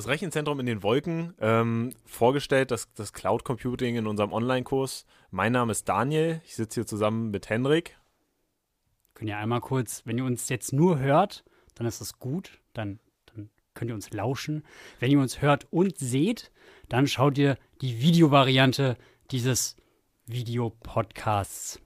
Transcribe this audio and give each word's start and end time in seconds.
das 0.00 0.08
Rechenzentrum 0.08 0.58
in 0.60 0.64
den 0.64 0.82
Wolken 0.82 1.34
ähm, 1.40 1.90
vorgestellt, 2.06 2.70
das, 2.70 2.90
das 2.94 3.12
Cloud 3.12 3.44
Computing 3.44 3.96
in 3.96 4.06
unserem 4.06 4.32
Online-Kurs. 4.32 5.04
Mein 5.30 5.52
Name 5.52 5.72
ist 5.72 5.90
Daniel, 5.90 6.40
ich 6.46 6.56
sitze 6.56 6.80
hier 6.80 6.86
zusammen 6.86 7.30
mit 7.30 7.50
Henrik. 7.50 7.98
Können 9.12 9.28
ja 9.28 9.38
einmal 9.38 9.60
kurz, 9.60 10.00
wenn 10.06 10.16
ihr 10.16 10.24
uns 10.24 10.48
jetzt 10.48 10.72
nur 10.72 11.00
hört, 11.00 11.44
dann 11.74 11.86
ist 11.86 12.00
das 12.00 12.18
gut, 12.18 12.60
dann, 12.72 12.98
dann 13.26 13.50
könnt 13.74 13.90
ihr 13.90 13.94
uns 13.94 14.10
lauschen. 14.10 14.64
Wenn 15.00 15.10
ihr 15.10 15.20
uns 15.20 15.42
hört 15.42 15.66
und 15.70 15.98
seht, 15.98 16.50
dann 16.88 17.06
schaut 17.06 17.36
ihr 17.36 17.58
die 17.82 18.00
Videovariante 18.00 18.96
dieses 19.30 19.76
Videopodcasts. 20.24 21.78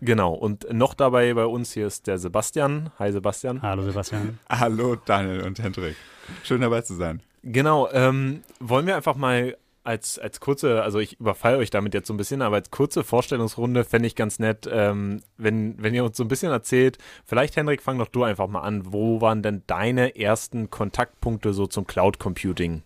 Genau, 0.00 0.34
und 0.34 0.72
noch 0.72 0.94
dabei 0.94 1.34
bei 1.34 1.46
uns 1.46 1.72
hier 1.72 1.88
ist 1.88 2.06
der 2.06 2.18
Sebastian. 2.18 2.92
Hi 3.00 3.10
Sebastian. 3.10 3.60
Hallo 3.60 3.82
Sebastian. 3.82 4.38
Hallo 4.48 4.94
Daniel 4.94 5.42
und 5.42 5.58
Hendrik. 5.58 5.96
Schön 6.42 6.60
dabei 6.60 6.82
zu 6.82 6.94
sein. 6.94 7.22
Genau, 7.42 7.90
ähm, 7.92 8.42
wollen 8.60 8.86
wir 8.86 8.96
einfach 8.96 9.16
mal 9.16 9.56
als, 9.84 10.18
als 10.18 10.40
kurze, 10.40 10.82
also 10.82 10.98
ich 10.98 11.20
überfalle 11.20 11.58
euch 11.58 11.68
damit 11.68 11.92
jetzt 11.92 12.08
so 12.08 12.14
ein 12.14 12.16
bisschen, 12.16 12.40
aber 12.40 12.56
als 12.56 12.70
kurze 12.70 13.04
Vorstellungsrunde 13.04 13.84
fände 13.84 14.06
ich 14.06 14.16
ganz 14.16 14.38
nett, 14.38 14.68
ähm, 14.70 15.20
wenn, 15.36 15.80
wenn 15.82 15.94
ihr 15.94 16.04
uns 16.04 16.16
so 16.16 16.24
ein 16.24 16.28
bisschen 16.28 16.50
erzählt, 16.50 16.96
vielleicht 17.26 17.56
Hendrik, 17.56 17.82
fang 17.82 17.98
doch 17.98 18.08
du 18.08 18.24
einfach 18.24 18.48
mal 18.48 18.62
an. 18.62 18.92
Wo 18.92 19.20
waren 19.20 19.42
denn 19.42 19.62
deine 19.66 20.16
ersten 20.16 20.70
Kontaktpunkte 20.70 21.52
so 21.52 21.66
zum 21.66 21.86
Cloud 21.86 22.18
Computing? 22.18 22.82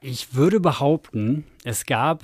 Ich 0.00 0.34
würde 0.34 0.60
behaupten, 0.60 1.44
es 1.64 1.86
gab 1.86 2.22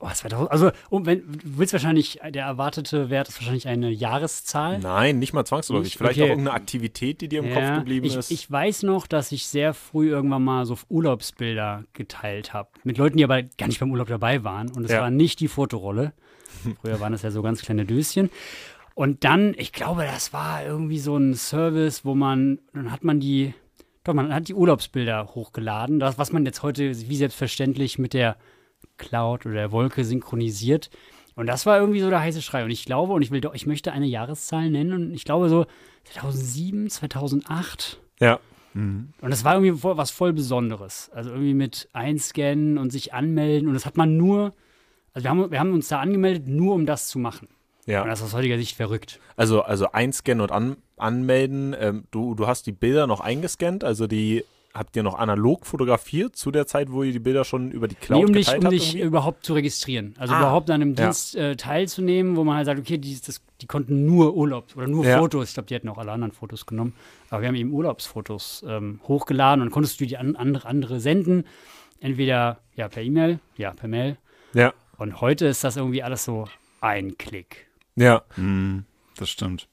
Oh, 0.00 0.08
2000, 0.08 0.50
also, 0.50 0.70
um, 0.90 1.06
wenn, 1.06 1.20
du 1.20 1.58
willst 1.58 1.72
wahrscheinlich, 1.72 2.20
der 2.28 2.44
erwartete 2.44 3.10
Wert 3.10 3.28
ist 3.28 3.38
wahrscheinlich 3.38 3.68
eine 3.68 3.90
Jahreszahl. 3.90 4.78
Nein, 4.78 5.18
nicht 5.18 5.32
mal 5.32 5.44
zwangsläufig. 5.44 5.84
Nicht? 5.84 5.98
Vielleicht 5.98 6.18
okay. 6.18 6.24
auch 6.24 6.30
irgendeine 6.30 6.56
Aktivität, 6.56 7.20
die 7.20 7.28
dir 7.28 7.40
im 7.40 7.48
ja, 7.48 7.54
Kopf 7.54 7.78
geblieben 7.78 8.06
ich, 8.06 8.16
ist. 8.16 8.30
Ich 8.30 8.50
weiß 8.50 8.82
noch, 8.82 9.06
dass 9.06 9.32
ich 9.32 9.46
sehr 9.46 9.74
früh 9.74 10.10
irgendwann 10.10 10.44
mal 10.44 10.66
so 10.66 10.76
Urlaubsbilder 10.88 11.84
geteilt 11.92 12.52
habe. 12.52 12.68
Mit 12.84 12.98
Leuten, 12.98 13.16
die 13.16 13.24
aber 13.24 13.42
gar 13.42 13.68
nicht 13.68 13.80
beim 13.80 13.90
Urlaub 13.90 14.08
dabei 14.08 14.44
waren. 14.44 14.70
Und 14.70 14.84
es 14.84 14.92
ja. 14.92 15.00
war 15.00 15.10
nicht 15.10 15.40
die 15.40 15.48
Fotorolle. 15.48 16.12
Früher 16.82 17.00
waren 17.00 17.12
das 17.12 17.22
ja 17.22 17.30
so 17.30 17.42
ganz 17.42 17.62
kleine 17.62 17.84
Döschen. 17.84 18.30
Und 18.94 19.24
dann, 19.24 19.54
ich 19.58 19.72
glaube, 19.72 20.04
das 20.04 20.32
war 20.32 20.64
irgendwie 20.64 20.98
so 20.98 21.16
ein 21.16 21.34
Service, 21.34 22.04
wo 22.04 22.14
man, 22.14 22.60
dann 22.72 22.90
hat 22.90 23.04
man 23.04 23.20
die, 23.20 23.52
doch, 24.04 24.14
man 24.14 24.32
hat 24.32 24.48
die 24.48 24.54
Urlaubsbilder 24.54 25.34
hochgeladen. 25.34 25.98
Das, 25.98 26.16
was 26.16 26.32
man 26.32 26.46
jetzt 26.46 26.62
heute 26.62 26.96
wie 27.08 27.16
selbstverständlich 27.16 27.98
mit 27.98 28.14
der 28.14 28.36
Cloud 28.98 29.46
oder 29.46 29.54
der 29.54 29.72
Wolke 29.72 30.04
synchronisiert. 30.04 30.90
Und 31.34 31.46
das 31.46 31.66
war 31.66 31.78
irgendwie 31.78 32.00
so 32.00 32.08
der 32.08 32.20
heiße 32.20 32.42
Schrei. 32.42 32.64
Und 32.64 32.70
ich 32.70 32.84
glaube, 32.86 33.12
und 33.12 33.22
ich 33.22 33.30
will 33.30 33.40
doch, 33.42 33.54
ich 33.54 33.66
möchte 33.66 33.92
eine 33.92 34.06
Jahreszahl 34.06 34.70
nennen. 34.70 34.92
Und 34.92 35.14
ich 35.14 35.24
glaube 35.24 35.48
so 35.48 35.66
2007, 36.04 36.88
2008. 36.88 38.00
Ja. 38.20 38.40
Mhm. 38.72 39.12
Und 39.20 39.30
das 39.30 39.44
war 39.44 39.54
irgendwie 39.54 39.82
was 39.82 40.10
voll 40.10 40.32
Besonderes. 40.32 41.10
Also 41.14 41.30
irgendwie 41.30 41.54
mit 41.54 41.88
einscannen 41.92 42.78
und 42.78 42.90
sich 42.90 43.12
anmelden. 43.12 43.68
Und 43.68 43.74
das 43.74 43.84
hat 43.84 43.98
man 43.98 44.16
nur, 44.16 44.54
also 45.12 45.24
wir 45.24 45.30
haben, 45.30 45.50
wir 45.50 45.60
haben 45.60 45.74
uns 45.74 45.88
da 45.88 46.00
angemeldet, 46.00 46.46
nur 46.46 46.74
um 46.74 46.86
das 46.86 47.08
zu 47.08 47.18
machen. 47.18 47.48
Ja. 47.84 48.02
Und 48.02 48.08
das 48.08 48.20
ist 48.20 48.26
aus 48.26 48.34
heutiger 48.34 48.58
Sicht 48.58 48.74
verrückt. 48.74 49.20
Also, 49.36 49.62
also 49.62 49.92
einscannen 49.92 50.40
und 50.40 50.52
an, 50.52 50.76
anmelden. 50.96 51.76
Ähm, 51.78 52.04
du, 52.10 52.34
du 52.34 52.46
hast 52.46 52.66
die 52.66 52.72
Bilder 52.72 53.06
noch 53.06 53.20
eingescannt, 53.20 53.84
also 53.84 54.06
die 54.06 54.44
habt 54.76 54.96
ihr 54.96 55.02
noch 55.02 55.14
analog 55.14 55.66
fotografiert 55.66 56.36
zu 56.36 56.50
der 56.50 56.66
Zeit, 56.66 56.90
wo 56.90 57.02
ihr 57.02 57.12
die 57.12 57.18
Bilder 57.18 57.44
schon 57.44 57.70
über 57.70 57.88
die 57.88 57.94
Cloud 57.94 58.18
nee, 58.18 58.26
um 58.26 58.32
dich, 58.32 58.48
um 58.48 58.64
habt? 58.64 58.72
dich 58.72 58.98
überhaupt 58.98 59.44
zu 59.44 59.54
registrieren. 59.54 60.14
Also 60.18 60.34
ah, 60.34 60.38
überhaupt 60.38 60.70
an 60.70 60.82
einem 60.82 60.94
ja. 60.94 61.04
Dienst 61.04 61.36
äh, 61.36 61.56
teilzunehmen, 61.56 62.36
wo 62.36 62.44
man 62.44 62.56
halt 62.56 62.66
sagt, 62.66 62.78
okay, 62.78 62.98
die, 62.98 63.18
das, 63.20 63.40
die 63.60 63.66
konnten 63.66 64.06
nur 64.06 64.34
Urlaubs 64.34 64.76
oder 64.76 64.86
nur 64.86 65.04
ja. 65.04 65.18
Fotos. 65.18 65.48
Ich 65.48 65.54
glaube, 65.54 65.66
die 65.68 65.74
hätten 65.74 65.88
auch 65.88 65.98
alle 65.98 66.12
anderen 66.12 66.32
Fotos 66.32 66.66
genommen. 66.66 66.94
Aber 67.30 67.42
wir 67.42 67.48
haben 67.48 67.54
eben 67.54 67.72
Urlaubsfotos 67.72 68.64
ähm, 68.68 69.00
hochgeladen 69.08 69.62
und 69.62 69.70
konntest 69.70 70.00
du 70.00 70.06
die 70.06 70.16
an 70.16 70.36
andere, 70.36 70.68
andere 70.68 71.00
senden. 71.00 71.44
Entweder 72.00 72.60
ja 72.74 72.88
per 72.88 73.02
E-Mail, 73.02 73.40
ja 73.56 73.72
per 73.72 73.88
Mail. 73.88 74.18
Ja. 74.52 74.74
Und 74.98 75.20
heute 75.20 75.46
ist 75.46 75.64
das 75.64 75.76
irgendwie 75.76 76.02
alles 76.02 76.24
so 76.24 76.46
ein 76.80 77.16
Klick. 77.18 77.66
Ja. 77.96 78.22
Mm, 78.36 78.80
das 79.16 79.30
stimmt. 79.30 79.68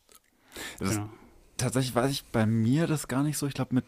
Das 0.79 0.91
genau. 0.91 1.09
tatsächlich 1.57 1.95
weiß 1.95 2.11
ich 2.11 2.25
bei 2.25 2.45
mir 2.45 2.87
das 2.87 3.07
gar 3.07 3.23
nicht 3.23 3.37
so. 3.37 3.47
Ich 3.47 3.53
glaube, 3.53 3.75
mit 3.75 3.85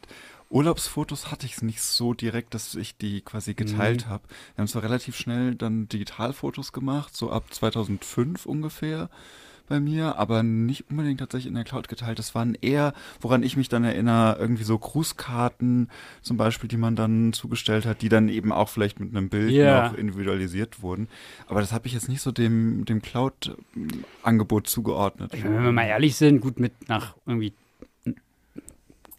Urlaubsfotos 0.56 1.32
hatte 1.32 1.46
ich 1.46 1.58
es 1.58 1.62
nicht 1.64 1.82
so 1.82 2.14
direkt, 2.14 2.54
dass 2.54 2.76
ich 2.76 2.96
die 2.96 3.20
quasi 3.20 3.56
geteilt 3.56 4.06
mhm. 4.06 4.10
habe. 4.10 4.24
Wir 4.56 4.62
haben 4.62 4.70
zwar 4.70 4.84
relativ 4.84 5.18
schnell 5.18 5.54
dann 5.54 5.90
Digitalfotos 5.90 6.72
gemacht, 6.72 7.16
so 7.16 7.30
ab 7.30 7.54
2005 7.54 8.46
ungefähr 8.46 9.10
bei 9.68 9.82
mir, 9.82 10.18
aber 10.18 10.44
nicht 10.44 10.90
unbedingt 10.90 11.20
tatsächlich 11.20 11.48
in 11.48 11.56
der 11.56 11.66
Cloud 11.66 11.90
geteilt. 11.90 12.20
Das 12.20 12.36
waren 12.36 12.56
eher, 12.62 12.94
woran 13.20 13.44
ich 13.44 13.58
mich 13.58 13.68
dann 13.68 13.84
erinnere, 13.84 14.38
irgendwie 14.40 14.64
so 14.64 14.78
Grußkarten 14.78 15.90
zum 16.22 16.38
Beispiel, 16.38 16.70
die 16.70 16.78
man 16.78 16.96
dann 16.96 17.34
zugestellt 17.34 17.86
hat, 17.86 18.02
die 18.02 18.08
dann 18.08 18.30
eben 18.30 18.54
auch 18.54 18.70
vielleicht 18.70 19.02
mit 19.02 19.10
einem 19.10 19.28
Bild 19.28 19.52
yeah. 19.52 19.90
noch 19.90 19.98
individualisiert 19.98 20.82
wurden. 20.82 21.10
Aber 21.48 21.60
das 21.60 21.74
habe 21.74 21.88
ich 21.88 21.94
jetzt 21.94 22.08
nicht 22.08 22.22
so 22.22 22.32
dem, 22.32 22.86
dem 22.86 23.02
Cloud-Angebot 23.02 24.68
zugeordnet. 24.68 25.34
Wenn 25.34 25.64
wir 25.64 25.72
mal 25.74 25.88
ehrlich 25.88 26.16
sind, 26.16 26.40
gut 26.40 26.62
mit 26.62 26.88
nach 26.88 27.16
irgendwie 27.26 27.52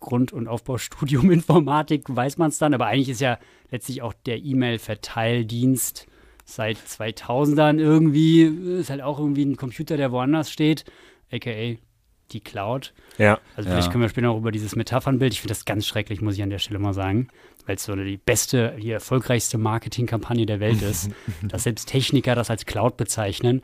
Grund- 0.07 0.33
und 0.33 0.49
Aufbaustudium 0.49 1.31
Informatik 1.33 2.05
weiß 2.09 2.39
man 2.39 2.49
es 2.49 2.59
dann, 2.59 2.73
aber 2.73 2.87
eigentlich 2.87 3.11
ist 3.11 3.21
ja 3.21 3.39
letztlich 3.71 4.01
auch 4.01 4.15
der 4.25 4.39
E-Mail-Verteildienst 4.39 6.07
seit 6.45 6.79
2000ern 6.79 7.79
irgendwie, 7.79 8.43
ist 8.79 8.89
halt 8.89 9.03
auch 9.03 9.19
irgendwie 9.19 9.45
ein 9.45 9.57
Computer, 9.57 9.97
der 9.97 10.13
woanders 10.13 10.51
steht, 10.51 10.85
aka 11.31 11.77
die 12.33 12.41
Cloud. 12.41 12.93
Ja. 13.19 13.39
Also 13.57 13.69
vielleicht 13.69 13.87
ja. 13.87 13.93
können 13.93 14.03
wir 14.03 14.09
später 14.09 14.29
noch 14.29 14.39
über 14.39 14.51
dieses 14.51 14.75
Metaphernbild, 14.75 15.33
ich 15.33 15.41
finde 15.41 15.55
das 15.55 15.65
ganz 15.65 15.87
schrecklich, 15.87 16.21
muss 16.21 16.35
ich 16.35 16.43
an 16.43 16.51
der 16.51 16.59
Stelle 16.59 16.79
mal 16.79 16.95
sagen, 16.95 17.29
weil 17.67 17.77
es 17.77 17.85
so 17.85 17.95
die 17.95 18.17
beste, 18.17 18.77
die 18.81 18.91
erfolgreichste 18.91 19.59
Marketingkampagne 19.59 20.47
der 20.47 20.61
Welt 20.61 20.83
ist, 20.83 21.11
dass 21.43 21.65
selbst 21.65 21.89
Techniker 21.89 22.35
das 22.35 22.51
als 22.51 22.67
Cloud 22.67 22.97
bezeichnen. 22.97 23.63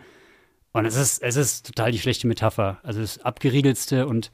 Und 0.72 0.86
es 0.86 0.96
ist, 0.96 1.22
es 1.22 1.36
ist 1.36 1.66
total 1.66 1.92
die 1.92 1.98
schlechte 1.98 2.26
Metapher. 2.26 2.78
Also 2.82 3.00
das 3.00 3.18
abgeriegelste 3.20 4.06
und 4.06 4.30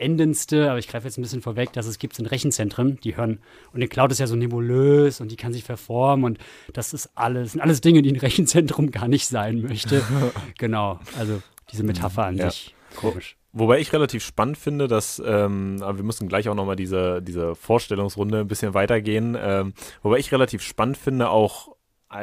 endendste, 0.00 0.70
aber 0.70 0.78
ich 0.78 0.88
greife 0.88 1.06
jetzt 1.06 1.18
ein 1.18 1.22
bisschen 1.22 1.42
vorweg, 1.42 1.72
dass 1.72 1.86
es 1.86 1.98
gibt 1.98 2.14
sind 2.14 2.26
Rechenzentren, 2.26 2.98
die 3.02 3.16
hören, 3.16 3.40
und 3.72 3.80
die 3.80 3.88
Cloud 3.88 4.10
ist 4.12 4.18
ja 4.18 4.26
so 4.26 4.36
nebulös 4.36 5.20
und 5.20 5.30
die 5.30 5.36
kann 5.36 5.52
sich 5.52 5.64
verformen 5.64 6.24
und 6.24 6.38
das 6.72 6.92
ist 6.92 7.10
alles, 7.14 7.52
sind 7.52 7.60
alles 7.60 7.80
Dinge, 7.80 8.02
die 8.02 8.12
ein 8.12 8.16
Rechenzentrum 8.20 8.90
gar 8.90 9.08
nicht 9.08 9.26
sein 9.26 9.62
möchte. 9.62 10.02
genau, 10.58 10.98
also 11.18 11.42
diese 11.70 11.84
Metapher 11.84 12.26
an 12.26 12.36
ja. 12.36 12.50
sich, 12.50 12.74
komisch. 12.96 13.36
Wobei 13.52 13.80
ich 13.80 13.92
relativ 13.92 14.24
spannend 14.24 14.58
finde, 14.58 14.86
dass, 14.86 15.20
ähm, 15.24 15.78
aber 15.80 15.98
wir 15.98 16.04
müssen 16.04 16.28
gleich 16.28 16.48
auch 16.48 16.54
nochmal 16.54 16.76
diese, 16.76 17.20
diese 17.20 17.56
Vorstellungsrunde 17.56 18.40
ein 18.40 18.48
bisschen 18.48 18.74
weitergehen, 18.74 19.36
ähm, 19.40 19.74
wobei 20.02 20.18
ich 20.18 20.30
relativ 20.30 20.62
spannend 20.62 20.96
finde, 20.96 21.30
auch 21.30 21.74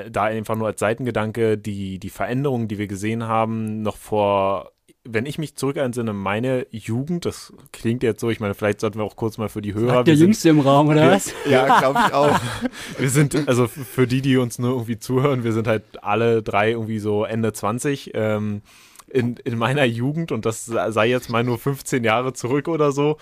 da 0.09 0.23
einfach 0.23 0.55
nur 0.55 0.67
als 0.67 0.79
Seitengedanke, 0.79 1.57
die, 1.57 1.97
die 1.99 2.09
Veränderungen, 2.09 2.67
die 2.67 2.77
wir 2.77 2.87
gesehen 2.87 3.23
haben, 3.23 3.81
noch 3.81 3.95
vor 3.95 4.71
wenn 5.09 5.25
ich 5.25 5.37
mich 5.37 5.55
zurückentsinne, 5.55 6.13
meine 6.13 6.67
Jugend, 6.71 7.25
das 7.25 7.53
klingt 7.71 8.03
jetzt 8.03 8.19
so, 8.19 8.29
ich 8.29 8.39
meine, 8.39 8.53
vielleicht 8.53 8.81
sollten 8.81 8.99
wir 8.99 9.03
auch 9.03 9.15
kurz 9.15 9.37
mal 9.37 9.49
für 9.49 9.61
die 9.61 9.73
Hörer. 9.73 9.95
Sagt 9.95 10.07
der 10.07 10.15
Jüngste 10.15 10.49
im 10.49 10.59
Raum, 10.59 10.87
oder 10.89 11.03
wir, 11.03 11.11
was? 11.11 11.33
Ja, 11.49 11.79
glaube 11.79 11.99
ich 12.05 12.13
auch. 12.13 12.39
wir 12.97 13.09
sind, 13.09 13.47
also 13.47 13.67
für 13.67 14.07
die, 14.07 14.21
die 14.21 14.37
uns 14.37 14.59
nur 14.59 14.71
irgendwie 14.71 14.99
zuhören, 14.99 15.43
wir 15.43 15.53
sind 15.53 15.67
halt 15.67 15.83
alle 16.01 16.43
drei 16.43 16.71
irgendwie 16.71 16.99
so 16.99 17.23
Ende 17.23 17.53
20. 17.53 18.11
Ähm, 18.13 18.61
in, 19.09 19.37
in 19.37 19.57
meiner 19.57 19.85
Jugend, 19.85 20.31
und 20.31 20.45
das 20.45 20.65
sei 20.65 21.07
jetzt 21.07 21.29
mal 21.29 21.43
nur 21.43 21.57
15 21.57 22.03
Jahre 22.03 22.33
zurück 22.33 22.67
oder 22.67 22.91
so, 22.91 23.17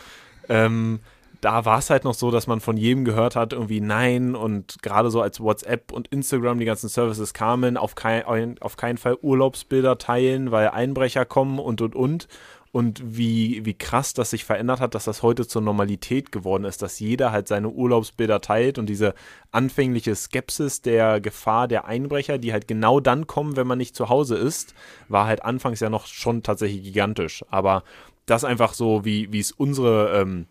ähm, 0.49 0.99
da 1.45 1.63
war 1.63 1.77
es 1.77 1.91
halt 1.91 2.05
noch 2.05 2.15
so, 2.15 2.31
dass 2.31 2.47
man 2.47 2.59
von 2.59 2.75
jedem 2.75 3.05
gehört 3.05 3.35
hat, 3.35 3.53
irgendwie 3.53 3.79
nein 3.79 4.33
und 4.33 4.81
gerade 4.81 5.11
so 5.11 5.21
als 5.21 5.39
WhatsApp 5.39 5.91
und 5.91 6.07
Instagram 6.07 6.57
die 6.57 6.65
ganzen 6.65 6.89
Services 6.89 7.35
kamen, 7.35 7.77
auf, 7.77 7.93
kein, 7.93 8.57
auf 8.61 8.77
keinen 8.77 8.97
Fall 8.97 9.15
Urlaubsbilder 9.21 9.99
teilen, 9.99 10.49
weil 10.49 10.69
Einbrecher 10.69 11.23
kommen 11.23 11.59
und 11.59 11.81
und 11.81 11.95
und. 11.95 12.27
Und 12.71 12.99
wie, 13.05 13.63
wie 13.63 13.75
krass 13.75 14.15
das 14.15 14.31
sich 14.31 14.43
verändert 14.43 14.81
hat, 14.81 14.95
dass 14.95 15.05
das 15.05 15.21
heute 15.21 15.45
zur 15.45 15.61
Normalität 15.61 16.31
geworden 16.31 16.65
ist, 16.65 16.81
dass 16.81 16.99
jeder 16.99 17.31
halt 17.31 17.47
seine 17.47 17.69
Urlaubsbilder 17.69 18.41
teilt 18.41 18.79
und 18.79 18.87
diese 18.87 19.13
anfängliche 19.51 20.15
Skepsis 20.15 20.81
der 20.81 21.21
Gefahr 21.21 21.67
der 21.67 21.85
Einbrecher, 21.85 22.39
die 22.39 22.53
halt 22.53 22.67
genau 22.67 22.99
dann 22.99 23.27
kommen, 23.27 23.55
wenn 23.55 23.67
man 23.67 23.77
nicht 23.77 23.95
zu 23.95 24.09
Hause 24.09 24.35
ist, 24.35 24.73
war 25.09 25.27
halt 25.27 25.45
anfangs 25.45 25.79
ja 25.79 25.91
noch 25.91 26.07
schon 26.07 26.41
tatsächlich 26.41 26.83
gigantisch. 26.83 27.45
Aber 27.49 27.83
das 28.25 28.43
einfach 28.43 28.73
so, 28.73 29.05
wie, 29.05 29.29
es 29.37 29.51
unsere 29.51 30.19
ähm, 30.19 30.47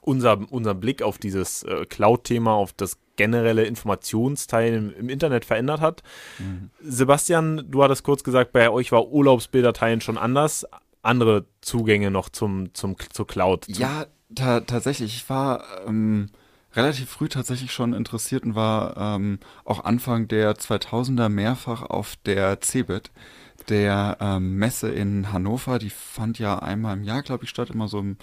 unser, 0.00 0.38
unser 0.50 0.74
Blick 0.74 1.02
auf 1.02 1.18
dieses 1.18 1.62
äh, 1.64 1.86
Cloud-Thema, 1.86 2.52
auf 2.52 2.72
das 2.72 2.98
generelle 3.16 3.64
Informationsteil 3.64 4.74
im, 4.74 4.94
im 4.94 5.08
Internet 5.08 5.44
verändert 5.44 5.80
hat. 5.80 6.02
Mhm. 6.38 6.70
Sebastian, 6.80 7.66
du 7.70 7.82
hattest 7.82 8.04
kurz 8.04 8.24
gesagt, 8.24 8.52
bei 8.52 8.70
euch 8.70 8.92
war 8.92 9.08
Urlaubsbilderteilen 9.08 10.00
schon 10.00 10.18
anders. 10.18 10.66
Andere 11.02 11.46
Zugänge 11.60 12.10
noch 12.10 12.28
zum, 12.28 12.74
zum, 12.74 12.96
zur 13.10 13.26
Cloud. 13.26 13.64
Zum 13.66 13.74
ja, 13.74 14.06
ta 14.34 14.60
tatsächlich. 14.60 15.16
Ich 15.16 15.28
war 15.28 15.64
ähm, 15.86 16.30
relativ 16.74 17.10
früh 17.10 17.28
tatsächlich 17.28 17.72
schon 17.72 17.92
interessiert 17.92 18.44
und 18.44 18.54
war 18.54 18.96
ähm, 18.96 19.38
auch 19.64 19.84
Anfang 19.84 20.28
der 20.28 20.54
2000er 20.54 21.28
mehrfach 21.28 21.82
auf 21.82 22.16
der 22.24 22.60
CeBIT, 22.60 23.10
der 23.68 24.16
ähm, 24.20 24.56
Messe 24.56 24.90
in 24.90 25.32
Hannover. 25.32 25.78
Die 25.78 25.90
fand 25.90 26.38
ja 26.38 26.58
einmal 26.58 26.96
im 26.96 27.04
Jahr, 27.04 27.22
glaube 27.22 27.44
ich, 27.44 27.50
statt, 27.50 27.70
immer 27.70 27.88
so 27.88 27.98
im 27.98 28.16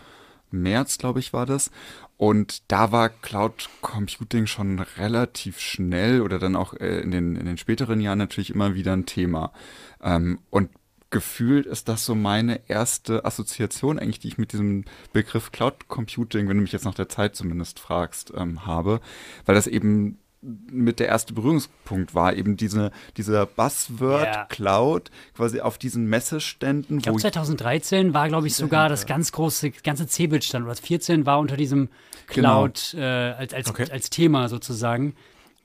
März, 0.52 0.98
glaube 0.98 1.20
ich, 1.20 1.34
war 1.34 1.46
das. 1.46 1.72
Und 2.18 2.64
da 2.70 2.92
war 2.92 3.10
Cloud 3.10 3.70
Computing 3.82 4.46
schon 4.46 4.80
relativ 4.80 5.60
schnell 5.60 6.22
oder 6.22 6.38
dann 6.38 6.56
auch 6.56 6.74
äh, 6.74 7.00
in, 7.00 7.12
den, 7.12 7.36
in 7.36 7.46
den 7.46 7.58
späteren 7.58 8.02
Jahren 8.02 8.18
natürlich 8.18 8.54
immer 8.54 8.76
wieder 8.76 8.94
ein 8.94 9.06
Thema. 9.06 9.54
Ähm, 10.02 10.40
und 10.50 10.70
gefühlt 11.10 11.66
ist 11.66 11.88
das 11.88 12.06
so 12.06 12.16
meine 12.16 12.70
erste 12.70 13.26
Assoziation 13.26 14.00
eigentlich, 14.00 14.20
die 14.20 14.28
ich 14.28 14.38
mit 14.38 14.52
diesem 14.52 14.86
Begriff 15.14 15.52
Cloud 15.52 15.88
Computing, 15.88 16.48
wenn 16.48 16.58
du 16.58 16.64
mich 16.64 16.72
jetzt 16.72 16.86
nach 16.86 16.94
der 16.94 17.10
Zeit 17.10 17.36
zumindest 17.36 17.80
fragst, 17.80 18.34
ähm, 18.36 18.66
habe, 18.66 19.02
weil 19.46 19.56
das 19.56 19.68
eben 19.68 20.20
mit 20.42 21.00
der 21.00 21.08
erste 21.08 21.34
Berührungspunkt 21.34 22.16
war, 22.16 22.34
eben 22.34 22.56
diese, 22.56 22.92
dieser 23.18 23.46
Buzzword 23.46 24.24
yeah. 24.24 24.46
Cloud 24.46 25.12
quasi 25.36 25.60
auf 25.60 25.78
diesen 25.78 26.06
Messeständen. 26.06 26.98
Ich 26.98 27.04
glaube 27.04 27.20
2013 27.20 28.14
war, 28.14 28.30
glaube 28.30 28.48
ich, 28.48 28.56
sogar 28.56 28.88
das 28.88 29.06
ganz 29.06 29.32
große, 29.32 29.72
ganze 29.72 30.08
Cebit 30.08 30.46
stand, 30.46 30.66
oder 30.66 30.76
14 30.76 31.26
war 31.26 31.40
unter 31.40 31.58
diesem 31.58 31.90
genau. 32.28 32.64
Cloud 32.64 32.90
genau. 32.92 33.04
äh, 33.04 33.34
als, 33.34 33.54
als, 33.54 33.70
okay. 33.70 33.88
als 33.92 34.10
Thema 34.10 34.48
sozusagen. 34.48 35.14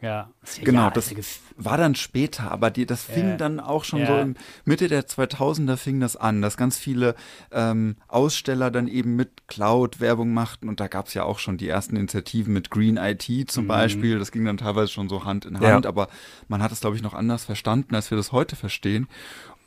Ja, 0.05 0.29
genau, 0.63 0.83
ja, 0.83 0.91
das 0.91 1.15
war 1.57 1.79
dann 1.79 1.95
später, 1.95 2.51
aber 2.51 2.71
die, 2.71 2.85
das 2.85 3.05
fing 3.05 3.31
ja. 3.31 3.37
dann 3.39 3.59
auch 3.59 3.85
schon 3.85 4.01
ja. 4.01 4.07
so 4.07 4.19
im 4.19 4.35
Mitte 4.67 4.89
der 4.89 5.07
2000er 5.07 5.79
fing 5.79 5.99
das 5.99 6.15
an, 6.15 6.43
dass 6.43 6.59
ganz 6.59 6.77
viele 6.77 7.15
ähm, 7.51 7.97
Aussteller 8.07 8.71
dann 8.71 8.87
eben 8.87 9.17
mit 9.17 9.49
Cloud 9.49 10.01
Werbung 10.01 10.35
machten 10.35 10.69
und 10.69 10.79
da 10.79 10.89
gab 10.89 11.07
es 11.07 11.15
ja 11.15 11.23
auch 11.23 11.39
schon 11.39 11.57
die 11.57 11.69
ersten 11.69 11.97
Initiativen 11.97 12.53
mit 12.53 12.69
Green 12.69 12.99
IT 12.99 13.51
zum 13.51 13.65
mhm. 13.65 13.69
Beispiel, 13.69 14.19
das 14.19 14.31
ging 14.31 14.45
dann 14.45 14.59
teilweise 14.59 14.93
schon 14.93 15.09
so 15.09 15.25
Hand 15.25 15.47
in 15.47 15.59
Hand, 15.59 15.87
aber 15.87 16.09
man 16.49 16.63
hat 16.63 16.71
es 16.71 16.81
glaube 16.81 16.97
ich 16.97 17.03
noch 17.03 17.15
anders 17.15 17.47
verstanden, 17.47 17.95
als 17.95 18.11
wir 18.11 18.19
das 18.19 18.31
heute 18.31 18.57
verstehen 18.57 19.09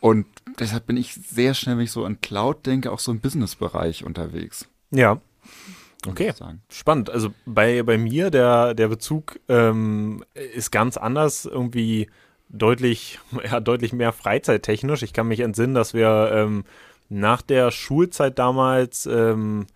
und 0.01 0.27
deshalb 0.59 0.85
bin 0.85 0.97
ich 0.97 1.15
sehr 1.15 1.55
schnell, 1.55 1.77
wenn 1.77 1.85
ich 1.85 1.91
so 1.91 2.05
an 2.05 2.21
Cloud 2.21 2.67
denke, 2.67 2.91
auch 2.91 2.99
so 2.99 3.11
im 3.11 3.21
Business-Bereich 3.21 4.03
unterwegs. 4.03 4.69
Ja, 4.91 5.19
Okay, 6.07 6.33
spannend. 6.69 7.09
Also 7.09 7.29
bei, 7.45 7.83
bei 7.83 7.97
mir, 7.97 8.29
der, 8.31 8.73
der 8.73 8.87
Bezug 8.87 9.39
ähm, 9.49 10.23
ist 10.33 10.71
ganz 10.71 10.97
anders, 10.97 11.45
irgendwie 11.45 12.09
deutlich, 12.49 13.19
ja, 13.43 13.59
deutlich 13.59 13.93
mehr 13.93 14.13
freizeittechnisch. 14.13 15.03
Ich 15.03 15.13
kann 15.13 15.27
mich 15.27 15.39
entsinnen, 15.39 15.73
dass 15.73 15.93
wir 15.93 16.31
ähm, 16.33 16.63
nach 17.09 17.41
der 17.41 17.71
Schulzeit 17.71 18.37
damals 18.39 19.05
ähm, 19.05 19.67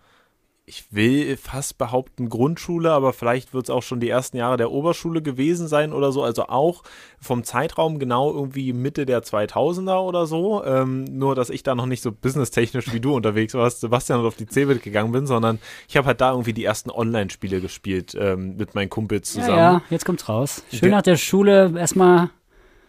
ich 0.64 0.92
will 0.92 1.36
fast 1.36 1.76
behaupten 1.76 2.28
Grundschule, 2.28 2.92
aber 2.92 3.12
vielleicht 3.12 3.52
wird 3.52 3.64
es 3.64 3.70
auch 3.70 3.82
schon 3.82 3.98
die 3.98 4.08
ersten 4.08 4.36
Jahre 4.36 4.56
der 4.56 4.70
Oberschule 4.70 5.20
gewesen 5.20 5.66
sein 5.66 5.92
oder 5.92 6.12
so. 6.12 6.22
Also 6.22 6.44
auch 6.44 6.84
vom 7.20 7.42
Zeitraum 7.42 7.98
genau 7.98 8.32
irgendwie 8.32 8.72
Mitte 8.72 9.04
der 9.04 9.24
2000er 9.24 9.98
oder 10.00 10.26
so. 10.26 10.64
Ähm, 10.64 11.04
nur, 11.04 11.34
dass 11.34 11.50
ich 11.50 11.64
da 11.64 11.74
noch 11.74 11.86
nicht 11.86 12.00
so 12.00 12.12
businesstechnisch 12.12 12.92
wie 12.92 13.00
du 13.00 13.14
unterwegs 13.14 13.54
warst, 13.54 13.80
Sebastian, 13.80 14.20
und 14.20 14.26
auf 14.26 14.36
die 14.36 14.46
Cebit 14.46 14.82
gegangen 14.82 15.10
bin, 15.10 15.26
sondern 15.26 15.58
ich 15.88 15.96
habe 15.96 16.06
halt 16.06 16.20
da 16.20 16.30
irgendwie 16.30 16.52
die 16.52 16.64
ersten 16.64 16.90
Online-Spiele 16.90 17.60
gespielt 17.60 18.16
ähm, 18.18 18.56
mit 18.56 18.76
meinen 18.76 18.88
Kumpels 18.88 19.32
zusammen. 19.32 19.58
Ja, 19.58 19.72
ja, 19.72 19.82
jetzt 19.90 20.04
kommt's 20.04 20.28
raus. 20.28 20.62
Schön 20.72 20.90
nach 20.90 21.02
der 21.02 21.16
Schule 21.16 21.72
erstmal 21.76 22.30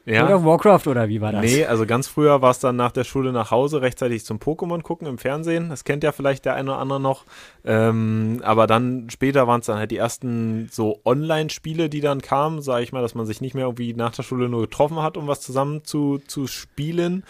ja. 0.05 0.25
Oder 0.25 0.43
Warcraft 0.43 0.87
oder 0.87 1.07
wie 1.07 1.21
war 1.21 1.31
das? 1.31 1.41
Nee, 1.41 1.65
also 1.65 1.85
ganz 1.85 2.07
früher 2.07 2.41
war 2.41 2.51
es 2.51 2.59
dann 2.59 2.75
nach 2.75 2.91
der 2.91 3.05
Schule 3.05 3.31
nach 3.31 3.51
Hause 3.51 3.81
rechtzeitig 3.81 4.25
zum 4.25 4.37
Pokémon 4.37 4.81
gucken 4.81 5.07
im 5.07 5.17
Fernsehen. 5.17 5.69
Das 5.69 5.85
kennt 5.85 6.03
ja 6.03 6.11
vielleicht 6.11 6.43
der 6.43 6.55
eine 6.55 6.71
oder 6.71 6.79
andere 6.79 6.99
noch. 6.99 7.23
Ähm, 7.63 8.41
aber 8.43 8.67
dann 8.67 9.09
später 9.09 9.47
waren 9.47 9.61
es 9.61 9.67
dann 9.67 9.77
halt 9.77 9.91
die 9.91 9.97
ersten 9.97 10.67
so 10.69 10.99
Online-Spiele, 11.05 11.89
die 11.89 12.01
dann 12.01 12.21
kamen, 12.21 12.61
sage 12.61 12.83
ich 12.83 12.91
mal, 12.91 13.01
dass 13.01 13.15
man 13.15 13.25
sich 13.25 13.39
nicht 13.39 13.55
mehr 13.55 13.65
irgendwie 13.65 13.93
nach 13.93 14.13
der 14.13 14.23
Schule 14.23 14.49
nur 14.49 14.61
getroffen 14.61 15.01
hat, 15.01 15.15
um 15.15 15.27
was 15.27 15.39
zusammen 15.39 15.85
zu, 15.85 16.19
zu 16.27 16.47
spielen. 16.47 17.23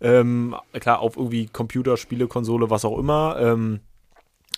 Ähm, 0.00 0.54
klar, 0.78 1.00
auf 1.00 1.16
irgendwie 1.16 1.46
Computerspiele, 1.46 2.28
Konsole, 2.28 2.70
was 2.70 2.84
auch 2.84 2.96
immer. 2.96 3.36
Ähm, 3.40 3.80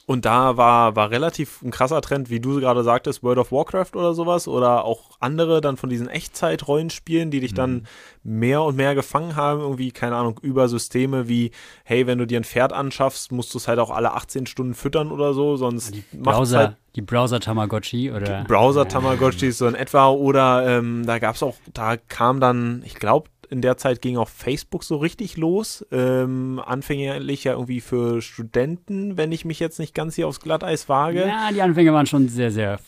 und 0.05 0.25
da 0.25 0.57
war, 0.57 0.97
war 0.97 1.11
relativ 1.11 1.63
ein 1.63 1.71
krasser 1.71 2.01
Trend, 2.01 2.29
wie 2.29 2.41
du 2.41 2.59
gerade 2.61 2.83
sagtest, 2.83 3.23
World 3.23 3.39
of 3.39 3.53
Warcraft 3.53 3.95
oder 3.95 4.15
sowas 4.15 4.49
oder 4.49 4.85
auch 4.85 5.13
andere 5.21 5.61
dann 5.61 5.77
von 5.77 5.91
diesen 5.91 6.09
Echtzeit-Rollenspielen, 6.09 7.31
die 7.31 7.39
dich 7.39 7.55
dann 7.55 7.87
mhm. 8.25 8.41
mehr 8.41 8.63
und 8.63 8.77
mehr 8.77 8.97
gefangen 8.97 9.37
haben, 9.37 9.61
irgendwie, 9.61 9.93
keine 9.93 10.17
Ahnung, 10.17 10.41
über 10.43 10.69
Systeme 10.69 11.29
wie, 11.29 11.53
hey, 11.85 12.07
wenn 12.07 12.19
du 12.19 12.27
dir 12.27 12.41
ein 12.41 12.45
Pferd 12.45 12.73
anschaffst, 12.73 13.31
musst 13.31 13.55
du 13.55 13.59
es 13.59 13.69
halt 13.69 13.79
auch 13.79 13.91
alle 13.91 14.13
18 14.13 14.47
Stunden 14.47 14.75
füttern 14.75 15.13
oder 15.13 15.35
so, 15.35 15.57
sonst 15.57 15.95
die 15.95 16.05
Browser, 16.13 16.59
halt 16.59 16.77
die 16.97 17.03
Browser-Tamagotchi 17.03 18.11
oder? 18.11 18.45
Browser-Tamagotchi 18.45 19.53
so 19.53 19.69
in 19.69 19.75
etwa 19.77 20.09
oder 20.11 20.67
ähm, 20.67 21.07
da 21.07 21.21
gab 21.21 21.37
es 21.37 21.43
auch, 21.45 21.57
da 21.73 21.97
kam 21.97 22.41
dann, 22.41 22.83
ich 22.85 22.97
glaube, 22.97 23.31
in 23.53 23.61
der 23.61 23.77
Zeit 23.77 24.01
ging 24.01 24.17
auch 24.17 24.31
Facebook 24.31 24.83
so 24.83 24.97
richtig 24.97 25.37
los. 25.37 25.87
Ähm, 25.93 26.61
anfänglich 26.65 27.45
ja 27.45 27.53
irgendwie 27.53 27.83
für 27.83 28.23
Studenten, 28.23 29.19
wenn 29.19 29.31
ich 29.31 29.45
mich 29.45 29.61
jetzt 29.61 29.79
nicht 29.79 29.95
ganz 29.95 30.15
hier 30.15 30.27
aufs 30.27 30.41
Glatteis 30.41 30.89
wage. 30.89 31.27
Ja, 31.27 31.51
die 31.53 31.61
Anfänge 31.61 31.93
waren 31.93 32.07
schon 32.07 32.29
sehr, 32.29 32.51
sehr 32.51 32.81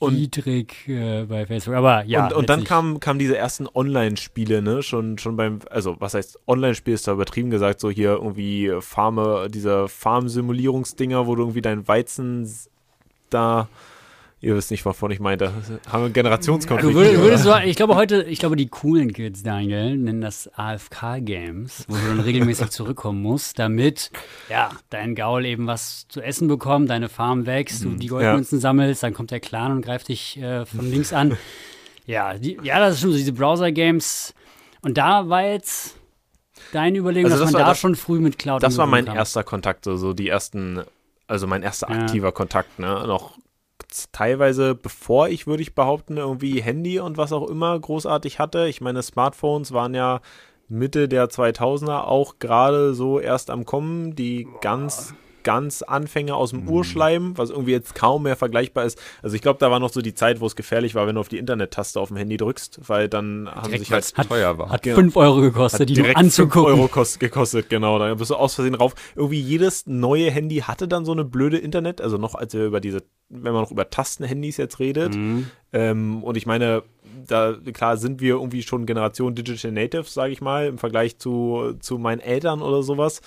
niedrig 0.00 0.86
äh, 0.86 1.24
bei 1.24 1.46
Facebook. 1.46 1.74
Aber 1.74 2.04
ja. 2.04 2.26
Und, 2.26 2.34
und 2.34 2.50
dann 2.50 2.64
kamen 2.64 3.00
kam 3.00 3.18
diese 3.18 3.38
ersten 3.38 3.66
Online-Spiele, 3.72 4.60
ne? 4.60 4.82
Schon, 4.82 5.16
schon 5.16 5.36
beim, 5.36 5.60
also 5.70 5.96
was 5.98 6.12
heißt 6.12 6.40
Online-Spiel 6.46 6.92
ist 6.92 7.08
da 7.08 7.12
übertrieben 7.12 7.48
gesagt, 7.48 7.80
so 7.80 7.88
hier 7.90 8.10
irgendwie 8.10 8.70
Farme, 8.80 9.48
diese 9.48 9.88
Farm-Simulierungsdinger, 9.88 11.26
wo 11.26 11.34
du 11.34 11.42
irgendwie 11.44 11.62
dein 11.62 11.88
Weizen 11.88 12.46
da 13.30 13.68
Ihr 14.40 14.54
wisst 14.54 14.70
nicht, 14.70 14.84
wovon 14.84 15.10
ich 15.10 15.18
meinte. 15.18 15.50
Haben 15.50 16.02
wir 16.02 16.04
einen 16.04 16.12
Generationskonflikt. 16.12 16.94
Du 16.94 16.98
würdest, 16.98 17.44
würdest 17.44 17.66
ich 17.66 17.74
glaube 17.74 17.94
heute, 17.94 18.22
ich 18.24 18.38
glaube 18.38 18.56
die 18.56 18.68
coolen 18.68 19.14
Kids, 19.14 19.42
Daniel, 19.42 19.96
nennen 19.96 20.20
das 20.20 20.50
AFK-Games, 20.54 21.86
wo 21.88 21.94
du 21.94 22.06
dann 22.06 22.20
regelmäßig 22.20 22.68
zurückkommen 22.68 23.22
musst, 23.22 23.58
damit 23.58 24.10
ja, 24.50 24.70
dein 24.90 25.14
Gaul 25.14 25.46
eben 25.46 25.66
was 25.66 26.06
zu 26.08 26.20
essen 26.20 26.48
bekommt, 26.48 26.90
deine 26.90 27.08
Farm 27.08 27.46
wächst, 27.46 27.82
du 27.82 27.88
mhm. 27.88 27.98
die 27.98 28.08
Goldmünzen 28.08 28.58
ja. 28.58 28.62
sammelst, 28.62 29.02
dann 29.02 29.14
kommt 29.14 29.30
der 29.30 29.40
Clan 29.40 29.72
und 29.72 29.82
greift 29.82 30.08
dich 30.08 30.36
äh, 30.38 30.66
von 30.66 30.90
links 30.90 31.14
an. 31.14 31.36
Ja, 32.04 32.34
die, 32.34 32.58
ja, 32.62 32.78
das 32.78 32.96
ist 32.96 33.00
schon 33.00 33.12
so 33.12 33.16
diese 33.16 33.32
Browser-Games. 33.32 34.34
Und 34.82 34.98
da 34.98 35.30
war 35.30 35.42
jetzt 35.44 35.96
deine 36.72 36.98
Überlegung, 36.98 37.32
also 37.32 37.42
das 37.42 37.48
dass 37.48 37.52
man 37.54 37.62
da 37.62 37.68
das, 37.70 37.78
schon 37.78 37.96
früh 37.96 38.20
mit 38.20 38.38
Cloud 38.38 38.62
Das 38.62 38.76
war 38.76 38.86
mein 38.86 39.06
kam. 39.06 39.16
erster 39.16 39.42
Kontakt, 39.42 39.84
so, 39.84 39.96
so 39.96 40.12
die 40.12 40.28
ersten 40.28 40.82
also 41.26 41.46
mein 41.46 41.62
erster 41.62 41.90
aktiver 41.90 42.28
ja. 42.28 42.32
Kontakt, 42.32 42.78
ne? 42.78 43.04
Noch 43.06 43.36
teilweise, 44.12 44.74
bevor 44.74 45.28
ich, 45.28 45.46
würde 45.46 45.62
ich 45.62 45.74
behaupten, 45.74 46.16
irgendwie 46.16 46.60
Handy 46.60 47.00
und 47.00 47.16
was 47.16 47.32
auch 47.32 47.48
immer 47.48 47.78
großartig 47.78 48.38
hatte. 48.38 48.66
Ich 48.68 48.80
meine, 48.80 49.02
Smartphones 49.02 49.72
waren 49.72 49.94
ja 49.94 50.20
Mitte 50.68 51.08
der 51.08 51.28
2000er 51.28 52.02
auch 52.02 52.38
gerade 52.38 52.94
so 52.94 53.20
erst 53.20 53.50
am 53.50 53.64
Kommen. 53.64 54.14
Die 54.16 54.48
ganz 54.60 55.14
ganz 55.46 55.82
Anfänge 55.82 56.34
aus 56.34 56.50
dem 56.50 56.62
mhm. 56.62 56.70
Urschleim, 56.70 57.38
was 57.38 57.50
irgendwie 57.50 57.70
jetzt 57.70 57.94
kaum 57.94 58.24
mehr 58.24 58.34
vergleichbar 58.34 58.84
ist. 58.84 59.00
Also 59.22 59.36
ich 59.36 59.42
glaube, 59.42 59.60
da 59.60 59.70
war 59.70 59.78
noch 59.78 59.92
so 59.92 60.02
die 60.02 60.12
Zeit, 60.12 60.40
wo 60.40 60.46
es 60.46 60.56
gefährlich 60.56 60.96
war, 60.96 61.06
wenn 61.06 61.14
du 61.14 61.20
auf 61.20 61.28
die 61.28 61.38
Internet-Taste 61.38 62.00
auf 62.00 62.08
dem 62.08 62.16
Handy 62.16 62.36
drückst, 62.36 62.80
weil 62.88 63.08
dann 63.08 63.48
haben 63.48 63.66
direkt, 63.66 63.78
sich 63.78 63.92
halt 63.92 64.12
hat, 64.16 64.28
teuer 64.28 64.58
war. 64.58 64.70
Hat 64.70 64.84
5 64.84 65.14
genau. 65.14 65.24
Euro 65.24 65.40
gekostet, 65.42 65.82
hat 65.82 65.88
die 65.88 65.94
direkt 65.94 66.16
anzugucken. 66.16 66.72
5 66.72 66.78
Euro 66.80 66.88
kost, 66.88 67.20
gekostet, 67.20 67.70
genau. 67.70 67.96
Da 68.00 68.12
bist 68.14 68.32
du 68.32 68.34
aus 68.34 68.56
Versehen 68.56 68.74
rauf. 68.74 68.96
Irgendwie 69.14 69.40
jedes 69.40 69.86
neue 69.86 70.32
Handy 70.32 70.56
hatte 70.56 70.88
dann 70.88 71.04
so 71.04 71.12
eine 71.12 71.24
blöde 71.24 71.58
Internet, 71.58 72.00
also 72.00 72.18
noch 72.18 72.34
als 72.34 72.52
wir 72.52 72.64
über 72.64 72.80
diese, 72.80 73.04
wenn 73.28 73.52
man 73.52 73.62
noch 73.62 73.70
über 73.70 73.88
Tastenhandys 73.88 74.56
jetzt 74.56 74.80
redet. 74.80 75.14
Mhm. 75.14 75.46
Ähm, 75.72 76.24
und 76.24 76.36
ich 76.36 76.46
meine, 76.46 76.82
da 77.24 77.54
klar 77.72 77.96
sind 77.98 78.20
wir 78.20 78.34
irgendwie 78.34 78.62
schon 78.62 78.84
Generation 78.84 79.36
Digital 79.36 79.70
Native, 79.70 80.04
sage 80.04 80.32
ich 80.32 80.40
mal, 80.40 80.66
im 80.66 80.78
Vergleich 80.78 81.18
zu, 81.18 81.74
zu 81.78 81.98
meinen 81.98 82.20
Eltern 82.20 82.62
oder 82.62 82.82
sowas. 82.82 83.20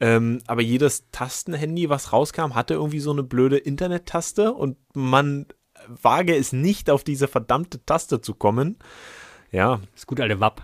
Ähm, 0.00 0.40
aber 0.46 0.62
jedes 0.62 1.10
Tastenhandy, 1.10 1.88
was 1.88 2.12
rauskam, 2.12 2.54
hatte 2.54 2.74
irgendwie 2.74 3.00
so 3.00 3.10
eine 3.10 3.22
blöde 3.22 3.58
Internet-Taste 3.58 4.52
und 4.52 4.76
man 4.94 5.46
wage 5.86 6.36
es 6.36 6.52
nicht, 6.52 6.90
auf 6.90 7.04
diese 7.04 7.28
verdammte 7.28 7.84
Taste 7.84 8.20
zu 8.20 8.34
kommen. 8.34 8.78
Ja. 9.50 9.80
Das 9.94 10.06
gute 10.06 10.22
alte 10.22 10.40
WAP. 10.40 10.62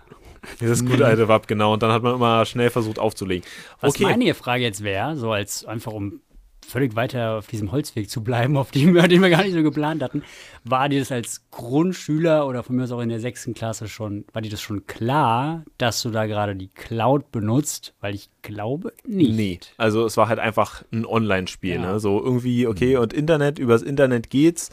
Das 0.61 0.85
gute 0.85 1.07
alte 1.07 1.27
WAP, 1.29 1.47
genau. 1.47 1.73
Und 1.73 1.83
dann 1.83 1.91
hat 1.91 2.03
man 2.03 2.15
immer 2.15 2.45
schnell 2.45 2.71
versucht 2.71 2.99
aufzulegen. 2.99 3.49
Was 3.81 3.95
okay. 3.95 4.05
meine 4.05 4.35
Frage 4.35 4.63
jetzt 4.63 4.85
wäre, 4.85 5.17
so 5.17 5.33
als 5.33 5.65
einfach 5.65 5.93
um 5.93 6.21
völlig 6.65 6.97
weiter 6.97 7.39
auf 7.39 7.47
diesem 7.47 7.73
Holzweg 7.73 8.11
zu 8.11 8.25
bleiben, 8.25 8.57
auf 8.57 8.71
dem 8.71 8.95
wir, 8.95 9.03
den 9.09 9.23
wir 9.23 9.31
gar 9.31 9.43
nicht 9.43 9.55
so 9.55 9.63
geplant 9.63 10.03
hatten. 10.03 10.23
War 10.65 10.89
dir 10.89 10.99
das 10.99 11.13
als 11.13 11.45
Grundschüler 11.51 12.47
oder 12.47 12.63
von 12.63 12.77
mir 12.77 12.85
aus 12.85 12.93
auch 12.93 13.01
in 13.01 13.09
der 13.09 13.21
sechsten 13.21 13.55
Klasse 13.55 13.89
schon, 13.89 14.25
war 14.33 14.43
dir 14.43 14.51
das 14.51 14.61
schon 14.61 14.87
klar, 14.87 15.65
dass 15.79 16.03
du 16.03 16.11
da 16.11 16.27
gerade 16.27 16.57
die 16.57 16.69
Cloud 16.69 17.31
benutzt? 17.31 17.95
Weil 18.01 18.15
ich 18.15 18.31
glaube 18.43 18.93
nicht. 19.07 19.37
Nee, 19.37 19.61
also 19.77 20.05
es 20.07 20.17
war 20.17 20.29
halt 20.29 20.39
einfach 20.39 20.83
ein 20.93 21.07
Online-Spiel, 21.07 21.75
ja. 21.75 21.93
ne? 21.93 22.01
So 22.01 22.23
irgendwie, 22.23 22.67
okay, 22.67 22.97
und 22.97 23.13
Internet, 23.13 23.59
übers 23.59 23.83
Internet 23.83 24.31
geht's. 24.31 24.71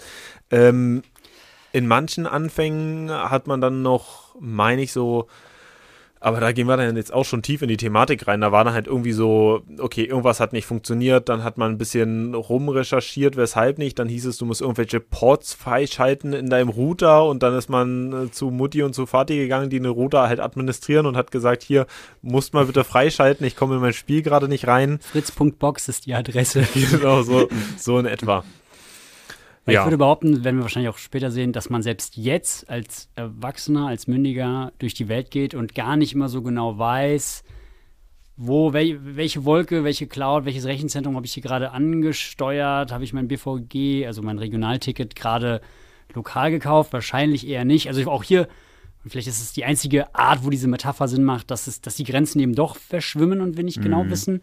Ähm, 0.50 1.03
in 1.74 1.88
manchen 1.88 2.27
Anfängen 2.27 3.10
hat 3.10 3.48
man 3.48 3.62
dann 3.62 3.81
noch, 3.81 4.36
meine 4.39 4.81
ich 4.81 4.91
so, 4.91 5.27
Aber 6.24 6.40
da 6.40 6.51
gehen 6.51 6.68
wir 6.68 6.78
dann 6.78 6.96
jetzt 6.96 7.12
auch 7.12 7.25
schon 7.25 7.42
tief 7.42 7.63
in 7.63 7.68
die 7.68 7.78
Thematik 7.78 8.28
rein. 8.28 8.42
Da 8.42 8.51
war 8.51 8.63
dann 8.63 8.75
halt 8.75 8.86
irgendwie 8.86 9.12
so, 9.12 9.63
okay, 9.80 10.04
irgendwas 10.04 10.40
hat 10.40 10.54
nicht 10.54 10.68
funktioniert, 10.68 11.30
dann 11.30 11.44
hat 11.44 11.58
man 11.58 11.72
ein 11.72 11.78
bisschen 11.80 12.36
rumrecherchiert, 12.36 13.38
weshalb 13.38 13.80
nicht. 13.80 13.98
Dann 13.98 14.08
hieß 14.08 14.28
es, 14.28 14.38
du 14.38 14.46
musst 14.46 14.62
irgendwelche 14.62 15.00
Ports 15.00 15.56
freischalten 15.56 16.34
in 16.34 16.51
deinem 16.51 16.70
Router 16.70 17.25
und 17.25 17.42
dann 17.42 17.56
ist 17.56 17.70
man 17.70 18.28
äh, 18.28 18.32
zu 18.32 18.51
Mutti 18.51 18.84
und 18.84 18.94
zu 18.94 19.08
Vati 19.08 19.36
gegangen, 19.36 19.72
die 19.72 19.80
eine 19.80 19.90
Router 19.90 20.28
halt 20.28 20.40
administrieren 20.40 21.08
und 21.08 21.18
hat 21.18 21.32
gesagt, 21.32 21.63
hier, 21.63 21.88
musst 22.22 22.54
mal 22.54 22.66
bitte 22.66 22.84
freischalten, 22.84 23.46
ich 23.48 23.56
komme 23.56 23.75
in 23.75 23.82
mein 23.82 23.94
Spiel 23.94 24.22
gerade 24.22 24.48
nicht 24.48 24.68
rein. 24.68 25.00
Fritz.box 25.01 25.88
ist 25.88 26.06
die 26.06 26.13
Adresse. 26.13 26.68
genau, 26.92 27.24
so, 27.24 27.50
so 27.78 27.98
in 27.98 28.06
etwa. 28.06 28.44
Weil 29.65 29.75
ja. 29.75 29.82
ich 29.82 29.86
würde 29.86 29.98
behaupten, 29.98 30.44
werden 30.44 30.58
wir 30.58 30.63
wahrscheinlich 30.63 30.89
auch 30.89 30.98
später 30.98 31.30
sehen, 31.30 31.53
dass 31.53 31.70
man 31.70 31.84
selbst 31.84 32.18
jetzt 32.18 32.70
als 32.70 33.10
Erwachsener, 33.15 33.88
als 33.88 34.08
Mündiger 34.08 34.72
durch 34.80 34.96
die 34.96 35.08
Welt 35.08 35.30
geht 35.30 35.53
und 35.53 35.75
gar 35.75 35.98
nicht 35.98 36.13
immer 36.13 36.30
so 36.30 36.41
genau 36.41 36.80
weiß, 36.80 37.44
wo, 38.38 38.74
wel, 38.74 39.00
welche 39.15 39.46
Wolke, 39.46 39.84
welche 39.84 40.08
Cloud, 40.08 40.46
welches 40.46 40.65
Rechenzentrum 40.65 41.15
habe 41.15 41.27
ich 41.27 41.34
hier 41.34 41.44
gerade 41.44 41.72
angesteuert, 41.72 42.91
habe 42.91 43.03
ich 43.03 43.13
mein 43.13 43.27
BVG, 43.27 44.08
also 44.08 44.24
mein 44.24 44.39
Regionalticket 44.39 45.15
gerade 45.15 45.62
lokal 46.15 46.50
gekauft? 46.50 46.91
Wahrscheinlich 46.91 47.48
eher 47.48 47.65
nicht. 47.65 47.88
Also 47.88 48.10
auch 48.10 48.24
hier, 48.24 48.48
vielleicht 49.06 49.27
ist 49.27 49.41
es 49.41 49.53
die 49.53 49.63
einzige 49.63 50.15
Art, 50.15 50.44
wo 50.44 50.50
diese 50.50 50.68
Metapher 50.68 51.08
Sinn 51.08 51.24
macht, 51.24 51.51
dass, 51.51 51.68
es, 51.68 51.82
dass 51.82 51.96
die 51.96 52.03
Grenzen 52.03 52.39
eben 52.39 52.56
doch 52.56 52.77
verschwimmen 52.77 53.41
und 53.41 53.58
wir 53.58 53.63
nicht 53.63 53.82
genau 53.82 54.00
mhm. 54.00 54.03
genau 54.03 54.12
wissen. 54.12 54.41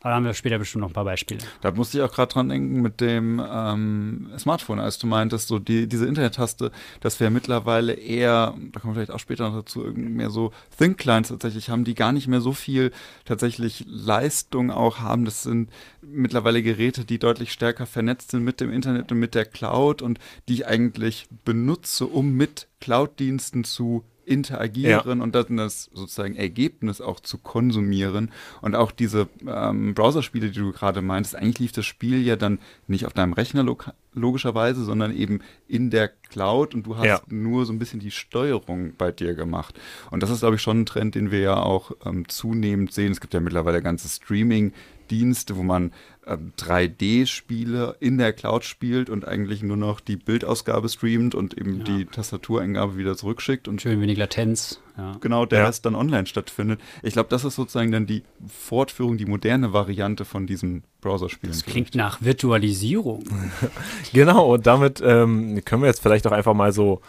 Aber 0.00 0.10
da 0.10 0.16
haben 0.16 0.24
wir 0.24 0.34
später 0.34 0.58
bestimmt 0.58 0.82
noch 0.82 0.90
ein 0.90 0.94
paar 0.94 1.04
Beispiele. 1.04 1.40
Da 1.62 1.72
musste 1.72 1.98
ich 1.98 2.04
auch 2.04 2.12
gerade 2.12 2.32
dran 2.32 2.48
denken 2.48 2.82
mit 2.82 3.00
dem 3.00 3.42
ähm, 3.44 4.30
Smartphone, 4.38 4.78
als 4.78 4.98
du 4.98 5.06
meintest, 5.06 5.48
so 5.48 5.58
die, 5.58 5.88
diese 5.88 6.06
Internet-Taste, 6.06 6.70
dass 7.00 7.18
wir 7.18 7.30
mittlerweile 7.30 7.94
eher, 7.94 8.54
da 8.72 8.80
kommen 8.80 8.94
wir 8.94 9.00
vielleicht 9.00 9.10
auch 9.10 9.18
später 9.18 9.48
noch 9.48 9.56
dazu, 9.56 9.80
mehr 9.94 10.30
so 10.30 10.52
Think-Clients 10.78 11.30
tatsächlich 11.30 11.70
haben, 11.70 11.84
die 11.84 11.94
gar 11.94 12.12
nicht 12.12 12.28
mehr 12.28 12.40
so 12.40 12.52
viel 12.52 12.92
tatsächlich 13.24 13.84
Leistung 13.88 14.70
auch 14.70 14.98
haben. 14.98 15.24
Das 15.24 15.42
sind 15.42 15.70
mittlerweile 16.02 16.62
Geräte, 16.62 17.04
die 17.04 17.18
deutlich 17.18 17.52
stärker 17.52 17.86
vernetzt 17.86 18.30
sind 18.32 18.44
mit 18.44 18.60
dem 18.60 18.70
Internet 18.70 19.10
und 19.12 19.18
mit 19.18 19.34
der 19.34 19.46
Cloud 19.46 20.02
und 20.02 20.18
die 20.48 20.54
ich 20.54 20.66
eigentlich 20.66 21.26
benutze, 21.44 22.06
um 22.06 22.32
mit 22.32 22.68
Cloud-Diensten 22.80 23.64
zu 23.64 24.04
interagieren 24.26 25.18
ja. 25.18 25.24
und 25.24 25.34
dann 25.34 25.56
das 25.56 25.90
sozusagen 25.94 26.34
Ergebnis 26.34 27.00
auch 27.00 27.20
zu 27.20 27.38
konsumieren. 27.38 28.30
Und 28.60 28.74
auch 28.74 28.90
diese 28.90 29.28
ähm, 29.46 29.94
Browserspiele, 29.94 30.50
die 30.50 30.58
du 30.58 30.72
gerade 30.72 31.00
meintest, 31.00 31.36
eigentlich 31.36 31.60
lief 31.60 31.72
das 31.72 31.86
Spiel 31.86 32.22
ja 32.22 32.36
dann 32.36 32.58
nicht 32.86 33.06
auf 33.06 33.12
deinem 33.12 33.32
Rechner 33.32 33.62
log 33.62 33.90
logischerweise, 34.12 34.82
sondern 34.82 35.14
eben 35.14 35.40
in 35.68 35.90
der 35.90 36.08
Cloud 36.08 36.74
und 36.74 36.86
du 36.86 36.96
hast 36.96 37.04
ja. 37.04 37.20
nur 37.28 37.66
so 37.66 37.72
ein 37.72 37.78
bisschen 37.78 38.00
die 38.00 38.10
Steuerung 38.10 38.94
bei 38.96 39.12
dir 39.12 39.34
gemacht. 39.34 39.78
Und 40.10 40.22
das 40.22 40.30
ist, 40.30 40.40
glaube 40.40 40.56
ich, 40.56 40.62
schon 40.62 40.80
ein 40.80 40.86
Trend, 40.86 41.14
den 41.14 41.30
wir 41.30 41.40
ja 41.40 41.62
auch 41.62 41.92
ähm, 42.04 42.26
zunehmend 42.26 42.92
sehen. 42.92 43.12
Es 43.12 43.20
gibt 43.20 43.34
ja 43.34 43.40
mittlerweile 43.40 43.82
ganze 43.82 44.08
Streaming- 44.08 44.72
Dienste, 45.10 45.56
wo 45.56 45.62
man 45.62 45.92
äh, 46.26 46.36
3D-Spiele 46.58 47.96
in 48.00 48.18
der 48.18 48.32
Cloud 48.32 48.64
spielt 48.64 49.10
und 49.10 49.26
eigentlich 49.26 49.62
nur 49.62 49.76
noch 49.76 50.00
die 50.00 50.16
Bildausgabe 50.16 50.88
streamt 50.88 51.34
und 51.34 51.56
eben 51.56 51.78
ja. 51.78 51.84
die 51.84 52.04
Tastatureingabe 52.06 52.96
wieder 52.96 53.16
zurückschickt. 53.16 53.68
Und 53.68 53.80
Schön 53.80 54.00
wenig 54.00 54.18
Latenz. 54.18 54.80
Ja. 54.96 55.16
Genau, 55.20 55.44
der 55.44 55.60
ja. 55.60 55.66
Rest 55.66 55.84
dann 55.84 55.94
online 55.94 56.26
stattfindet. 56.26 56.80
Ich 57.02 57.12
glaube, 57.12 57.28
das 57.28 57.44
ist 57.44 57.54
sozusagen 57.54 57.92
dann 57.92 58.06
die 58.06 58.22
Fortführung, 58.48 59.18
die 59.18 59.26
moderne 59.26 59.72
Variante 59.72 60.24
von 60.24 60.46
diesem 60.46 60.82
Browserspiel. 61.00 61.50
Das 61.50 61.64
klingt 61.64 61.94
nach 61.94 62.22
Virtualisierung. 62.22 63.24
genau, 64.12 64.54
und 64.54 64.66
damit 64.66 65.02
ähm, 65.04 65.62
können 65.64 65.82
wir 65.82 65.88
jetzt 65.88 66.00
vielleicht 66.00 66.26
auch 66.26 66.32
einfach 66.32 66.54
mal 66.54 66.72
so 66.72 67.02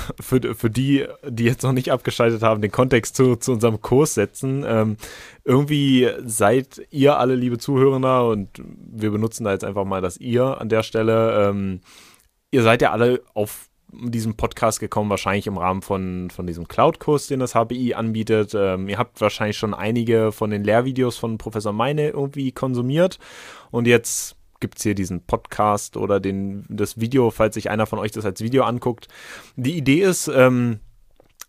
für, 0.20 0.54
für 0.54 0.70
die, 0.70 1.06
die 1.26 1.44
jetzt 1.44 1.62
noch 1.62 1.72
nicht 1.72 1.92
abgeschaltet 1.92 2.42
haben, 2.42 2.62
den 2.62 2.72
Kontext 2.72 3.16
zu, 3.16 3.36
zu 3.36 3.52
unserem 3.52 3.80
Kurs 3.80 4.14
setzen. 4.14 4.64
Ähm, 4.66 4.96
irgendwie 5.44 6.08
seid 6.24 6.82
ihr 6.90 7.18
alle, 7.18 7.34
liebe 7.34 7.58
Zuhörer, 7.58 8.28
und 8.28 8.48
wir 8.56 9.10
benutzen 9.10 9.44
da 9.44 9.52
jetzt 9.52 9.64
einfach 9.64 9.84
mal 9.84 10.00
das 10.00 10.16
ihr 10.16 10.60
an 10.60 10.68
der 10.68 10.82
Stelle. 10.82 11.48
Ähm, 11.48 11.80
ihr 12.50 12.62
seid 12.62 12.82
ja 12.82 12.92
alle 12.92 13.22
auf 13.34 13.68
diesem 13.92 14.36
Podcast 14.36 14.80
gekommen, 14.80 15.10
wahrscheinlich 15.10 15.46
im 15.46 15.58
Rahmen 15.58 15.82
von, 15.82 16.30
von 16.30 16.46
diesem 16.46 16.66
Cloud-Kurs, 16.66 17.26
den 17.26 17.40
das 17.40 17.54
HPI 17.54 17.94
anbietet. 17.94 18.54
Ähm, 18.54 18.88
ihr 18.88 18.98
habt 18.98 19.20
wahrscheinlich 19.20 19.58
schon 19.58 19.74
einige 19.74 20.32
von 20.32 20.50
den 20.50 20.64
Lehrvideos 20.64 21.18
von 21.18 21.38
Professor 21.38 21.72
Meine 21.72 22.08
irgendwie 22.08 22.52
konsumiert. 22.52 23.18
Und 23.70 23.86
jetzt 23.86 24.36
gibt 24.62 24.78
es 24.78 24.84
hier 24.84 24.94
diesen 24.94 25.26
Podcast 25.26 25.98
oder 25.98 26.20
den, 26.20 26.64
das 26.70 26.98
Video, 26.98 27.30
falls 27.30 27.54
sich 27.54 27.68
einer 27.68 27.84
von 27.84 27.98
euch 27.98 28.12
das 28.12 28.24
als 28.24 28.40
Video 28.40 28.62
anguckt. 28.62 29.08
Die 29.56 29.76
Idee 29.76 30.00
ist, 30.00 30.28
ähm, 30.28 30.80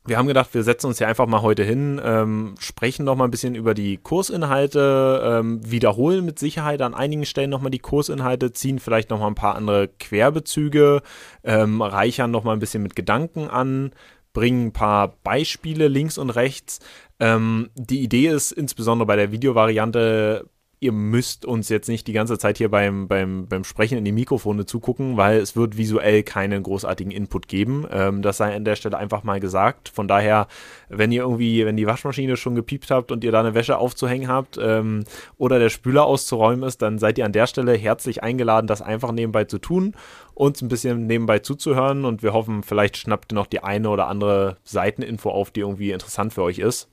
wir 0.05 0.17
haben 0.17 0.27
gedacht, 0.27 0.53
wir 0.53 0.63
setzen 0.63 0.87
uns 0.87 0.97
hier 0.97 1.07
einfach 1.07 1.27
mal 1.27 1.41
heute 1.41 1.63
hin, 1.63 2.01
ähm, 2.03 2.55
sprechen 2.59 3.05
noch 3.05 3.15
mal 3.15 3.23
ein 3.23 3.31
bisschen 3.31 3.55
über 3.55 3.73
die 3.73 3.95
Kursinhalte, 3.97 5.21
ähm, 5.23 5.61
wiederholen 5.63 6.25
mit 6.25 6.39
Sicherheit 6.39 6.81
an 6.81 6.93
einigen 6.93 7.25
Stellen 7.25 7.49
noch 7.49 7.61
mal 7.61 7.69
die 7.69 7.79
Kursinhalte, 7.79 8.51
ziehen 8.51 8.79
vielleicht 8.79 9.09
noch 9.11 9.19
mal 9.19 9.27
ein 9.27 9.35
paar 9.35 9.55
andere 9.55 9.87
Querbezüge, 9.87 11.01
ähm, 11.45 11.81
reichern 11.81 12.31
noch 12.31 12.43
mal 12.43 12.51
ein 12.51 12.59
bisschen 12.59 12.83
mit 12.83 12.97
Gedanken 12.97 13.47
an, 13.47 13.91
bringen 14.33 14.67
ein 14.67 14.73
paar 14.73 15.15
Beispiele 15.23 15.87
links 15.87 16.17
und 16.17 16.31
rechts. 16.31 16.79
Ähm, 17.21 17.69
die 17.75 18.01
Idee 18.01 18.27
ist 18.27 18.51
insbesondere 18.51 19.05
bei 19.05 19.15
der 19.15 19.31
Videovariante 19.31 20.49
ihr 20.83 20.91
müsst 20.91 21.45
uns 21.45 21.69
jetzt 21.69 21.87
nicht 21.87 22.07
die 22.07 22.13
ganze 22.13 22.37
Zeit 22.37 22.57
hier 22.57 22.69
beim, 22.69 23.07
beim, 23.07 23.47
beim 23.47 23.63
Sprechen 23.63 23.97
in 23.97 24.03
die 24.03 24.11
Mikrofone 24.11 24.65
zugucken, 24.65 25.15
weil 25.15 25.37
es 25.37 25.55
wird 25.55 25.77
visuell 25.77 26.23
keinen 26.23 26.61
großartigen 26.61 27.11
Input 27.11 27.47
geben. 27.47 27.87
Ähm, 27.89 28.21
das 28.21 28.37
sei 28.37 28.53
an 28.53 28.65
der 28.65 28.75
Stelle 28.75 28.97
einfach 28.97 29.23
mal 29.23 29.39
gesagt. 29.39 29.87
Von 29.87 30.09
daher, 30.09 30.47
wenn 30.89 31.13
ihr 31.13 31.21
irgendwie, 31.21 31.65
wenn 31.65 31.77
die 31.77 31.87
Waschmaschine 31.87 32.35
schon 32.35 32.55
gepiept 32.55 32.91
habt 32.91 33.13
und 33.13 33.23
ihr 33.23 33.31
da 33.31 33.39
eine 33.39 33.53
Wäsche 33.53 33.77
aufzuhängen 33.77 34.27
habt 34.27 34.59
ähm, 34.61 35.05
oder 35.37 35.57
der 35.57 35.69
Spüler 35.69 36.05
auszuräumen 36.05 36.67
ist, 36.67 36.81
dann 36.81 36.99
seid 36.99 37.17
ihr 37.17 37.25
an 37.25 37.31
der 37.31 37.47
Stelle 37.47 37.73
herzlich 37.73 38.21
eingeladen, 38.21 38.67
das 38.67 38.81
einfach 38.81 39.13
nebenbei 39.13 39.45
zu 39.45 39.59
tun, 39.59 39.95
uns 40.33 40.61
ein 40.61 40.67
bisschen 40.67 41.07
nebenbei 41.07 41.39
zuzuhören 41.39 42.03
und 42.03 42.23
wir 42.23 42.33
hoffen, 42.33 42.61
vielleicht 42.61 42.97
schnappt 42.97 43.31
ihr 43.31 43.35
noch 43.35 43.47
die 43.47 43.63
eine 43.63 43.89
oder 43.89 44.07
andere 44.07 44.57
Seiteninfo 44.65 45.29
auf, 45.29 45.49
die 45.49 45.61
irgendwie 45.61 45.91
interessant 45.91 46.33
für 46.33 46.43
euch 46.43 46.59
ist. 46.59 46.89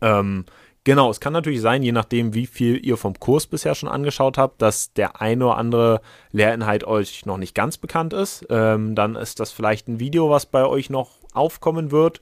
Ähm, 0.00 0.44
Genau, 0.84 1.10
es 1.10 1.18
kann 1.18 1.32
natürlich 1.32 1.62
sein, 1.62 1.82
je 1.82 1.92
nachdem, 1.92 2.34
wie 2.34 2.46
viel 2.46 2.84
ihr 2.84 2.98
vom 2.98 3.18
Kurs 3.18 3.46
bisher 3.46 3.74
schon 3.74 3.88
angeschaut 3.88 4.36
habt, 4.36 4.60
dass 4.60 4.92
der 4.92 5.20
eine 5.20 5.46
oder 5.46 5.56
andere 5.56 6.00
Lehrinhalt 6.30 6.84
euch 6.84 7.24
noch 7.24 7.38
nicht 7.38 7.54
ganz 7.54 7.78
bekannt 7.78 8.12
ist. 8.12 8.46
Ähm, 8.50 8.94
dann 8.94 9.16
ist 9.16 9.40
das 9.40 9.50
vielleicht 9.50 9.88
ein 9.88 9.98
Video, 9.98 10.28
was 10.28 10.44
bei 10.44 10.66
euch 10.66 10.90
noch 10.90 11.10
aufkommen 11.32 11.90
wird. 11.90 12.20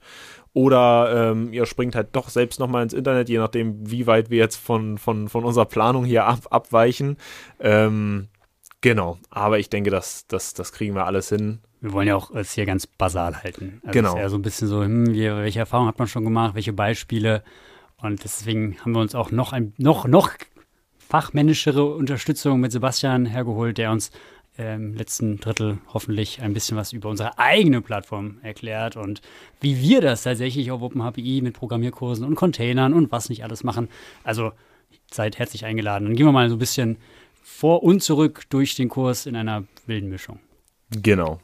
Oder 0.53 1.31
ähm, 1.31 1.51
ihr 1.51 1.65
springt 1.65 1.95
halt 1.95 2.09
doch 2.13 2.29
selbst 2.29 2.59
nochmal 2.59 2.83
ins 2.83 2.93
Internet, 2.93 3.27
je 3.27 3.39
nachdem, 3.39 3.89
wie 3.89 4.07
weit 4.07 4.29
wir 4.29 4.37
jetzt 4.37 4.55
von, 4.55 4.97
von, 4.97 5.27
von 5.27 5.43
unserer 5.43 5.65
Planung 5.65 6.05
hier 6.05 6.25
ab, 6.25 6.47
abweichen. 6.51 7.17
Ähm, 7.59 8.27
genau, 8.79 9.17
aber 9.29 9.59
ich 9.59 9.69
denke, 9.69 9.89
das, 9.89 10.25
das, 10.27 10.53
das 10.53 10.71
kriegen 10.71 10.95
wir 10.95 11.05
alles 11.05 11.27
hin. 11.27 11.59
Wir 11.81 11.91
wollen 11.91 12.07
ja 12.07 12.15
auch 12.15 12.33
es 12.33 12.53
hier 12.53 12.65
ganz 12.65 12.87
basal 12.87 13.43
halten. 13.43 13.81
Also 13.83 13.91
genau. 13.91 14.13
Ist 14.13 14.21
ja 14.21 14.29
so 14.29 14.37
ein 14.37 14.41
bisschen 14.41 14.67
so, 14.69 14.83
hm, 14.83 15.07
welche 15.07 15.59
Erfahrungen 15.59 15.89
hat 15.89 15.99
man 15.99 16.07
schon 16.07 16.23
gemacht, 16.23 16.55
welche 16.55 16.71
Beispiele 16.71 17.43
und 18.03 18.23
deswegen 18.23 18.77
haben 18.81 18.91
wir 18.93 19.01
uns 19.01 19.15
auch 19.15 19.31
noch 19.31 19.53
ein 19.53 19.73
noch, 19.77 20.07
noch 20.07 20.31
fachmännischere 20.97 21.85
Unterstützung 21.85 22.59
mit 22.59 22.71
Sebastian 22.71 23.25
hergeholt, 23.25 23.77
der 23.77 23.91
uns 23.91 24.11
im 24.57 24.93
letzten 24.93 25.39
Drittel 25.39 25.79
hoffentlich 25.93 26.41
ein 26.41 26.53
bisschen 26.53 26.77
was 26.77 26.93
über 26.93 27.09
unsere 27.09 27.39
eigene 27.39 27.81
Plattform 27.81 28.37
erklärt 28.43 28.95
und 28.95 29.21
wie 29.61 29.79
wir 29.79 29.99
das 29.99 30.23
tatsächlich 30.23 30.69
auf 30.71 30.81
OpenHPI 30.81 31.41
mit 31.41 31.55
Programmierkursen 31.55 32.25
und 32.25 32.35
Containern 32.35 32.93
und 32.93 33.11
was 33.11 33.29
nicht 33.29 33.43
alles 33.43 33.63
machen. 33.63 33.89
Also 34.23 34.51
seid 35.11 35.39
herzlich 35.39 35.65
eingeladen. 35.65 36.05
Dann 36.05 36.15
gehen 36.15 36.27
wir 36.27 36.31
mal 36.31 36.49
so 36.49 36.55
ein 36.55 36.59
bisschen 36.59 36.97
vor 37.41 37.83
und 37.83 38.03
zurück 38.03 38.43
durch 38.49 38.75
den 38.75 38.89
Kurs 38.89 39.25
in 39.25 39.35
einer 39.35 39.63
wilden 39.87 40.09
Mischung. 40.09 40.39
Genau. 40.91 41.39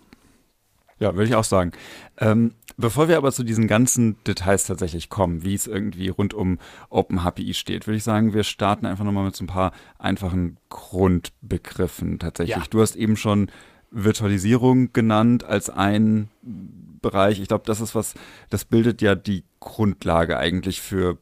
Ja, 1.00 1.16
würde 1.16 1.30
ich 1.30 1.36
auch 1.36 1.46
sagen. 1.46 1.72
Ähm, 2.18 2.54
bevor 2.78 3.08
wir 3.08 3.18
aber 3.18 3.32
zu 3.32 3.44
diesen 3.44 3.68
ganzen 3.68 4.22
Details 4.26 4.66
tatsächlich 4.66 5.10
kommen, 5.10 5.44
wie 5.44 5.54
es 5.54 5.66
irgendwie 5.66 6.10
rund 6.10 6.34
um 6.34 6.60
OpenHPI 6.90 7.54
steht, 7.54 7.88
würde 7.88 7.98
ich 7.98 8.04
sagen, 8.04 8.34
wir 8.34 8.44
starten 8.44 8.86
einfach 8.86 9.06
nochmal 9.06 9.26
mit 9.26 9.36
so 9.36 9.46
ein 9.46 9.48
paar 9.48 9.72
einfachen 9.98 10.58
Grundbegriffen 10.70 12.20
tatsächlich. 12.20 12.58
Ja. 12.58 12.64
Du 12.70 12.82
hast 12.82 12.96
eben 12.96 13.16
schon 13.16 13.50
Virtualisierung 13.92 14.94
genannt 14.94 15.44
als 15.44 15.70
ein 15.70 16.30
Bereich. 16.42 17.40
Ich 17.40 17.48
glaube, 17.48 17.64
das 17.66 17.82
ist 17.82 17.96
was, 17.96 18.14
das 18.50 18.66
bildet 18.66 19.02
ja 19.02 19.16
die 19.16 19.44
Grundlage 19.60 20.38
eigentlich 20.38 20.82
für 20.82 21.18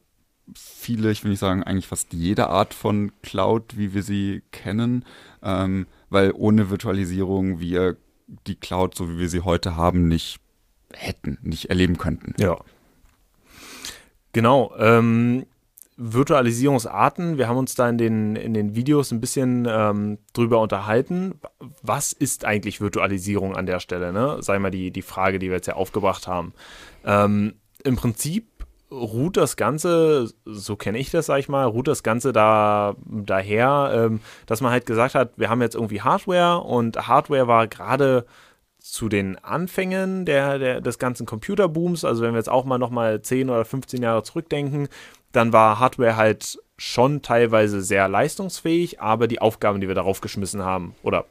viele, 0.54 1.10
ich 1.10 1.24
will 1.24 1.30
nicht 1.30 1.40
sagen, 1.40 1.62
eigentlich 1.62 1.86
fast 1.86 2.12
jede 2.12 2.48
Art 2.48 2.74
von 2.74 3.12
Cloud, 3.22 3.76
wie 3.76 3.94
wir 3.94 4.02
sie 4.02 4.42
kennen, 4.50 5.04
ähm, 5.42 5.86
weil 6.10 6.32
ohne 6.34 6.70
Virtualisierung 6.70 7.60
wir 7.60 7.96
die 8.46 8.56
Cloud, 8.56 8.94
so 8.94 9.08
wie 9.08 9.18
wir 9.18 9.28
sie 9.28 9.40
heute 9.40 9.76
haben, 9.76 10.08
nicht 10.08 10.38
hätten, 10.92 11.38
nicht 11.42 11.70
erleben 11.70 11.98
könnten. 11.98 12.34
Ja. 12.38 12.58
Genau. 14.32 14.74
Ähm, 14.78 15.46
Virtualisierungsarten, 15.96 17.38
wir 17.38 17.48
haben 17.48 17.56
uns 17.56 17.74
da 17.74 17.88
in 17.88 17.98
den, 17.98 18.36
in 18.36 18.54
den 18.54 18.76
Videos 18.76 19.10
ein 19.10 19.20
bisschen 19.20 19.66
ähm, 19.68 20.18
drüber 20.32 20.60
unterhalten. 20.60 21.34
Was 21.82 22.12
ist 22.12 22.44
eigentlich 22.44 22.80
Virtualisierung 22.80 23.56
an 23.56 23.66
der 23.66 23.80
Stelle? 23.80 24.12
Ne? 24.12 24.36
Sei 24.40 24.60
mal 24.60 24.70
die, 24.70 24.92
die 24.92 25.02
Frage, 25.02 25.40
die 25.40 25.48
wir 25.48 25.56
jetzt 25.56 25.66
ja 25.66 25.74
aufgebracht 25.74 26.28
haben. 26.28 26.52
Ähm, 27.04 27.54
Im 27.82 27.96
Prinzip 27.96 28.57
ruht 28.90 29.36
das 29.36 29.56
Ganze, 29.56 30.32
so 30.44 30.76
kenne 30.76 30.98
ich 30.98 31.10
das, 31.10 31.26
sag 31.26 31.38
ich 31.38 31.48
mal, 31.48 31.64
ruht 31.64 31.88
das 31.88 32.02
Ganze 32.02 32.32
da 32.32 32.96
daher, 33.04 33.92
ähm, 33.94 34.20
dass 34.46 34.60
man 34.60 34.72
halt 34.72 34.86
gesagt 34.86 35.14
hat, 35.14 35.32
wir 35.36 35.50
haben 35.50 35.60
jetzt 35.60 35.74
irgendwie 35.74 36.00
Hardware 36.00 36.58
und 36.58 37.08
Hardware 37.08 37.46
war 37.46 37.66
gerade 37.66 38.24
zu 38.78 39.08
den 39.08 39.36
Anfängen 39.44 40.24
der, 40.24 40.58
der, 40.58 40.80
des 40.80 40.98
ganzen 40.98 41.26
Computerbooms, 41.26 42.04
also 42.04 42.22
wenn 42.22 42.32
wir 42.32 42.38
jetzt 42.38 42.48
auch 42.48 42.64
mal 42.64 42.78
nochmal 42.78 43.20
10 43.20 43.50
oder 43.50 43.64
15 43.64 44.02
Jahre 44.02 44.22
zurückdenken, 44.22 44.88
dann 45.32 45.52
war 45.52 45.78
Hardware 45.78 46.16
halt 46.16 46.58
schon 46.78 47.22
teilweise 47.22 47.82
sehr 47.82 48.08
leistungsfähig, 48.08 49.00
aber 49.00 49.26
die 49.26 49.40
Aufgaben, 49.40 49.80
die 49.80 49.88
wir 49.88 49.94
darauf 49.94 50.20
geschmissen 50.20 50.62
haben, 50.62 50.94
oder 51.02 51.26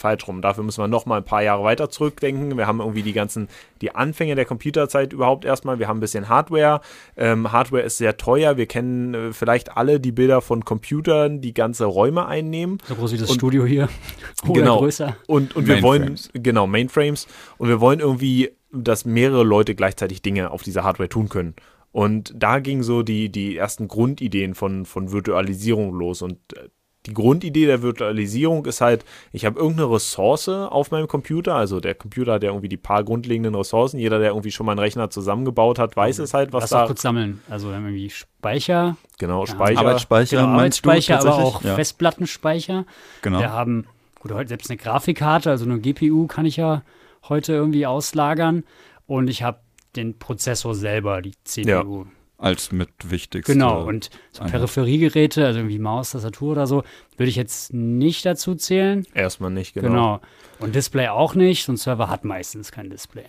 falsch 0.00 0.26
rum. 0.28 0.42
Dafür 0.42 0.64
müssen 0.64 0.82
wir 0.82 0.88
noch 0.88 1.06
mal 1.06 1.18
ein 1.18 1.24
paar 1.24 1.42
Jahre 1.42 1.64
weiter 1.64 1.90
zurückdenken. 1.90 2.56
Wir 2.56 2.66
haben 2.66 2.80
irgendwie 2.80 3.02
die 3.02 3.12
ganzen, 3.12 3.48
die 3.80 3.94
Anfänge 3.94 4.34
der 4.34 4.44
Computerzeit 4.44 5.12
überhaupt 5.12 5.44
erstmal. 5.44 5.78
Wir 5.78 5.88
haben 5.88 5.98
ein 5.98 6.00
bisschen 6.00 6.28
Hardware. 6.28 6.80
Ähm, 7.16 7.52
Hardware 7.52 7.82
ist 7.82 7.98
sehr 7.98 8.16
teuer. 8.16 8.56
Wir 8.56 8.66
kennen 8.66 9.14
äh, 9.14 9.32
vielleicht 9.32 9.76
alle 9.76 10.00
die 10.00 10.12
Bilder 10.12 10.40
von 10.40 10.64
Computern, 10.64 11.40
die 11.40 11.54
ganze 11.54 11.84
Räume 11.84 12.26
einnehmen. 12.26 12.78
So 12.86 12.94
groß 12.94 13.12
wie 13.12 13.18
das 13.18 13.30
und, 13.30 13.36
Studio 13.36 13.64
hier. 13.64 13.88
Oder 14.48 14.60
genau. 14.60 14.78
größer. 14.78 15.16
Und, 15.26 15.56
und 15.56 15.66
wir 15.66 15.82
wollen, 15.82 16.18
genau, 16.32 16.66
Mainframes. 16.66 17.26
Und 17.58 17.68
wir 17.68 17.80
wollen 17.80 18.00
irgendwie, 18.00 18.50
dass 18.72 19.04
mehrere 19.04 19.44
Leute 19.44 19.74
gleichzeitig 19.74 20.22
Dinge 20.22 20.50
auf 20.50 20.62
dieser 20.62 20.84
Hardware 20.84 21.08
tun 21.08 21.28
können. 21.28 21.54
Und 21.96 22.34
da 22.36 22.58
gingen 22.58 22.82
so 22.82 23.02
die, 23.02 23.30
die 23.30 23.56
ersten 23.56 23.88
Grundideen 23.88 24.54
von, 24.54 24.84
von 24.84 25.12
Virtualisierung 25.12 25.94
los. 25.94 26.20
Und 26.20 26.36
äh, 26.52 26.68
die 27.06 27.14
Grundidee 27.14 27.66
der 27.66 27.82
Virtualisierung 27.82 28.66
ist 28.66 28.80
halt, 28.80 29.04
ich 29.32 29.44
habe 29.44 29.58
irgendeine 29.58 29.90
Ressource 29.90 30.48
auf 30.48 30.90
meinem 30.90 31.06
Computer, 31.06 31.54
also 31.54 31.80
der 31.80 31.94
Computer 31.94 32.34
hat 32.34 32.42
ja 32.42 32.50
irgendwie 32.50 32.68
die 32.68 32.76
paar 32.76 33.04
grundlegenden 33.04 33.54
Ressourcen. 33.54 33.98
Jeder, 33.98 34.18
der 34.18 34.28
irgendwie 34.30 34.50
schon 34.50 34.66
mal 34.66 34.72
einen 34.72 34.80
Rechner 34.80 35.08
zusammengebaut 35.10 35.78
hat, 35.78 35.96
weiß 35.96 36.18
es 36.18 36.34
halt, 36.34 36.52
was 36.52 36.64
Lass 36.64 36.70
da. 36.70 36.82
Auch 36.82 36.86
kurz 36.88 37.02
sammeln. 37.02 37.40
Also 37.48 37.70
irgendwie 37.70 38.10
Speicher. 38.10 38.96
Genau, 39.18 39.46
Speicher. 39.46 39.80
Arbeitsspeicher, 39.80 40.36
genau, 40.38 40.48
Arbeitsspeicher, 40.48 41.20
aber 41.20 41.34
auch 41.36 41.62
ja. 41.62 41.74
Festplattenspeicher. 41.76 42.84
Genau. 43.22 43.38
Wir 43.38 43.52
haben, 43.52 43.86
gut, 44.20 44.32
heute 44.32 44.48
selbst 44.48 44.70
eine 44.70 44.76
Grafikkarte, 44.76 45.50
also 45.50 45.64
eine 45.64 45.78
GPU 45.78 46.26
kann 46.26 46.46
ich 46.46 46.56
ja 46.56 46.82
heute 47.28 47.52
irgendwie 47.52 47.86
auslagern. 47.86 48.64
Und 49.06 49.28
ich 49.28 49.42
habe 49.42 49.60
den 49.94 50.18
Prozessor 50.18 50.74
selber, 50.74 51.22
die 51.22 51.32
CPU. 51.44 51.70
Ja 52.04 52.10
als 52.38 52.72
mit 52.72 52.90
wichtigste. 53.10 53.52
Genau, 53.52 53.84
und 53.84 54.10
so 54.30 54.44
Peripheriegeräte, 54.44 55.46
also 55.46 55.60
irgendwie 55.60 55.78
Maus, 55.78 56.10
Tastatur 56.10 56.52
oder 56.52 56.66
so, 56.66 56.82
würde 57.16 57.30
ich 57.30 57.36
jetzt 57.36 57.72
nicht 57.72 58.26
dazu 58.26 58.54
zählen. 58.54 59.06
Erstmal 59.14 59.50
nicht, 59.50 59.74
genau. 59.74 59.88
Genau. 59.88 60.20
Und 60.58 60.74
Display 60.74 61.08
auch 61.08 61.34
nicht, 61.34 61.64
so 61.64 61.72
ein 61.72 61.76
Server 61.76 62.08
hat 62.08 62.24
meistens 62.24 62.72
kein 62.72 62.90
Display. 62.90 63.26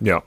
Ja. 0.00 0.22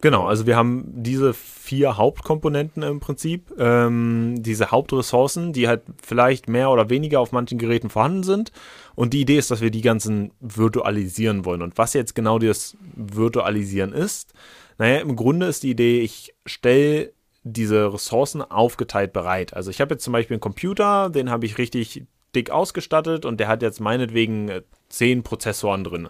Genau, 0.00 0.26
also 0.26 0.46
wir 0.48 0.56
haben 0.56 0.84
diese 0.88 1.32
vier 1.32 1.96
Hauptkomponenten 1.96 2.82
im 2.82 2.98
Prinzip, 2.98 3.52
ähm, 3.56 4.34
diese 4.42 4.72
Hauptressourcen, 4.72 5.52
die 5.52 5.68
halt 5.68 5.82
vielleicht 6.02 6.48
mehr 6.48 6.70
oder 6.70 6.90
weniger 6.90 7.20
auf 7.20 7.30
manchen 7.30 7.56
Geräten 7.56 7.88
vorhanden 7.88 8.24
sind. 8.24 8.50
Und 8.96 9.12
die 9.12 9.20
Idee 9.20 9.38
ist, 9.38 9.52
dass 9.52 9.60
wir 9.60 9.70
die 9.70 9.80
ganzen 9.80 10.32
virtualisieren 10.40 11.44
wollen. 11.44 11.62
Und 11.62 11.78
was 11.78 11.94
jetzt 11.94 12.16
genau 12.16 12.40
das 12.40 12.76
Virtualisieren 12.96 13.92
ist, 13.92 14.32
naja, 14.76 14.98
im 14.98 15.14
Grunde 15.14 15.46
ist 15.46 15.62
die 15.62 15.70
Idee, 15.70 16.00
ich 16.00 16.34
stelle 16.46 17.12
diese 17.44 17.92
Ressourcen 17.92 18.42
aufgeteilt 18.42 19.12
bereit. 19.12 19.54
Also 19.54 19.70
ich 19.70 19.80
habe 19.80 19.94
jetzt 19.94 20.04
zum 20.04 20.12
Beispiel 20.12 20.34
einen 20.34 20.40
Computer, 20.40 21.10
den 21.10 21.30
habe 21.30 21.46
ich 21.46 21.58
richtig 21.58 22.04
dick 22.34 22.50
ausgestattet 22.50 23.24
und 23.24 23.40
der 23.40 23.48
hat 23.48 23.62
jetzt 23.62 23.80
meinetwegen 23.80 24.48
äh, 24.48 24.62
zehn 24.88 25.22
Prozessoren 25.22 25.84
drin. 25.84 26.08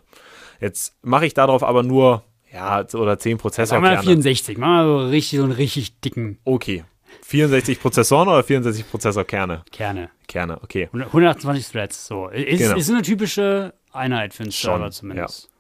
Jetzt 0.61 0.97
mache 1.03 1.27
ich 1.27 1.35
darauf 1.35 1.63
aber 1.63 1.83
nur, 1.83 2.23
ja, 2.53 2.85
oder 2.95 3.19
zehn 3.19 3.39
Prozessoren. 3.39 3.83
Machen 3.83 3.97
wir 3.97 4.03
64, 4.03 4.59
machen 4.59 4.77
wir 4.77 4.85
so 4.85 5.09
richtig, 5.09 5.39
so 5.39 5.45
einen 5.45 5.53
richtig 5.53 6.01
dicken. 6.01 6.39
Okay. 6.45 6.85
64 7.23 7.81
Prozessoren 7.81 8.29
oder 8.29 8.43
64 8.43 8.91
Prozessorkerne? 8.91 9.65
Kerne. 9.71 10.11
Kerne, 10.29 10.63
okay. 10.63 10.89
128 10.93 11.69
Threads, 11.71 12.07
so. 12.07 12.29
Ist, 12.29 12.59
genau. 12.59 12.77
ist 12.77 12.91
eine 12.91 13.03
typische 13.03 13.75
Einheit 13.93 14.33
für 14.35 14.45
einen 14.45 14.53
Server 14.53 14.91
zumindest. 14.91 15.51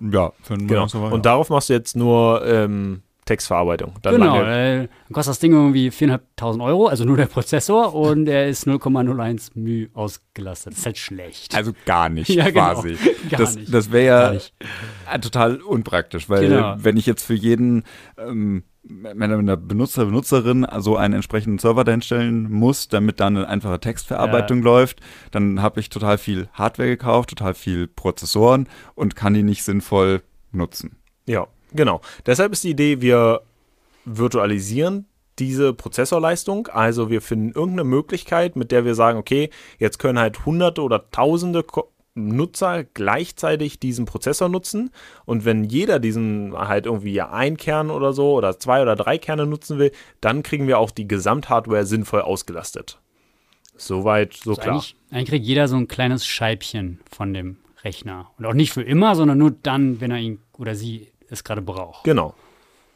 Ja, 0.00 0.20
ja 0.20 0.32
für 0.42 0.54
einen 0.54 0.68
genau. 0.68 0.86
Server, 0.86 1.12
Und 1.12 1.24
darauf 1.24 1.48
machst 1.50 1.70
du 1.70 1.72
jetzt 1.72 1.96
nur 1.96 2.44
ähm, 2.46 3.02
Textverarbeitung. 3.28 3.92
Dann 4.00 4.14
genau, 4.14 4.42
äh, 4.42 4.78
dann 4.78 4.88
kostet 5.12 5.32
das 5.32 5.38
Ding 5.38 5.52
irgendwie 5.52 5.90
4.500 5.90 6.64
Euro, 6.64 6.86
also 6.86 7.04
nur 7.04 7.18
der 7.18 7.26
Prozessor 7.26 7.94
und 7.94 8.26
er 8.26 8.48
ist 8.48 8.66
0,01 8.66 9.50
μ 9.54 9.88
ausgelastet. 9.94 10.72
Das 10.72 10.80
ist 10.80 10.86
halt 10.86 10.98
schlecht. 10.98 11.54
Also 11.54 11.72
gar 11.84 12.08
nicht 12.08 12.28
ja, 12.30 12.48
genau. 12.48 12.72
quasi. 12.72 12.96
Gar 13.30 13.40
das, 13.40 13.56
nicht. 13.56 13.74
das 13.74 13.92
wäre 13.92 14.40
ja 15.06 15.18
total 15.18 15.56
unpraktisch, 15.56 16.30
weil 16.30 16.48
genau. 16.48 16.76
wenn 16.78 16.96
ich 16.96 17.04
jetzt 17.04 17.22
für 17.22 17.34
jeden 17.34 17.82
ähm, 18.16 18.64
wenn 18.82 19.46
der 19.46 19.56
Benutzer, 19.56 20.06
Benutzerin 20.06 20.64
also 20.64 20.96
einen 20.96 21.12
entsprechenden 21.12 21.58
Server 21.58 21.84
dahinstellen 21.84 22.50
muss, 22.50 22.88
damit 22.88 23.20
dann 23.20 23.36
eine 23.36 23.46
einfache 23.46 23.80
Textverarbeitung 23.80 24.60
ja. 24.60 24.64
läuft, 24.64 25.00
dann 25.30 25.60
habe 25.60 25.80
ich 25.80 25.90
total 25.90 26.16
viel 26.16 26.48
Hardware 26.54 26.88
gekauft, 26.88 27.28
total 27.28 27.52
viel 27.52 27.86
Prozessoren 27.86 28.66
und 28.94 29.14
kann 29.14 29.34
die 29.34 29.42
nicht 29.42 29.64
sinnvoll 29.64 30.22
nutzen. 30.52 30.96
Ja, 31.26 31.48
Genau. 31.72 32.00
Deshalb 32.26 32.52
ist 32.52 32.64
die 32.64 32.70
Idee, 32.70 33.00
wir 33.00 33.42
virtualisieren 34.04 35.06
diese 35.38 35.72
Prozessorleistung. 35.72 36.68
Also 36.68 37.10
wir 37.10 37.20
finden 37.20 37.52
irgendeine 37.52 37.84
Möglichkeit, 37.84 38.56
mit 38.56 38.72
der 38.72 38.84
wir 38.84 38.94
sagen, 38.94 39.18
okay, 39.18 39.50
jetzt 39.78 39.98
können 39.98 40.18
halt 40.18 40.44
hunderte 40.44 40.82
oder 40.82 41.10
tausende 41.10 41.64
Nutzer 42.14 42.84
gleichzeitig 42.84 43.78
diesen 43.78 44.04
Prozessor 44.04 44.48
nutzen. 44.48 44.90
Und 45.24 45.44
wenn 45.44 45.64
jeder 45.64 46.00
diesen 46.00 46.52
halt 46.56 46.86
irgendwie 46.86 47.20
ein 47.20 47.56
Kern 47.56 47.90
oder 47.90 48.12
so 48.12 48.32
oder 48.34 48.58
zwei 48.58 48.82
oder 48.82 48.96
drei 48.96 49.18
Kerne 49.18 49.46
nutzen 49.46 49.78
will, 49.78 49.92
dann 50.20 50.42
kriegen 50.42 50.66
wir 50.66 50.78
auch 50.78 50.90
die 50.90 51.06
Gesamthardware 51.06 51.86
sinnvoll 51.86 52.22
ausgelastet. 52.22 52.98
Soweit, 53.76 54.34
so 54.34 54.50
also 54.50 54.62
klar. 54.62 54.74
Eigentlich, 54.74 54.96
eigentlich 55.10 55.28
kriegt 55.28 55.46
jeder 55.46 55.68
so 55.68 55.76
ein 55.76 55.86
kleines 55.86 56.26
Scheibchen 56.26 56.98
von 57.08 57.32
dem 57.32 57.58
Rechner. 57.84 58.30
Und 58.36 58.46
auch 58.46 58.54
nicht 58.54 58.72
für 58.72 58.82
immer, 58.82 59.14
sondern 59.14 59.38
nur 59.38 59.52
dann, 59.52 60.00
wenn 60.00 60.10
er 60.10 60.18
ihn 60.18 60.40
oder 60.56 60.74
sie 60.74 61.12
es 61.30 61.44
gerade 61.44 61.62
braucht. 61.62 62.04
Genau. 62.04 62.34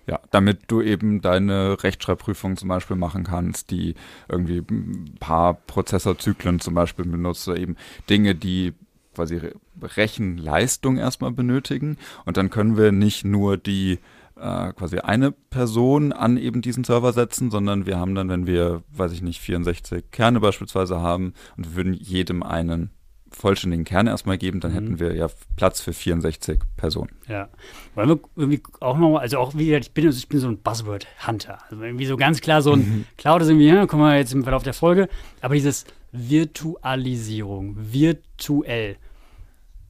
Ja, 0.07 0.19
damit 0.33 0.63
du 0.67 0.81
eben 0.83 1.21
deine 1.21 1.83
Rechtschreibprüfung 1.83 2.57
zum 2.57 2.69
Beispiel 2.69 2.97
machen 2.97 3.23
kannst, 3.23 3.71
die 3.71 3.95
irgendwie 4.29 4.59
ein 4.59 5.15
paar 5.21 5.55
Prozessorzyklen 5.55 6.59
zum 6.59 6.75
Beispiel 6.75 7.05
benutzt, 7.05 7.47
oder 7.47 7.59
eben 7.59 7.77
Dinge, 8.11 8.35
die 8.35 8.75
quasi 9.15 9.41
Rechenleistung 9.81 10.97
erstmal 10.97 11.31
benötigen. 11.31 11.99
Und 12.25 12.37
dann 12.37 12.51
können 12.51 12.77
wir 12.77 12.91
nicht 12.91 13.25
nur 13.25 13.57
die 13.57 14.01
äh, 14.37 14.73
quasi 14.73 14.99
eine 14.99 15.31
Person 15.31 16.13
an 16.13 16.37
eben 16.37 16.63
diesen 16.63 16.83
Server 16.83 17.13
setzen, 17.13 17.51
sondern 17.51 17.87
wir 17.87 17.99
haben 17.99 18.15
dann, 18.15 18.29
wenn 18.29 18.47
wir, 18.47 18.83
weiß 18.91 19.13
ich 19.13 19.23
nicht, 19.23 19.41
64 19.41 20.11
Kerne 20.11 20.41
beispielsweise 20.41 21.01
haben 21.01 21.35
und 21.57 21.71
wir 21.71 21.77
würden 21.77 21.95
jedem 21.95 22.43
einen 22.43 22.91
vollständigen 23.33 23.85
Kern 23.85 24.07
erstmal 24.07 24.39
geben, 24.39 24.61
dann 24.61 24.73
mhm. 24.73 24.75
hätten 24.75 25.01
wir 25.01 25.15
ja 25.15 25.29
Platz 25.57 25.81
für 25.81 25.93
64 25.93 26.61
Personen. 26.77 27.11
Ja. 27.29 27.49
Wollen 27.95 28.09
wir 28.09 28.21
irgendwie 28.37 28.63
auch 28.81 28.97
nochmal, 28.97 29.21
also 29.21 29.39
auch 29.39 29.55
wie 29.57 29.75
ich 29.75 29.93
bin, 29.93 30.09
ich 30.09 30.29
bin 30.29 30.39
so 30.39 30.49
ein 30.49 30.59
Buzzword-Hunter. 30.59 31.59
Also 31.71 31.83
irgendwie 31.83 32.07
so 32.07 32.17
ganz 32.17 32.41
klar 32.41 32.63
so 32.63 32.73
ein 32.73 32.81
mhm. 32.81 33.05
Cloud 33.17 33.43
ist 33.43 33.49
irgendwie, 33.49 33.69
ja, 33.69 33.87
kommen 33.87 34.03
wir 34.03 34.17
jetzt 34.17 34.33
im 34.33 34.43
Verlauf 34.43 34.63
der 34.63 34.75
Folge, 34.75 35.09
aber 35.41 35.55
dieses 35.55 35.85
Virtualisierung, 36.13 37.77
virtuell, 37.79 38.97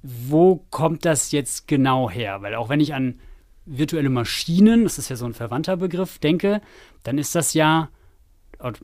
wo 0.03 0.65
kommt 0.71 1.05
das 1.05 1.33
jetzt 1.33 1.69
genau 1.69 2.11
her? 2.11 2.43
Weil 2.43 2.55
auch 2.55 2.69
wenn 2.69 2.81
ich 2.81 2.95
an 2.95 3.21
virtuelle 3.65 4.09
Maschinen, 4.09 4.85
das 4.85 4.99
ist 4.99 5.09
ja 5.09 5.17
so 5.17 5.25
ein 5.25 5.35
verwandter 5.35 5.77
Begriff, 5.77 6.19
denke, 6.19 6.61
dann 7.05 7.19
ist 7.19 7.35
das 7.35 7.55
ja 7.55 7.89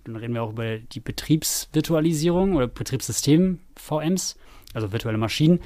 dann 0.05 0.17
reden 0.17 0.35
wir 0.35 0.43
auch 0.43 0.51
über 0.51 0.79
die 0.79 1.01
Betriebsvirtualisierung 1.01 2.57
oder 2.57 2.67
Betriebssystem-VMs 2.67 4.37
also 4.79 4.93
virtuelle 4.93 5.19
Maschinen, 5.19 5.61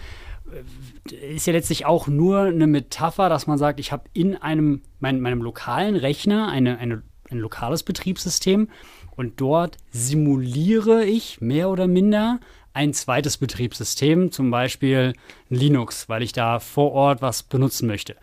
äh, 1.11 1.35
ist 1.35 1.46
ja 1.46 1.53
letztlich 1.53 1.87
auch 1.87 2.09
nur 2.09 2.40
eine 2.40 2.66
Metapher, 2.66 3.29
dass 3.29 3.46
man 3.46 3.59
sagt, 3.59 3.81
ich 3.81 3.92
habe 3.92 4.05
in 4.12 4.37
einem, 4.37 4.83
mein, 5.01 5.20
meinem 5.20 5.42
lokalen 5.42 5.96
Rechner 5.96 6.48
eine, 6.48 6.79
eine, 6.79 7.03
ein 7.31 7.38
lokales 7.38 7.83
Betriebssystem 7.83 8.68
und 9.16 9.40
dort 9.40 9.77
simuliere 9.90 11.05
ich 11.05 11.40
mehr 11.40 11.70
oder 11.70 11.87
minder 11.87 12.40
ein 12.75 12.94
zweites 12.94 13.37
Betriebssystem, 13.37 14.33
zum 14.33 14.51
Beispiel 14.51 15.12
Linux, 15.51 16.09
weil 16.09 16.22
ich 16.22 16.33
da 16.33 16.59
vor 16.59 16.92
Ort 16.92 17.20
was 17.20 17.42
benutzen 17.42 17.87
möchte. 17.87 18.16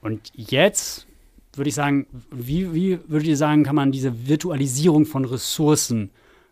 Und 0.00 0.32
jetzt 0.34 1.06
würde 1.54 1.68
ich 1.68 1.74
sagen, 1.74 2.06
wie, 2.30 2.72
wie 2.74 2.98
würdet 3.08 3.28
ihr 3.28 3.36
sagen, 3.36 3.64
kann 3.64 3.76
man 3.76 3.92
diese 3.92 4.26
Virtualisierung 4.28 5.04
von 5.04 5.24
Ressourcen, 5.24 6.10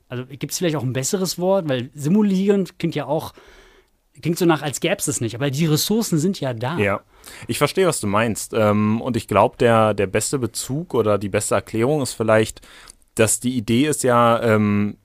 also 0.09 0.25
gibt 0.27 0.53
es 0.53 0.59
vielleicht 0.59 0.77
auch 0.77 0.83
ein 0.83 0.93
besseres 0.93 1.39
Wort, 1.39 1.69
weil 1.69 1.91
simulieren 1.95 2.67
klingt 2.79 2.95
ja 2.95 3.07
auch 3.07 3.35
klingt 4.21 4.39
so 4.39 4.45
nach, 4.45 4.63
als 4.63 4.81
gäbe 4.81 4.97
es 4.99 5.09
es 5.09 5.21
nicht, 5.21 5.35
aber 5.35 5.51
die 5.51 5.67
Ressourcen 5.67 6.19
sind 6.19 6.41
ja 6.41 6.55
da. 6.55 6.79
Ja, 6.79 7.01
ich 7.47 7.59
verstehe, 7.59 7.87
was 7.87 8.01
du 8.01 8.07
meinst. 8.07 8.53
Ähm, 8.55 9.01
und 9.01 9.17
ich 9.17 9.29
glaube, 9.29 9.57
der, 9.59 9.95
der 9.95 10.07
beste 10.07 10.39
Bezug 10.39 10.95
oder 10.95 11.19
die 11.19 11.29
beste 11.29 11.55
Erklärung 11.55 12.03
ist 12.03 12.15
vielleicht, 12.15 12.61
dass 13.15 13.41
die 13.41 13.57
Idee 13.57 13.87
ist 13.87 14.05
ja, 14.05 14.43
ähm, 14.43 14.97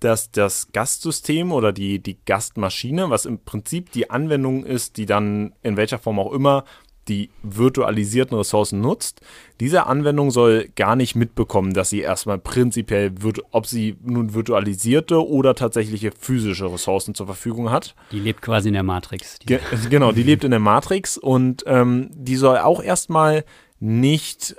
dass 0.00 0.30
das 0.30 0.70
Gastsystem 0.72 1.50
oder 1.50 1.72
die, 1.72 1.98
die 1.98 2.18
Gastmaschine, 2.24 3.08
was 3.08 3.24
im 3.24 3.38
Prinzip 3.38 3.90
die 3.92 4.10
Anwendung 4.10 4.64
ist, 4.64 4.98
die 4.98 5.06
dann 5.06 5.54
in 5.62 5.76
welcher 5.76 5.98
Form 5.98 6.18
auch 6.18 6.32
immer 6.32 6.64
die 7.08 7.30
virtualisierten 7.42 8.36
Ressourcen 8.36 8.80
nutzt, 8.80 9.20
diese 9.60 9.86
Anwendung 9.86 10.30
soll 10.30 10.68
gar 10.74 10.96
nicht 10.96 11.14
mitbekommen, 11.14 11.74
dass 11.74 11.90
sie 11.90 12.00
erstmal 12.00 12.38
prinzipiell, 12.38 13.12
ob 13.50 13.66
sie 13.66 13.96
nun 14.02 14.34
virtualisierte 14.34 15.26
oder 15.26 15.54
tatsächliche 15.54 16.12
physische 16.18 16.72
Ressourcen 16.72 17.14
zur 17.14 17.26
Verfügung 17.26 17.70
hat. 17.70 17.94
Die 18.12 18.20
lebt 18.20 18.42
quasi 18.42 18.68
in 18.68 18.74
der 18.74 18.82
Matrix. 18.82 19.38
Ge 19.44 19.60
genau, 19.88 20.12
die 20.12 20.22
lebt 20.22 20.44
in 20.44 20.50
der 20.50 20.60
Matrix 20.60 21.18
und 21.18 21.64
ähm, 21.66 22.10
die 22.12 22.36
soll 22.36 22.58
auch 22.58 22.82
erstmal 22.82 23.44
nicht 23.80 24.56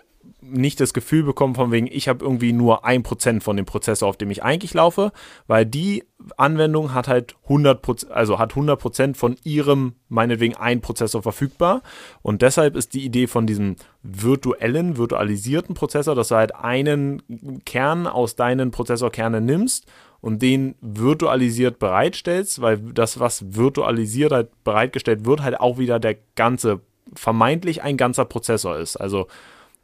nicht 0.50 0.80
das 0.80 0.94
Gefühl 0.94 1.24
bekommen 1.24 1.56
von 1.56 1.72
wegen, 1.72 1.88
ich 1.88 2.08
habe 2.08 2.24
irgendwie 2.24 2.54
nur 2.54 2.86
ein 2.86 3.04
Prozent 3.04 3.44
von 3.44 3.58
dem 3.58 3.66
Prozessor, 3.66 4.08
auf 4.08 4.18
dem 4.18 4.32
ich 4.32 4.44
eigentlich 4.44 4.74
laufe, 4.74 5.12
weil 5.48 5.66
die 5.66 6.04
Anwendung 6.38 6.94
hat 6.94 7.08
halt 7.08 7.36
100 7.44 8.12
also 8.12 8.40
hat 8.40 8.52
100 8.52 8.80
Prozent 8.80 9.18
von 9.18 9.36
ihrem, 9.44 9.94
meinetwegen, 10.10 10.56
ein 10.56 10.82
Prozessor 10.82 11.22
verfügbar 11.22 11.82
und 12.22 12.42
deshalb 12.42 12.76
ist 12.76 12.94
die 12.94 13.04
Idee 13.06 13.28
von 13.28 13.48
diesem 13.48 13.76
virtuellen, 14.04 14.98
virtualisierten 14.98 15.76
Prozessor, 15.76 16.16
dass 16.16 16.30
du 16.30 16.36
halt 16.36 16.56
einen 16.56 17.22
Kern 17.66 18.08
aus 18.08 18.36
deinen 18.36 18.72
Prozessorkernen 18.72 19.46
nimmst 19.46 19.86
und 20.22 20.42
den 20.42 20.76
virtualisiert 20.82 21.80
bereitstellst, 21.80 22.62
weil 22.62 22.78
das, 22.78 23.20
was 23.20 23.56
virtualisiert 23.56 24.32
halt 24.32 24.64
bereitgestellt 24.64 25.26
wird, 25.26 25.42
halt 25.42 25.60
auch 25.60 25.78
wieder 25.78 26.00
der 26.00 26.16
ganze, 26.36 26.82
vermeintlich 27.14 27.84
ein 27.84 27.98
ganzer 27.98 28.26
Prozessor 28.26 28.78
ist. 28.78 28.98
Also 28.98 29.28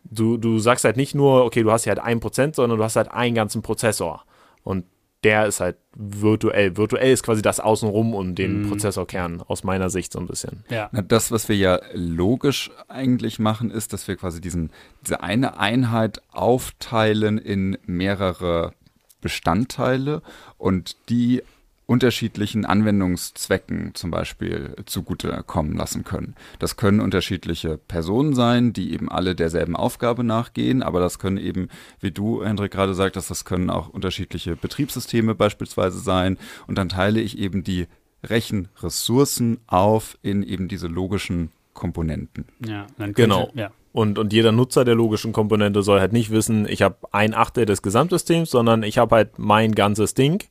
du, 0.04 0.38
du 0.38 0.60
sagst 0.60 0.86
halt 0.86 0.98
nicht 0.98 1.16
nur, 1.16 1.46
okay, 1.46 1.64
du 1.64 1.72
hast 1.72 1.84
hier 1.84 1.92
halt 1.92 2.04
ein 2.04 2.20
Prozent, 2.20 2.56
sondern 2.56 2.78
du 2.78 2.84
hast 2.84 2.96
halt 2.96 3.12
einen 3.12 3.36
ganzen 3.36 3.62
Prozessor. 3.62 4.24
Und 4.64 4.86
der 5.24 5.46
ist 5.46 5.60
halt 5.60 5.78
virtuell. 5.96 6.78
Virtuell 6.78 7.12
ist 7.12 7.24
quasi 7.24 7.42
das 7.42 7.60
Außenrum 7.60 8.16
und 8.16 8.36
den 8.36 8.64
mm. 8.64 8.70
Prozessorkern 8.70 9.44
aus 9.48 9.64
meiner 9.64 9.90
Sicht 9.90 10.12
so 10.12 10.20
ein 10.20 10.26
bisschen. 10.26 10.64
Ja. 10.70 10.90
Na, 10.92 11.02
das, 11.02 11.32
was 11.32 11.48
wir 11.48 11.56
ja 11.56 11.80
logisch 11.94 12.72
eigentlich 12.88 13.38
machen, 13.38 13.70
ist, 13.70 13.94
dass 13.94 14.08
wir 14.08 14.16
quasi 14.16 14.42
diesen, 14.42 14.72
diese 15.06 15.22
eine 15.22 15.60
Einheit 15.60 16.22
aufteilen 16.32 17.38
in 17.38 17.78
mehrere 17.86 18.74
Bestandteile 19.22 20.24
und 20.58 20.96
die 21.10 21.44
unterschiedlichen 21.92 22.66
Anwendungszwecken 22.66 23.94
zum 23.96 24.12
Beispiel 24.12 24.78
zugute 24.86 25.44
kommen 25.46 25.76
lassen 25.76 26.06
können. 26.06 26.36
Das 26.58 26.78
können 26.78 27.02
unterschiedliche 27.02 27.78
Personen 27.78 28.34
sein, 28.34 28.72
die 28.72 28.94
eben 28.94 29.12
alle 29.12 29.36
derselben 29.36 29.76
Aufgabe 29.76 30.24
nachgehen, 30.24 30.84
aber 30.84 31.02
das 31.02 31.20
können 31.20 31.36
eben, 31.36 31.68
wie 32.00 32.12
du, 32.12 32.46
Hendrik, 32.46 32.72
gerade 32.72 32.94
sagtest, 32.94 33.30
das 33.30 33.44
können 33.44 33.70
auch 33.70 33.90
unterschiedliche 33.90 34.56
Betriebssysteme 34.56 35.36
beispielsweise 35.36 36.00
sein. 36.00 36.38
Und 36.66 36.78
dann 36.78 36.88
teile 36.88 37.20
ich 37.20 37.38
eben 37.38 37.62
die 37.62 37.88
Rechenressourcen 38.24 39.60
auf 39.68 40.18
in 40.22 40.44
eben 40.44 40.70
diese 40.70 40.88
logischen 40.88 41.52
Komponenten. 41.74 42.46
Ja, 42.66 42.88
dann 42.98 43.14
könnte, 43.14 43.22
genau. 43.22 43.52
Ja. 43.54 43.72
Und, 43.92 44.18
und 44.18 44.32
jeder 44.32 44.54
Nutzer 44.54 44.86
der 44.86 44.96
logischen 44.96 45.34
Komponente 45.34 45.84
soll 45.84 46.00
halt 46.00 46.14
nicht 46.14 46.32
wissen, 46.32 46.66
ich 46.70 46.84
habe 46.84 46.96
ein 47.12 47.34
Achtel 47.34 47.66
des 47.66 47.82
Gesamtsystems, 47.82 48.50
sondern 48.50 48.84
ich 48.84 48.98
habe 48.98 49.16
halt 49.16 49.40
mein 49.40 49.76
ganzes 49.76 50.14
Ding 50.14 50.42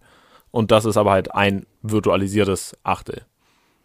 und 0.50 0.70
das 0.70 0.84
ist 0.84 0.96
aber 0.96 1.12
halt 1.12 1.34
ein 1.34 1.66
virtualisiertes 1.82 2.76
Achtel. 2.82 3.22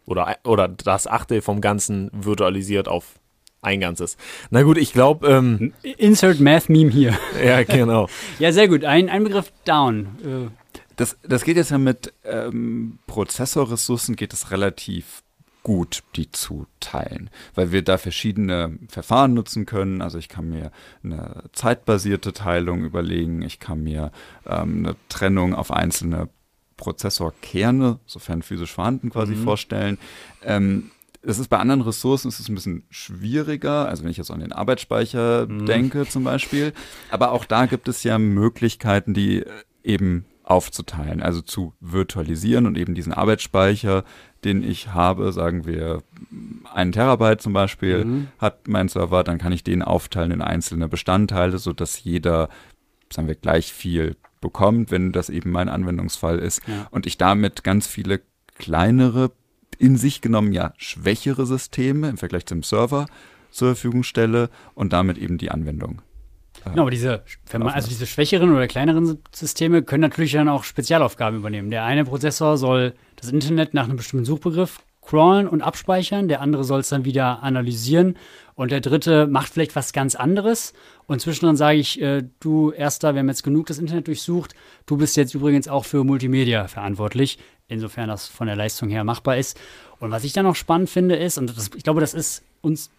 Oder, 0.06 0.36
oder 0.44 0.68
das 0.68 1.06
Achtel 1.06 1.42
vom 1.42 1.60
Ganzen 1.60 2.10
virtualisiert 2.12 2.88
auf 2.88 3.18
ein 3.62 3.80
Ganzes. 3.80 4.16
Na 4.50 4.62
gut, 4.62 4.78
ich 4.78 4.92
glaube. 4.92 5.26
Ähm, 5.26 5.72
Insert 5.82 6.40
Math 6.40 6.68
Meme 6.68 6.90
hier. 6.90 7.18
ja, 7.44 7.64
genau. 7.64 8.08
ja, 8.38 8.52
sehr 8.52 8.68
gut. 8.68 8.84
Ein, 8.84 9.08
ein 9.08 9.24
Begriff 9.24 9.52
down. 9.64 10.06
Äh. 10.24 10.80
Das, 10.94 11.16
das 11.22 11.44
geht 11.44 11.56
jetzt 11.56 11.70
ja 11.70 11.78
mit 11.78 12.12
ähm, 12.24 12.98
Prozessorressourcen 13.06 14.16
geht 14.16 14.32
es 14.32 14.50
relativ 14.50 15.22
gut, 15.62 16.04
die 16.14 16.30
zu 16.30 16.66
teilen, 16.78 17.28
weil 17.56 17.72
wir 17.72 17.82
da 17.82 17.98
verschiedene 17.98 18.78
Verfahren 18.88 19.34
nutzen 19.34 19.66
können. 19.66 20.00
Also 20.00 20.16
ich 20.16 20.28
kann 20.28 20.48
mir 20.48 20.70
eine 21.02 21.42
zeitbasierte 21.52 22.32
Teilung 22.32 22.84
überlegen, 22.84 23.42
ich 23.42 23.58
kann 23.58 23.82
mir 23.82 24.12
ähm, 24.46 24.86
eine 24.86 24.96
Trennung 25.08 25.54
auf 25.54 25.72
einzelne 25.72 26.28
Prozessorkerne, 26.76 28.00
sofern 28.06 28.42
physisch 28.42 28.72
vorhanden, 28.72 29.10
quasi 29.10 29.34
mhm. 29.34 29.44
vorstellen. 29.44 29.98
Ähm, 30.42 30.90
das 31.22 31.38
ist 31.40 31.48
bei 31.48 31.58
anderen 31.58 31.82
Ressourcen 31.82 32.28
ist 32.28 32.38
es 32.38 32.48
ein 32.48 32.54
bisschen 32.54 32.84
schwieriger, 32.88 33.88
also 33.88 34.04
wenn 34.04 34.10
ich 34.10 34.16
jetzt 34.16 34.30
an 34.30 34.40
den 34.40 34.52
Arbeitsspeicher 34.52 35.46
mhm. 35.48 35.66
denke 35.66 36.06
zum 36.06 36.22
Beispiel. 36.22 36.72
Aber 37.10 37.32
auch 37.32 37.44
da 37.44 37.66
gibt 37.66 37.88
es 37.88 38.04
ja 38.04 38.18
Möglichkeiten, 38.18 39.12
die 39.12 39.44
eben 39.82 40.24
aufzuteilen, 40.44 41.22
also 41.22 41.40
zu 41.40 41.72
virtualisieren 41.80 42.66
und 42.66 42.78
eben 42.78 42.94
diesen 42.94 43.12
Arbeitsspeicher, 43.12 44.04
den 44.44 44.62
ich 44.62 44.94
habe, 44.94 45.32
sagen 45.32 45.66
wir 45.66 46.04
einen 46.72 46.92
Terabyte 46.92 47.42
zum 47.42 47.52
Beispiel, 47.52 48.04
mhm. 48.04 48.28
hat 48.38 48.68
mein 48.68 48.88
Server, 48.88 49.24
dann 49.24 49.38
kann 49.38 49.50
ich 49.50 49.64
den 49.64 49.82
aufteilen 49.82 50.30
in 50.30 50.42
einzelne 50.42 50.86
Bestandteile, 50.86 51.58
sodass 51.58 52.04
jeder, 52.04 52.48
sagen 53.12 53.26
wir, 53.26 53.34
gleich 53.34 53.72
viel 53.72 54.16
bekommt, 54.46 54.92
wenn 54.92 55.10
das 55.10 55.28
eben 55.28 55.50
mein 55.50 55.68
Anwendungsfall 55.68 56.38
ist. 56.38 56.62
Ja. 56.68 56.86
Und 56.92 57.04
ich 57.04 57.18
damit 57.18 57.64
ganz 57.64 57.88
viele 57.88 58.20
kleinere, 58.58 59.32
in 59.76 59.96
sich 59.96 60.20
genommen 60.20 60.52
ja 60.52 60.72
schwächere 60.76 61.46
Systeme 61.46 62.08
im 62.08 62.16
Vergleich 62.16 62.46
zum 62.46 62.62
Server 62.62 63.06
zur 63.50 63.68
Verfügung 63.74 64.04
stelle 64.04 64.48
und 64.74 64.92
damit 64.92 65.18
eben 65.18 65.36
die 65.36 65.50
Anwendung. 65.50 66.00
Äh, 66.64 66.70
genau, 66.70 66.82
aber 66.82 66.92
diese, 66.92 67.24
also 67.52 67.88
diese 67.88 68.06
schwächeren 68.06 68.52
oder 68.52 68.68
kleineren 68.68 69.18
Systeme 69.34 69.82
können 69.82 70.02
natürlich 70.02 70.32
dann 70.32 70.48
auch 70.48 70.62
Spezialaufgaben 70.62 71.40
übernehmen. 71.40 71.70
Der 71.70 71.84
eine 71.84 72.04
Prozessor 72.04 72.56
soll 72.56 72.94
das 73.16 73.32
Internet 73.32 73.74
nach 73.74 73.84
einem 73.84 73.96
bestimmten 73.96 74.26
Suchbegriff 74.26 74.78
crawlen 75.02 75.48
und 75.48 75.62
abspeichern, 75.62 76.28
der 76.28 76.40
andere 76.40 76.64
soll 76.64 76.80
es 76.80 76.88
dann 76.88 77.04
wieder 77.04 77.42
analysieren 77.42 78.16
und 78.54 78.70
der 78.70 78.80
dritte 78.80 79.26
macht 79.26 79.52
vielleicht 79.52 79.76
was 79.76 79.92
ganz 79.92 80.14
anderes. 80.14 80.72
Und 81.06 81.20
zwischendrin 81.20 81.56
sage 81.56 81.78
ich, 81.78 82.00
äh, 82.00 82.24
du 82.40 82.72
Erster, 82.72 83.14
wir 83.14 83.20
haben 83.20 83.28
jetzt 83.28 83.44
genug 83.44 83.66
das 83.66 83.78
Internet 83.78 84.08
durchsucht, 84.08 84.54
du 84.86 84.96
bist 84.96 85.16
jetzt 85.16 85.34
übrigens 85.34 85.68
auch 85.68 85.84
für 85.84 86.04
Multimedia 86.04 86.66
verantwortlich, 86.68 87.38
insofern 87.68 88.08
das 88.08 88.26
von 88.26 88.46
der 88.46 88.56
Leistung 88.56 88.88
her 88.88 89.04
machbar 89.04 89.36
ist. 89.36 89.58
Und 90.00 90.10
was 90.10 90.24
ich 90.24 90.32
dann 90.32 90.44
noch 90.44 90.56
spannend 90.56 90.90
finde 90.90 91.16
ist, 91.16 91.38
und 91.38 91.56
das, 91.56 91.70
ich 91.76 91.84
glaube, 91.84 92.00
das 92.00 92.14
ist 92.14 92.42
uns 92.60 92.90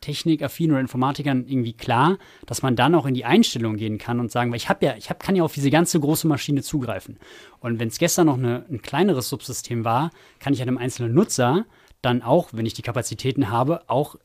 technikaffinen 0.00 0.72
oder 0.72 0.80
Informatikern 0.80 1.46
irgendwie 1.46 1.72
klar, 1.72 2.18
dass 2.44 2.62
man 2.62 2.76
dann 2.76 2.94
auch 2.94 3.06
in 3.06 3.14
die 3.14 3.24
Einstellung 3.24 3.76
gehen 3.76 3.98
kann 3.98 4.20
und 4.20 4.30
sagen, 4.30 4.50
weil 4.50 4.58
ich 4.58 4.68
habe 4.68 4.84
ja, 4.84 4.96
ich 4.96 5.08
hab, 5.08 5.20
kann 5.22 5.36
ja 5.36 5.44
auf 5.44 5.54
diese 5.54 5.70
ganze 5.70 5.98
große 6.00 6.26
Maschine 6.26 6.62
zugreifen. 6.62 7.18
Und 7.60 7.78
wenn 7.78 7.88
es 7.88 7.98
gestern 7.98 8.26
noch 8.26 8.36
eine, 8.36 8.66
ein 8.68 8.82
kleineres 8.82 9.28
Subsystem 9.28 9.84
war, 9.84 10.10
kann 10.40 10.52
ich 10.52 10.60
einem 10.60 10.76
einzelnen 10.76 11.14
Nutzer 11.14 11.64
dann 12.02 12.22
auch, 12.22 12.48
wenn 12.52 12.66
ich 12.66 12.74
die 12.74 12.82
Kapazitäten 12.82 13.50
habe, 13.50 13.88
auch 13.88 14.16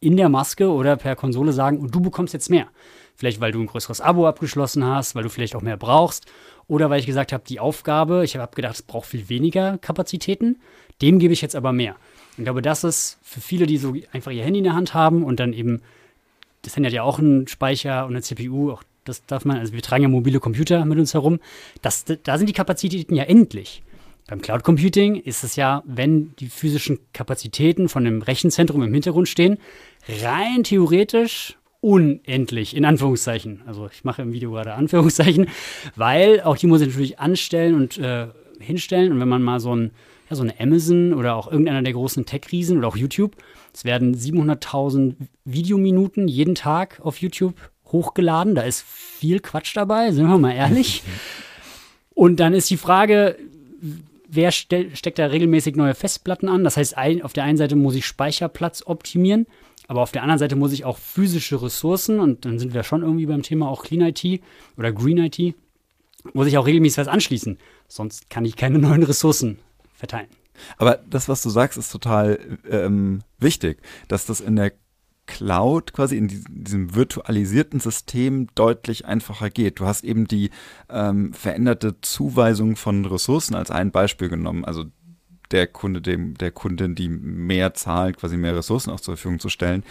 in 0.00 0.16
der 0.16 0.28
Maske 0.28 0.70
oder 0.70 0.96
per 0.96 1.14
Konsole 1.14 1.52
sagen, 1.52 1.78
und 1.78 1.94
du 1.94 2.00
bekommst 2.00 2.34
jetzt 2.34 2.50
mehr. 2.50 2.66
Vielleicht, 3.14 3.40
weil 3.40 3.52
du 3.52 3.60
ein 3.60 3.66
größeres 3.66 4.00
Abo 4.00 4.26
abgeschlossen 4.26 4.84
hast, 4.84 5.14
weil 5.14 5.22
du 5.22 5.28
vielleicht 5.28 5.54
auch 5.54 5.62
mehr 5.62 5.76
brauchst. 5.76 6.26
Oder 6.68 6.88
weil 6.88 7.00
ich 7.00 7.06
gesagt 7.06 7.32
habe, 7.32 7.44
die 7.46 7.60
Aufgabe, 7.60 8.24
ich 8.24 8.36
habe 8.36 8.54
gedacht, 8.54 8.76
es 8.76 8.82
braucht 8.82 9.06
viel 9.06 9.28
weniger 9.28 9.76
Kapazitäten, 9.78 10.58
dem 11.02 11.18
gebe 11.18 11.32
ich 11.32 11.42
jetzt 11.42 11.56
aber 11.56 11.72
mehr. 11.72 11.96
Ich 12.38 12.44
glaube, 12.44 12.62
das 12.62 12.84
ist 12.84 13.18
für 13.22 13.40
viele, 13.40 13.66
die 13.66 13.76
so 13.76 13.94
einfach 14.12 14.30
ihr 14.30 14.44
Handy 14.44 14.58
in 14.58 14.64
der 14.64 14.74
Hand 14.74 14.94
haben 14.94 15.22
und 15.24 15.38
dann 15.40 15.52
eben, 15.52 15.82
das 16.62 16.76
Handy 16.76 16.88
hat 16.88 16.94
ja 16.94 17.02
auch 17.02 17.18
einen 17.18 17.48
Speicher 17.48 18.06
und 18.06 18.12
eine 18.12 18.22
CPU, 18.22 18.70
auch 18.70 18.82
das 19.04 19.26
darf 19.26 19.44
man, 19.44 19.58
also 19.58 19.72
wir 19.72 19.82
tragen 19.82 20.04
ja 20.04 20.08
mobile 20.08 20.40
Computer 20.40 20.84
mit 20.84 20.98
uns 20.98 21.12
herum, 21.12 21.40
das, 21.82 22.04
da 22.22 22.38
sind 22.38 22.48
die 22.48 22.54
Kapazitäten 22.54 23.14
ja 23.14 23.24
endlich. 23.24 23.82
Beim 24.30 24.40
Cloud 24.40 24.62
Computing 24.62 25.16
ist 25.16 25.42
es 25.42 25.56
ja, 25.56 25.82
wenn 25.84 26.36
die 26.38 26.46
physischen 26.46 27.00
Kapazitäten 27.12 27.88
von 27.88 28.06
einem 28.06 28.22
Rechenzentrum 28.22 28.80
im 28.80 28.94
Hintergrund 28.94 29.28
stehen, 29.28 29.58
rein 30.22 30.62
theoretisch 30.62 31.58
unendlich, 31.80 32.76
in 32.76 32.84
Anführungszeichen. 32.84 33.62
Also 33.66 33.88
ich 33.92 34.04
mache 34.04 34.22
im 34.22 34.32
Video 34.32 34.52
gerade 34.52 34.74
Anführungszeichen, 34.74 35.48
weil 35.96 36.42
auch 36.42 36.56
die 36.56 36.68
muss 36.68 36.80
ich 36.80 36.86
natürlich 36.86 37.18
anstellen 37.18 37.74
und 37.74 37.98
äh, 37.98 38.28
hinstellen. 38.60 39.10
Und 39.10 39.18
wenn 39.18 39.28
man 39.28 39.42
mal 39.42 39.58
so 39.58 39.74
ein 39.74 39.90
ja, 40.30 40.36
so 40.36 40.44
eine 40.44 40.60
Amazon 40.60 41.12
oder 41.12 41.34
auch 41.34 41.50
irgendeiner 41.50 41.82
der 41.82 41.92
großen 41.92 42.24
Tech-Riesen 42.24 42.78
oder 42.78 42.86
auch 42.86 42.96
YouTube. 42.96 43.34
Es 43.74 43.84
werden 43.84 44.14
700.000 44.14 45.16
Videominuten 45.44 46.28
jeden 46.28 46.54
Tag 46.54 47.00
auf 47.02 47.16
YouTube 47.16 47.54
hochgeladen. 47.86 48.54
Da 48.54 48.62
ist 48.62 48.84
viel 48.86 49.40
Quatsch 49.40 49.76
dabei, 49.76 50.12
sind 50.12 50.28
wir 50.28 50.38
mal 50.38 50.54
ehrlich. 50.54 51.02
Und 52.14 52.38
dann 52.38 52.54
ist 52.54 52.70
die 52.70 52.76
Frage, 52.76 53.36
wer 54.30 54.52
ste 54.52 54.94
steckt 54.94 55.18
da 55.18 55.26
regelmäßig 55.26 55.76
neue 55.76 55.94
Festplatten 55.94 56.48
an? 56.48 56.64
Das 56.64 56.76
heißt, 56.76 56.96
ein, 56.96 57.22
auf 57.22 57.32
der 57.32 57.44
einen 57.44 57.58
Seite 57.58 57.76
muss 57.76 57.94
ich 57.94 58.06
Speicherplatz 58.06 58.82
optimieren, 58.86 59.46
aber 59.88 60.02
auf 60.02 60.12
der 60.12 60.22
anderen 60.22 60.38
Seite 60.38 60.56
muss 60.56 60.72
ich 60.72 60.84
auch 60.84 60.98
physische 60.98 61.60
Ressourcen, 61.62 62.20
und 62.20 62.44
dann 62.44 62.58
sind 62.58 62.74
wir 62.74 62.82
schon 62.82 63.02
irgendwie 63.02 63.26
beim 63.26 63.42
Thema 63.42 63.68
auch 63.68 63.82
Clean 63.82 64.02
IT 64.02 64.42
oder 64.76 64.92
Green 64.92 65.18
IT, 65.18 65.54
muss 66.32 66.46
ich 66.46 66.58
auch 66.58 66.66
regelmäßig 66.66 66.98
was 66.98 67.08
anschließen. 67.08 67.58
Sonst 67.88 68.30
kann 68.30 68.44
ich 68.44 68.56
keine 68.56 68.78
neuen 68.80 69.02
Ressourcen 69.02 69.58
verteilen. 69.92 70.28
Aber 70.76 71.00
das, 71.08 71.28
was 71.28 71.42
du 71.42 71.50
sagst, 71.50 71.78
ist 71.78 71.90
total 71.90 72.38
ähm, 72.70 73.22
wichtig, 73.38 73.80
dass 74.08 74.26
das 74.26 74.40
in 74.40 74.56
der 74.56 74.72
Cloud 75.30 75.92
quasi 75.92 76.16
in 76.16 76.28
diesem 76.28 76.94
virtualisierten 76.94 77.80
System 77.80 78.48
deutlich 78.54 79.06
einfacher 79.06 79.48
geht. 79.48 79.80
Du 79.80 79.86
hast 79.86 80.04
eben 80.04 80.26
die 80.26 80.50
ähm, 80.88 81.32
veränderte 81.32 82.00
Zuweisung 82.00 82.76
von 82.76 83.04
Ressourcen 83.04 83.54
als 83.54 83.70
ein 83.70 83.92
Beispiel 83.92 84.28
genommen. 84.28 84.64
Also 84.64 84.84
der 85.50 85.66
Kunde, 85.66 86.02
dem, 86.02 86.36
der 86.36 86.50
Kundin, 86.50 86.94
die 86.94 87.08
mehr 87.08 87.74
zahlt, 87.74 88.18
quasi 88.18 88.36
mehr 88.36 88.56
Ressourcen 88.56 88.90
auch 88.90 89.00
zur 89.00 89.16
Verfügung 89.16 89.38
zu 89.38 89.48
stellen. 89.48 89.84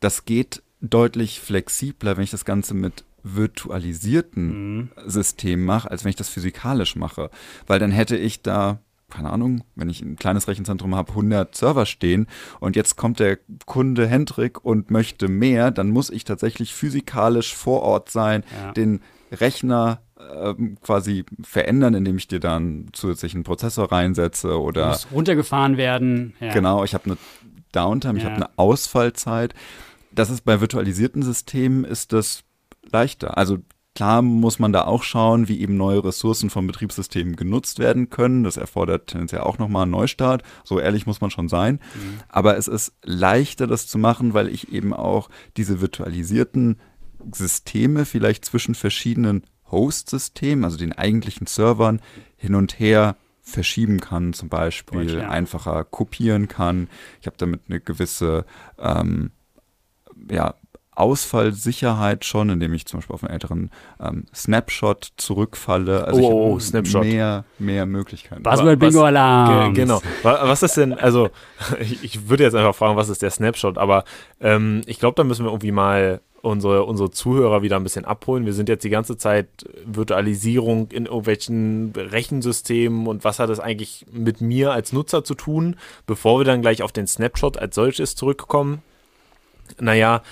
Das 0.00 0.24
geht 0.24 0.62
deutlich 0.80 1.40
flexibler, 1.40 2.16
wenn 2.16 2.24
ich 2.24 2.30
das 2.30 2.44
Ganze 2.44 2.74
mit 2.74 3.04
virtualisierten 3.22 4.76
mhm. 4.76 4.90
Systemen 5.06 5.64
mache, 5.64 5.90
als 5.90 6.04
wenn 6.04 6.10
ich 6.10 6.16
das 6.16 6.28
physikalisch 6.28 6.96
mache. 6.96 7.30
Weil 7.66 7.78
dann 7.78 7.92
hätte 7.92 8.16
ich 8.16 8.42
da 8.42 8.80
keine 9.12 9.30
Ahnung, 9.30 9.62
wenn 9.74 9.88
ich 9.88 10.00
ein 10.02 10.16
kleines 10.16 10.48
Rechenzentrum 10.48 10.94
habe, 10.94 11.10
100 11.10 11.54
Server 11.54 11.86
stehen 11.86 12.26
und 12.60 12.76
jetzt 12.76 12.96
kommt 12.96 13.20
der 13.20 13.38
Kunde 13.66 14.06
Hendrik 14.06 14.64
und 14.64 14.90
möchte 14.90 15.28
mehr, 15.28 15.70
dann 15.70 15.90
muss 15.90 16.10
ich 16.10 16.24
tatsächlich 16.24 16.74
physikalisch 16.74 17.54
vor 17.54 17.82
Ort 17.82 18.10
sein, 18.10 18.42
ja. 18.62 18.72
den 18.72 19.00
Rechner 19.30 20.00
ähm, 20.18 20.78
quasi 20.82 21.24
verändern, 21.42 21.94
indem 21.94 22.16
ich 22.16 22.28
dir 22.28 22.40
dann 22.40 22.88
zusätzlichen 22.92 23.42
Prozessor 23.44 23.90
reinsetze 23.90 24.60
oder 24.60 24.88
muss 24.88 25.08
runtergefahren 25.12 25.76
werden. 25.76 26.34
Ja. 26.40 26.52
Genau, 26.52 26.84
ich 26.84 26.94
habe 26.94 27.04
eine 27.06 27.16
Downtime, 27.72 28.18
ich 28.18 28.24
habe 28.24 28.36
eine 28.36 28.50
Ausfallzeit. 28.56 29.54
Das 30.10 30.30
ist 30.30 30.44
bei 30.44 30.60
virtualisierten 30.60 31.22
Systemen 31.22 31.84
ist 31.84 32.12
das 32.12 32.44
leichter. 32.90 33.38
Also 33.38 33.58
Klar 33.94 34.22
muss 34.22 34.58
man 34.58 34.72
da 34.72 34.84
auch 34.84 35.02
schauen, 35.02 35.48
wie 35.48 35.60
eben 35.60 35.76
neue 35.76 36.02
Ressourcen 36.02 36.48
vom 36.48 36.66
Betriebssystem 36.66 37.36
genutzt 37.36 37.78
werden 37.78 38.08
können. 38.08 38.42
Das 38.42 38.56
erfordert 38.56 39.08
tendenziell 39.08 39.42
auch 39.42 39.58
nochmal 39.58 39.82
einen 39.82 39.90
Neustart. 39.90 40.42
So 40.64 40.80
ehrlich 40.80 41.06
muss 41.06 41.20
man 41.20 41.30
schon 41.30 41.48
sein. 41.48 41.74
Mhm. 41.94 42.20
Aber 42.28 42.56
es 42.56 42.68
ist 42.68 42.94
leichter, 43.02 43.66
das 43.66 43.86
zu 43.86 43.98
machen, 43.98 44.32
weil 44.32 44.48
ich 44.48 44.72
eben 44.72 44.94
auch 44.94 45.28
diese 45.58 45.82
virtualisierten 45.82 46.80
Systeme 47.34 48.06
vielleicht 48.06 48.46
zwischen 48.46 48.74
verschiedenen 48.74 49.44
Host-Systemen, 49.70 50.64
also 50.64 50.78
den 50.78 50.92
eigentlichen 50.92 51.46
Servern, 51.46 52.00
hin 52.36 52.54
und 52.54 52.78
her 52.78 53.16
verschieben 53.42 54.00
kann, 54.00 54.32
zum 54.32 54.48
Beispiel 54.48 55.06
Gut, 55.06 55.20
ja. 55.20 55.28
einfacher 55.28 55.84
kopieren 55.84 56.48
kann. 56.48 56.88
Ich 57.20 57.26
habe 57.26 57.36
damit 57.36 57.62
eine 57.68 57.80
gewisse 57.80 58.46
ähm, 58.78 59.32
ja, 60.30 60.54
Ausfallsicherheit 60.94 62.24
schon, 62.24 62.50
indem 62.50 62.74
ich 62.74 62.86
zum 62.86 63.00
Beispiel 63.00 63.14
auf 63.14 63.24
einen 63.24 63.32
älteren 63.32 63.70
ähm, 63.98 64.24
Snapshot 64.34 65.12
zurückfalle. 65.16 66.04
Also 66.04 66.20
oh, 66.20 66.52
oh 66.52 66.58
Snapshot. 66.58 67.04
Mehr, 67.04 67.44
mehr 67.58 67.86
Möglichkeiten. 67.86 68.42
Buzzword 68.42 68.78
Bingo 68.78 69.04
Alarm. 69.04 69.72
Genau. 69.72 70.02
Was 70.22 70.62
ist 70.62 70.76
denn, 70.76 70.92
also 70.92 71.30
ich, 71.80 72.04
ich, 72.04 72.28
würde 72.28 72.44
jetzt 72.44 72.54
einfach 72.54 72.74
fragen, 72.74 72.96
was 72.96 73.08
ist 73.08 73.22
der 73.22 73.30
Snapshot, 73.30 73.78
aber 73.78 74.04
ähm, 74.40 74.82
ich 74.86 74.98
glaube, 74.98 75.14
da 75.16 75.24
müssen 75.24 75.44
wir 75.44 75.50
irgendwie 75.50 75.72
mal 75.72 76.20
unsere, 76.42 76.84
unsere 76.84 77.10
Zuhörer 77.10 77.62
wieder 77.62 77.76
ein 77.76 77.84
bisschen 77.84 78.04
abholen. 78.04 78.44
Wir 78.44 78.52
sind 78.52 78.68
jetzt 78.68 78.84
die 78.84 78.90
ganze 78.90 79.16
Zeit 79.16 79.48
Virtualisierung 79.86 80.90
in 80.90 81.06
irgendwelchen 81.06 81.92
Rechensystemen 81.96 83.06
und 83.06 83.24
was 83.24 83.38
hat 83.38 83.48
das 83.48 83.60
eigentlich 83.60 84.04
mit 84.12 84.40
mir 84.40 84.72
als 84.72 84.92
Nutzer 84.92 85.24
zu 85.24 85.34
tun, 85.34 85.76
bevor 86.06 86.40
wir 86.40 86.44
dann 86.44 86.60
gleich 86.60 86.82
auf 86.82 86.92
den 86.92 87.06
Snapshot 87.06 87.56
als 87.56 87.74
solches 87.74 88.14
zurückkommen. 88.16 88.82
Naja, 89.78 90.22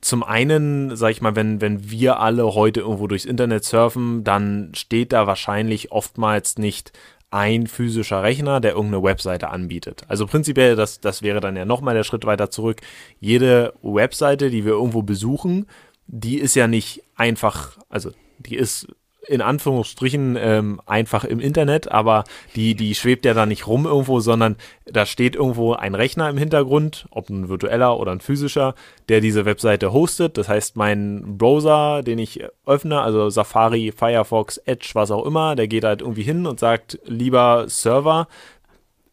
zum 0.00 0.22
einen, 0.22 0.96
sag 0.96 1.10
ich 1.10 1.22
mal, 1.22 1.36
wenn, 1.36 1.60
wenn 1.60 1.90
wir 1.90 2.20
alle 2.20 2.54
heute 2.54 2.80
irgendwo 2.80 3.06
durchs 3.06 3.24
Internet 3.24 3.64
surfen, 3.64 4.22
dann 4.24 4.72
steht 4.74 5.12
da 5.12 5.26
wahrscheinlich 5.26 5.92
oftmals 5.92 6.58
nicht 6.58 6.92
ein 7.30 7.66
physischer 7.66 8.22
Rechner, 8.22 8.60
der 8.60 8.72
irgendeine 8.72 9.02
Webseite 9.02 9.50
anbietet. 9.50 10.02
Also 10.08 10.26
prinzipiell, 10.26 10.76
das, 10.76 11.00
das 11.00 11.22
wäre 11.22 11.40
dann 11.40 11.56
ja 11.56 11.64
nochmal 11.64 11.94
der 11.94 12.04
Schritt 12.04 12.24
weiter 12.24 12.50
zurück. 12.50 12.80
Jede 13.20 13.74
Webseite, 13.82 14.50
die 14.50 14.64
wir 14.64 14.72
irgendwo 14.72 15.02
besuchen, 15.02 15.66
die 16.06 16.38
ist 16.38 16.54
ja 16.54 16.66
nicht 16.66 17.02
einfach, 17.16 17.76
also 17.90 18.12
die 18.38 18.56
ist 18.56 18.88
in 19.28 19.42
Anführungsstrichen 19.42 20.36
ähm, 20.40 20.80
einfach 20.86 21.24
im 21.24 21.38
Internet, 21.38 21.90
aber 21.90 22.24
die, 22.56 22.74
die 22.74 22.94
schwebt 22.94 23.24
ja 23.24 23.34
da 23.34 23.46
nicht 23.46 23.66
rum 23.66 23.84
irgendwo, 23.84 24.20
sondern 24.20 24.56
da 24.86 25.04
steht 25.06 25.36
irgendwo 25.36 25.74
ein 25.74 25.94
Rechner 25.94 26.30
im 26.30 26.38
Hintergrund, 26.38 27.06
ob 27.10 27.28
ein 27.28 27.48
virtueller 27.48 27.98
oder 28.00 28.12
ein 28.12 28.20
physischer, 28.20 28.74
der 29.08 29.20
diese 29.20 29.44
Webseite 29.44 29.92
hostet. 29.92 30.38
Das 30.38 30.48
heißt, 30.48 30.76
mein 30.76 31.36
Browser, 31.36 32.02
den 32.02 32.18
ich 32.18 32.42
öffne, 32.64 33.00
also 33.00 33.28
Safari, 33.28 33.92
Firefox, 33.94 34.56
Edge, 34.58 34.90
was 34.94 35.10
auch 35.10 35.26
immer, 35.26 35.56
der 35.56 35.68
geht 35.68 35.84
halt 35.84 36.00
irgendwie 36.00 36.22
hin 36.22 36.46
und 36.46 36.58
sagt, 36.58 36.98
lieber 37.04 37.64
Server, 37.68 38.28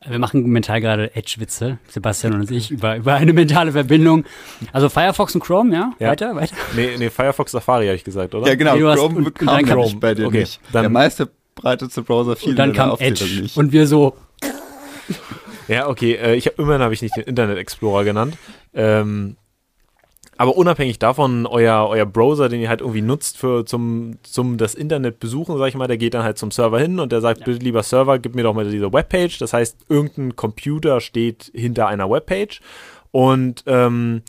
wir 0.07 0.19
machen 0.19 0.45
mental 0.47 0.81
gerade 0.81 1.15
Edge-Witze, 1.15 1.79
Sebastian 1.87 2.33
und 2.33 2.51
ich, 2.51 2.71
über, 2.71 2.97
über 2.97 3.15
eine 3.15 3.33
mentale 3.33 3.71
Verbindung. 3.71 4.25
Also 4.71 4.89
Firefox 4.89 5.35
und 5.35 5.41
Chrome, 5.43 5.73
ja? 5.73 5.93
ja. 5.99 6.09
Weiter, 6.09 6.35
weiter? 6.35 6.55
Nee, 6.75 6.95
nee, 6.97 7.09
Firefox 7.09 7.51
Safari 7.51 7.87
habe 7.87 7.95
ich 7.95 8.03
gesagt, 8.03 8.35
oder? 8.35 8.47
Ja, 8.47 8.55
genau. 8.55 8.75
Nee, 8.75 8.95
Chrome 8.95 9.17
und, 9.17 9.39
und 9.39 9.47
dann 9.47 9.65
Chrome. 9.65 9.95
bei 9.99 10.13
dir 10.13 10.27
okay, 10.27 10.41
nicht. 10.41 10.59
Dann, 10.71 10.83
Der 10.83 10.89
meiste 10.89 11.29
breiteste 11.55 12.01
Browser 12.01 12.35
viel 12.35 12.51
Und 12.51 12.55
dann 12.57 12.73
kam 12.73 12.95
Edge 12.99 13.49
und 13.55 13.71
wir 13.71 13.87
so. 13.87 14.15
Ja, 15.67 15.87
okay, 15.87 16.13
äh, 16.13 16.35
ich 16.35 16.45
hab, 16.45 16.59
immerhin 16.59 16.81
habe 16.81 16.93
ich 16.93 17.01
nicht 17.01 17.15
den 17.15 17.23
Internet 17.23 17.57
Explorer 17.57 18.03
genannt. 18.03 18.37
Ähm, 18.73 19.35
aber 20.37 20.57
unabhängig 20.57 20.99
davon, 20.99 21.45
euer, 21.45 21.87
euer 21.87 22.05
Browser, 22.05 22.49
den 22.49 22.59
ihr 22.59 22.69
halt 22.69 22.81
irgendwie 22.81 23.01
nutzt 23.01 23.37
für 23.37 23.65
zum, 23.65 24.17
zum 24.23 24.57
das 24.57 24.75
Internet 24.75 25.19
besuchen, 25.19 25.57
sag 25.57 25.67
ich 25.67 25.75
mal, 25.75 25.87
der 25.87 25.97
geht 25.97 26.13
dann 26.13 26.23
halt 26.23 26.37
zum 26.37 26.51
Server 26.51 26.79
hin 26.79 26.99
und 26.99 27.11
der 27.11 27.21
sagt, 27.21 27.41
ja. 27.41 27.45
bitte 27.45 27.63
lieber 27.63 27.83
Server, 27.83 28.19
gib 28.19 28.35
mir 28.35 28.43
doch 28.43 28.53
mal 28.53 28.69
diese 28.69 28.91
Webpage. 28.91 29.37
Das 29.37 29.53
heißt, 29.53 29.85
irgendein 29.87 30.35
Computer 30.35 30.99
steht 30.99 31.51
hinter 31.53 31.87
einer 31.87 32.09
Webpage. 32.09 32.59
Und 33.11 33.63
ähm, 33.65 34.23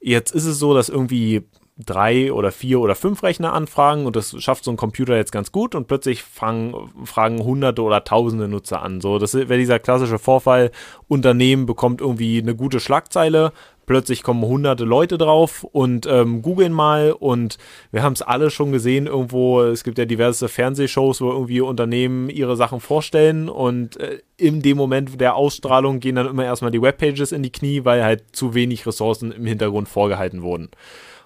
jetzt 0.00 0.34
ist 0.34 0.46
es 0.46 0.58
so, 0.58 0.72
dass 0.72 0.88
irgendwie 0.88 1.42
drei 1.78 2.32
oder 2.32 2.52
vier 2.52 2.80
oder 2.80 2.94
fünf 2.94 3.22
Rechner 3.22 3.52
anfragen 3.52 4.06
und 4.06 4.14
das 4.14 4.40
schafft 4.42 4.64
so 4.64 4.70
ein 4.70 4.76
Computer 4.76 5.16
jetzt 5.16 5.32
ganz 5.32 5.52
gut 5.52 5.74
und 5.74 5.86
plötzlich 5.86 6.22
fangen, 6.22 6.74
fragen 7.04 7.42
hunderte 7.42 7.82
oder 7.82 8.04
tausende 8.04 8.46
Nutzer 8.46 8.82
an. 8.82 9.00
So, 9.00 9.18
das 9.18 9.34
wäre 9.34 9.58
dieser 9.58 9.78
klassische 9.78 10.18
Vorfall, 10.18 10.70
Unternehmen 11.08 11.66
bekommt 11.66 12.00
irgendwie 12.00 12.38
eine 12.38 12.54
gute 12.54 12.78
Schlagzeile, 12.78 13.52
plötzlich 13.86 14.22
kommen 14.22 14.42
hunderte 14.44 14.84
Leute 14.84 15.18
drauf 15.18 15.64
und 15.64 16.06
ähm, 16.06 16.42
googeln 16.42 16.72
mal 16.72 17.12
und 17.12 17.58
wir 17.90 18.02
haben 18.02 18.12
es 18.12 18.22
alle 18.22 18.50
schon 18.50 18.72
gesehen 18.72 19.06
irgendwo, 19.06 19.62
es 19.62 19.84
gibt 19.84 19.98
ja 19.98 20.04
diverse 20.04 20.48
Fernsehshows, 20.48 21.20
wo 21.20 21.30
irgendwie 21.30 21.60
Unternehmen 21.60 22.28
ihre 22.30 22.56
Sachen 22.56 22.80
vorstellen 22.80 23.48
und 23.48 23.98
äh, 23.98 24.20
in 24.36 24.62
dem 24.62 24.76
Moment 24.76 25.20
der 25.20 25.36
Ausstrahlung 25.36 26.00
gehen 26.00 26.16
dann 26.16 26.26
immer 26.26 26.44
erstmal 26.44 26.70
die 26.70 26.82
Webpages 26.82 27.32
in 27.32 27.42
die 27.42 27.52
Knie, 27.52 27.84
weil 27.84 28.04
halt 28.04 28.24
zu 28.32 28.54
wenig 28.54 28.86
Ressourcen 28.86 29.32
im 29.32 29.46
Hintergrund 29.46 29.88
vorgehalten 29.88 30.42
wurden. 30.42 30.70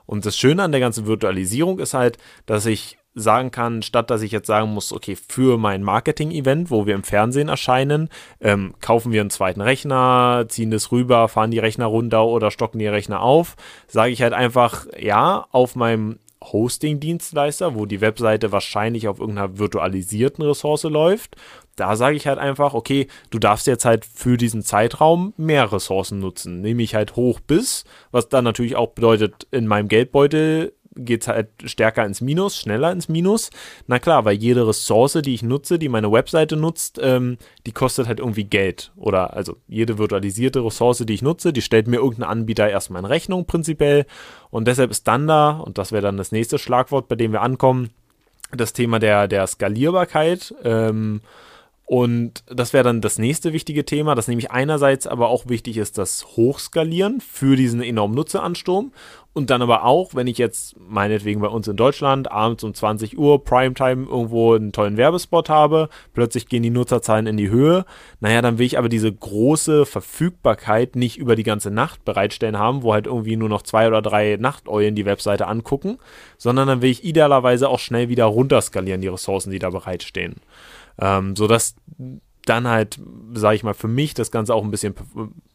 Und 0.06 0.24
das 0.24 0.36
Schöne 0.36 0.62
an 0.62 0.70
der 0.70 0.80
ganzen 0.80 1.06
Virtualisierung 1.06 1.78
ist 1.78 1.94
halt, 1.94 2.18
dass 2.46 2.66
ich 2.66 2.98
sagen 3.16 3.50
kann, 3.50 3.82
statt 3.82 4.10
dass 4.10 4.22
ich 4.22 4.30
jetzt 4.30 4.46
sagen 4.46 4.72
muss, 4.72 4.92
okay, 4.92 5.16
für 5.16 5.58
mein 5.58 5.82
Marketing-Event, 5.82 6.70
wo 6.70 6.86
wir 6.86 6.94
im 6.94 7.02
Fernsehen 7.02 7.48
erscheinen, 7.48 8.10
ähm, 8.40 8.74
kaufen 8.80 9.10
wir 9.10 9.22
einen 9.22 9.30
zweiten 9.30 9.62
Rechner, 9.62 10.44
ziehen 10.48 10.70
das 10.70 10.92
rüber, 10.92 11.26
fahren 11.28 11.50
die 11.50 11.58
Rechner 11.58 11.86
runter 11.86 12.26
oder 12.26 12.50
stocken 12.50 12.78
die 12.78 12.86
Rechner 12.86 13.22
auf, 13.22 13.56
sage 13.88 14.12
ich 14.12 14.22
halt 14.22 14.34
einfach, 14.34 14.86
ja, 14.98 15.46
auf 15.50 15.74
meinem 15.76 16.18
Hosting-Dienstleister, 16.44 17.74
wo 17.74 17.86
die 17.86 18.00
Webseite 18.00 18.52
wahrscheinlich 18.52 19.08
auf 19.08 19.18
irgendeiner 19.18 19.58
virtualisierten 19.58 20.44
Ressource 20.44 20.84
läuft. 20.84 21.36
Da 21.74 21.96
sage 21.96 22.16
ich 22.16 22.26
halt 22.26 22.38
einfach, 22.38 22.74
okay, 22.74 23.08
du 23.30 23.38
darfst 23.38 23.66
jetzt 23.66 23.84
halt 23.84 24.04
für 24.04 24.36
diesen 24.36 24.62
Zeitraum 24.62 25.34
mehr 25.36 25.72
Ressourcen 25.72 26.18
nutzen, 26.18 26.60
nämlich 26.60 26.94
halt 26.94 27.16
hoch 27.16 27.40
bis, 27.40 27.84
was 28.12 28.28
dann 28.28 28.44
natürlich 28.44 28.76
auch 28.76 28.90
bedeutet, 28.90 29.46
in 29.50 29.66
meinem 29.66 29.88
Geldbeutel 29.88 30.72
geht 30.96 31.22
es 31.22 31.28
halt 31.28 31.48
stärker 31.64 32.04
ins 32.04 32.20
Minus, 32.20 32.56
schneller 32.56 32.92
ins 32.92 33.08
Minus. 33.08 33.50
Na 33.86 33.98
klar, 33.98 34.24
weil 34.24 34.36
jede 34.36 34.66
Ressource, 34.66 35.18
die 35.22 35.34
ich 35.34 35.42
nutze, 35.42 35.78
die 35.78 35.88
meine 35.88 36.10
Webseite 36.10 36.56
nutzt, 36.56 36.98
ähm, 37.02 37.38
die 37.66 37.72
kostet 37.72 38.08
halt 38.08 38.20
irgendwie 38.20 38.44
Geld. 38.44 38.92
Oder 38.96 39.34
also 39.34 39.56
jede 39.68 39.98
virtualisierte 39.98 40.64
Ressource, 40.64 41.04
die 41.06 41.14
ich 41.14 41.22
nutze, 41.22 41.52
die 41.52 41.62
stellt 41.62 41.86
mir 41.86 41.96
irgendein 41.96 42.28
Anbieter 42.28 42.68
erstmal 42.68 43.00
in 43.00 43.06
Rechnung 43.06 43.46
prinzipiell. 43.46 44.06
Und 44.50 44.66
deshalb 44.66 44.90
ist 44.90 45.06
dann 45.06 45.26
da, 45.26 45.50
und 45.50 45.78
das 45.78 45.92
wäre 45.92 46.02
dann 46.02 46.16
das 46.16 46.32
nächste 46.32 46.58
Schlagwort, 46.58 47.08
bei 47.08 47.16
dem 47.16 47.32
wir 47.32 47.42
ankommen, 47.42 47.90
das 48.52 48.72
Thema 48.72 48.98
der, 48.98 49.28
der 49.28 49.46
Skalierbarkeit. 49.46 50.54
Ähm, 50.62 51.20
und 51.88 52.42
das 52.48 52.72
wäre 52.72 52.82
dann 52.82 53.00
das 53.00 53.16
nächste 53.16 53.52
wichtige 53.52 53.84
Thema, 53.84 54.16
das 54.16 54.26
nämlich 54.26 54.50
einerseits 54.50 55.06
aber 55.06 55.28
auch 55.28 55.48
wichtig 55.48 55.76
ist, 55.76 55.98
das 55.98 56.26
Hochskalieren 56.36 57.20
für 57.20 57.54
diesen 57.54 57.80
enormen 57.80 58.16
Nutzeransturm 58.16 58.90
und 59.34 59.50
dann 59.50 59.62
aber 59.62 59.84
auch, 59.84 60.12
wenn 60.16 60.26
ich 60.26 60.36
jetzt 60.36 60.74
meinetwegen 60.80 61.40
bei 61.40 61.46
uns 61.46 61.68
in 61.68 61.76
Deutschland 61.76 62.32
abends 62.32 62.64
um 62.64 62.74
20 62.74 63.16
Uhr 63.16 63.44
Primetime 63.44 64.08
irgendwo 64.08 64.54
einen 64.54 64.72
tollen 64.72 64.96
Werbespot 64.96 65.48
habe, 65.48 65.88
plötzlich 66.12 66.48
gehen 66.48 66.64
die 66.64 66.70
Nutzerzahlen 66.70 67.28
in 67.28 67.36
die 67.36 67.50
Höhe, 67.50 67.84
naja, 68.18 68.42
dann 68.42 68.58
will 68.58 68.66
ich 68.66 68.78
aber 68.78 68.88
diese 68.88 69.12
große 69.12 69.86
Verfügbarkeit 69.86 70.96
nicht 70.96 71.18
über 71.18 71.36
die 71.36 71.44
ganze 71.44 71.70
Nacht 71.70 72.04
bereitstellen 72.04 72.58
haben, 72.58 72.82
wo 72.82 72.94
halt 72.94 73.06
irgendwie 73.06 73.36
nur 73.36 73.48
noch 73.48 73.62
zwei 73.62 73.86
oder 73.86 74.02
drei 74.02 74.38
Nachteulen 74.40 74.96
die 74.96 75.06
Webseite 75.06 75.46
angucken, 75.46 75.98
sondern 76.36 76.66
dann 76.66 76.82
will 76.82 76.90
ich 76.90 77.04
idealerweise 77.04 77.68
auch 77.68 77.78
schnell 77.78 78.08
wieder 78.08 78.24
runterskalieren, 78.24 79.02
die 79.02 79.08
Ressourcen, 79.08 79.52
die 79.52 79.60
da 79.60 79.70
bereitstehen. 79.70 80.36
Ähm, 80.98 81.36
sodass 81.36 81.76
dann 82.44 82.68
halt, 82.68 82.98
sage 83.34 83.56
ich 83.56 83.62
mal, 83.62 83.74
für 83.74 83.88
mich 83.88 84.14
das 84.14 84.30
Ganze 84.30 84.54
auch 84.54 84.64
ein 84.64 84.70
bisschen 84.70 84.94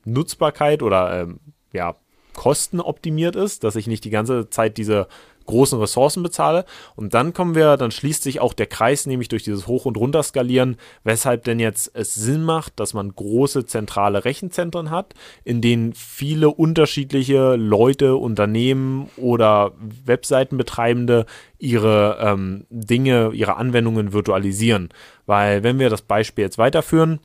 Nutzbarkeit 0.05 0.83
oder 0.83 1.21
ähm, 1.21 1.39
ja, 1.73 1.95
kostenoptimiert 2.33 3.35
ist, 3.35 3.63
dass 3.63 3.75
ich 3.75 3.87
nicht 3.87 4.03
die 4.03 4.09
ganze 4.09 4.49
Zeit 4.49 4.77
diese 4.77 5.07
großen 5.45 5.79
Ressourcen 5.79 6.23
bezahle. 6.23 6.65
Und 6.95 7.13
dann 7.13 7.33
kommen 7.33 7.55
wir, 7.55 7.77
dann 7.77 7.91
schließt 7.91 8.23
sich 8.23 8.39
auch 8.39 8.53
der 8.53 8.67
Kreis 8.67 9.05
nämlich 9.05 9.27
durch 9.27 9.43
dieses 9.43 9.67
Hoch- 9.67 9.85
und 9.85 9.97
Runterskalieren, 9.97 10.77
weshalb 11.03 11.43
denn 11.43 11.59
jetzt 11.59 11.91
es 11.93 12.15
Sinn 12.15 12.43
macht, 12.43 12.79
dass 12.79 12.93
man 12.93 13.13
große 13.13 13.65
zentrale 13.65 14.23
Rechenzentren 14.23 14.89
hat, 14.91 15.13
in 15.43 15.61
denen 15.61 15.93
viele 15.93 16.49
unterschiedliche 16.49 17.55
Leute, 17.55 18.15
Unternehmen 18.15 19.09
oder 19.17 19.73
Webseitenbetreibende 20.05 21.25
ihre 21.57 22.17
ähm, 22.21 22.65
Dinge, 22.69 23.31
ihre 23.33 23.57
Anwendungen 23.57 24.13
virtualisieren. 24.13 24.89
Weil 25.31 25.63
wenn 25.63 25.79
wir 25.79 25.89
das 25.89 26.01
Beispiel 26.01 26.43
jetzt 26.43 26.57
weiterführen, 26.57 27.21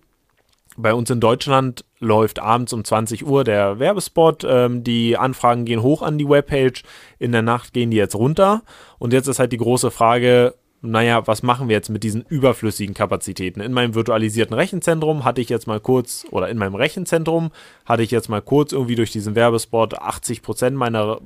bei 0.76 0.94
uns 0.94 1.10
in 1.10 1.18
Deutschland 1.18 1.84
läuft 1.98 2.38
abends 2.38 2.72
um 2.72 2.84
20 2.84 3.26
Uhr 3.26 3.42
der 3.42 3.80
Werbespot. 3.80 4.46
Ähm, 4.48 4.84
die 4.84 5.16
Anfragen 5.16 5.64
gehen 5.64 5.82
hoch 5.82 6.02
an 6.02 6.16
die 6.16 6.28
Webpage. 6.28 6.84
In 7.18 7.32
der 7.32 7.42
Nacht 7.42 7.72
gehen 7.72 7.90
die 7.90 7.96
jetzt 7.96 8.14
runter. 8.14 8.62
Und 9.00 9.12
jetzt 9.12 9.26
ist 9.26 9.40
halt 9.40 9.50
die 9.50 9.56
große 9.56 9.90
Frage, 9.90 10.54
naja, 10.82 11.26
was 11.26 11.42
machen 11.42 11.68
wir 11.68 11.74
jetzt 11.74 11.90
mit 11.90 12.04
diesen 12.04 12.22
überflüssigen 12.22 12.94
Kapazitäten? 12.94 13.60
In 13.60 13.72
meinem 13.72 13.96
virtualisierten 13.96 14.54
Rechenzentrum 14.54 15.24
hatte 15.24 15.40
ich 15.40 15.48
jetzt 15.48 15.66
mal 15.66 15.80
kurz, 15.80 16.26
oder 16.30 16.48
in 16.48 16.58
meinem 16.58 16.76
Rechenzentrum 16.76 17.50
hatte 17.86 18.04
ich 18.04 18.12
jetzt 18.12 18.28
mal 18.28 18.40
kurz 18.40 18.70
irgendwie 18.70 18.94
durch 18.94 19.10
diesen 19.10 19.34
Werbespot 19.34 19.98
80 19.98 20.42
Prozent 20.42 20.76
meiner 20.76 21.18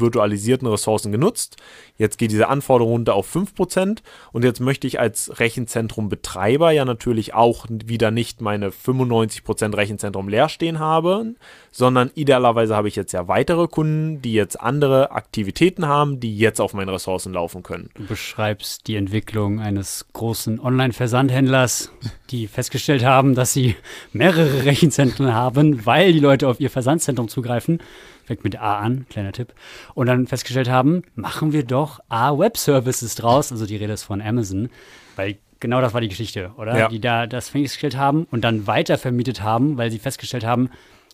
virtualisierten 0.00 0.68
Ressourcen 0.68 1.12
genutzt. 1.12 1.56
Jetzt 1.96 2.18
geht 2.18 2.32
diese 2.32 2.48
Anforderung 2.48 2.92
runter 2.92 3.14
auf 3.14 3.34
5% 3.34 3.98
und 4.32 4.44
jetzt 4.44 4.60
möchte 4.60 4.86
ich 4.86 4.98
als 4.98 5.38
Rechenzentrumbetreiber 5.38 6.72
ja 6.72 6.84
natürlich 6.84 7.34
auch 7.34 7.66
wieder 7.68 8.10
nicht 8.10 8.40
meine 8.40 8.70
95% 8.70 9.76
Rechenzentrum 9.76 10.28
leer 10.28 10.48
stehen 10.48 10.80
haben, 10.80 11.36
sondern 11.70 12.10
idealerweise 12.14 12.74
habe 12.74 12.88
ich 12.88 12.96
jetzt 12.96 13.12
ja 13.12 13.28
weitere 13.28 13.68
Kunden, 13.68 14.20
die 14.22 14.32
jetzt 14.32 14.60
andere 14.60 15.12
Aktivitäten 15.12 15.86
haben, 15.86 16.18
die 16.18 16.36
jetzt 16.36 16.60
auf 16.60 16.74
meinen 16.74 16.88
Ressourcen 16.88 17.32
laufen 17.32 17.62
können. 17.62 17.90
Du 17.94 18.06
beschreibst 18.06 18.88
die 18.88 18.96
Entwicklung 18.96 19.60
eines 19.60 20.06
großen 20.12 20.58
Online-Versandhändlers, 20.58 21.92
die 22.30 22.48
festgestellt 22.48 23.04
haben, 23.04 23.34
dass 23.34 23.52
sie 23.52 23.76
mehrere 24.12 24.64
Rechenzentren 24.64 25.32
haben, 25.32 25.86
weil 25.86 26.12
die 26.12 26.20
Leute 26.20 26.48
auf 26.48 26.58
ihr 26.58 26.70
Versandzentrum 26.70 27.28
zugreifen 27.28 27.78
fängt 28.24 28.44
mit 28.44 28.58
A 28.58 28.78
an, 28.78 29.06
kleiner 29.08 29.32
Tipp, 29.32 29.54
und 29.94 30.06
dann 30.06 30.26
festgestellt 30.26 30.68
haben, 30.68 31.02
machen 31.14 31.52
wir 31.52 31.64
doch 31.64 32.00
A 32.08 32.36
Web 32.36 32.56
Services 32.56 33.14
draus, 33.14 33.52
also 33.52 33.66
die 33.66 33.76
Rede 33.76 33.92
ist 33.92 34.04
von 34.04 34.20
Amazon, 34.20 34.70
weil 35.16 35.38
genau 35.60 35.80
das 35.80 35.94
war 35.94 36.00
die 36.00 36.08
Geschichte, 36.08 36.52
oder? 36.56 36.76
Ja. 36.76 36.88
Die 36.88 37.00
da 37.00 37.26
das 37.26 37.48
festgestellt 37.48 37.96
haben 37.96 38.26
und 38.30 38.42
dann 38.42 38.66
weiter 38.66 38.98
vermietet 38.98 39.42
haben, 39.42 39.76
weil 39.76 39.90
sie 39.90 39.98
festgestellt 39.98 40.44
haben, 40.44 40.70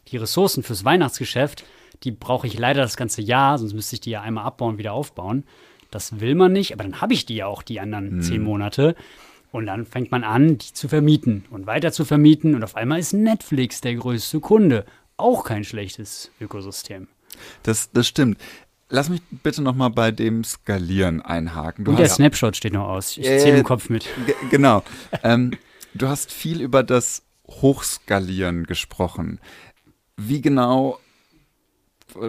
die 0.09 0.17
Ressourcen 0.17 0.63
fürs 0.63 0.85
Weihnachtsgeschäft, 0.85 1.65
die 2.03 2.11
brauche 2.11 2.47
ich 2.47 2.59
leider 2.59 2.83
das 2.83 2.97
ganze 2.97 3.23
Jahr, 3.23 3.59
sonst 3.59 3.75
müsste 3.75 3.97
ich 3.97 4.01
die 4.01 4.11
ja 4.11 4.23
einmal 4.23 4.45
abbauen 4.45 4.73
und 4.73 4.79
wieder 4.79 4.93
aufbauen. 4.93 5.45
Das 5.91 6.21
will 6.21 6.35
man 6.35 6.53
nicht, 6.53 6.73
aber 6.73 6.85
dann 6.85 7.01
habe 7.01 7.15
ich 7.15 7.27
die 7.27 7.37
ja 7.37 7.47
auch 7.47 7.63
die 7.63 7.81
anderen 7.81 8.11
hm. 8.11 8.23
zehn 8.23 8.43
Monate. 8.43 8.95
Und 9.53 9.67
dann 9.67 9.85
fängt 9.85 10.13
man 10.13 10.23
an, 10.23 10.59
die 10.59 10.73
zu 10.73 10.89
vermieten 10.89 11.45
und 11.51 11.67
weiter 11.67 11.91
zu 11.91 12.05
vermieten. 12.05 12.55
Und 12.55 12.63
auf 12.63 12.77
einmal 12.77 13.01
ist 13.01 13.13
Netflix 13.13 13.81
der 13.81 13.97
größte 13.97 14.39
Kunde 14.39 14.85
auch 15.21 15.45
kein 15.45 15.65
schlechtes 15.65 16.31
Ökosystem. 16.41 17.09
Das, 17.63 17.91
das 17.93 18.09
stimmt. 18.09 18.39
Lass 18.89 19.09
mich 19.09 19.23
bitte 19.31 19.63
noch 19.63 19.77
mal 19.77 19.89
bei 19.89 20.11
dem 20.11 20.43
Skalieren 20.43 21.23
einhaken. 21.23 21.85
Du 21.85 21.93
Und 21.93 21.99
der 21.99 22.09
Snapshot 22.09 22.57
steht 22.57 22.73
noch 22.73 22.89
aus. 22.89 23.17
Ich 23.17 23.27
äh, 23.27 23.39
zähle 23.39 23.59
im 23.59 23.65
Kopf 23.65 23.89
mit. 23.89 24.07
Genau. 24.51 24.83
ähm, 25.23 25.53
du 25.95 26.09
hast 26.09 26.33
viel 26.33 26.61
über 26.61 26.83
das 26.83 27.23
Hochskalieren 27.47 28.65
gesprochen. 28.65 29.39
Wie 30.17 30.41
genau 30.41 30.99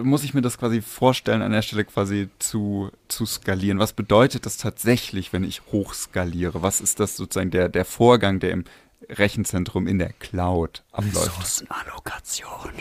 muss 0.02 0.24
ich 0.24 0.34
mir 0.34 0.42
das 0.42 0.58
quasi 0.58 0.80
vorstellen, 0.80 1.42
an 1.42 1.52
der 1.52 1.62
Stelle 1.62 1.84
quasi 1.84 2.28
zu, 2.38 2.90
zu 3.08 3.26
skalieren? 3.26 3.78
Was 3.78 3.92
bedeutet 3.92 4.46
das 4.46 4.56
tatsächlich, 4.56 5.32
wenn 5.32 5.44
ich 5.44 5.62
hochskaliere? 5.72 6.62
Was 6.62 6.80
ist 6.80 7.00
das 7.00 7.16
sozusagen 7.16 7.50
der, 7.50 7.68
der 7.68 7.84
Vorgang, 7.84 8.40
der 8.40 8.52
im 8.52 8.64
Rechenzentrum 9.08 9.86
in 9.86 9.98
der 9.98 10.12
Cloud 10.12 10.82
abläuft. 10.92 11.28
Ressourcenallokation. 11.28 12.72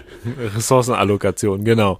Ressourcenallokation, 0.55 1.63
genau. 1.63 1.99